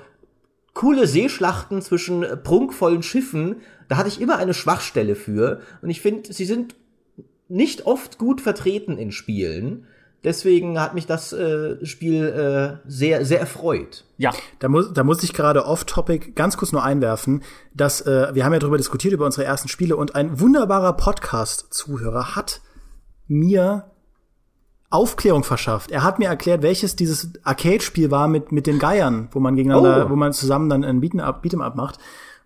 coole 0.74 1.07
Seeschlachten 1.07 1.83
zwischen 1.83 2.24
prunkvollen 2.43 3.03
Schiffen, 3.03 3.57
da 3.89 3.97
hatte 3.97 4.09
ich 4.09 4.20
immer 4.20 4.39
eine 4.39 4.55
Schwachstelle 4.55 5.16
für. 5.16 5.61
Und 5.83 5.91
ich 5.91 6.01
finde, 6.01 6.33
sie 6.33 6.45
sind 6.45 6.74
nicht 7.49 7.87
oft 7.87 8.18
gut 8.18 8.41
vertreten 8.41 8.97
in 8.97 9.12
Spielen. 9.12 9.87
Deswegen 10.22 10.78
hat 10.78 10.95
mich 10.95 11.07
das 11.07 11.33
äh, 11.33 11.85
Spiel 11.85 12.26
äh, 12.26 12.89
sehr, 12.89 13.24
sehr 13.24 13.41
erfreut. 13.41 14.05
Ja. 14.18 14.33
Da 14.59 14.68
muss, 14.68 14.93
da 14.93 15.03
muss 15.03 15.22
ich 15.22 15.33
gerade 15.33 15.64
off-topic 15.64 16.33
ganz 16.35 16.57
kurz 16.57 16.72
nur 16.72 16.85
einwerfen, 16.85 17.43
dass 17.74 18.03
äh, 18.03 18.28
wir 18.35 18.45
haben 18.45 18.53
ja 18.53 18.59
darüber 18.59 18.76
diskutiert, 18.76 19.14
über 19.14 19.24
unsere 19.24 19.45
ersten 19.45 19.68
Spiele 19.68 19.97
und 19.97 20.14
ein 20.14 20.39
wunderbarer 20.39 20.93
Podcast-Zuhörer 20.93 22.37
hat 22.37 22.61
mir 23.26 23.89
Aufklärung 24.91 25.45
verschafft. 25.45 25.93
Er 25.93 26.03
hat 26.03 26.18
mir 26.18 26.28
erklärt, 26.28 26.62
welches 26.62 26.97
dieses 26.97 27.30
Arcade-Spiel 27.45 28.11
war 28.11 28.26
mit, 28.26 28.51
mit 28.51 28.66
den 28.66 28.80
Geiern, 28.80 29.28
wo 29.30 29.38
man 29.38 29.55
gegeneinander, 29.55 30.07
oh. 30.07 30.11
wo 30.11 30.16
man 30.16 30.32
zusammen 30.32 30.68
dann 30.68 30.84
ein 30.84 31.01
Beat'em 31.01 31.20
Up, 31.20 31.45
Beat'em 31.45 31.62
Up 31.62 31.76
macht. 31.76 31.99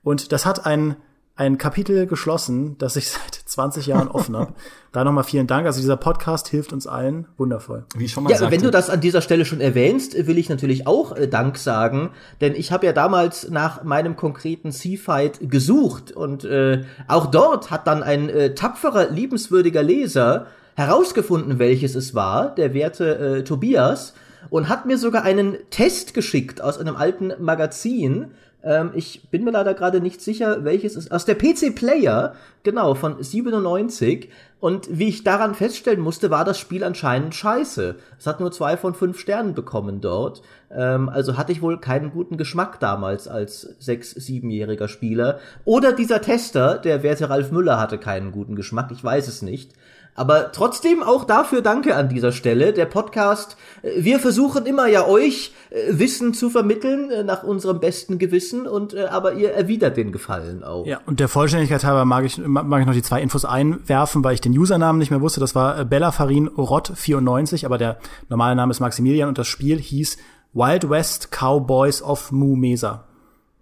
Und 0.03 0.30
das 0.30 0.45
hat 0.45 0.66
ein, 0.66 0.97
ein 1.36 1.57
Kapitel 1.57 2.07
geschlossen, 2.07 2.76
das 2.76 2.97
ich 2.97 3.11
seit 3.12 3.34
20 3.34 3.86
Jahren 3.86 4.09
offen 4.09 4.36
habe. 4.36 4.53
Da 4.92 5.05
nochmal 5.05 5.24
vielen 5.24 5.47
Dank. 5.47 5.64
Also 5.64 5.80
dieser 5.80 5.97
Podcast 5.97 6.49
hilft 6.49 6.74
uns 6.74 6.86
allen. 6.86 7.26
Wundervoll. 7.38 7.86
Wie 7.97 8.09
schon 8.09 8.24
mal 8.24 8.30
ja, 8.30 8.36
sagte. 8.36 8.55
wenn 8.55 8.62
du 8.62 8.70
das 8.70 8.90
an 8.90 9.01
dieser 9.01 9.22
Stelle 9.22 9.47
schon 9.47 9.62
erwähnst, 9.62 10.14
will 10.26 10.36
ich 10.36 10.51
natürlich 10.51 10.86
auch 10.86 11.16
äh, 11.16 11.26
Dank 11.26 11.57
sagen, 11.57 12.11
denn 12.42 12.55
ich 12.55 12.72
habe 12.72 12.84
ja 12.84 12.92
damals 12.92 13.49
nach 13.49 13.84
meinem 13.84 14.16
konkreten 14.16 14.70
Sea-Fight 14.70 15.51
gesucht 15.51 16.12
und 16.12 16.45
äh, 16.45 16.84
auch 17.09 17.24
dort 17.26 17.70
hat 17.70 17.86
dann 17.86 18.03
ein 18.03 18.28
äh, 18.28 18.55
tapferer, 18.55 19.09
liebenswürdiger 19.09 19.82
Leser 19.82 20.47
herausgefunden, 20.77 21.59
welches 21.59 21.95
es 21.95 22.14
war, 22.14 22.55
der 22.55 22.75
werte 22.75 23.18
äh, 23.18 23.45
Tobias, 23.45 24.14
und 24.51 24.68
hat 24.68 24.87
mir 24.87 24.99
sogar 24.99 25.22
einen 25.22 25.57
Test 25.70 26.14
geschickt 26.14 26.61
aus 26.61 26.79
einem 26.79 26.97
alten 26.97 27.33
Magazin. 27.39 28.33
Ähm, 28.62 28.91
ich 28.95 29.29
bin 29.31 29.45
mir 29.45 29.53
leider 29.53 29.75
gerade 29.75 30.01
nicht 30.01 30.20
sicher, 30.20 30.64
welches 30.64 30.97
es 30.97 31.11
aus 31.11 31.25
der 31.25 31.35
PC 31.35 31.75
Player, 31.75 32.35
genau, 32.62 32.95
von 32.95 33.22
97. 33.22 34.31
Und 34.61 34.89
wie 34.91 35.09
ich 35.09 35.25
daran 35.25 35.55
feststellen 35.55 36.01
musste, 36.01 36.31
war 36.31 36.45
das 36.45 36.59
Spiel 36.59 36.85
anscheinend 36.85 37.35
scheiße. 37.35 37.97
Es 38.18 38.27
hat 38.27 38.41
nur 38.41 38.51
zwei 38.51 38.79
von 38.79 38.95
fünf 38.95 39.18
Sternen 39.18 39.55
bekommen 39.55 40.01
dort. 40.01 40.43
Ähm, 40.70 41.09
also 41.09 41.37
hatte 41.37 41.53
ich 41.53 41.61
wohl 41.61 41.79
keinen 41.79 42.11
guten 42.11 42.37
Geschmack 42.39 42.81
damals 42.81 43.29
als 43.29 43.77
sechs-, 43.79 44.12
siebenjähriger 44.12 44.89
Spieler. 44.89 45.39
Oder 45.64 45.93
dieser 45.93 46.22
Tester, 46.22 46.79
der 46.79 47.03
werte 47.03 47.29
Ralf 47.29 47.51
Müller, 47.53 47.79
hatte 47.79 47.99
keinen 47.99 48.33
guten 48.33 48.57
Geschmack. 48.57 48.91
Ich 48.91 49.05
weiß 49.05 49.29
es 49.29 49.43
nicht. 49.43 49.72
Aber 50.15 50.53
trotzdem 50.53 51.03
auch 51.03 51.25
dafür 51.25 51.61
danke 51.61 51.97
an 51.97 52.09
dieser 52.09 52.31
Stelle. 52.31 52.73
Der 52.73 52.87
Podcast, 52.87 53.57
äh, 53.83 53.91
wir 53.97 54.21
versuchen 54.21 54.65
immer 54.67 54.87
ja 54.87 55.07
euch 55.07 55.53
äh, 55.71 55.99
Wissen 55.99 56.35
zu 56.35 56.51
vermitteln 56.51 57.11
äh, 57.11 57.25
nach 57.25 57.43
unserem 57.43 57.81
besten 57.81 58.19
Gewissen 58.19 58.67
und 58.67 58.95
aber 58.95 59.35
ihr 59.35 59.53
erwidert 59.53 59.97
den 59.97 60.12
Gefallen 60.12 60.62
auch. 60.62 60.87
Ja, 60.87 61.01
und 61.07 61.21
der 61.21 61.29
Vollständigkeit 61.29 61.85
halber 61.85 62.05
mag 62.05 62.25
ich, 62.25 62.39
mag 62.39 62.81
ich 62.81 62.87
noch 62.87 62.95
die 62.95 63.03
zwei 63.03 63.21
Infos 63.23 63.45
einwerfen, 63.45 64.23
weil 64.23 64.35
ich 64.35 64.41
den 64.41 64.57
Usernamen 64.57 64.99
nicht 64.99 65.11
mehr 65.11 65.21
wusste. 65.21 65.41
Das 65.41 65.55
war 65.55 65.85
Bellafarin 65.85 66.49
Rott 66.49 66.93
94, 66.95 67.67
aber 67.67 67.79
der 67.79 67.99
normale 68.29 68.55
Name 68.55 68.71
ist 68.71 68.81
Maximilian 68.81 69.29
und 69.29 69.39
das 69.39 69.49
Spiel 69.49 69.79
hieß 69.79 70.17
Wild 70.53 70.89
West 70.89 71.31
Cowboys 71.33 72.03
of 72.03 72.31
Mu 72.31 72.55
Mesa. 72.55 73.05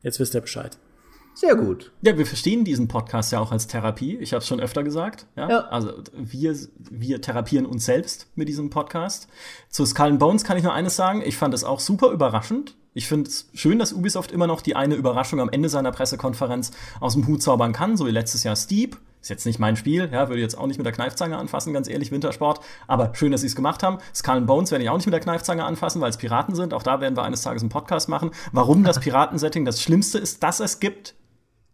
Jetzt 0.03 0.21
wisst 0.21 0.35
ihr 0.35 0.41
Bescheid. 0.43 0.77
Sehr 1.35 1.57
gut. 1.57 1.93
Ja, 2.03 2.17
wir 2.17 2.27
verstehen 2.27 2.65
diesen 2.65 2.89
Podcast 2.89 3.33
ja 3.33 3.41
auch 3.41 3.53
als 3.53 3.67
Therapie. 3.67 4.17
Ich 4.19 4.33
habe 4.33 4.43
es 4.43 4.47
schon 4.47 4.61
öfter 4.61 4.83
gesagt. 4.83 5.27
Ja? 5.37 5.49
ja? 5.49 5.59
Also 5.69 5.93
wir, 6.15 6.57
wir 6.79 7.21
therapieren 7.21 7.67
uns 7.67 7.87
selbst 7.87 8.29
mit 8.35 8.49
diesem 8.49 8.71
Podcast. 8.71 9.29
Zu 9.71 9.87
Skull 9.87 10.07
and 10.07 10.19
Bones 10.19 10.45
kann 10.45 10.57
ich 10.57 10.63
nur 10.63 10.75
eines 10.75 10.97
sagen. 10.97 11.23
Ich 11.25 11.37
fand 11.37 11.55
es 11.55 11.65
auch 11.65 11.81
super 11.81 12.11
überraschend. 12.11 12.77
Ich 12.95 13.09
finde 13.09 13.31
es 13.31 13.49
schön, 13.55 13.79
dass 13.79 13.95
Ubisoft 13.95 14.33
immer 14.33 14.47
noch 14.47 14.61
die 14.61 14.77
eine 14.77 14.95
Überraschung 14.95 15.41
am 15.41 15.49
Ende 15.49 15.71
seiner 15.71 15.93
Pressekonferenz 15.93 16.73
aus 17.01 17.15
dem 17.15 17.27
Hut 17.27 17.43
zaubern 17.43 17.73
kann, 17.73 17.97
so 17.97 18.07
wie 18.07 18.11
letztes 18.11 18.45
Jahr 18.45 18.57
Steep. 18.57 18.99
Ist 19.23 19.31
jetzt 19.31 19.47
nicht 19.47 19.61
mein 19.61 19.77
Spiel, 19.77 20.11
ja, 20.13 20.29
würde 20.29 20.43
jetzt 20.43 20.59
auch 20.59 20.67
nicht 20.67 20.79
mit 20.79 20.85
der 20.85 20.93
Kneifzange 20.93 21.39
anfassen, 21.39 21.73
ganz 21.73 21.89
ehrlich, 21.89 22.11
Wintersport. 22.11 22.61
Aber 22.89 23.15
schön, 23.15 23.31
dass 23.31 23.43
sie 23.43 23.47
es 23.47 23.55
gemacht 23.55 23.85
haben. 23.85 23.99
Skull 24.13 24.35
and 24.35 24.47
Bones 24.49 24.73
werde 24.73 24.83
ich 24.83 24.91
auch 24.91 24.97
nicht 24.97 25.07
mit 25.07 25.13
der 25.15 25.21
Kneifzange 25.21 25.65
anfassen, 25.65 26.01
weil 26.01 26.11
es 26.11 26.17
Piraten 26.17 26.57
sind. 26.57 26.75
Auch 26.75 26.83
da 26.83 27.01
werden 27.01 27.17
wir 27.17 27.23
eines 27.23 27.43
Tages 27.43 27.63
einen 27.63 27.69
Podcast 27.69 28.09
machen. 28.09 28.33
Warum 28.51 28.83
das 28.83 28.99
Piratensetting 28.99 29.65
das 29.65 29.81
Schlimmste 29.81 30.19
ist, 30.19 30.43
das 30.43 30.59
es 30.59 30.81
gibt 30.81 31.15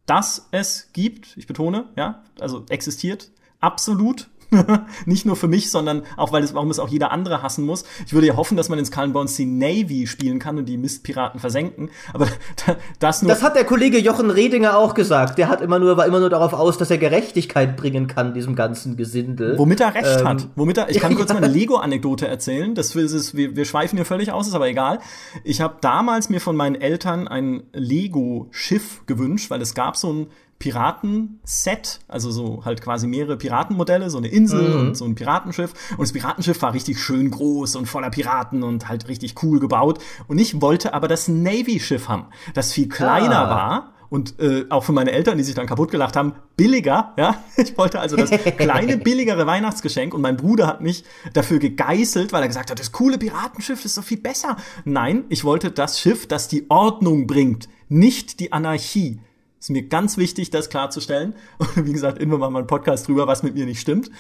dass 0.08 0.48
es 0.50 0.90
gibt, 0.92 1.36
ich 1.36 1.46
betone, 1.46 1.84
ja, 1.94 2.24
also 2.40 2.64
existiert, 2.70 3.30
absolut. 3.60 4.28
Nicht 5.06 5.26
nur 5.26 5.36
für 5.36 5.48
mich, 5.48 5.70
sondern 5.70 6.02
auch, 6.16 6.32
weil 6.32 6.42
es, 6.42 6.54
warum 6.54 6.70
es 6.70 6.78
auch 6.78 6.88
jeder 6.88 7.12
andere 7.12 7.42
hassen 7.42 7.64
muss. 7.64 7.84
Ich 8.06 8.12
würde 8.12 8.26
ja 8.26 8.36
hoffen, 8.36 8.56
dass 8.56 8.68
man 8.68 8.78
in 8.78 8.84
Skull 8.84 9.08
Bones 9.08 9.36
die 9.36 9.46
Navy 9.46 10.06
spielen 10.06 10.38
kann 10.38 10.58
und 10.58 10.66
die 10.66 10.76
Mistpiraten 10.76 11.38
versenken. 11.38 11.90
Aber 12.12 12.28
das 12.98 13.22
nur. 13.22 13.30
Das 13.30 13.42
hat 13.42 13.56
der 13.56 13.64
Kollege 13.64 13.98
Jochen 13.98 14.30
Redinger 14.30 14.76
auch 14.78 14.94
gesagt. 14.94 15.38
Der 15.38 15.48
hat 15.48 15.60
immer 15.60 15.78
nur, 15.78 15.96
war 15.96 16.06
immer 16.06 16.20
nur 16.20 16.30
darauf 16.30 16.52
aus, 16.52 16.78
dass 16.78 16.90
er 16.90 16.98
Gerechtigkeit 16.98 17.76
bringen 17.76 18.06
kann, 18.06 18.34
diesem 18.34 18.54
ganzen 18.54 18.96
Gesindel. 18.96 19.58
Womit 19.58 19.80
er 19.80 19.94
recht 19.94 20.20
ähm, 20.20 20.28
hat. 20.28 20.48
Womit 20.56 20.78
er, 20.78 20.90
ich 20.90 21.00
kann 21.00 21.14
kurz 21.16 21.30
mal 21.30 21.42
eine 21.42 21.52
Lego-Anekdote 21.52 22.26
erzählen. 22.26 22.74
Das 22.74 22.94
ist, 22.96 23.36
wir, 23.36 23.54
wir 23.54 23.64
schweifen 23.64 23.96
hier 23.96 24.06
völlig 24.06 24.32
aus, 24.32 24.48
ist 24.48 24.54
aber 24.54 24.68
egal. 24.68 25.00
Ich 25.44 25.60
habe 25.60 25.76
damals 25.80 26.30
mir 26.30 26.40
von 26.40 26.56
meinen 26.56 26.74
Eltern 26.74 27.28
ein 27.28 27.64
Lego-Schiff 27.72 29.06
gewünscht, 29.06 29.50
weil 29.50 29.60
es 29.60 29.74
gab 29.74 29.96
so 29.96 30.12
ein 30.12 30.26
Piratenset, 30.58 32.00
also 32.08 32.30
so 32.30 32.64
halt 32.64 32.82
quasi 32.82 33.06
mehrere 33.06 33.36
Piratenmodelle, 33.36 34.10
so 34.10 34.18
eine 34.18 34.28
Insel 34.28 34.68
mhm. 34.68 34.80
und 34.80 34.96
so 34.96 35.04
ein 35.04 35.14
Piratenschiff. 35.14 35.72
Und 35.92 36.00
das 36.00 36.12
Piratenschiff 36.12 36.60
war 36.62 36.74
richtig 36.74 36.98
schön 36.98 37.30
groß 37.30 37.76
und 37.76 37.86
voller 37.86 38.10
Piraten 38.10 38.62
und 38.62 38.88
halt 38.88 39.08
richtig 39.08 39.42
cool 39.42 39.60
gebaut. 39.60 40.00
Und 40.26 40.38
ich 40.38 40.60
wollte 40.60 40.94
aber 40.94 41.06
das 41.06 41.28
Navy-Schiff 41.28 42.08
haben, 42.08 42.26
das 42.54 42.72
viel 42.72 42.88
kleiner 42.88 43.46
ah. 43.46 43.50
war 43.50 43.92
und 44.10 44.40
äh, 44.40 44.64
auch 44.70 44.84
für 44.84 44.92
meine 44.92 45.12
Eltern, 45.12 45.38
die 45.38 45.44
sich 45.44 45.54
dann 45.54 45.66
kaputt 45.66 45.90
gelacht 45.90 46.16
haben, 46.16 46.34
billiger. 46.56 47.12
Ja, 47.16 47.42
ich 47.56 47.76
wollte 47.76 48.00
also 48.00 48.16
das 48.16 48.30
kleine 48.56 48.96
billigere 48.98 49.46
Weihnachtsgeschenk 49.46 50.14
und 50.14 50.22
mein 50.22 50.36
Bruder 50.36 50.66
hat 50.66 50.80
mich 50.80 51.04
dafür 51.34 51.58
gegeißelt, 51.58 52.32
weil 52.32 52.42
er 52.42 52.48
gesagt 52.48 52.70
hat, 52.70 52.80
das 52.80 52.92
coole 52.92 53.18
Piratenschiff 53.18 53.84
ist 53.84 53.94
so 53.94 54.02
viel 54.02 54.18
besser. 54.18 54.56
Nein, 54.84 55.24
ich 55.28 55.44
wollte 55.44 55.70
das 55.70 56.00
Schiff, 56.00 56.26
das 56.26 56.48
die 56.48 56.66
Ordnung 56.70 57.26
bringt, 57.26 57.68
nicht 57.88 58.40
die 58.40 58.52
Anarchie. 58.52 59.20
Ist 59.68 59.72
mir 59.72 59.82
ganz 59.82 60.16
wichtig, 60.16 60.48
das 60.48 60.70
klarzustellen. 60.70 61.34
Und 61.58 61.68
wie 61.86 61.92
gesagt, 61.92 62.22
immer 62.22 62.38
mal 62.38 62.56
ein 62.56 62.66
Podcast 62.66 63.06
drüber, 63.06 63.26
was 63.26 63.42
mit 63.42 63.54
mir 63.54 63.66
nicht 63.66 63.80
stimmt. 63.80 64.10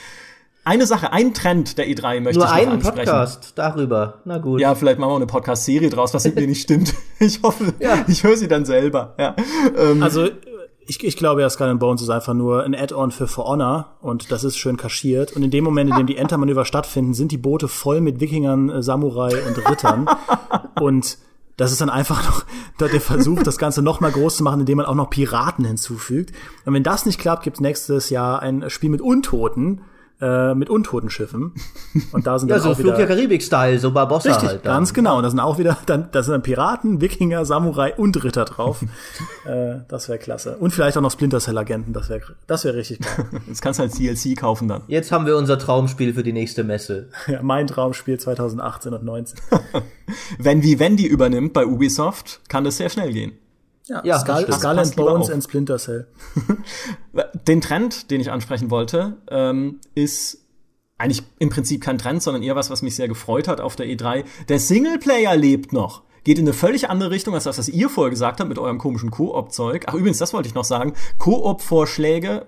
Eine 0.62 0.84
Sache, 0.84 1.10
ein 1.10 1.32
Trend 1.32 1.78
der 1.78 1.86
E3 1.88 2.20
möchte 2.20 2.38
Nur 2.38 2.48
ich 2.48 2.52
noch 2.52 2.58
einen 2.58 2.72
ansprechen. 2.72 2.96
Podcast 2.96 3.52
darüber. 3.54 4.20
Na 4.26 4.36
gut. 4.36 4.60
Ja, 4.60 4.74
vielleicht 4.74 4.98
machen 4.98 5.12
wir 5.12 5.16
eine 5.16 5.26
Podcast-Serie 5.26 5.88
draus, 5.88 6.12
was 6.12 6.26
mit 6.26 6.34
mir 6.34 6.46
nicht 6.46 6.60
stimmt. 6.60 6.92
Ich 7.18 7.40
hoffe, 7.42 7.72
ja. 7.80 8.04
ich 8.08 8.24
höre 8.24 8.36
sie 8.36 8.46
dann 8.46 8.66
selber. 8.66 9.14
Ja. 9.18 9.36
Ähm, 9.74 10.02
also 10.02 10.28
ich, 10.86 11.02
ich 11.02 11.16
glaube 11.16 11.40
ja, 11.40 11.48
Skull 11.48 11.68
and 11.68 11.80
Bones 11.80 12.02
ist 12.02 12.10
einfach 12.10 12.34
nur 12.34 12.62
ein 12.62 12.74
Add-on 12.74 13.10
für 13.10 13.26
For 13.26 13.46
Honor 13.46 13.96
und 14.02 14.30
das 14.30 14.44
ist 14.44 14.58
schön 14.58 14.76
kaschiert. 14.76 15.32
Und 15.32 15.42
in 15.42 15.50
dem 15.50 15.64
Moment, 15.64 15.88
in 15.88 15.96
dem 15.96 16.06
die 16.06 16.18
Entermanöver 16.18 16.66
stattfinden, 16.66 17.14
sind 17.14 17.32
die 17.32 17.38
Boote 17.38 17.68
voll 17.68 18.02
mit 18.02 18.20
Wikingern, 18.20 18.68
äh, 18.68 18.82
Samurai 18.82 19.32
und 19.46 19.66
Rittern. 19.66 20.10
und 20.78 21.16
das 21.58 21.72
ist 21.72 21.82
dann 21.82 21.90
einfach 21.90 22.24
noch 22.80 22.88
der 22.88 23.00
Versuch, 23.02 23.42
das 23.42 23.58
Ganze 23.58 23.82
noch 23.82 24.00
mal 24.00 24.10
groß 24.10 24.38
zu 24.38 24.42
machen, 24.42 24.60
indem 24.60 24.78
man 24.78 24.86
auch 24.86 24.94
noch 24.94 25.10
Piraten 25.10 25.66
hinzufügt. 25.66 26.32
Und 26.64 26.72
wenn 26.72 26.82
das 26.84 27.04
nicht 27.04 27.20
klappt, 27.20 27.42
gibt 27.42 27.60
nächstes 27.60 28.08
Jahr 28.08 28.40
ein 28.40 28.70
Spiel 28.70 28.88
mit 28.88 29.02
Untoten, 29.02 29.82
äh, 30.20 30.54
mit 30.54 30.68
untoten 30.68 31.10
Schiffen. 31.10 31.52
Und 32.12 32.26
da 32.26 32.38
sind 32.38 32.48
ja, 32.48 32.56
dann 32.56 32.64
so 32.64 32.70
auch 32.70 32.76
Flug 32.76 32.94
wieder, 32.94 33.06
der 33.06 33.06
Karibik-Style, 33.06 33.78
so 33.78 33.92
Barbossa 33.92 34.30
richtig, 34.30 34.48
halt. 34.48 34.66
Dann. 34.66 34.74
Ganz 34.74 34.92
genau. 34.92 35.18
Und 35.18 35.22
da 35.22 35.30
sind 35.30 35.40
auch 35.40 35.58
wieder, 35.58 35.78
dann, 35.86 36.08
da 36.10 36.22
sind 36.22 36.32
dann 36.32 36.42
Piraten, 36.42 37.00
Wikinger, 37.00 37.44
Samurai 37.44 37.94
und 37.94 38.22
Ritter 38.24 38.44
drauf. 38.44 38.82
äh, 39.46 39.76
das 39.88 40.08
wäre 40.08 40.18
klasse. 40.18 40.56
Und 40.58 40.72
vielleicht 40.72 40.96
auch 40.96 41.02
noch 41.02 41.12
Splinter 41.12 41.38
Cell-Agenten, 41.38 41.92
das 41.92 42.08
wäre 42.08 42.20
das 42.46 42.64
wäre 42.64 42.76
richtig 42.76 43.00
geil. 43.00 43.26
Das 43.48 43.60
kannst 43.60 43.78
du 43.78 43.84
als 43.84 43.96
DLC 43.96 44.36
kaufen 44.36 44.68
dann. 44.68 44.82
Jetzt 44.88 45.12
haben 45.12 45.24
wir 45.26 45.36
unser 45.36 45.58
Traumspiel 45.58 46.14
für 46.14 46.22
die 46.22 46.32
nächste 46.32 46.64
Messe. 46.64 47.08
ja, 47.26 47.40
mein 47.42 47.66
Traumspiel 47.66 48.18
2018 48.18 48.92
und 48.92 49.04
19. 49.04 49.38
wenn 50.38 50.62
Vivendi 50.62 51.06
übernimmt 51.06 51.52
bei 51.52 51.64
Ubisoft, 51.64 52.40
kann 52.48 52.64
das 52.64 52.76
sehr 52.76 52.90
schnell 52.90 53.12
gehen. 53.12 53.32
Ja, 53.88 54.02
ja 54.04 54.18
Skull, 54.18 54.52
Skull 54.52 54.78
and 54.78 54.96
Bones 54.96 55.30
and 55.30 55.42
Splinter 55.42 55.78
Cell. 55.78 56.08
Den 57.46 57.60
Trend, 57.60 58.10
den 58.10 58.20
ich 58.20 58.30
ansprechen 58.30 58.70
wollte, 58.70 59.16
ähm, 59.30 59.80
ist 59.94 60.44
eigentlich 60.98 61.22
im 61.38 61.48
Prinzip 61.48 61.82
kein 61.82 61.96
Trend, 61.96 62.22
sondern 62.22 62.42
eher 62.42 62.56
was, 62.56 62.70
was 62.70 62.82
mich 62.82 62.96
sehr 62.96 63.08
gefreut 63.08 63.48
hat 63.48 63.60
auf 63.60 63.76
der 63.76 63.86
E3. 63.86 64.24
Der 64.48 64.58
Singleplayer 64.58 65.36
lebt 65.36 65.72
noch. 65.72 66.02
Geht 66.24 66.38
in 66.38 66.44
eine 66.44 66.52
völlig 66.52 66.90
andere 66.90 67.10
Richtung 67.10 67.34
als 67.34 67.44
das, 67.44 67.56
was 67.56 67.68
ihr 67.68 67.88
vorher 67.88 68.10
gesagt 68.10 68.40
habt 68.40 68.48
mit 68.48 68.58
eurem 68.58 68.78
komischen 68.78 69.10
Koop-Zeug. 69.10 69.84
Ach, 69.86 69.94
übrigens, 69.94 70.18
das 70.18 70.34
wollte 70.34 70.48
ich 70.48 70.54
noch 70.54 70.64
sagen. 70.64 70.92
Koop-Vorschläge 71.18 72.46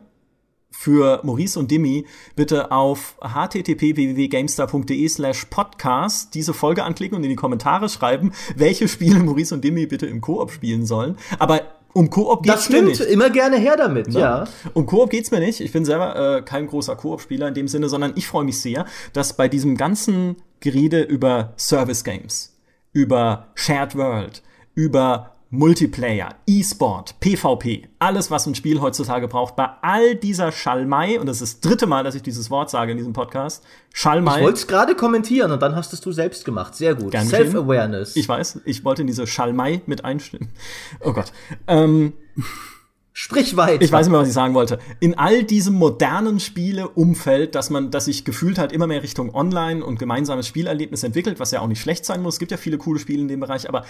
für 0.70 1.20
Maurice 1.24 1.58
und 1.58 1.70
Dimi 1.70 2.06
bitte 2.36 2.70
auf 2.72 3.16
http 3.20 3.96
www.gamestar.de 3.96 5.08
slash 5.08 5.46
podcast 5.46 6.34
diese 6.34 6.54
Folge 6.54 6.84
anklicken 6.84 7.16
und 7.16 7.24
in 7.24 7.30
die 7.30 7.36
Kommentare 7.36 7.88
schreiben, 7.88 8.32
welche 8.56 8.88
Spiele 8.88 9.18
Maurice 9.18 9.54
und 9.54 9.64
Dimi 9.64 9.86
bitte 9.86 10.06
im 10.06 10.20
Koop 10.20 10.50
spielen 10.50 10.86
sollen. 10.86 11.16
Aber 11.38 11.62
um 11.92 12.08
Koop 12.08 12.42
geht's 12.42 12.54
das 12.54 12.64
stimmt, 12.66 12.82
mir 12.82 12.88
nicht. 12.90 13.00
immer 13.00 13.30
gerne 13.30 13.58
her 13.58 13.76
damit, 13.76 14.12
ja. 14.12 14.44
ja. 14.44 14.48
Um 14.74 14.86
Koop 14.86 15.10
geht's 15.10 15.30
mir 15.30 15.40
nicht. 15.40 15.60
Ich 15.60 15.72
bin 15.72 15.84
selber 15.84 16.36
äh, 16.38 16.42
kein 16.42 16.66
großer 16.66 16.94
Koop-Spieler 16.96 17.48
in 17.48 17.54
dem 17.54 17.68
Sinne, 17.68 17.88
sondern 17.88 18.12
ich 18.14 18.26
freue 18.26 18.44
mich 18.44 18.60
sehr, 18.60 18.86
dass 19.12 19.36
bei 19.36 19.48
diesem 19.48 19.76
ganzen 19.76 20.36
Gerede 20.60 21.02
über 21.02 21.52
Service 21.56 22.04
Games, 22.04 22.56
über 22.92 23.48
Shared 23.54 23.96
World, 23.96 24.42
über 24.74 25.36
Multiplayer, 25.52 26.36
E-Sport, 26.46 27.18
PvP, 27.18 27.88
alles, 27.98 28.30
was 28.30 28.46
ein 28.46 28.54
Spiel 28.54 28.80
heutzutage 28.80 29.26
braucht, 29.26 29.56
bei 29.56 29.68
all 29.82 30.14
dieser 30.14 30.52
Schalmei, 30.52 31.18
und 31.18 31.26
das 31.26 31.40
ist 31.40 31.64
das 31.64 31.68
dritte 31.68 31.88
Mal, 31.88 32.04
dass 32.04 32.14
ich 32.14 32.22
dieses 32.22 32.50
Wort 32.50 32.70
sage 32.70 32.92
in 32.92 32.98
diesem 32.98 33.12
Podcast, 33.12 33.64
Schalmei. 33.92 34.38
Ich 34.38 34.44
wollte 34.44 34.58
es 34.58 34.66
gerade 34.68 34.94
kommentieren 34.94 35.50
und 35.50 35.60
dann 35.60 35.74
hast 35.74 35.92
es 35.92 36.00
du 36.00 36.12
selbst 36.12 36.44
gemacht. 36.44 36.76
Sehr 36.76 36.94
gut. 36.94 37.12
Self-Awareness. 37.18 38.14
Ich 38.14 38.28
weiß, 38.28 38.60
ich 38.64 38.84
wollte 38.84 39.02
in 39.02 39.08
diese 39.08 39.26
Schalmei 39.26 39.82
mit 39.86 40.04
einstimmen. 40.04 40.50
Oh 41.00 41.12
Gott. 41.12 41.32
Ähm, 41.66 42.12
Sprich 43.12 43.56
weiter. 43.56 43.82
Ich 43.82 43.90
weiß 43.90 44.06
nicht 44.06 44.12
mehr, 44.12 44.20
was 44.20 44.28
ich 44.28 44.34
sagen 44.34 44.54
wollte. 44.54 44.78
In 45.00 45.18
all 45.18 45.42
diesem 45.42 45.74
modernen 45.74 46.38
Spieleumfeld, 46.38 47.56
dass 47.56 47.68
man, 47.68 47.90
dass 47.90 48.04
sich 48.04 48.24
gefühlt 48.24 48.56
hat, 48.56 48.72
immer 48.72 48.86
mehr 48.86 49.02
Richtung 49.02 49.34
Online 49.34 49.84
und 49.84 49.98
gemeinsames 49.98 50.46
Spielerlebnis 50.46 51.02
entwickelt, 51.02 51.40
was 51.40 51.50
ja 51.50 51.60
auch 51.60 51.66
nicht 51.66 51.80
schlecht 51.80 52.04
sein 52.04 52.22
muss. 52.22 52.34
Es 52.34 52.38
gibt 52.38 52.52
ja 52.52 52.56
viele 52.56 52.78
coole 52.78 53.00
Spiele 53.00 53.20
in 53.20 53.28
dem 53.28 53.40
Bereich, 53.40 53.68
aber 53.68 53.84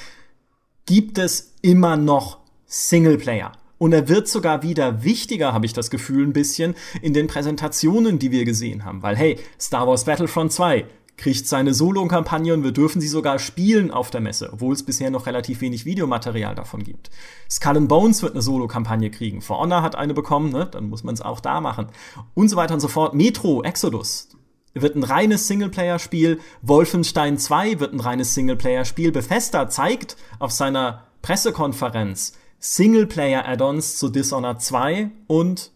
gibt 0.91 1.19
es 1.19 1.55
immer 1.63 1.97
noch 1.97 2.39
Singleplayer. 2.67 3.53
Und 3.79 3.93
er 3.93 4.09
wird 4.09 4.27
sogar 4.27 4.65
wieder 4.65 5.05
wichtiger, 5.05 5.53
habe 5.53 5.65
ich 5.65 5.73
das 5.73 5.89
Gefühl, 5.89 6.27
ein 6.27 6.33
bisschen 6.33 6.75
in 7.01 7.15
den 7.15 7.29
Präsentationen, 7.29 8.19
die 8.19 8.33
wir 8.33 8.45
gesehen 8.45 8.85
haben. 8.85 9.01
Weil, 9.01 9.17
hey, 9.17 9.39
Star 9.61 9.87
Wars 9.87 10.07
Battlefront 10.07 10.51
2 10.51 10.85
kriegt 11.17 11.47
seine 11.47 11.75
Solo-Kampagne 11.75 12.53
und 12.53 12.65
wir 12.65 12.73
dürfen 12.73 13.01
sie 13.01 13.07
sogar 13.07 13.39
spielen 13.39 13.93
auf 13.93 14.11
der 14.11 14.21
Messe, 14.21 14.51
obwohl 14.53 14.75
es 14.75 14.83
bisher 14.83 15.11
noch 15.11 15.27
relativ 15.27 15.61
wenig 15.61 15.85
Videomaterial 15.85 16.57
davon 16.57 16.83
gibt. 16.83 17.11
Skull 17.49 17.77
and 17.77 17.89
Bones 17.89 18.25
wird 18.25 18.33
eine 18.33 18.43
Solo-Kampagne 18.43 19.13
kriegen. 19.13 19.43
For 19.43 19.61
Honor 19.61 19.83
hat 19.83 19.95
eine 19.95 20.13
bekommen, 20.13 20.51
ne? 20.51 20.67
dann 20.67 20.89
muss 20.89 21.05
man 21.05 21.15
es 21.15 21.21
auch 21.21 21.39
da 21.39 21.61
machen. 21.61 21.87
Und 22.35 22.49
so 22.49 22.57
weiter 22.57 22.75
und 22.75 22.81
so 22.81 22.89
fort. 22.89 23.15
Metro, 23.15 23.63
Exodus, 23.63 24.27
wird 24.75 24.97
ein 24.97 25.05
reines 25.05 25.49
Singleplayer-Spiel. 25.49 26.41
Wolfenstein 26.63 27.39
2 27.39 27.81
wird 27.81 27.93
ein 27.93 28.01
reines 28.01 28.35
Singleplayer-Spiel. 28.35 29.13
Bethesda 29.13 29.69
zeigt 29.69 30.17
auf 30.39 30.53
seiner 30.53 31.07
Pressekonferenz 31.23 32.35
Singleplayer-Add-ons 32.61 33.97
zu 33.97 34.09
Dishonored 34.11 34.61
2 34.61 35.11
und 35.27 35.73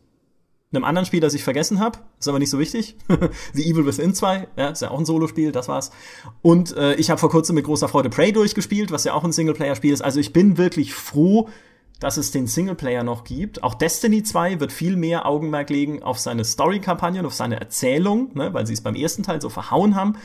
einem 0.72 0.84
anderen 0.84 1.06
Spiel, 1.06 1.20
das 1.20 1.34
ich 1.34 1.44
vergessen 1.44 1.80
habe, 1.80 2.00
ist 2.18 2.28
aber 2.28 2.38
nicht 2.38 2.50
so 2.50 2.58
wichtig. 2.58 2.96
The 3.52 3.70
Evil 3.70 3.86
Within 3.86 4.14
2, 4.14 4.48
ja, 4.56 4.68
ist 4.68 4.82
ja 4.82 4.90
auch 4.90 4.98
ein 4.98 5.04
Solospiel, 5.04 5.52
das 5.52 5.68
war's. 5.68 5.90
Und 6.42 6.76
äh, 6.76 6.94
ich 6.96 7.10
habe 7.10 7.20
vor 7.20 7.30
kurzem 7.30 7.54
mit 7.54 7.64
großer 7.64 7.88
Freude 7.88 8.10
Prey 8.10 8.32
durchgespielt, 8.32 8.90
was 8.90 9.04
ja 9.04 9.14
auch 9.14 9.24
ein 9.24 9.32
Singleplayer-Spiel 9.32 9.92
ist. 9.92 10.02
Also 10.02 10.20
ich 10.20 10.32
bin 10.32 10.58
wirklich 10.58 10.94
froh, 10.94 11.48
dass 12.00 12.16
es 12.16 12.30
den 12.30 12.46
Singleplayer 12.46 13.02
noch 13.02 13.24
gibt. 13.24 13.62
Auch 13.62 13.74
Destiny 13.74 14.22
2 14.22 14.60
wird 14.60 14.72
viel 14.72 14.96
mehr 14.96 15.26
Augenmerk 15.26 15.70
legen 15.70 16.02
auf 16.02 16.18
seine 16.18 16.44
Story-Kampagnen, 16.44 17.24
auf 17.26 17.34
seine 17.34 17.60
Erzählung, 17.60 18.30
ne, 18.34 18.52
weil 18.52 18.66
sie 18.66 18.74
es 18.74 18.82
beim 18.82 18.94
ersten 18.94 19.22
Teil 19.22 19.40
so 19.40 19.48
verhauen 19.48 19.94
haben. 19.94 20.16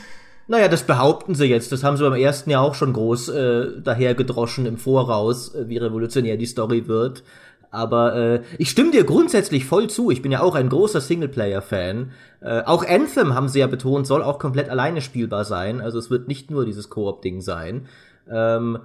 Naja, 0.47 0.67
das 0.67 0.83
behaupten 0.83 1.35
sie 1.35 1.45
jetzt. 1.45 1.71
Das 1.71 1.83
haben 1.83 1.95
sie 1.95 2.03
beim 2.03 2.19
ersten 2.19 2.49
Jahr 2.49 2.63
auch 2.63 2.73
schon 2.73 2.91
groß 2.91 3.29
äh, 3.29 3.81
dahergedroschen 3.81 4.65
im 4.65 4.77
Voraus, 4.77 5.53
äh, 5.53 5.69
wie 5.69 5.77
revolutionär 5.77 6.37
die 6.37 6.47
Story 6.47 6.87
wird. 6.87 7.23
Aber 7.71 8.15
äh, 8.15 8.41
ich 8.57 8.71
stimme 8.71 8.89
dir 8.89 9.03
grundsätzlich 9.03 9.65
voll 9.65 9.91
zu. 9.91 10.09
Ich 10.09 10.23
bin 10.23 10.31
ja 10.31 10.41
auch 10.41 10.55
ein 10.55 10.69
großer 10.69 11.01
Singleplayer-Fan. 11.01 12.11
Äh, 12.41 12.63
auch 12.63 12.83
Anthem 12.83 13.35
haben 13.35 13.47
sie 13.47 13.59
ja 13.59 13.67
betont, 13.67 14.07
soll 14.07 14.23
auch 14.23 14.39
komplett 14.39 14.69
alleine 14.69 15.01
spielbar 15.01 15.45
sein. 15.45 15.81
Also 15.81 15.99
es 15.99 16.09
wird 16.09 16.27
nicht 16.27 16.49
nur 16.49 16.65
dieses 16.65 16.89
Koop-Ding 16.89 17.41
sein. 17.41 17.85
Ähm, 18.27 18.79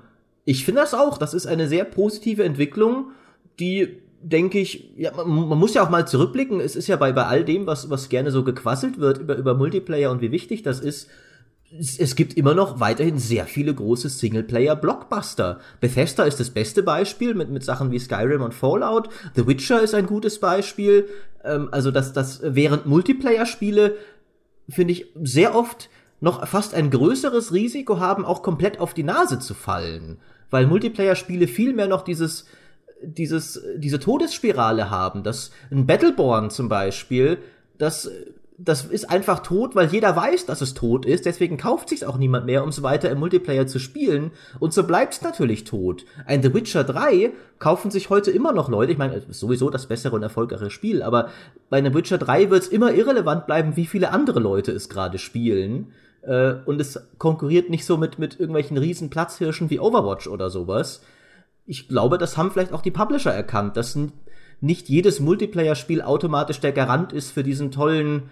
ich 0.45 0.65
finde 0.65 0.83
das 0.83 0.95
auch. 0.95 1.19
Das 1.19 1.35
ist 1.35 1.47
eine 1.47 1.69
sehr 1.69 1.85
positive 1.85 2.45
Entwicklung, 2.45 3.13
die 3.59 4.01
denke 4.21 4.59
ich, 4.59 4.91
ja, 4.97 5.13
man, 5.15 5.49
man, 5.49 5.59
muss 5.59 5.75
ja 5.75 5.85
auch 5.85 5.91
mal 5.91 6.09
zurückblicken. 6.09 6.61
Es 6.61 6.77
ist 6.77 6.87
ja 6.87 6.97
bei, 6.97 7.13
bei 7.13 7.27
all 7.27 7.45
dem, 7.45 7.67
was, 7.67 7.91
was 7.91 8.09
gerne 8.09 8.31
so 8.31 8.43
gequasselt 8.43 8.99
wird 8.99 9.19
über, 9.19 9.37
über 9.37 9.55
Multiplayer 9.55 10.11
und 10.11 10.23
wie 10.23 10.33
wichtig 10.33 10.63
das 10.63 10.81
ist, 10.81 11.09
es, 11.79 11.99
es 11.99 12.17
gibt 12.17 12.35
immer 12.35 12.55
noch 12.55 12.81
weiterhin 12.81 13.19
sehr 13.19 13.47
viele 13.47 13.75
große 13.75 14.09
Singleplayer-Blockbuster. 14.09 15.61
Bethesda 15.81 16.25
ist 16.25 16.41
das 16.41 16.51
beste 16.51 16.83
Beispiel 16.83 17.35
mit, 17.35 17.51
mit 17.51 17.65
Sachen 17.65 17.91
wie 17.91 17.99
Skyrim 17.99 18.43
und 18.43 18.55
Fallout. 18.55 19.09
The 19.35 19.47
Witcher 19.47 19.83
ist 19.83 19.95
ein 19.95 20.07
gutes 20.07 20.39
Beispiel. 20.41 21.09
Ähm, 21.43 21.69
also, 21.73 21.91
dass 21.91 22.13
das 22.13 22.41
während 22.43 22.87
Multiplayer-Spiele, 22.87 23.97
finde 24.69 24.93
ich, 24.93 25.07
sehr 25.23 25.55
oft 25.55 25.91
noch 26.25 26.47
fast 26.49 26.75
ein 26.75 26.91
größeres 26.91 27.53
Risiko 27.53 28.01
haben, 28.01 28.25
auch 28.25 28.43
komplett 28.43 28.81
auf 28.81 28.95
die 28.95 29.05
Nase 29.05 29.39
zu 29.39 29.55
fallen 29.55 30.19
weil 30.55 30.69
Multiplayer-Spiele 30.69 31.49
viel 31.49 31.75
mehr 31.75 31.89
noch 31.89 32.03
dieses, 32.03 32.47
dieses, 33.03 33.61
diese 33.77 33.99
Todesspirale 33.99 34.89
haben, 34.89 35.25
dass 35.25 35.51
ein 35.73 35.85
Battleborn 35.85 36.49
zum 36.49 36.69
Beispiel, 36.69 37.39
das 37.77 38.09
das 38.57 38.85
ist 38.85 39.11
einfach 39.11 39.41
tot, 39.41 39.75
weil 39.75 39.89
jeder 39.89 40.15
weiß, 40.15 40.47
dass 40.47 40.61
es 40.61 40.75
tot 40.75 41.07
ist. 41.07 41.27
Deswegen 41.27 41.57
kauft 41.57 41.89
sich's 41.89 42.05
auch 42.05 42.17
niemand 42.17 42.47
mehr, 42.47 42.63
um 42.63 42.69
es 42.69 42.85
weiter 42.85 43.11
im 43.11 43.19
Multiplayer 43.19 43.67
zu 43.67 43.81
spielen. 43.81 44.31
Und 44.61 44.73
so 44.73 44.85
bleibt's 44.85 45.23
natürlich 45.23 45.65
tot. 45.65 46.05
Ein 46.25 46.41
The 46.41 46.55
Witcher 46.55 46.85
3 46.85 47.33
kaufen 47.59 47.91
sich 47.91 48.11
heute 48.11 48.31
immer 48.31 48.53
noch 48.53 48.69
Leute. 48.69 48.93
Ich 48.93 48.99
meine, 48.99 49.23
sowieso 49.29 49.71
das 49.71 49.87
bessere 49.87 50.15
und 50.15 50.23
erfolgreiche 50.23 50.71
Spiel, 50.71 51.03
aber 51.03 51.31
bei 51.69 51.79
einem 51.79 51.95
Witcher 51.95 52.17
3 52.17 52.51
wird's 52.51 52.69
immer 52.69 52.95
irrelevant 52.95 53.47
bleiben, 53.47 53.75
wie 53.75 53.87
viele 53.87 54.13
andere 54.13 54.39
Leute 54.39 54.71
es 54.71 54.89
gerade 54.89 55.19
spielen. 55.19 55.89
Äh, 56.27 56.55
und 56.65 56.81
es 56.81 57.01
konkurriert 57.19 57.71
nicht 57.71 57.85
so 57.85 57.97
mit, 57.97 58.19
mit 58.19 58.39
irgendwelchen 58.39 58.77
riesen 58.77 59.11
Platzhirschen 59.11 59.71
wie 59.71 59.81
Overwatch 59.81 60.27
oder 60.27 60.51
sowas. 60.51 61.03
Ich 61.67 61.89
glaube, 61.89 62.19
das 62.19 62.37
haben 62.37 62.51
vielleicht 62.51 62.73
auch 62.73 62.83
die 62.83 62.91
Publisher 62.91 63.33
erkannt, 63.33 63.77
dass 63.77 63.99
nicht 64.61 64.89
jedes 64.89 65.21
Multiplayer-Spiel 65.21 66.03
automatisch 66.03 66.61
der 66.61 66.73
Garant 66.73 67.13
ist 67.13 67.31
für 67.31 67.43
diesen 67.43 67.71
tollen 67.71 68.25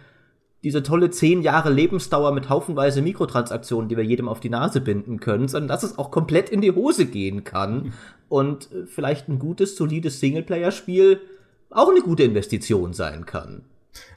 diese 0.63 0.83
tolle 0.83 1.11
zehn 1.11 1.43
Jahre 1.43 1.71
Lebensdauer 1.71 2.33
mit 2.33 2.49
haufenweise 2.49 3.03
Mikrotransaktionen, 3.03 3.89
die 3.89 3.97
wir 3.97 4.05
jedem 4.05 4.29
auf 4.29 4.41
die 4.41 4.49
Nase 4.49 4.81
binden 4.81 5.19
können, 5.19 5.49
sondern 5.49 5.69
dass 5.69 5.83
es 5.83 5.99
auch 5.99 6.11
komplett 6.11 6.51
in 6.51 6.61
die 6.61 6.71
Hose 6.71 7.07
gehen 7.07 7.45
kann 7.45 7.93
und 8.29 8.71
äh, 8.73 8.87
vielleicht 8.87 9.29
ein 9.29 9.39
gutes, 9.39 9.77
solides 9.77 10.21
Singleplayer-Spiel 10.21 11.21
auch 11.71 11.89
eine 11.89 12.01
gute 12.01 12.23
Investition 12.23 12.93
sein 12.93 13.27
kann. 13.27 13.65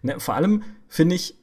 Ne, 0.01 0.19
vor 0.19 0.35
allem 0.35 0.63
finde 0.87 1.15
ich, 1.15 1.35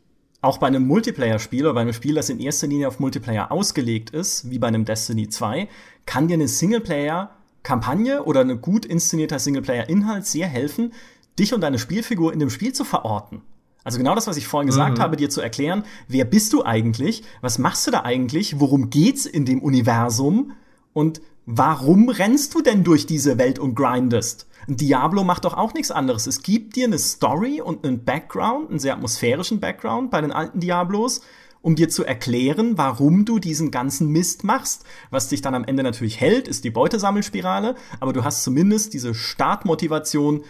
auch 0.43 0.59
bei 0.59 0.67
einem 0.67 0.87
Multiplayer-Spiel 0.87 1.65
oder 1.65 1.75
bei 1.75 1.81
einem 1.81 1.93
Spiel, 1.93 2.17
das 2.17 2.29
in 2.29 2.41
erster 2.41 2.67
Linie 2.67 2.89
auf 2.89 3.01
Multiplayer 3.01 3.51
ausgelegt 3.51 4.11
ist, 4.11 4.51
wie 4.51 4.59
bei 4.59 4.67
einem 4.67 4.85
Destiny 4.85 5.29
2, 5.29 5.69
kann 6.05 6.29
dir 6.29 6.35
eine 6.35 6.49
Singleplayer-Kampagne 6.49 8.25
oder 8.25 8.41
eine 8.41 8.59
gut 8.59 8.85
inszenierter 8.85 9.39
Singleplayer-Inhalt 9.39 10.27
sehr 10.27 10.49
helfen, 10.49 10.93
dich 11.39 11.55
und 11.55 11.61
deine 11.61 11.79
Spielfigur 11.79 12.33
in 12.33 12.41
dem 12.41 12.51
Spiel 12.51 12.73
zu 12.73 12.85
verorten. 12.85 13.43
Also 13.85 13.99
genau 13.99 14.15
das, 14.15 14.27
was 14.27 14.37
ich 14.37 14.49
vorhin 14.49 14.67
gesagt 14.67 14.99
mhm. 14.99 15.03
habe, 15.03 15.17
dir 15.17 15.31
zu 15.31 15.41
erklären, 15.41 15.85
wer 16.09 16.25
bist 16.25 16.53
du 16.53 16.65
eigentlich, 16.65 17.23
was 17.41 17.59
machst 17.59 17.87
du 17.87 17.93
da 17.93 18.03
eigentlich, 18.03 18.61
worum 18.61 18.91
geht's 18.91 19.27
in 19.27 19.45
dem 19.45 19.63
Universum 19.63 20.53
und 20.93 21.21
warum 21.47 22.09
rennst 22.09 22.55
du 22.55 22.63
denn 22.63 22.85
durch 22.85 23.07
diese 23.07 23.39
Welt 23.39 23.59
und 23.59 23.75
grindest? 23.75 24.47
Ein 24.69 24.77
Diablo 24.77 25.25
macht 25.25 25.45
doch 25.45 25.55
auch 25.55 25.75
nichts 25.75 25.91
anderes. 25.91 26.27
Es 26.27 26.43
gibt 26.43 26.77
dir 26.77 26.87
eine 26.87 26.99
Story 26.99 27.61
und 27.61 27.85
einen 27.85 28.05
Background, 28.05 28.71
einen 28.71 28.79
sehr 28.79 28.95
atmosphärischen 28.95 29.59
Background 29.59 30.11
bei 30.11 30.21
den 30.21 30.31
alten 30.31 30.61
Diablos, 30.61 31.23
um 31.63 31.75
dir 31.75 31.89
zu 31.89 32.05
erklären, 32.05 32.79
warum 32.79 33.25
du 33.25 33.39
diesen 33.39 33.71
ganzen 33.71 34.09
Mist 34.09 34.45
machst. 34.45 34.85
Was 35.11 35.29
dich 35.29 35.43
dann 35.43 35.55
am 35.55 35.65
Ende 35.65 35.83
natürlich 35.83 36.21
hält, 36.21 36.47
ist 36.47 36.65
die 36.65 36.71
Beutesammelspirale, 36.71 37.77
aber 38.01 38.13
du 38.13 38.25
hast 38.25 38.45
zumindest 38.45 38.95
diese 38.95 39.15
Startmotivation, 39.15 40.45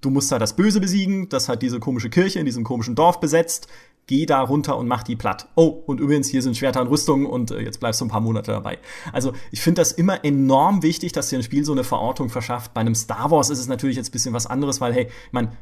du 0.00 0.10
musst 0.10 0.32
da 0.32 0.38
das 0.38 0.56
Böse 0.56 0.80
besiegen, 0.80 1.28
das 1.28 1.48
hat 1.48 1.62
diese 1.62 1.80
komische 1.80 2.10
Kirche 2.10 2.38
in 2.38 2.46
diesem 2.46 2.64
komischen 2.64 2.94
Dorf 2.94 3.20
besetzt. 3.20 3.68
Geh 4.10 4.26
da 4.26 4.40
runter 4.40 4.76
und 4.76 4.88
mach 4.88 5.04
die 5.04 5.14
platt. 5.14 5.46
Oh, 5.54 5.84
und 5.86 6.00
übrigens, 6.00 6.26
hier 6.26 6.42
sind 6.42 6.56
Schwerter 6.56 6.80
und 6.80 6.88
Rüstungen 6.88 7.26
und 7.26 7.52
äh, 7.52 7.60
jetzt 7.60 7.78
bleibst 7.78 8.00
du 8.00 8.06
ein 8.06 8.08
paar 8.08 8.20
Monate 8.20 8.50
dabei. 8.50 8.80
Also, 9.12 9.34
ich 9.52 9.60
finde 9.60 9.82
das 9.82 9.92
immer 9.92 10.24
enorm 10.24 10.82
wichtig, 10.82 11.12
dass 11.12 11.28
dir 11.28 11.38
ein 11.38 11.44
Spiel 11.44 11.64
so 11.64 11.70
eine 11.70 11.84
Verortung 11.84 12.28
verschafft. 12.28 12.74
Bei 12.74 12.80
einem 12.80 12.96
Star 12.96 13.30
Wars 13.30 13.50
ist 13.50 13.60
es 13.60 13.68
natürlich 13.68 13.94
jetzt 13.94 14.08
ein 14.08 14.10
bisschen 14.10 14.34
was 14.34 14.48
anderes, 14.48 14.80
weil, 14.80 14.92
hey, 14.92 15.04
ich 15.04 15.32
mein, 15.32 15.52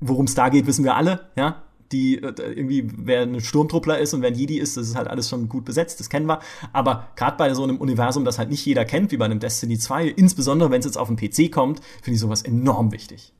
worum 0.00 0.24
es 0.24 0.34
da 0.34 0.48
geht, 0.48 0.66
wissen 0.66 0.82
wir 0.84 0.96
alle, 0.96 1.28
ja? 1.36 1.62
die 1.92 2.20
äh, 2.20 2.32
irgendwie, 2.42 2.88
wer 2.96 3.22
ein 3.22 3.40
Sturmtruppler 3.40 4.00
ist 4.00 4.14
und 4.14 4.22
wer 4.22 4.30
ein 4.30 4.34
Jedi 4.34 4.58
ist, 4.58 4.76
das 4.76 4.88
ist 4.88 4.96
halt 4.96 5.06
alles 5.06 5.28
schon 5.28 5.48
gut 5.48 5.64
besetzt, 5.64 6.00
das 6.00 6.10
kennen 6.10 6.26
wir. 6.26 6.40
Aber 6.72 7.06
gerade 7.14 7.36
bei 7.36 7.54
so 7.54 7.62
einem 7.62 7.76
Universum, 7.76 8.24
das 8.24 8.36
halt 8.36 8.50
nicht 8.50 8.66
jeder 8.66 8.84
kennt, 8.84 9.12
wie 9.12 9.16
bei 9.16 9.26
einem 9.26 9.38
Destiny 9.38 9.78
2, 9.78 10.08
insbesondere 10.08 10.72
wenn 10.72 10.80
es 10.80 10.86
jetzt 10.86 10.98
auf 10.98 11.06
den 11.06 11.16
PC 11.16 11.52
kommt, 11.52 11.78
finde 12.02 12.16
ich 12.16 12.20
sowas 12.20 12.42
enorm 12.42 12.90
wichtig. 12.90 13.32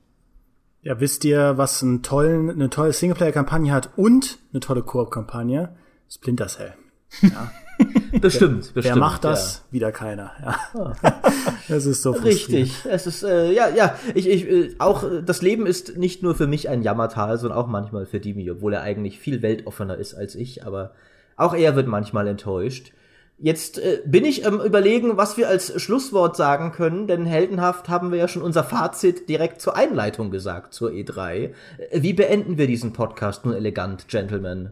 Ja, 0.83 0.99
wisst 0.99 1.23
ihr, 1.23 1.57
was 1.57 1.81
einen 1.81 2.03
tollen, 2.03 2.49
eine 2.49 2.69
tolle 2.69 2.91
Singleplayer-Kampagne 2.91 3.71
hat 3.71 3.91
und 3.95 4.37
eine 4.51 4.59
tolle 4.59 4.83
Koop-Kampagne? 4.83 5.69
Splinter 6.09 6.47
Cell. 6.47 6.73
Ja. 7.21 7.51
bestimmt, 8.19 8.65
wer, 8.65 8.73
bestimmt. 8.73 8.83
Wer 8.83 8.95
macht 8.97 9.23
das? 9.23 9.63
Ja. 9.67 9.73
Wieder 9.73 9.91
keiner. 9.93 10.31
Ja. 10.41 10.59
Ah. 10.73 10.93
das 11.69 11.85
ist 11.85 12.01
so 12.01 12.11
Richtig. 12.11 12.85
Es 12.85 13.07
ist, 13.07 13.23
äh, 13.23 13.53
ja, 13.53 13.69
ja, 13.69 13.97
ich, 14.13 14.27
ich, 14.27 14.45
äh, 14.45 14.75
auch, 14.79 15.05
das 15.25 15.41
Leben 15.41 15.65
ist 15.65 15.95
nicht 15.97 16.21
nur 16.21 16.35
für 16.35 16.47
mich 16.47 16.67
ein 16.67 16.81
Jammertal, 16.81 17.37
sondern 17.37 17.57
auch 17.57 17.67
manchmal 17.67 18.05
für 18.05 18.19
Dimi, 18.19 18.51
obwohl 18.51 18.73
er 18.73 18.81
eigentlich 18.81 19.19
viel 19.19 19.41
weltoffener 19.41 19.95
ist 19.95 20.13
als 20.13 20.35
ich, 20.35 20.65
aber 20.65 20.91
auch 21.37 21.55
er 21.55 21.77
wird 21.77 21.87
manchmal 21.87 22.27
enttäuscht. 22.27 22.91
Jetzt 23.37 23.79
äh, 23.79 24.01
bin 24.05 24.25
ich 24.25 24.45
ähm, 24.45 24.61
überlegen, 24.61 25.17
was 25.17 25.37
wir 25.37 25.49
als 25.49 25.81
Schlusswort 25.81 26.37
sagen 26.37 26.71
können, 26.71 27.07
denn 27.07 27.25
heldenhaft 27.25 27.89
haben 27.89 28.11
wir 28.11 28.19
ja 28.19 28.27
schon 28.27 28.41
unser 28.41 28.63
Fazit 28.63 29.27
direkt 29.27 29.59
zur 29.59 29.75
Einleitung 29.75 30.31
gesagt, 30.31 30.73
zur 30.73 30.91
E3. 30.91 31.29
Äh, 31.31 31.51
wie 32.01 32.13
beenden 32.13 32.57
wir 32.57 32.67
diesen 32.67 32.93
Podcast 32.93 33.45
nun 33.45 33.53
elegant, 33.53 34.07
Gentlemen? 34.07 34.71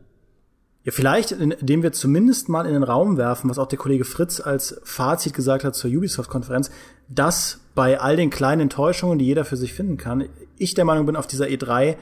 Ja, 0.84 0.92
vielleicht, 0.92 1.32
indem 1.32 1.84
wir 1.84 1.92
zumindest 1.92 2.50
mal 2.50 2.66
in 2.66 2.74
den 2.74 2.84
Raum 2.84 3.18
werfen, 3.18 3.50
was 3.50 3.60
auch 3.60 3.68
der 3.68 3.78
Kollege 3.78 4.04
Fritz 4.06 4.40
als 4.40 4.82
Fazit 4.84 5.34
gesagt 5.34 5.64
hat 5.64 5.76
zur 5.76 5.92
Ubisoft-Konferenz, 5.92 6.72
dass 7.08 7.60
bei 7.76 8.00
all 8.00 8.16
den 8.16 8.32
kleinen 8.32 8.62
Enttäuschungen, 8.62 9.20
die 9.20 9.26
jeder 9.26 9.46
für 9.46 9.58
sich 9.58 9.74
finden 9.74 9.98
kann, 9.98 10.28
ich 10.58 10.74
der 10.74 10.86
Meinung 10.86 11.06
bin, 11.06 11.16
auf 11.16 11.28
dieser 11.28 11.46
E3 11.46 11.98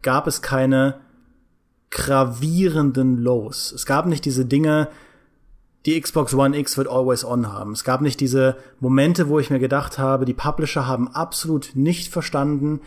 gab 0.00 0.26
es 0.26 0.40
keine 0.40 1.00
gravierenden 1.90 3.18
Lows. 3.18 3.70
Es 3.72 3.84
gab 3.84 4.06
nicht 4.06 4.24
diese 4.24 4.46
Dinge, 4.46 4.88
die 5.86 6.00
Xbox 6.00 6.34
One 6.34 6.56
X 6.56 6.76
wird 6.76 6.88
always 6.88 7.24
on 7.24 7.52
haben. 7.52 7.72
Es 7.72 7.84
gab 7.84 8.00
nicht 8.00 8.20
diese 8.20 8.56
Momente, 8.78 9.28
wo 9.28 9.38
ich 9.38 9.50
mir 9.50 9.58
gedacht 9.58 9.98
habe, 9.98 10.24
die 10.24 10.34
Publisher 10.34 10.86
haben 10.86 11.08
absolut 11.08 11.72
nicht 11.74 12.12
verstanden, 12.12 12.80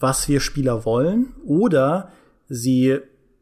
was 0.00 0.28
wir 0.28 0.40
Spieler 0.40 0.84
wollen, 0.84 1.34
oder 1.44 2.10
sie 2.48 2.98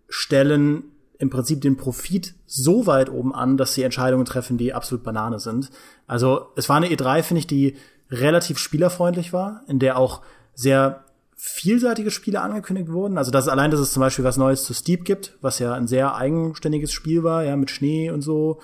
stellen 0.09 0.85
im 1.19 1.31
Prinzip 1.31 1.61
den 1.61 1.77
Profit 1.77 2.35
so 2.47 2.87
weit 2.87 3.09
oben 3.09 3.35
an, 3.35 3.57
dass 3.57 3.75
sie 3.75 3.83
Entscheidungen 3.83 4.25
treffen, 4.25 4.59
die 4.59 4.75
absolut 4.75 5.05
Banane 5.05 5.39
sind. 5.39 5.71
Also 6.07 6.49
es 6.57 6.69
war 6.69 6.77
eine 6.77 6.89
E3, 6.89 7.23
finde 7.23 7.39
ich, 7.39 7.47
die 7.47 7.77
relativ 8.11 8.59
spielerfreundlich 8.59 9.33
war, 9.33 9.63
in 9.69 9.79
der 9.79 9.97
auch 9.97 10.21
sehr 10.55 11.05
vielseitige 11.45 12.13
Spiele 12.13 12.41
angekündigt 12.41 12.93
wurden. 12.93 13.19
Also 13.19 13.33
das 13.33 13.49
allein, 13.49 13.73
dass 13.73 13.81
es 13.81 13.93
zum 13.93 13.99
Beispiel 13.99 14.25
was 14.25 14.37
Neues 14.37 14.63
zu 14.63 14.75
Steep 14.75 15.05
gibt, 15.05 15.37
was 15.41 15.59
ja 15.59 15.75
ein 15.75 15.89
sehr 15.89 16.15
eigenständiges 16.15 16.93
Spiel 16.93 17.25
war, 17.25 17.43
ja, 17.43 17.57
mit 17.57 17.69
Schnee 17.69 18.13
und 18.13 18.23
so. 18.23 18.61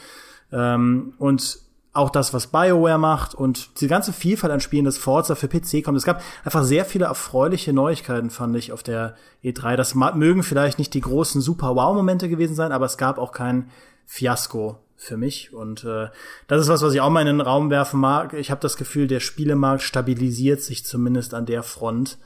Ähm, 0.52 1.12
und 1.18 1.58
auch 1.92 2.08
das, 2.08 2.32
was 2.32 2.46
BioWare 2.46 2.98
macht 2.98 3.34
und 3.34 3.80
die 3.80 3.88
ganze 3.88 4.12
Vielfalt 4.12 4.52
an 4.52 4.60
Spielen, 4.60 4.84
das 4.84 4.96
Forza 4.96 5.34
für 5.34 5.48
PC 5.48 5.82
kommt. 5.82 5.98
Es 5.98 6.04
gab 6.04 6.22
einfach 6.44 6.62
sehr 6.62 6.84
viele 6.84 7.06
erfreuliche 7.06 7.72
Neuigkeiten, 7.72 8.30
fand 8.30 8.54
ich, 8.54 8.70
auf 8.70 8.84
der 8.84 9.16
E3. 9.42 9.74
Das 9.74 9.96
mögen 9.96 10.44
vielleicht 10.44 10.78
nicht 10.78 10.94
die 10.94 11.00
großen 11.00 11.40
Super-Wow-Momente 11.40 12.28
gewesen 12.28 12.54
sein, 12.54 12.70
aber 12.70 12.86
es 12.86 12.96
gab 12.96 13.18
auch 13.18 13.32
kein 13.32 13.70
Fiasko 14.06 14.78
für 14.94 15.16
mich. 15.16 15.52
Und 15.52 15.82
äh, 15.82 16.10
das 16.46 16.60
ist 16.60 16.68
was, 16.68 16.82
was 16.82 16.94
ich 16.94 17.00
auch 17.00 17.10
mal 17.10 17.22
in 17.22 17.26
den 17.26 17.40
Raum 17.40 17.70
werfen 17.70 17.98
mag. 17.98 18.34
Ich 18.34 18.52
habe 18.52 18.60
das 18.60 18.76
Gefühl, 18.76 19.08
der 19.08 19.18
Spielemarkt 19.18 19.82
stabilisiert 19.82 20.62
sich 20.62 20.86
zumindest 20.86 21.34
an 21.34 21.44
der 21.44 21.64
Front 21.64 22.18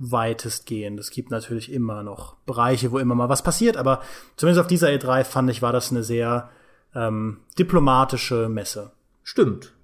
weitestgehend. 0.00 0.98
Es 0.98 1.10
gibt 1.10 1.30
natürlich 1.30 1.70
immer 1.70 2.02
noch 2.02 2.34
Bereiche, 2.46 2.90
wo 2.90 2.98
immer 2.98 3.14
mal 3.14 3.28
was 3.28 3.42
passiert, 3.42 3.76
aber 3.76 4.02
zumindest 4.36 4.62
auf 4.62 4.66
dieser 4.66 4.88
E3 4.88 5.24
fand 5.24 5.50
ich, 5.50 5.62
war 5.62 5.72
das 5.72 5.90
eine 5.90 6.02
sehr 6.02 6.50
ähm, 6.94 7.40
diplomatische 7.58 8.48
Messe. 8.48 8.92
Stimmt. 9.22 9.74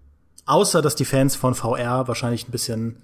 Außer, 0.46 0.80
dass 0.80 0.94
die 0.94 1.04
Fans 1.04 1.36
von 1.36 1.54
VR 1.54 2.08
wahrscheinlich 2.08 2.48
ein 2.48 2.52
bisschen 2.52 3.02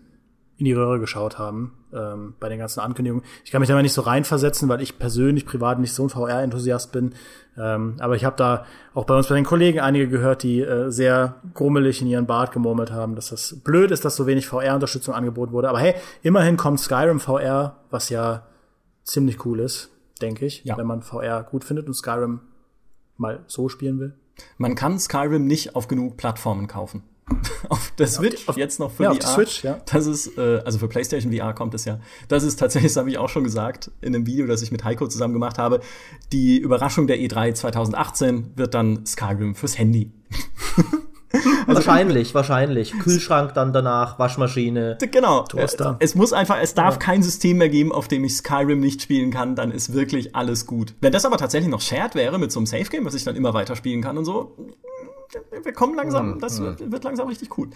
in 0.62 0.66
die 0.66 0.74
Röhre 0.74 1.00
geschaut 1.00 1.40
haben 1.40 1.72
ähm, 1.92 2.34
bei 2.38 2.48
den 2.48 2.60
ganzen 2.60 2.78
Ankündigungen. 2.78 3.26
Ich 3.44 3.50
kann 3.50 3.58
mich 3.58 3.68
da 3.68 3.74
mal 3.74 3.82
nicht 3.82 3.92
so 3.92 4.02
reinversetzen, 4.02 4.68
weil 4.68 4.80
ich 4.80 4.96
persönlich 4.96 5.44
privat 5.44 5.80
nicht 5.80 5.92
so 5.92 6.04
ein 6.04 6.08
VR-Enthusiast 6.08 6.92
bin. 6.92 7.14
Ähm, 7.58 7.96
aber 7.98 8.14
ich 8.14 8.24
habe 8.24 8.36
da 8.36 8.64
auch 8.94 9.04
bei 9.04 9.16
uns 9.16 9.26
bei 9.26 9.34
den 9.34 9.44
Kollegen 9.44 9.80
einige 9.80 10.08
gehört, 10.08 10.44
die 10.44 10.60
äh, 10.60 10.90
sehr 10.92 11.34
grummelig 11.52 12.00
in 12.00 12.06
ihren 12.06 12.26
Bart 12.26 12.52
gemurmelt 12.52 12.92
haben, 12.92 13.16
dass 13.16 13.30
das 13.30 13.60
blöd 13.64 13.90
ist, 13.90 14.04
dass 14.04 14.14
so 14.14 14.28
wenig 14.28 14.46
VR-Unterstützung 14.46 15.14
angeboten 15.14 15.52
wurde. 15.52 15.68
Aber 15.68 15.80
hey, 15.80 15.96
immerhin 16.22 16.56
kommt 16.56 16.78
Skyrim 16.78 17.18
VR, 17.18 17.80
was 17.90 18.08
ja 18.08 18.46
ziemlich 19.02 19.44
cool 19.44 19.58
ist, 19.58 19.90
denke 20.20 20.46
ich, 20.46 20.62
ja. 20.64 20.78
wenn 20.78 20.86
man 20.86 21.02
VR 21.02 21.42
gut 21.42 21.64
findet 21.64 21.88
und 21.88 21.94
Skyrim 21.94 22.40
mal 23.16 23.40
so 23.48 23.68
spielen 23.68 23.98
will. 23.98 24.14
Man 24.58 24.76
kann 24.76 25.00
Skyrim 25.00 25.44
nicht 25.44 25.74
auf 25.74 25.88
genug 25.88 26.16
Plattformen 26.16 26.68
kaufen. 26.68 27.02
auf 27.68 27.92
der 27.98 28.06
Switch, 28.06 28.48
auf, 28.48 28.56
jetzt 28.56 28.80
noch 28.80 28.90
für 28.90 29.04
ja, 29.04 29.10
VR. 29.10 29.12
Auf 29.12 29.18
der 29.18 29.28
Switch, 29.28 29.64
ja. 29.64 29.80
Das 29.86 30.06
ist, 30.06 30.36
äh, 30.38 30.62
also 30.64 30.78
für 30.78 30.88
PlayStation 30.88 31.32
VR 31.32 31.54
kommt 31.54 31.74
es 31.74 31.84
ja. 31.84 32.00
Das 32.28 32.42
ist 32.42 32.56
tatsächlich, 32.56 32.92
das 32.92 32.98
habe 32.98 33.10
ich 33.10 33.18
auch 33.18 33.28
schon 33.28 33.44
gesagt, 33.44 33.90
in 34.00 34.14
einem 34.14 34.26
Video, 34.26 34.46
das 34.46 34.62
ich 34.62 34.72
mit 34.72 34.84
Heiko 34.84 35.06
zusammen 35.06 35.34
gemacht 35.34 35.58
habe. 35.58 35.80
Die 36.32 36.58
Überraschung 36.58 37.06
der 37.06 37.18
E3 37.18 37.54
2018 37.54 38.52
wird 38.56 38.74
dann 38.74 39.06
Skyrim 39.06 39.54
fürs 39.54 39.78
Handy. 39.78 40.12
Also, 41.66 41.76
wahrscheinlich, 41.76 42.34
wahrscheinlich. 42.34 42.92
Kühlschrank 42.98 43.54
dann 43.54 43.72
danach, 43.72 44.18
Waschmaschine. 44.18 44.98
Genau. 45.10 45.44
Toaster. 45.44 45.96
Es 46.00 46.14
muss 46.14 46.32
einfach, 46.32 46.58
es 46.60 46.74
darf 46.74 46.94
ja. 46.94 46.98
kein 46.98 47.22
System 47.22 47.58
mehr 47.58 47.68
geben, 47.68 47.92
auf 47.92 48.08
dem 48.08 48.24
ich 48.24 48.36
Skyrim 48.36 48.80
nicht 48.80 49.00
spielen 49.00 49.30
kann, 49.30 49.54
dann 49.54 49.70
ist 49.70 49.94
wirklich 49.94 50.36
alles 50.36 50.66
gut. 50.66 50.94
Wenn 51.00 51.12
das 51.12 51.24
aber 51.24 51.38
tatsächlich 51.38 51.70
noch 51.70 51.80
shared 51.80 52.14
wäre 52.14 52.38
mit 52.38 52.52
so 52.52 52.60
einem 52.60 52.66
Safe 52.66 52.84
Game, 52.84 53.04
was 53.04 53.14
ich 53.14 53.24
dann 53.24 53.36
immer 53.36 53.54
weiter 53.54 53.76
spielen 53.76 54.02
kann 54.02 54.18
und 54.18 54.24
so, 54.24 54.56
wir 55.62 55.72
kommen 55.72 55.94
langsam, 55.94 56.34
hm, 56.34 56.38
das 56.40 56.58
hm. 56.58 56.76
wird 56.92 57.04
langsam 57.04 57.28
richtig 57.28 57.56
cool. 57.58 57.70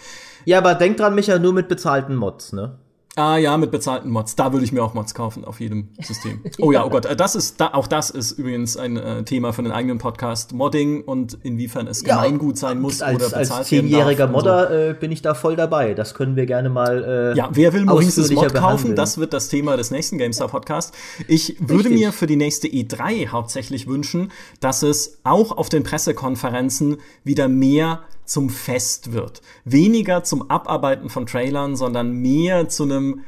Ja, 0.44 0.58
aber 0.58 0.74
denk 0.74 0.96
dran, 0.96 1.14
Micha, 1.14 1.38
nur 1.38 1.52
mit 1.52 1.68
bezahlten 1.68 2.16
Mods, 2.16 2.52
ne? 2.52 2.78
Ah 3.18 3.38
ja, 3.38 3.56
mit 3.56 3.70
bezahlten 3.70 4.10
Mods. 4.10 4.36
Da 4.36 4.52
würde 4.52 4.64
ich 4.66 4.72
mir 4.72 4.84
auch 4.84 4.92
Mods 4.92 5.14
kaufen 5.14 5.44
auf 5.46 5.58
jedem 5.60 5.88
System. 6.02 6.40
Oh 6.58 6.70
ja, 6.70 6.84
oh 6.84 6.90
Gott, 6.90 7.08
das 7.18 7.34
ist 7.34 7.60
da, 7.60 7.68
auch 7.72 7.86
das 7.86 8.10
ist 8.10 8.32
übrigens 8.32 8.76
ein 8.76 8.96
äh, 8.96 9.22
Thema 9.24 9.52
für 9.52 9.62
den 9.62 9.72
eigenen 9.72 9.98
Podcast 9.98 10.52
Modding 10.52 11.02
und 11.02 11.36
inwiefern 11.42 11.86
es 11.86 12.02
Ja, 12.04 12.16
Gemeingut 12.16 12.58
sein 12.58 12.80
muss 12.80 13.00
als, 13.02 13.16
oder 13.16 13.24
bezahlt 13.38 13.50
Als 13.60 13.68
zehnjähriger 13.68 14.24
und 14.24 14.30
so. 14.30 14.36
Modder 14.36 14.90
äh, 14.90 14.94
bin 14.94 15.12
ich 15.12 15.22
da 15.22 15.32
voll 15.34 15.56
dabei. 15.56 15.94
Das 15.94 16.14
können 16.14 16.36
wir 16.36 16.44
gerne 16.46 16.68
mal. 16.68 17.32
Äh, 17.34 17.36
Ja, 17.36 17.48
wer 17.52 17.72
will 17.72 17.84
Maurices 17.86 18.30
Mod 18.30 18.44
kaufen? 18.44 18.52
behandeln. 18.52 18.96
Das 18.96 19.16
wird 19.18 19.32
das 19.32 19.48
Thema 19.48 19.76
des 19.78 19.90
nächsten 19.90 20.18
GameStar 20.18 20.48
Podcast. 20.48 20.94
Ich 21.26 21.56
würde 21.58 21.84
Richtig. 21.84 21.92
mir 21.98 22.12
für 22.12 22.26
die 22.26 22.36
nächste 22.36 22.68
E3 22.68 23.28
hauptsächlich 23.28 23.86
wünschen, 23.86 24.30
dass 24.60 24.82
es 24.82 25.18
auch 25.24 25.56
auf 25.56 25.68
den 25.70 25.82
Pressekonferenzen 25.84 26.98
wieder 27.24 27.48
mehr 27.48 28.00
zum 28.26 28.50
Fest 28.50 29.12
wird. 29.12 29.42
Weniger 29.64 30.24
zum 30.24 30.50
Abarbeiten 30.50 31.08
von 31.08 31.26
Trailern, 31.26 31.76
sondern 31.76 32.12
mehr 32.12 32.68
zu 32.68 32.84
einem 32.84 33.24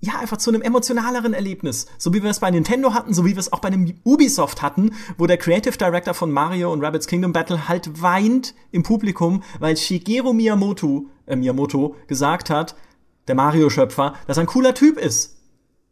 ja, 0.00 0.16
einfach 0.20 0.36
zu 0.36 0.50
einem 0.50 0.62
emotionaleren 0.62 1.34
Erlebnis. 1.34 1.86
So 1.98 2.14
wie 2.14 2.22
wir 2.22 2.30
es 2.30 2.38
bei 2.38 2.50
Nintendo 2.50 2.94
hatten, 2.94 3.12
so 3.12 3.24
wie 3.24 3.32
wir 3.34 3.40
es 3.40 3.52
auch 3.52 3.58
bei 3.58 3.66
einem 3.68 3.94
Ubisoft 4.04 4.62
hatten, 4.62 4.92
wo 5.16 5.26
der 5.26 5.38
Creative 5.38 5.76
Director 5.76 6.14
von 6.14 6.30
Mario 6.30 6.72
und 6.72 6.84
Rabbids 6.84 7.08
Kingdom 7.08 7.32
Battle 7.32 7.68
halt 7.68 8.00
weint 8.00 8.54
im 8.70 8.84
Publikum, 8.84 9.42
weil 9.58 9.76
Shigeru 9.76 10.32
Miyamoto, 10.32 11.06
äh, 11.26 11.34
Miyamoto 11.34 11.96
gesagt 12.06 12.48
hat, 12.48 12.76
der 13.26 13.34
Mario-Schöpfer, 13.34 14.14
dass 14.26 14.38
er 14.38 14.44
ein 14.44 14.46
cooler 14.46 14.74
Typ 14.74 14.98
ist. 14.98 15.36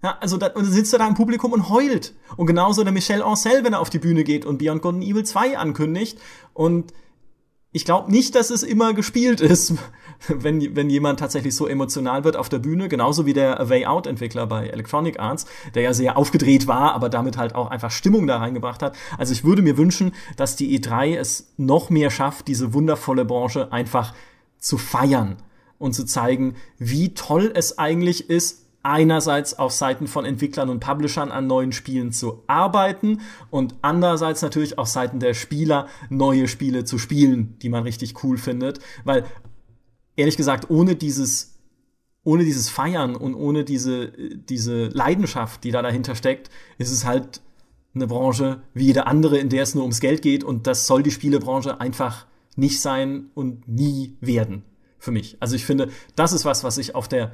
Ja, 0.02 0.16
also 0.20 0.36
da, 0.36 0.48
und 0.48 0.64
dann 0.64 0.72
sitzt 0.72 0.92
er 0.92 1.00
da 1.00 1.08
im 1.08 1.14
Publikum 1.14 1.52
und 1.52 1.68
heult. 1.68 2.14
Und 2.36 2.46
genauso 2.46 2.84
der 2.84 2.92
Michel 2.92 3.22
Ancel, 3.22 3.64
wenn 3.64 3.72
er 3.72 3.80
auf 3.80 3.90
die 3.90 3.98
Bühne 3.98 4.22
geht 4.22 4.44
und 4.44 4.58
Beyond 4.58 4.82
Good 4.82 4.94
and 4.94 5.04
Evil 5.04 5.24
2 5.24 5.58
ankündigt. 5.58 6.18
Und 6.54 6.92
ich 7.77 7.85
glaube 7.85 8.11
nicht, 8.11 8.35
dass 8.35 8.48
es 8.48 8.62
immer 8.62 8.94
gespielt 8.94 9.43
ist, 9.43 9.74
wenn, 10.28 10.74
wenn 10.74 10.89
jemand 10.89 11.20
tatsächlich 11.20 11.55
so 11.55 11.66
emotional 11.66 12.24
wird 12.24 12.35
auf 12.35 12.48
der 12.48 12.59
Bühne, 12.59 12.89
genauso 12.89 13.27
wie 13.27 13.35
der 13.35 13.69
Way 13.69 13.85
Out 13.85 14.07
Entwickler 14.07 14.47
bei 14.47 14.69
Electronic 14.69 15.20
Arts, 15.20 15.44
der 15.74 15.82
ja 15.82 15.93
sehr 15.93 16.16
aufgedreht 16.16 16.66
war, 16.66 16.94
aber 16.94 17.11
damit 17.11 17.36
halt 17.36 17.55
auch 17.55 17.70
einfach 17.70 17.90
Stimmung 17.90 18.27
da 18.27 18.39
reingebracht 18.39 18.82
hat. 18.82 18.97
Also 19.19 19.35
ich 19.35 19.44
würde 19.44 19.61
mir 19.61 19.77
wünschen, 19.77 20.12
dass 20.36 20.57
die 20.57 20.81
E3 20.81 21.19
es 21.19 21.53
noch 21.59 21.90
mehr 21.90 22.11
schafft, 22.11 22.48
diese 22.48 22.73
wundervolle 22.73 23.27
Branche 23.27 23.70
einfach 23.70 24.15
zu 24.59 24.78
feiern 24.78 25.36
und 25.78 25.93
zu 25.93 26.07
zeigen, 26.07 26.57
wie 26.78 27.12
toll 27.12 27.53
es 27.55 27.77
eigentlich 27.77 28.31
ist, 28.31 28.65
einerseits 28.86 29.58
auf 29.58 29.72
Seiten 29.72 30.06
von 30.06 30.24
Entwicklern 30.24 30.70
und 30.70 30.78
Publishern 30.78 31.32
an 31.32 31.48
neuen 31.48 31.72
Spielen 31.72 32.12
zu 32.12 32.44
arbeiten 32.46 33.20
und 33.50 33.74
andererseits 33.82 34.42
natürlich 34.42 34.78
auf 34.78 34.86
Seiten 34.86 35.18
der 35.18 35.34
Spieler 35.34 35.88
neue 36.08 36.46
Spiele 36.46 36.84
zu 36.84 36.96
spielen, 36.96 37.58
die 37.62 37.68
man 37.68 37.82
richtig 37.82 38.22
cool 38.22 38.38
findet, 38.38 38.78
weil 39.04 39.24
ehrlich 40.14 40.36
gesagt, 40.36 40.70
ohne 40.70 40.94
dieses 40.94 41.54
ohne 42.22 42.44
dieses 42.44 42.68
Feiern 42.68 43.16
und 43.16 43.34
ohne 43.34 43.64
diese 43.64 44.12
diese 44.12 44.86
Leidenschaft, 44.86 45.64
die 45.64 45.72
da 45.72 45.82
dahinter 45.82 46.14
steckt, 46.14 46.50
ist 46.78 46.92
es 46.92 47.04
halt 47.04 47.40
eine 47.92 48.06
Branche 48.06 48.62
wie 48.72 48.86
jede 48.86 49.06
andere, 49.08 49.38
in 49.38 49.48
der 49.48 49.64
es 49.64 49.74
nur 49.74 49.82
ums 49.82 50.00
Geld 50.00 50.22
geht 50.22 50.44
und 50.44 50.68
das 50.68 50.86
soll 50.86 51.02
die 51.02 51.10
Spielebranche 51.10 51.80
einfach 51.80 52.26
nicht 52.54 52.80
sein 52.80 53.30
und 53.34 53.66
nie 53.68 54.16
werden 54.20 54.62
für 54.98 55.10
mich. 55.10 55.36
Also 55.40 55.56
ich 55.56 55.66
finde, 55.66 55.90
das 56.14 56.32
ist 56.32 56.44
was, 56.44 56.62
was 56.62 56.78
ich 56.78 56.94
auf 56.94 57.08
der 57.08 57.32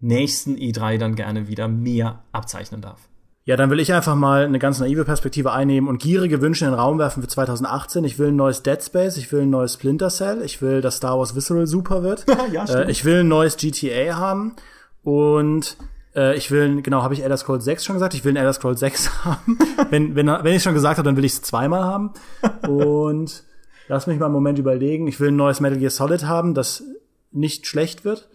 nächsten 0.00 0.56
E3 0.56 0.98
dann 0.98 1.14
gerne 1.14 1.48
wieder 1.48 1.68
mehr 1.68 2.22
abzeichnen 2.32 2.80
darf. 2.80 3.08
Ja, 3.48 3.56
dann 3.56 3.70
will 3.70 3.80
ich 3.80 3.94
einfach 3.94 4.14
mal 4.14 4.44
eine 4.44 4.58
ganz 4.58 4.78
naive 4.78 5.06
Perspektive 5.06 5.52
einnehmen 5.52 5.88
und 5.88 6.02
gierige 6.02 6.42
Wünsche 6.42 6.66
in 6.66 6.70
den 6.70 6.78
Raum 6.78 6.98
werfen 6.98 7.22
für 7.22 7.28
2018. 7.28 8.04
Ich 8.04 8.18
will 8.18 8.28
ein 8.28 8.36
neues 8.36 8.62
Dead 8.62 8.82
Space, 8.82 9.16
ich 9.16 9.32
will 9.32 9.42
ein 9.42 9.50
neues 9.50 9.72
Splinter 9.72 10.10
Cell, 10.10 10.42
ich 10.44 10.60
will, 10.60 10.82
dass 10.82 10.98
Star 10.98 11.18
Wars 11.18 11.34
Visceral 11.34 11.66
super 11.66 12.02
wird. 12.02 12.26
Ja, 12.52 12.66
äh, 12.66 12.90
ich 12.90 13.06
will 13.06 13.20
ein 13.20 13.28
neues 13.28 13.56
GTA 13.56 14.16
haben 14.16 14.54
und 15.02 15.78
äh, 16.14 16.36
ich 16.36 16.50
will, 16.50 16.82
genau, 16.82 17.02
habe 17.02 17.14
ich 17.14 17.22
Elder 17.22 17.38
Scrolls 17.38 17.64
6 17.64 17.86
schon 17.86 17.94
gesagt? 17.94 18.12
Ich 18.12 18.22
will 18.22 18.32
ein 18.32 18.36
Elder 18.36 18.52
Scrolls 18.52 18.80
6 18.80 19.10
haben. 19.24 19.58
wenn 19.88 20.14
wenn, 20.14 20.26
wenn 20.26 20.54
ich 20.54 20.62
schon 20.62 20.74
gesagt 20.74 20.98
habe, 20.98 21.06
dann 21.06 21.16
will 21.16 21.24
ich 21.24 21.32
es 21.32 21.40
zweimal 21.40 21.84
haben. 21.84 22.12
Und 22.68 23.44
lass 23.88 24.06
mich 24.06 24.18
mal 24.18 24.26
einen 24.26 24.34
Moment 24.34 24.58
überlegen. 24.58 25.08
Ich 25.08 25.20
will 25.20 25.28
ein 25.28 25.36
neues 25.36 25.60
Metal 25.60 25.78
Gear 25.78 25.90
Solid 25.90 26.26
haben, 26.26 26.52
das 26.52 26.84
nicht 27.32 27.66
schlecht 27.66 28.04
wird. 28.04 28.28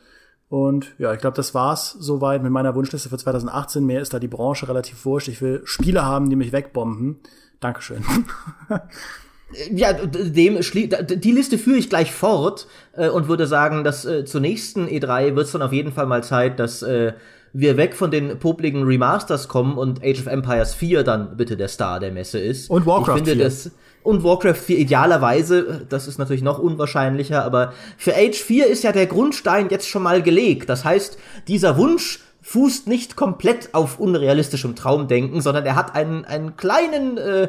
Und 0.54 0.94
ja, 1.00 1.12
ich 1.16 1.20
glaube, 1.20 1.36
das 1.36 1.56
war's 1.56 1.98
soweit 2.00 2.44
mit 2.44 2.52
meiner 2.52 2.76
Wunschliste 2.76 3.10
für 3.10 3.18
2018. 3.18 3.84
Mehr 3.84 4.02
ist 4.02 4.14
da 4.14 4.20
die 4.20 4.28
Branche 4.28 4.68
relativ 4.68 5.04
wurscht. 5.04 5.28
Ich 5.28 5.42
will 5.42 5.62
Spiele 5.66 6.06
haben, 6.06 6.30
die 6.30 6.36
mich 6.36 6.52
wegbomben. 6.52 7.18
Dankeschön. 7.60 8.04
Ja, 9.72 9.94
d- 9.94 10.30
dem 10.30 10.60
die 10.60 11.32
Liste 11.32 11.58
führe 11.58 11.78
ich 11.78 11.90
gleich 11.90 12.12
fort 12.12 12.68
äh, 12.96 13.10
und 13.10 13.28
würde 13.28 13.48
sagen, 13.48 13.84
dass 13.84 14.06
äh, 14.06 14.26
zur 14.26 14.42
nächsten 14.42 14.86
E3 14.88 15.36
wird 15.36 15.46
es 15.48 15.52
dann 15.54 15.62
auf 15.64 15.74
jeden 15.74 15.92
Fall 15.92 16.06
mal 16.06 16.24
Zeit, 16.24 16.60
dass 16.60 16.84
äh, 16.84 17.14
wir 17.52 17.76
weg 17.78 17.96
von 17.96 18.12
den 18.12 18.38
popligen 18.38 18.84
Remasters 18.84 19.48
kommen 19.48 19.78
und 19.78 20.04
Age 20.04 20.20
of 20.22 20.28
Empires 20.28 20.74
4 20.76 21.04
dann 21.04 21.36
bitte 21.38 21.58
der 21.58 21.68
Star 21.68 22.00
der 22.00 22.12
Messe 22.12 22.40
ist. 22.40 22.70
Und 22.70 22.86
Warcraft 22.86 23.18
ich 23.18 23.26
finde 23.26 23.32
4. 23.36 23.44
Das, 23.44 23.72
und 24.04 24.24
Warcraft 24.24 24.56
4 24.56 24.78
idealerweise, 24.78 25.86
das 25.90 26.08
ist 26.08 26.18
natürlich 26.18 26.44
noch 26.44 26.60
unwahrscheinlicher, 26.60 27.44
aber 27.44 27.74
für 27.98 28.14
Age 28.16 28.38
4 28.38 28.68
ist 28.68 28.84
ja 28.84 28.92
der 28.92 29.08
Grundstein 29.08 29.70
jetzt 29.70 29.88
schon 29.88 30.04
mal 30.04 30.22
gelegt. 30.22 30.70
Das 30.70 30.86
heißt, 30.86 31.18
dieser 31.48 31.78
Wunsch 31.78 32.20
fußt 32.46 32.88
nicht 32.88 33.16
komplett 33.16 33.74
auf 33.74 34.00
unrealistischem 34.00 34.76
Traumdenken, 34.76 35.40
sondern 35.40 35.66
er 35.66 35.78
hat 35.78 35.96
einen, 35.96 36.26
einen 36.26 36.58
kleinen, 36.58 37.18
äh, 37.18 37.48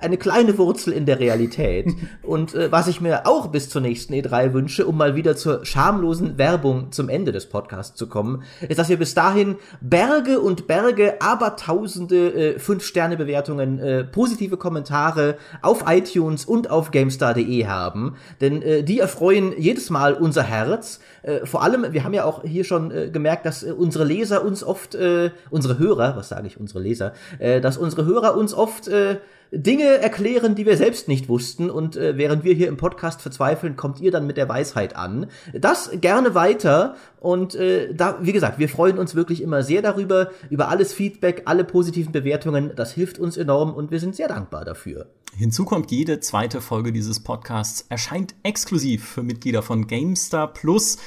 eine 0.00 0.16
kleine 0.16 0.56
Wurzel 0.56 0.94
in 0.94 1.04
der 1.04 1.20
Realität. 1.20 1.86
Und 2.22 2.54
äh, 2.54 2.72
was 2.72 2.88
ich 2.88 3.02
mir 3.02 3.26
auch 3.26 3.48
bis 3.48 3.68
zur 3.68 3.82
nächsten 3.82 4.14
E3 4.14 4.54
wünsche, 4.54 4.86
um 4.86 4.96
mal 4.96 5.14
wieder 5.14 5.36
zur 5.36 5.66
schamlosen 5.66 6.38
Werbung 6.38 6.90
zum 6.90 7.10
Ende 7.10 7.32
des 7.32 7.50
Podcasts 7.50 7.96
zu 7.96 8.08
kommen, 8.08 8.42
ist, 8.66 8.78
dass 8.78 8.88
wir 8.88 8.98
bis 8.98 9.14
dahin 9.14 9.56
Berge 9.82 10.40
und 10.40 10.66
Berge, 10.66 11.20
aber 11.20 11.56
tausende 11.56 12.32
äh, 12.32 12.58
Fünf-Sterne-Bewertungen, 12.58 13.78
äh, 13.78 14.04
positive 14.04 14.56
Kommentare 14.56 15.36
auf 15.60 15.84
iTunes 15.86 16.46
und 16.46 16.70
auf 16.70 16.92
GameStar.de 16.92 17.66
haben. 17.66 18.16
Denn 18.40 18.62
äh, 18.62 18.82
die 18.84 19.00
erfreuen 19.00 19.52
jedes 19.58 19.90
Mal 19.90 20.14
unser 20.14 20.44
Herz. 20.44 20.98
Äh, 21.22 21.46
vor 21.46 21.62
allem, 21.62 21.92
wir 21.92 22.04
haben 22.04 22.14
ja 22.14 22.24
auch 22.24 22.42
hier 22.44 22.64
schon 22.64 22.90
äh, 22.90 23.10
gemerkt, 23.10 23.46
dass 23.46 23.62
äh, 23.62 23.72
unsere 23.72 24.04
Leser 24.04 24.44
uns 24.44 24.64
oft, 24.64 24.94
äh, 24.94 25.30
unsere 25.50 25.78
Hörer, 25.78 26.16
was 26.16 26.28
sage 26.28 26.46
ich, 26.46 26.58
unsere 26.58 26.80
Leser, 26.80 27.12
äh, 27.38 27.60
dass 27.60 27.76
unsere 27.76 28.04
Hörer 28.04 28.36
uns 28.36 28.54
oft 28.54 28.88
äh, 28.88 29.16
Dinge 29.52 29.84
erklären, 29.84 30.54
die 30.54 30.66
wir 30.66 30.76
selbst 30.76 31.08
nicht 31.08 31.28
wussten. 31.28 31.70
Und 31.70 31.96
äh, 31.96 32.16
während 32.16 32.44
wir 32.44 32.54
hier 32.54 32.68
im 32.68 32.76
Podcast 32.76 33.20
verzweifeln, 33.20 33.76
kommt 33.76 34.00
ihr 34.00 34.10
dann 34.10 34.26
mit 34.26 34.36
der 34.36 34.48
Weisheit 34.48 34.96
an. 34.96 35.26
Das 35.52 35.90
gerne 36.00 36.34
weiter. 36.34 36.94
Und 37.18 37.54
äh, 37.54 37.92
da, 37.92 38.18
wie 38.22 38.32
gesagt, 38.32 38.58
wir 38.58 38.68
freuen 38.68 38.98
uns 38.98 39.14
wirklich 39.14 39.42
immer 39.42 39.62
sehr 39.62 39.82
darüber, 39.82 40.30
über 40.50 40.68
alles 40.68 40.92
Feedback, 40.92 41.42
alle 41.46 41.64
positiven 41.64 42.12
Bewertungen. 42.12 42.72
Das 42.76 42.92
hilft 42.92 43.18
uns 43.18 43.36
enorm 43.36 43.74
und 43.74 43.90
wir 43.90 44.00
sind 44.00 44.14
sehr 44.16 44.28
dankbar 44.28 44.64
dafür. 44.64 45.06
Hinzu 45.36 45.64
kommt, 45.64 45.90
jede 45.90 46.20
zweite 46.20 46.60
Folge 46.60 46.92
dieses 46.92 47.20
Podcasts 47.20 47.86
erscheint 47.88 48.34
exklusiv 48.42 49.08
für 49.08 49.22
Mitglieder 49.22 49.62
von 49.62 49.86
GameStar 49.86 50.52
Plus. 50.52 50.98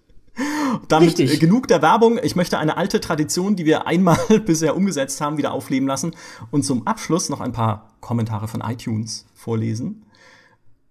Damit 0.87 1.09
Richtig. 1.09 1.33
äh, 1.33 1.37
genug 1.37 1.67
der 1.67 1.83
Werbung. 1.83 2.19
Ich 2.21 2.35
möchte 2.35 2.57
eine 2.57 2.77
alte 2.77 3.01
Tradition, 3.01 3.55
die 3.55 3.65
wir 3.65 3.85
einmal 3.85 4.17
bisher 4.45 4.75
umgesetzt 4.75 5.21
haben, 5.21 5.37
wieder 5.37 5.51
aufleben 5.51 5.87
lassen 5.87 6.15
und 6.51 6.63
zum 6.63 6.87
Abschluss 6.87 7.29
noch 7.29 7.41
ein 7.41 7.51
paar 7.51 7.91
Kommentare 8.01 8.47
von 8.47 8.61
iTunes 8.61 9.27
vorlesen. 9.33 10.06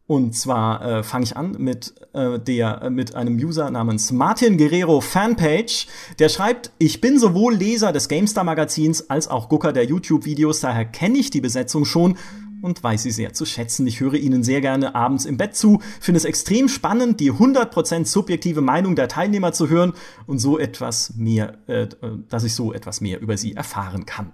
Und 0.06 0.36
zwar 0.36 0.82
äh, 0.84 1.02
fange 1.02 1.24
ich 1.24 1.36
an 1.36 1.56
mit 1.58 1.94
äh, 2.12 2.38
der 2.38 2.82
äh, 2.82 2.90
mit 2.90 3.16
einem 3.16 3.36
User 3.36 3.70
namens 3.70 4.12
Martin 4.12 4.56
Guerrero 4.56 5.00
Fanpage, 5.00 5.88
der 6.20 6.28
schreibt: 6.28 6.70
Ich 6.78 7.00
bin 7.00 7.18
sowohl 7.18 7.54
Leser 7.54 7.92
des 7.92 8.08
GameStar 8.08 8.44
Magazins 8.44 9.10
als 9.10 9.26
auch 9.26 9.48
Gucker 9.48 9.72
der 9.72 9.84
YouTube-Videos, 9.84 10.60
daher 10.60 10.84
kenne 10.84 11.18
ich 11.18 11.30
die 11.30 11.40
Besetzung 11.40 11.84
schon 11.84 12.16
und 12.62 12.82
weiß 12.82 13.02
sie 13.02 13.10
sehr 13.10 13.32
zu 13.32 13.44
schätzen. 13.44 13.86
Ich 13.86 14.00
höre 14.00 14.14
Ihnen 14.14 14.44
sehr 14.44 14.60
gerne 14.60 14.94
abends 14.94 15.24
im 15.24 15.36
Bett 15.36 15.56
zu, 15.56 15.80
finde 16.00 16.18
es 16.18 16.24
extrem 16.24 16.68
spannend, 16.68 17.18
die 17.20 17.32
100% 17.32 18.06
subjektive 18.06 18.60
Meinung 18.60 18.94
der 18.94 19.08
Teilnehmer 19.08 19.52
zu 19.52 19.68
hören 19.68 19.92
und 20.26 20.38
so 20.38 20.58
etwas 20.58 21.14
mehr, 21.16 21.58
äh, 21.66 21.88
dass 22.28 22.44
ich 22.44 22.54
so 22.54 22.72
etwas 22.72 23.00
mehr 23.00 23.20
über 23.20 23.36
sie 23.36 23.54
erfahren 23.54 24.06
kann. 24.06 24.32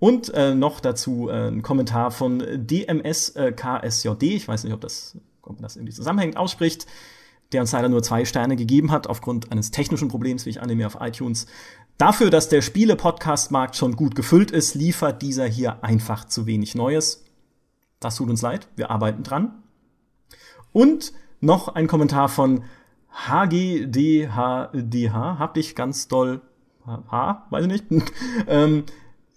Und 0.00 0.32
äh, 0.34 0.54
noch 0.54 0.80
dazu 0.80 1.28
äh, 1.28 1.48
ein 1.48 1.62
Kommentar 1.62 2.10
von 2.10 2.38
DMSKSJD, 2.38 4.22
ich 4.22 4.48
weiß 4.48 4.64
nicht, 4.64 4.72
ob 4.72 4.80
das, 4.80 5.16
ob 5.42 5.52
man 5.52 5.62
das 5.62 5.76
irgendwie 5.76 5.92
zusammenhängend 5.92 6.38
ausspricht, 6.38 6.86
der 7.52 7.60
uns 7.60 7.70
leider 7.72 7.90
nur 7.90 8.02
zwei 8.02 8.24
Sterne 8.24 8.56
gegeben 8.56 8.90
hat, 8.90 9.06
aufgrund 9.06 9.52
eines 9.52 9.70
technischen 9.70 10.08
Problems, 10.08 10.46
wie 10.46 10.50
ich 10.50 10.62
annehme, 10.62 10.86
auf 10.86 10.96
iTunes. 11.00 11.46
Dafür, 11.98 12.30
dass 12.30 12.48
der 12.48 12.62
Spiele-Podcast-Markt 12.62 13.76
schon 13.76 13.94
gut 13.94 14.14
gefüllt 14.14 14.50
ist, 14.50 14.74
liefert 14.74 15.20
dieser 15.20 15.44
hier 15.44 15.84
einfach 15.84 16.24
zu 16.24 16.46
wenig 16.46 16.74
Neues. 16.74 17.24
Das 18.00 18.16
tut 18.16 18.30
uns 18.30 18.40
leid, 18.40 18.68
wir 18.76 18.90
arbeiten 18.90 19.22
dran. 19.22 19.62
Und 20.72 21.12
noch 21.40 21.68
ein 21.68 21.86
Kommentar 21.88 22.30
von 22.30 22.64
HGDHDH. 23.28 24.32
Hab 25.38 25.52
dich 25.54 25.74
ganz 25.74 26.08
doll. 26.08 26.40
H, 26.86 27.46
weiß 27.50 27.66
ich 27.66 27.70
nicht. 27.70 27.84
ähm, 28.46 28.84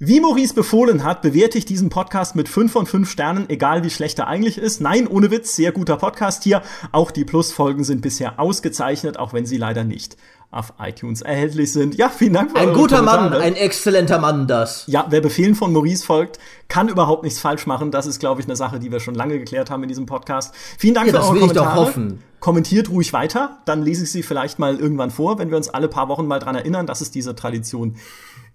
wie 0.05 0.19
Maurice 0.19 0.53
befohlen 0.53 1.05
hat, 1.05 1.21
bewerte 1.21 1.57
ich 1.57 1.63
diesen 1.63 1.89
Podcast 1.89 2.35
mit 2.35 2.49
5 2.49 2.71
von 2.71 2.85
5 2.85 3.09
Sternen, 3.09 3.49
egal 3.49 3.85
wie 3.85 3.89
schlecht 3.89 4.19
er 4.19 4.27
eigentlich 4.27 4.57
ist. 4.57 4.81
Nein, 4.81 5.07
ohne 5.07 5.31
Witz, 5.31 5.55
sehr 5.55 5.71
guter 5.71 5.95
Podcast 5.95 6.43
hier. 6.43 6.61
Auch 6.91 7.09
die 7.09 7.23
Plusfolgen 7.23 7.85
sind 7.85 8.01
bisher 8.01 8.37
ausgezeichnet, 8.37 9.17
auch 9.17 9.31
wenn 9.31 9.45
sie 9.45 9.57
leider 9.57 9.85
nicht 9.85 10.17
auf 10.53 10.73
iTunes 10.79 11.21
erhältlich 11.21 11.73
sind. 11.73 11.95
Ja, 11.95 12.09
vielen 12.09 12.33
Dank 12.33 12.51
für 12.51 12.57
Ein 12.57 12.73
guter 12.73 12.97
Kommentare. 12.97 13.29
Mann, 13.31 13.41
ein 13.41 13.55
exzellenter 13.55 14.19
Mann, 14.19 14.47
das. 14.47 14.85
Ja, 14.87 15.05
wer 15.09 15.21
Befehlen 15.21 15.55
von 15.55 15.73
Maurice 15.73 16.05
folgt, 16.05 16.39
kann 16.67 16.89
überhaupt 16.89 17.23
nichts 17.23 17.39
falsch 17.39 17.65
machen. 17.65 17.91
Das 17.91 18.05
ist, 18.05 18.19
glaube 18.19 18.41
ich, 18.41 18.47
eine 18.47 18.55
Sache, 18.55 18.79
die 18.79 18.91
wir 18.91 18.99
schon 18.99 19.15
lange 19.15 19.39
geklärt 19.39 19.69
haben 19.69 19.83
in 19.83 19.89
diesem 19.89 20.05
Podcast. 20.05 20.53
Vielen 20.77 20.93
Dank 20.93 21.07
ja, 21.07 21.13
für 21.13 21.19
eure 21.19 21.39
Kommentare. 21.39 21.53
Das 21.53 21.65
will 21.65 21.71
ich 21.71 21.75
doch 21.75 21.87
hoffen. 21.87 22.23
Kommentiert 22.39 22.89
ruhig 22.89 23.13
weiter, 23.13 23.59
dann 23.65 23.83
lese 23.83 24.03
ich 24.03 24.11
sie 24.11 24.21
vielleicht 24.21 24.59
mal 24.59 24.77
irgendwann 24.77 25.11
vor, 25.11 25.39
wenn 25.39 25.49
wir 25.49 25.55
uns 25.55 25.69
alle 25.69 25.87
paar 25.87 26.09
Wochen 26.09 26.27
mal 26.27 26.39
dran 26.39 26.55
erinnern, 26.55 26.85
dass 26.85 26.99
es 26.99 27.09
diese 27.09 27.35
Tradition 27.35 27.95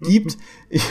gibt. 0.01 0.37
Ich, 0.71 0.83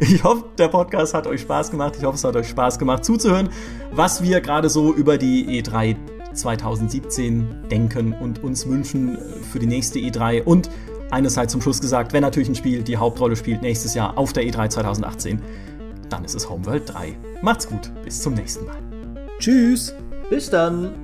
ich 0.00 0.22
hoffe, 0.22 0.44
der 0.58 0.68
Podcast 0.68 1.12
hat 1.12 1.26
euch 1.26 1.40
Spaß 1.40 1.72
gemacht. 1.72 1.94
Ich 1.98 2.04
hoffe, 2.04 2.14
es 2.14 2.22
hat 2.22 2.36
euch 2.36 2.48
Spaß 2.48 2.78
gemacht 2.78 3.04
zuzuhören, 3.04 3.50
was 3.90 4.22
wir 4.22 4.40
gerade 4.40 4.70
so 4.70 4.94
über 4.94 5.18
die 5.18 5.60
E3 5.60 5.96
2017 6.34 7.68
denken 7.70 8.12
und 8.12 8.42
uns 8.42 8.66
wünschen 8.66 9.18
für 9.50 9.58
die 9.58 9.66
nächste 9.66 9.98
E3. 9.98 10.42
Und 10.42 10.70
eines 11.10 11.36
halt 11.36 11.50
zum 11.50 11.60
Schluss 11.60 11.80
gesagt, 11.80 12.12
wenn 12.12 12.22
natürlich 12.22 12.48
ein 12.48 12.54
Spiel 12.54 12.82
die 12.82 12.96
Hauptrolle 12.96 13.36
spielt 13.36 13.62
nächstes 13.62 13.94
Jahr 13.94 14.16
auf 14.16 14.32
der 14.32 14.44
E3 14.44 14.70
2018, 14.70 15.42
dann 16.08 16.24
ist 16.24 16.34
es 16.34 16.48
Homeworld 16.48 16.92
3. 16.92 17.16
Macht's 17.42 17.68
gut, 17.68 17.90
bis 18.04 18.20
zum 18.20 18.34
nächsten 18.34 18.64
Mal. 18.66 18.78
Tschüss. 19.38 19.94
Bis 20.30 20.48
dann. 20.48 20.94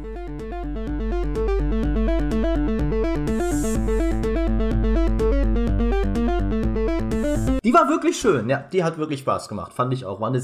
Die 7.65 7.75
war 7.75 7.91
wirklich 7.91 8.19
schön, 8.19 8.49
ja, 8.49 8.65
die 8.73 8.83
hat 8.83 8.97
wirklich 8.97 9.21
Spaß 9.21 9.49
gemacht, 9.51 9.75
fand 9.75 9.93
ich 9.93 10.07
auch. 10.07 10.21
War 10.21 10.29
eine, 10.29 10.41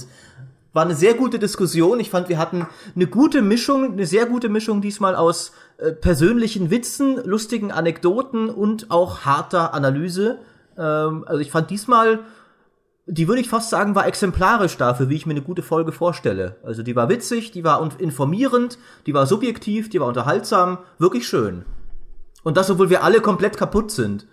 war 0.74 0.82
eine 0.82 0.94
sehr 0.94 1.14
gute 1.14 1.38
Diskussion. 1.38 2.00
Ich 2.00 2.10
fand, 2.10 2.28
wir 2.28 2.36
hatten 2.36 2.66
eine 2.94 3.06
gute 3.06 3.40
Mischung, 3.40 3.92
eine 3.92 4.06
sehr 4.06 4.26
gute 4.26 4.50
Mischung 4.50 4.82
diesmal 4.82 5.14
aus 5.14 5.52
äh, 5.78 5.92
persönlichen 5.92 6.70
Witzen, 6.70 7.24
lustigen 7.24 7.72
Anekdoten 7.72 8.50
und 8.50 8.90
auch 8.90 9.20
harter 9.20 9.72
Analyse. 9.72 10.40
Ähm, 10.76 11.24
also 11.26 11.40
ich 11.40 11.52
fand 11.52 11.70
diesmal, 11.70 12.20
die 13.06 13.28
würde 13.28 13.40
ich 13.40 13.48
fast 13.48 13.70
sagen, 13.70 13.94
war 13.94 14.06
exemplarisch 14.06 14.76
dafür, 14.76 15.08
wie 15.08 15.14
ich 15.14 15.26
mir 15.26 15.34
eine 15.34 15.42
gute 15.42 15.62
Folge 15.62 15.92
vorstelle. 15.92 16.56
Also 16.64 16.82
die 16.82 16.96
war 16.96 17.08
witzig, 17.08 17.52
die 17.52 17.62
war 17.62 17.88
informierend, 17.98 18.78
die 19.06 19.14
war 19.14 19.26
subjektiv, 19.26 19.88
die 19.88 20.00
war 20.00 20.08
unterhaltsam, 20.08 20.78
wirklich 20.98 21.26
schön. 21.28 21.64
Und 22.42 22.56
das, 22.56 22.68
obwohl 22.68 22.90
wir 22.90 23.04
alle 23.04 23.20
komplett 23.20 23.56
kaputt 23.56 23.92
sind. 23.92 24.26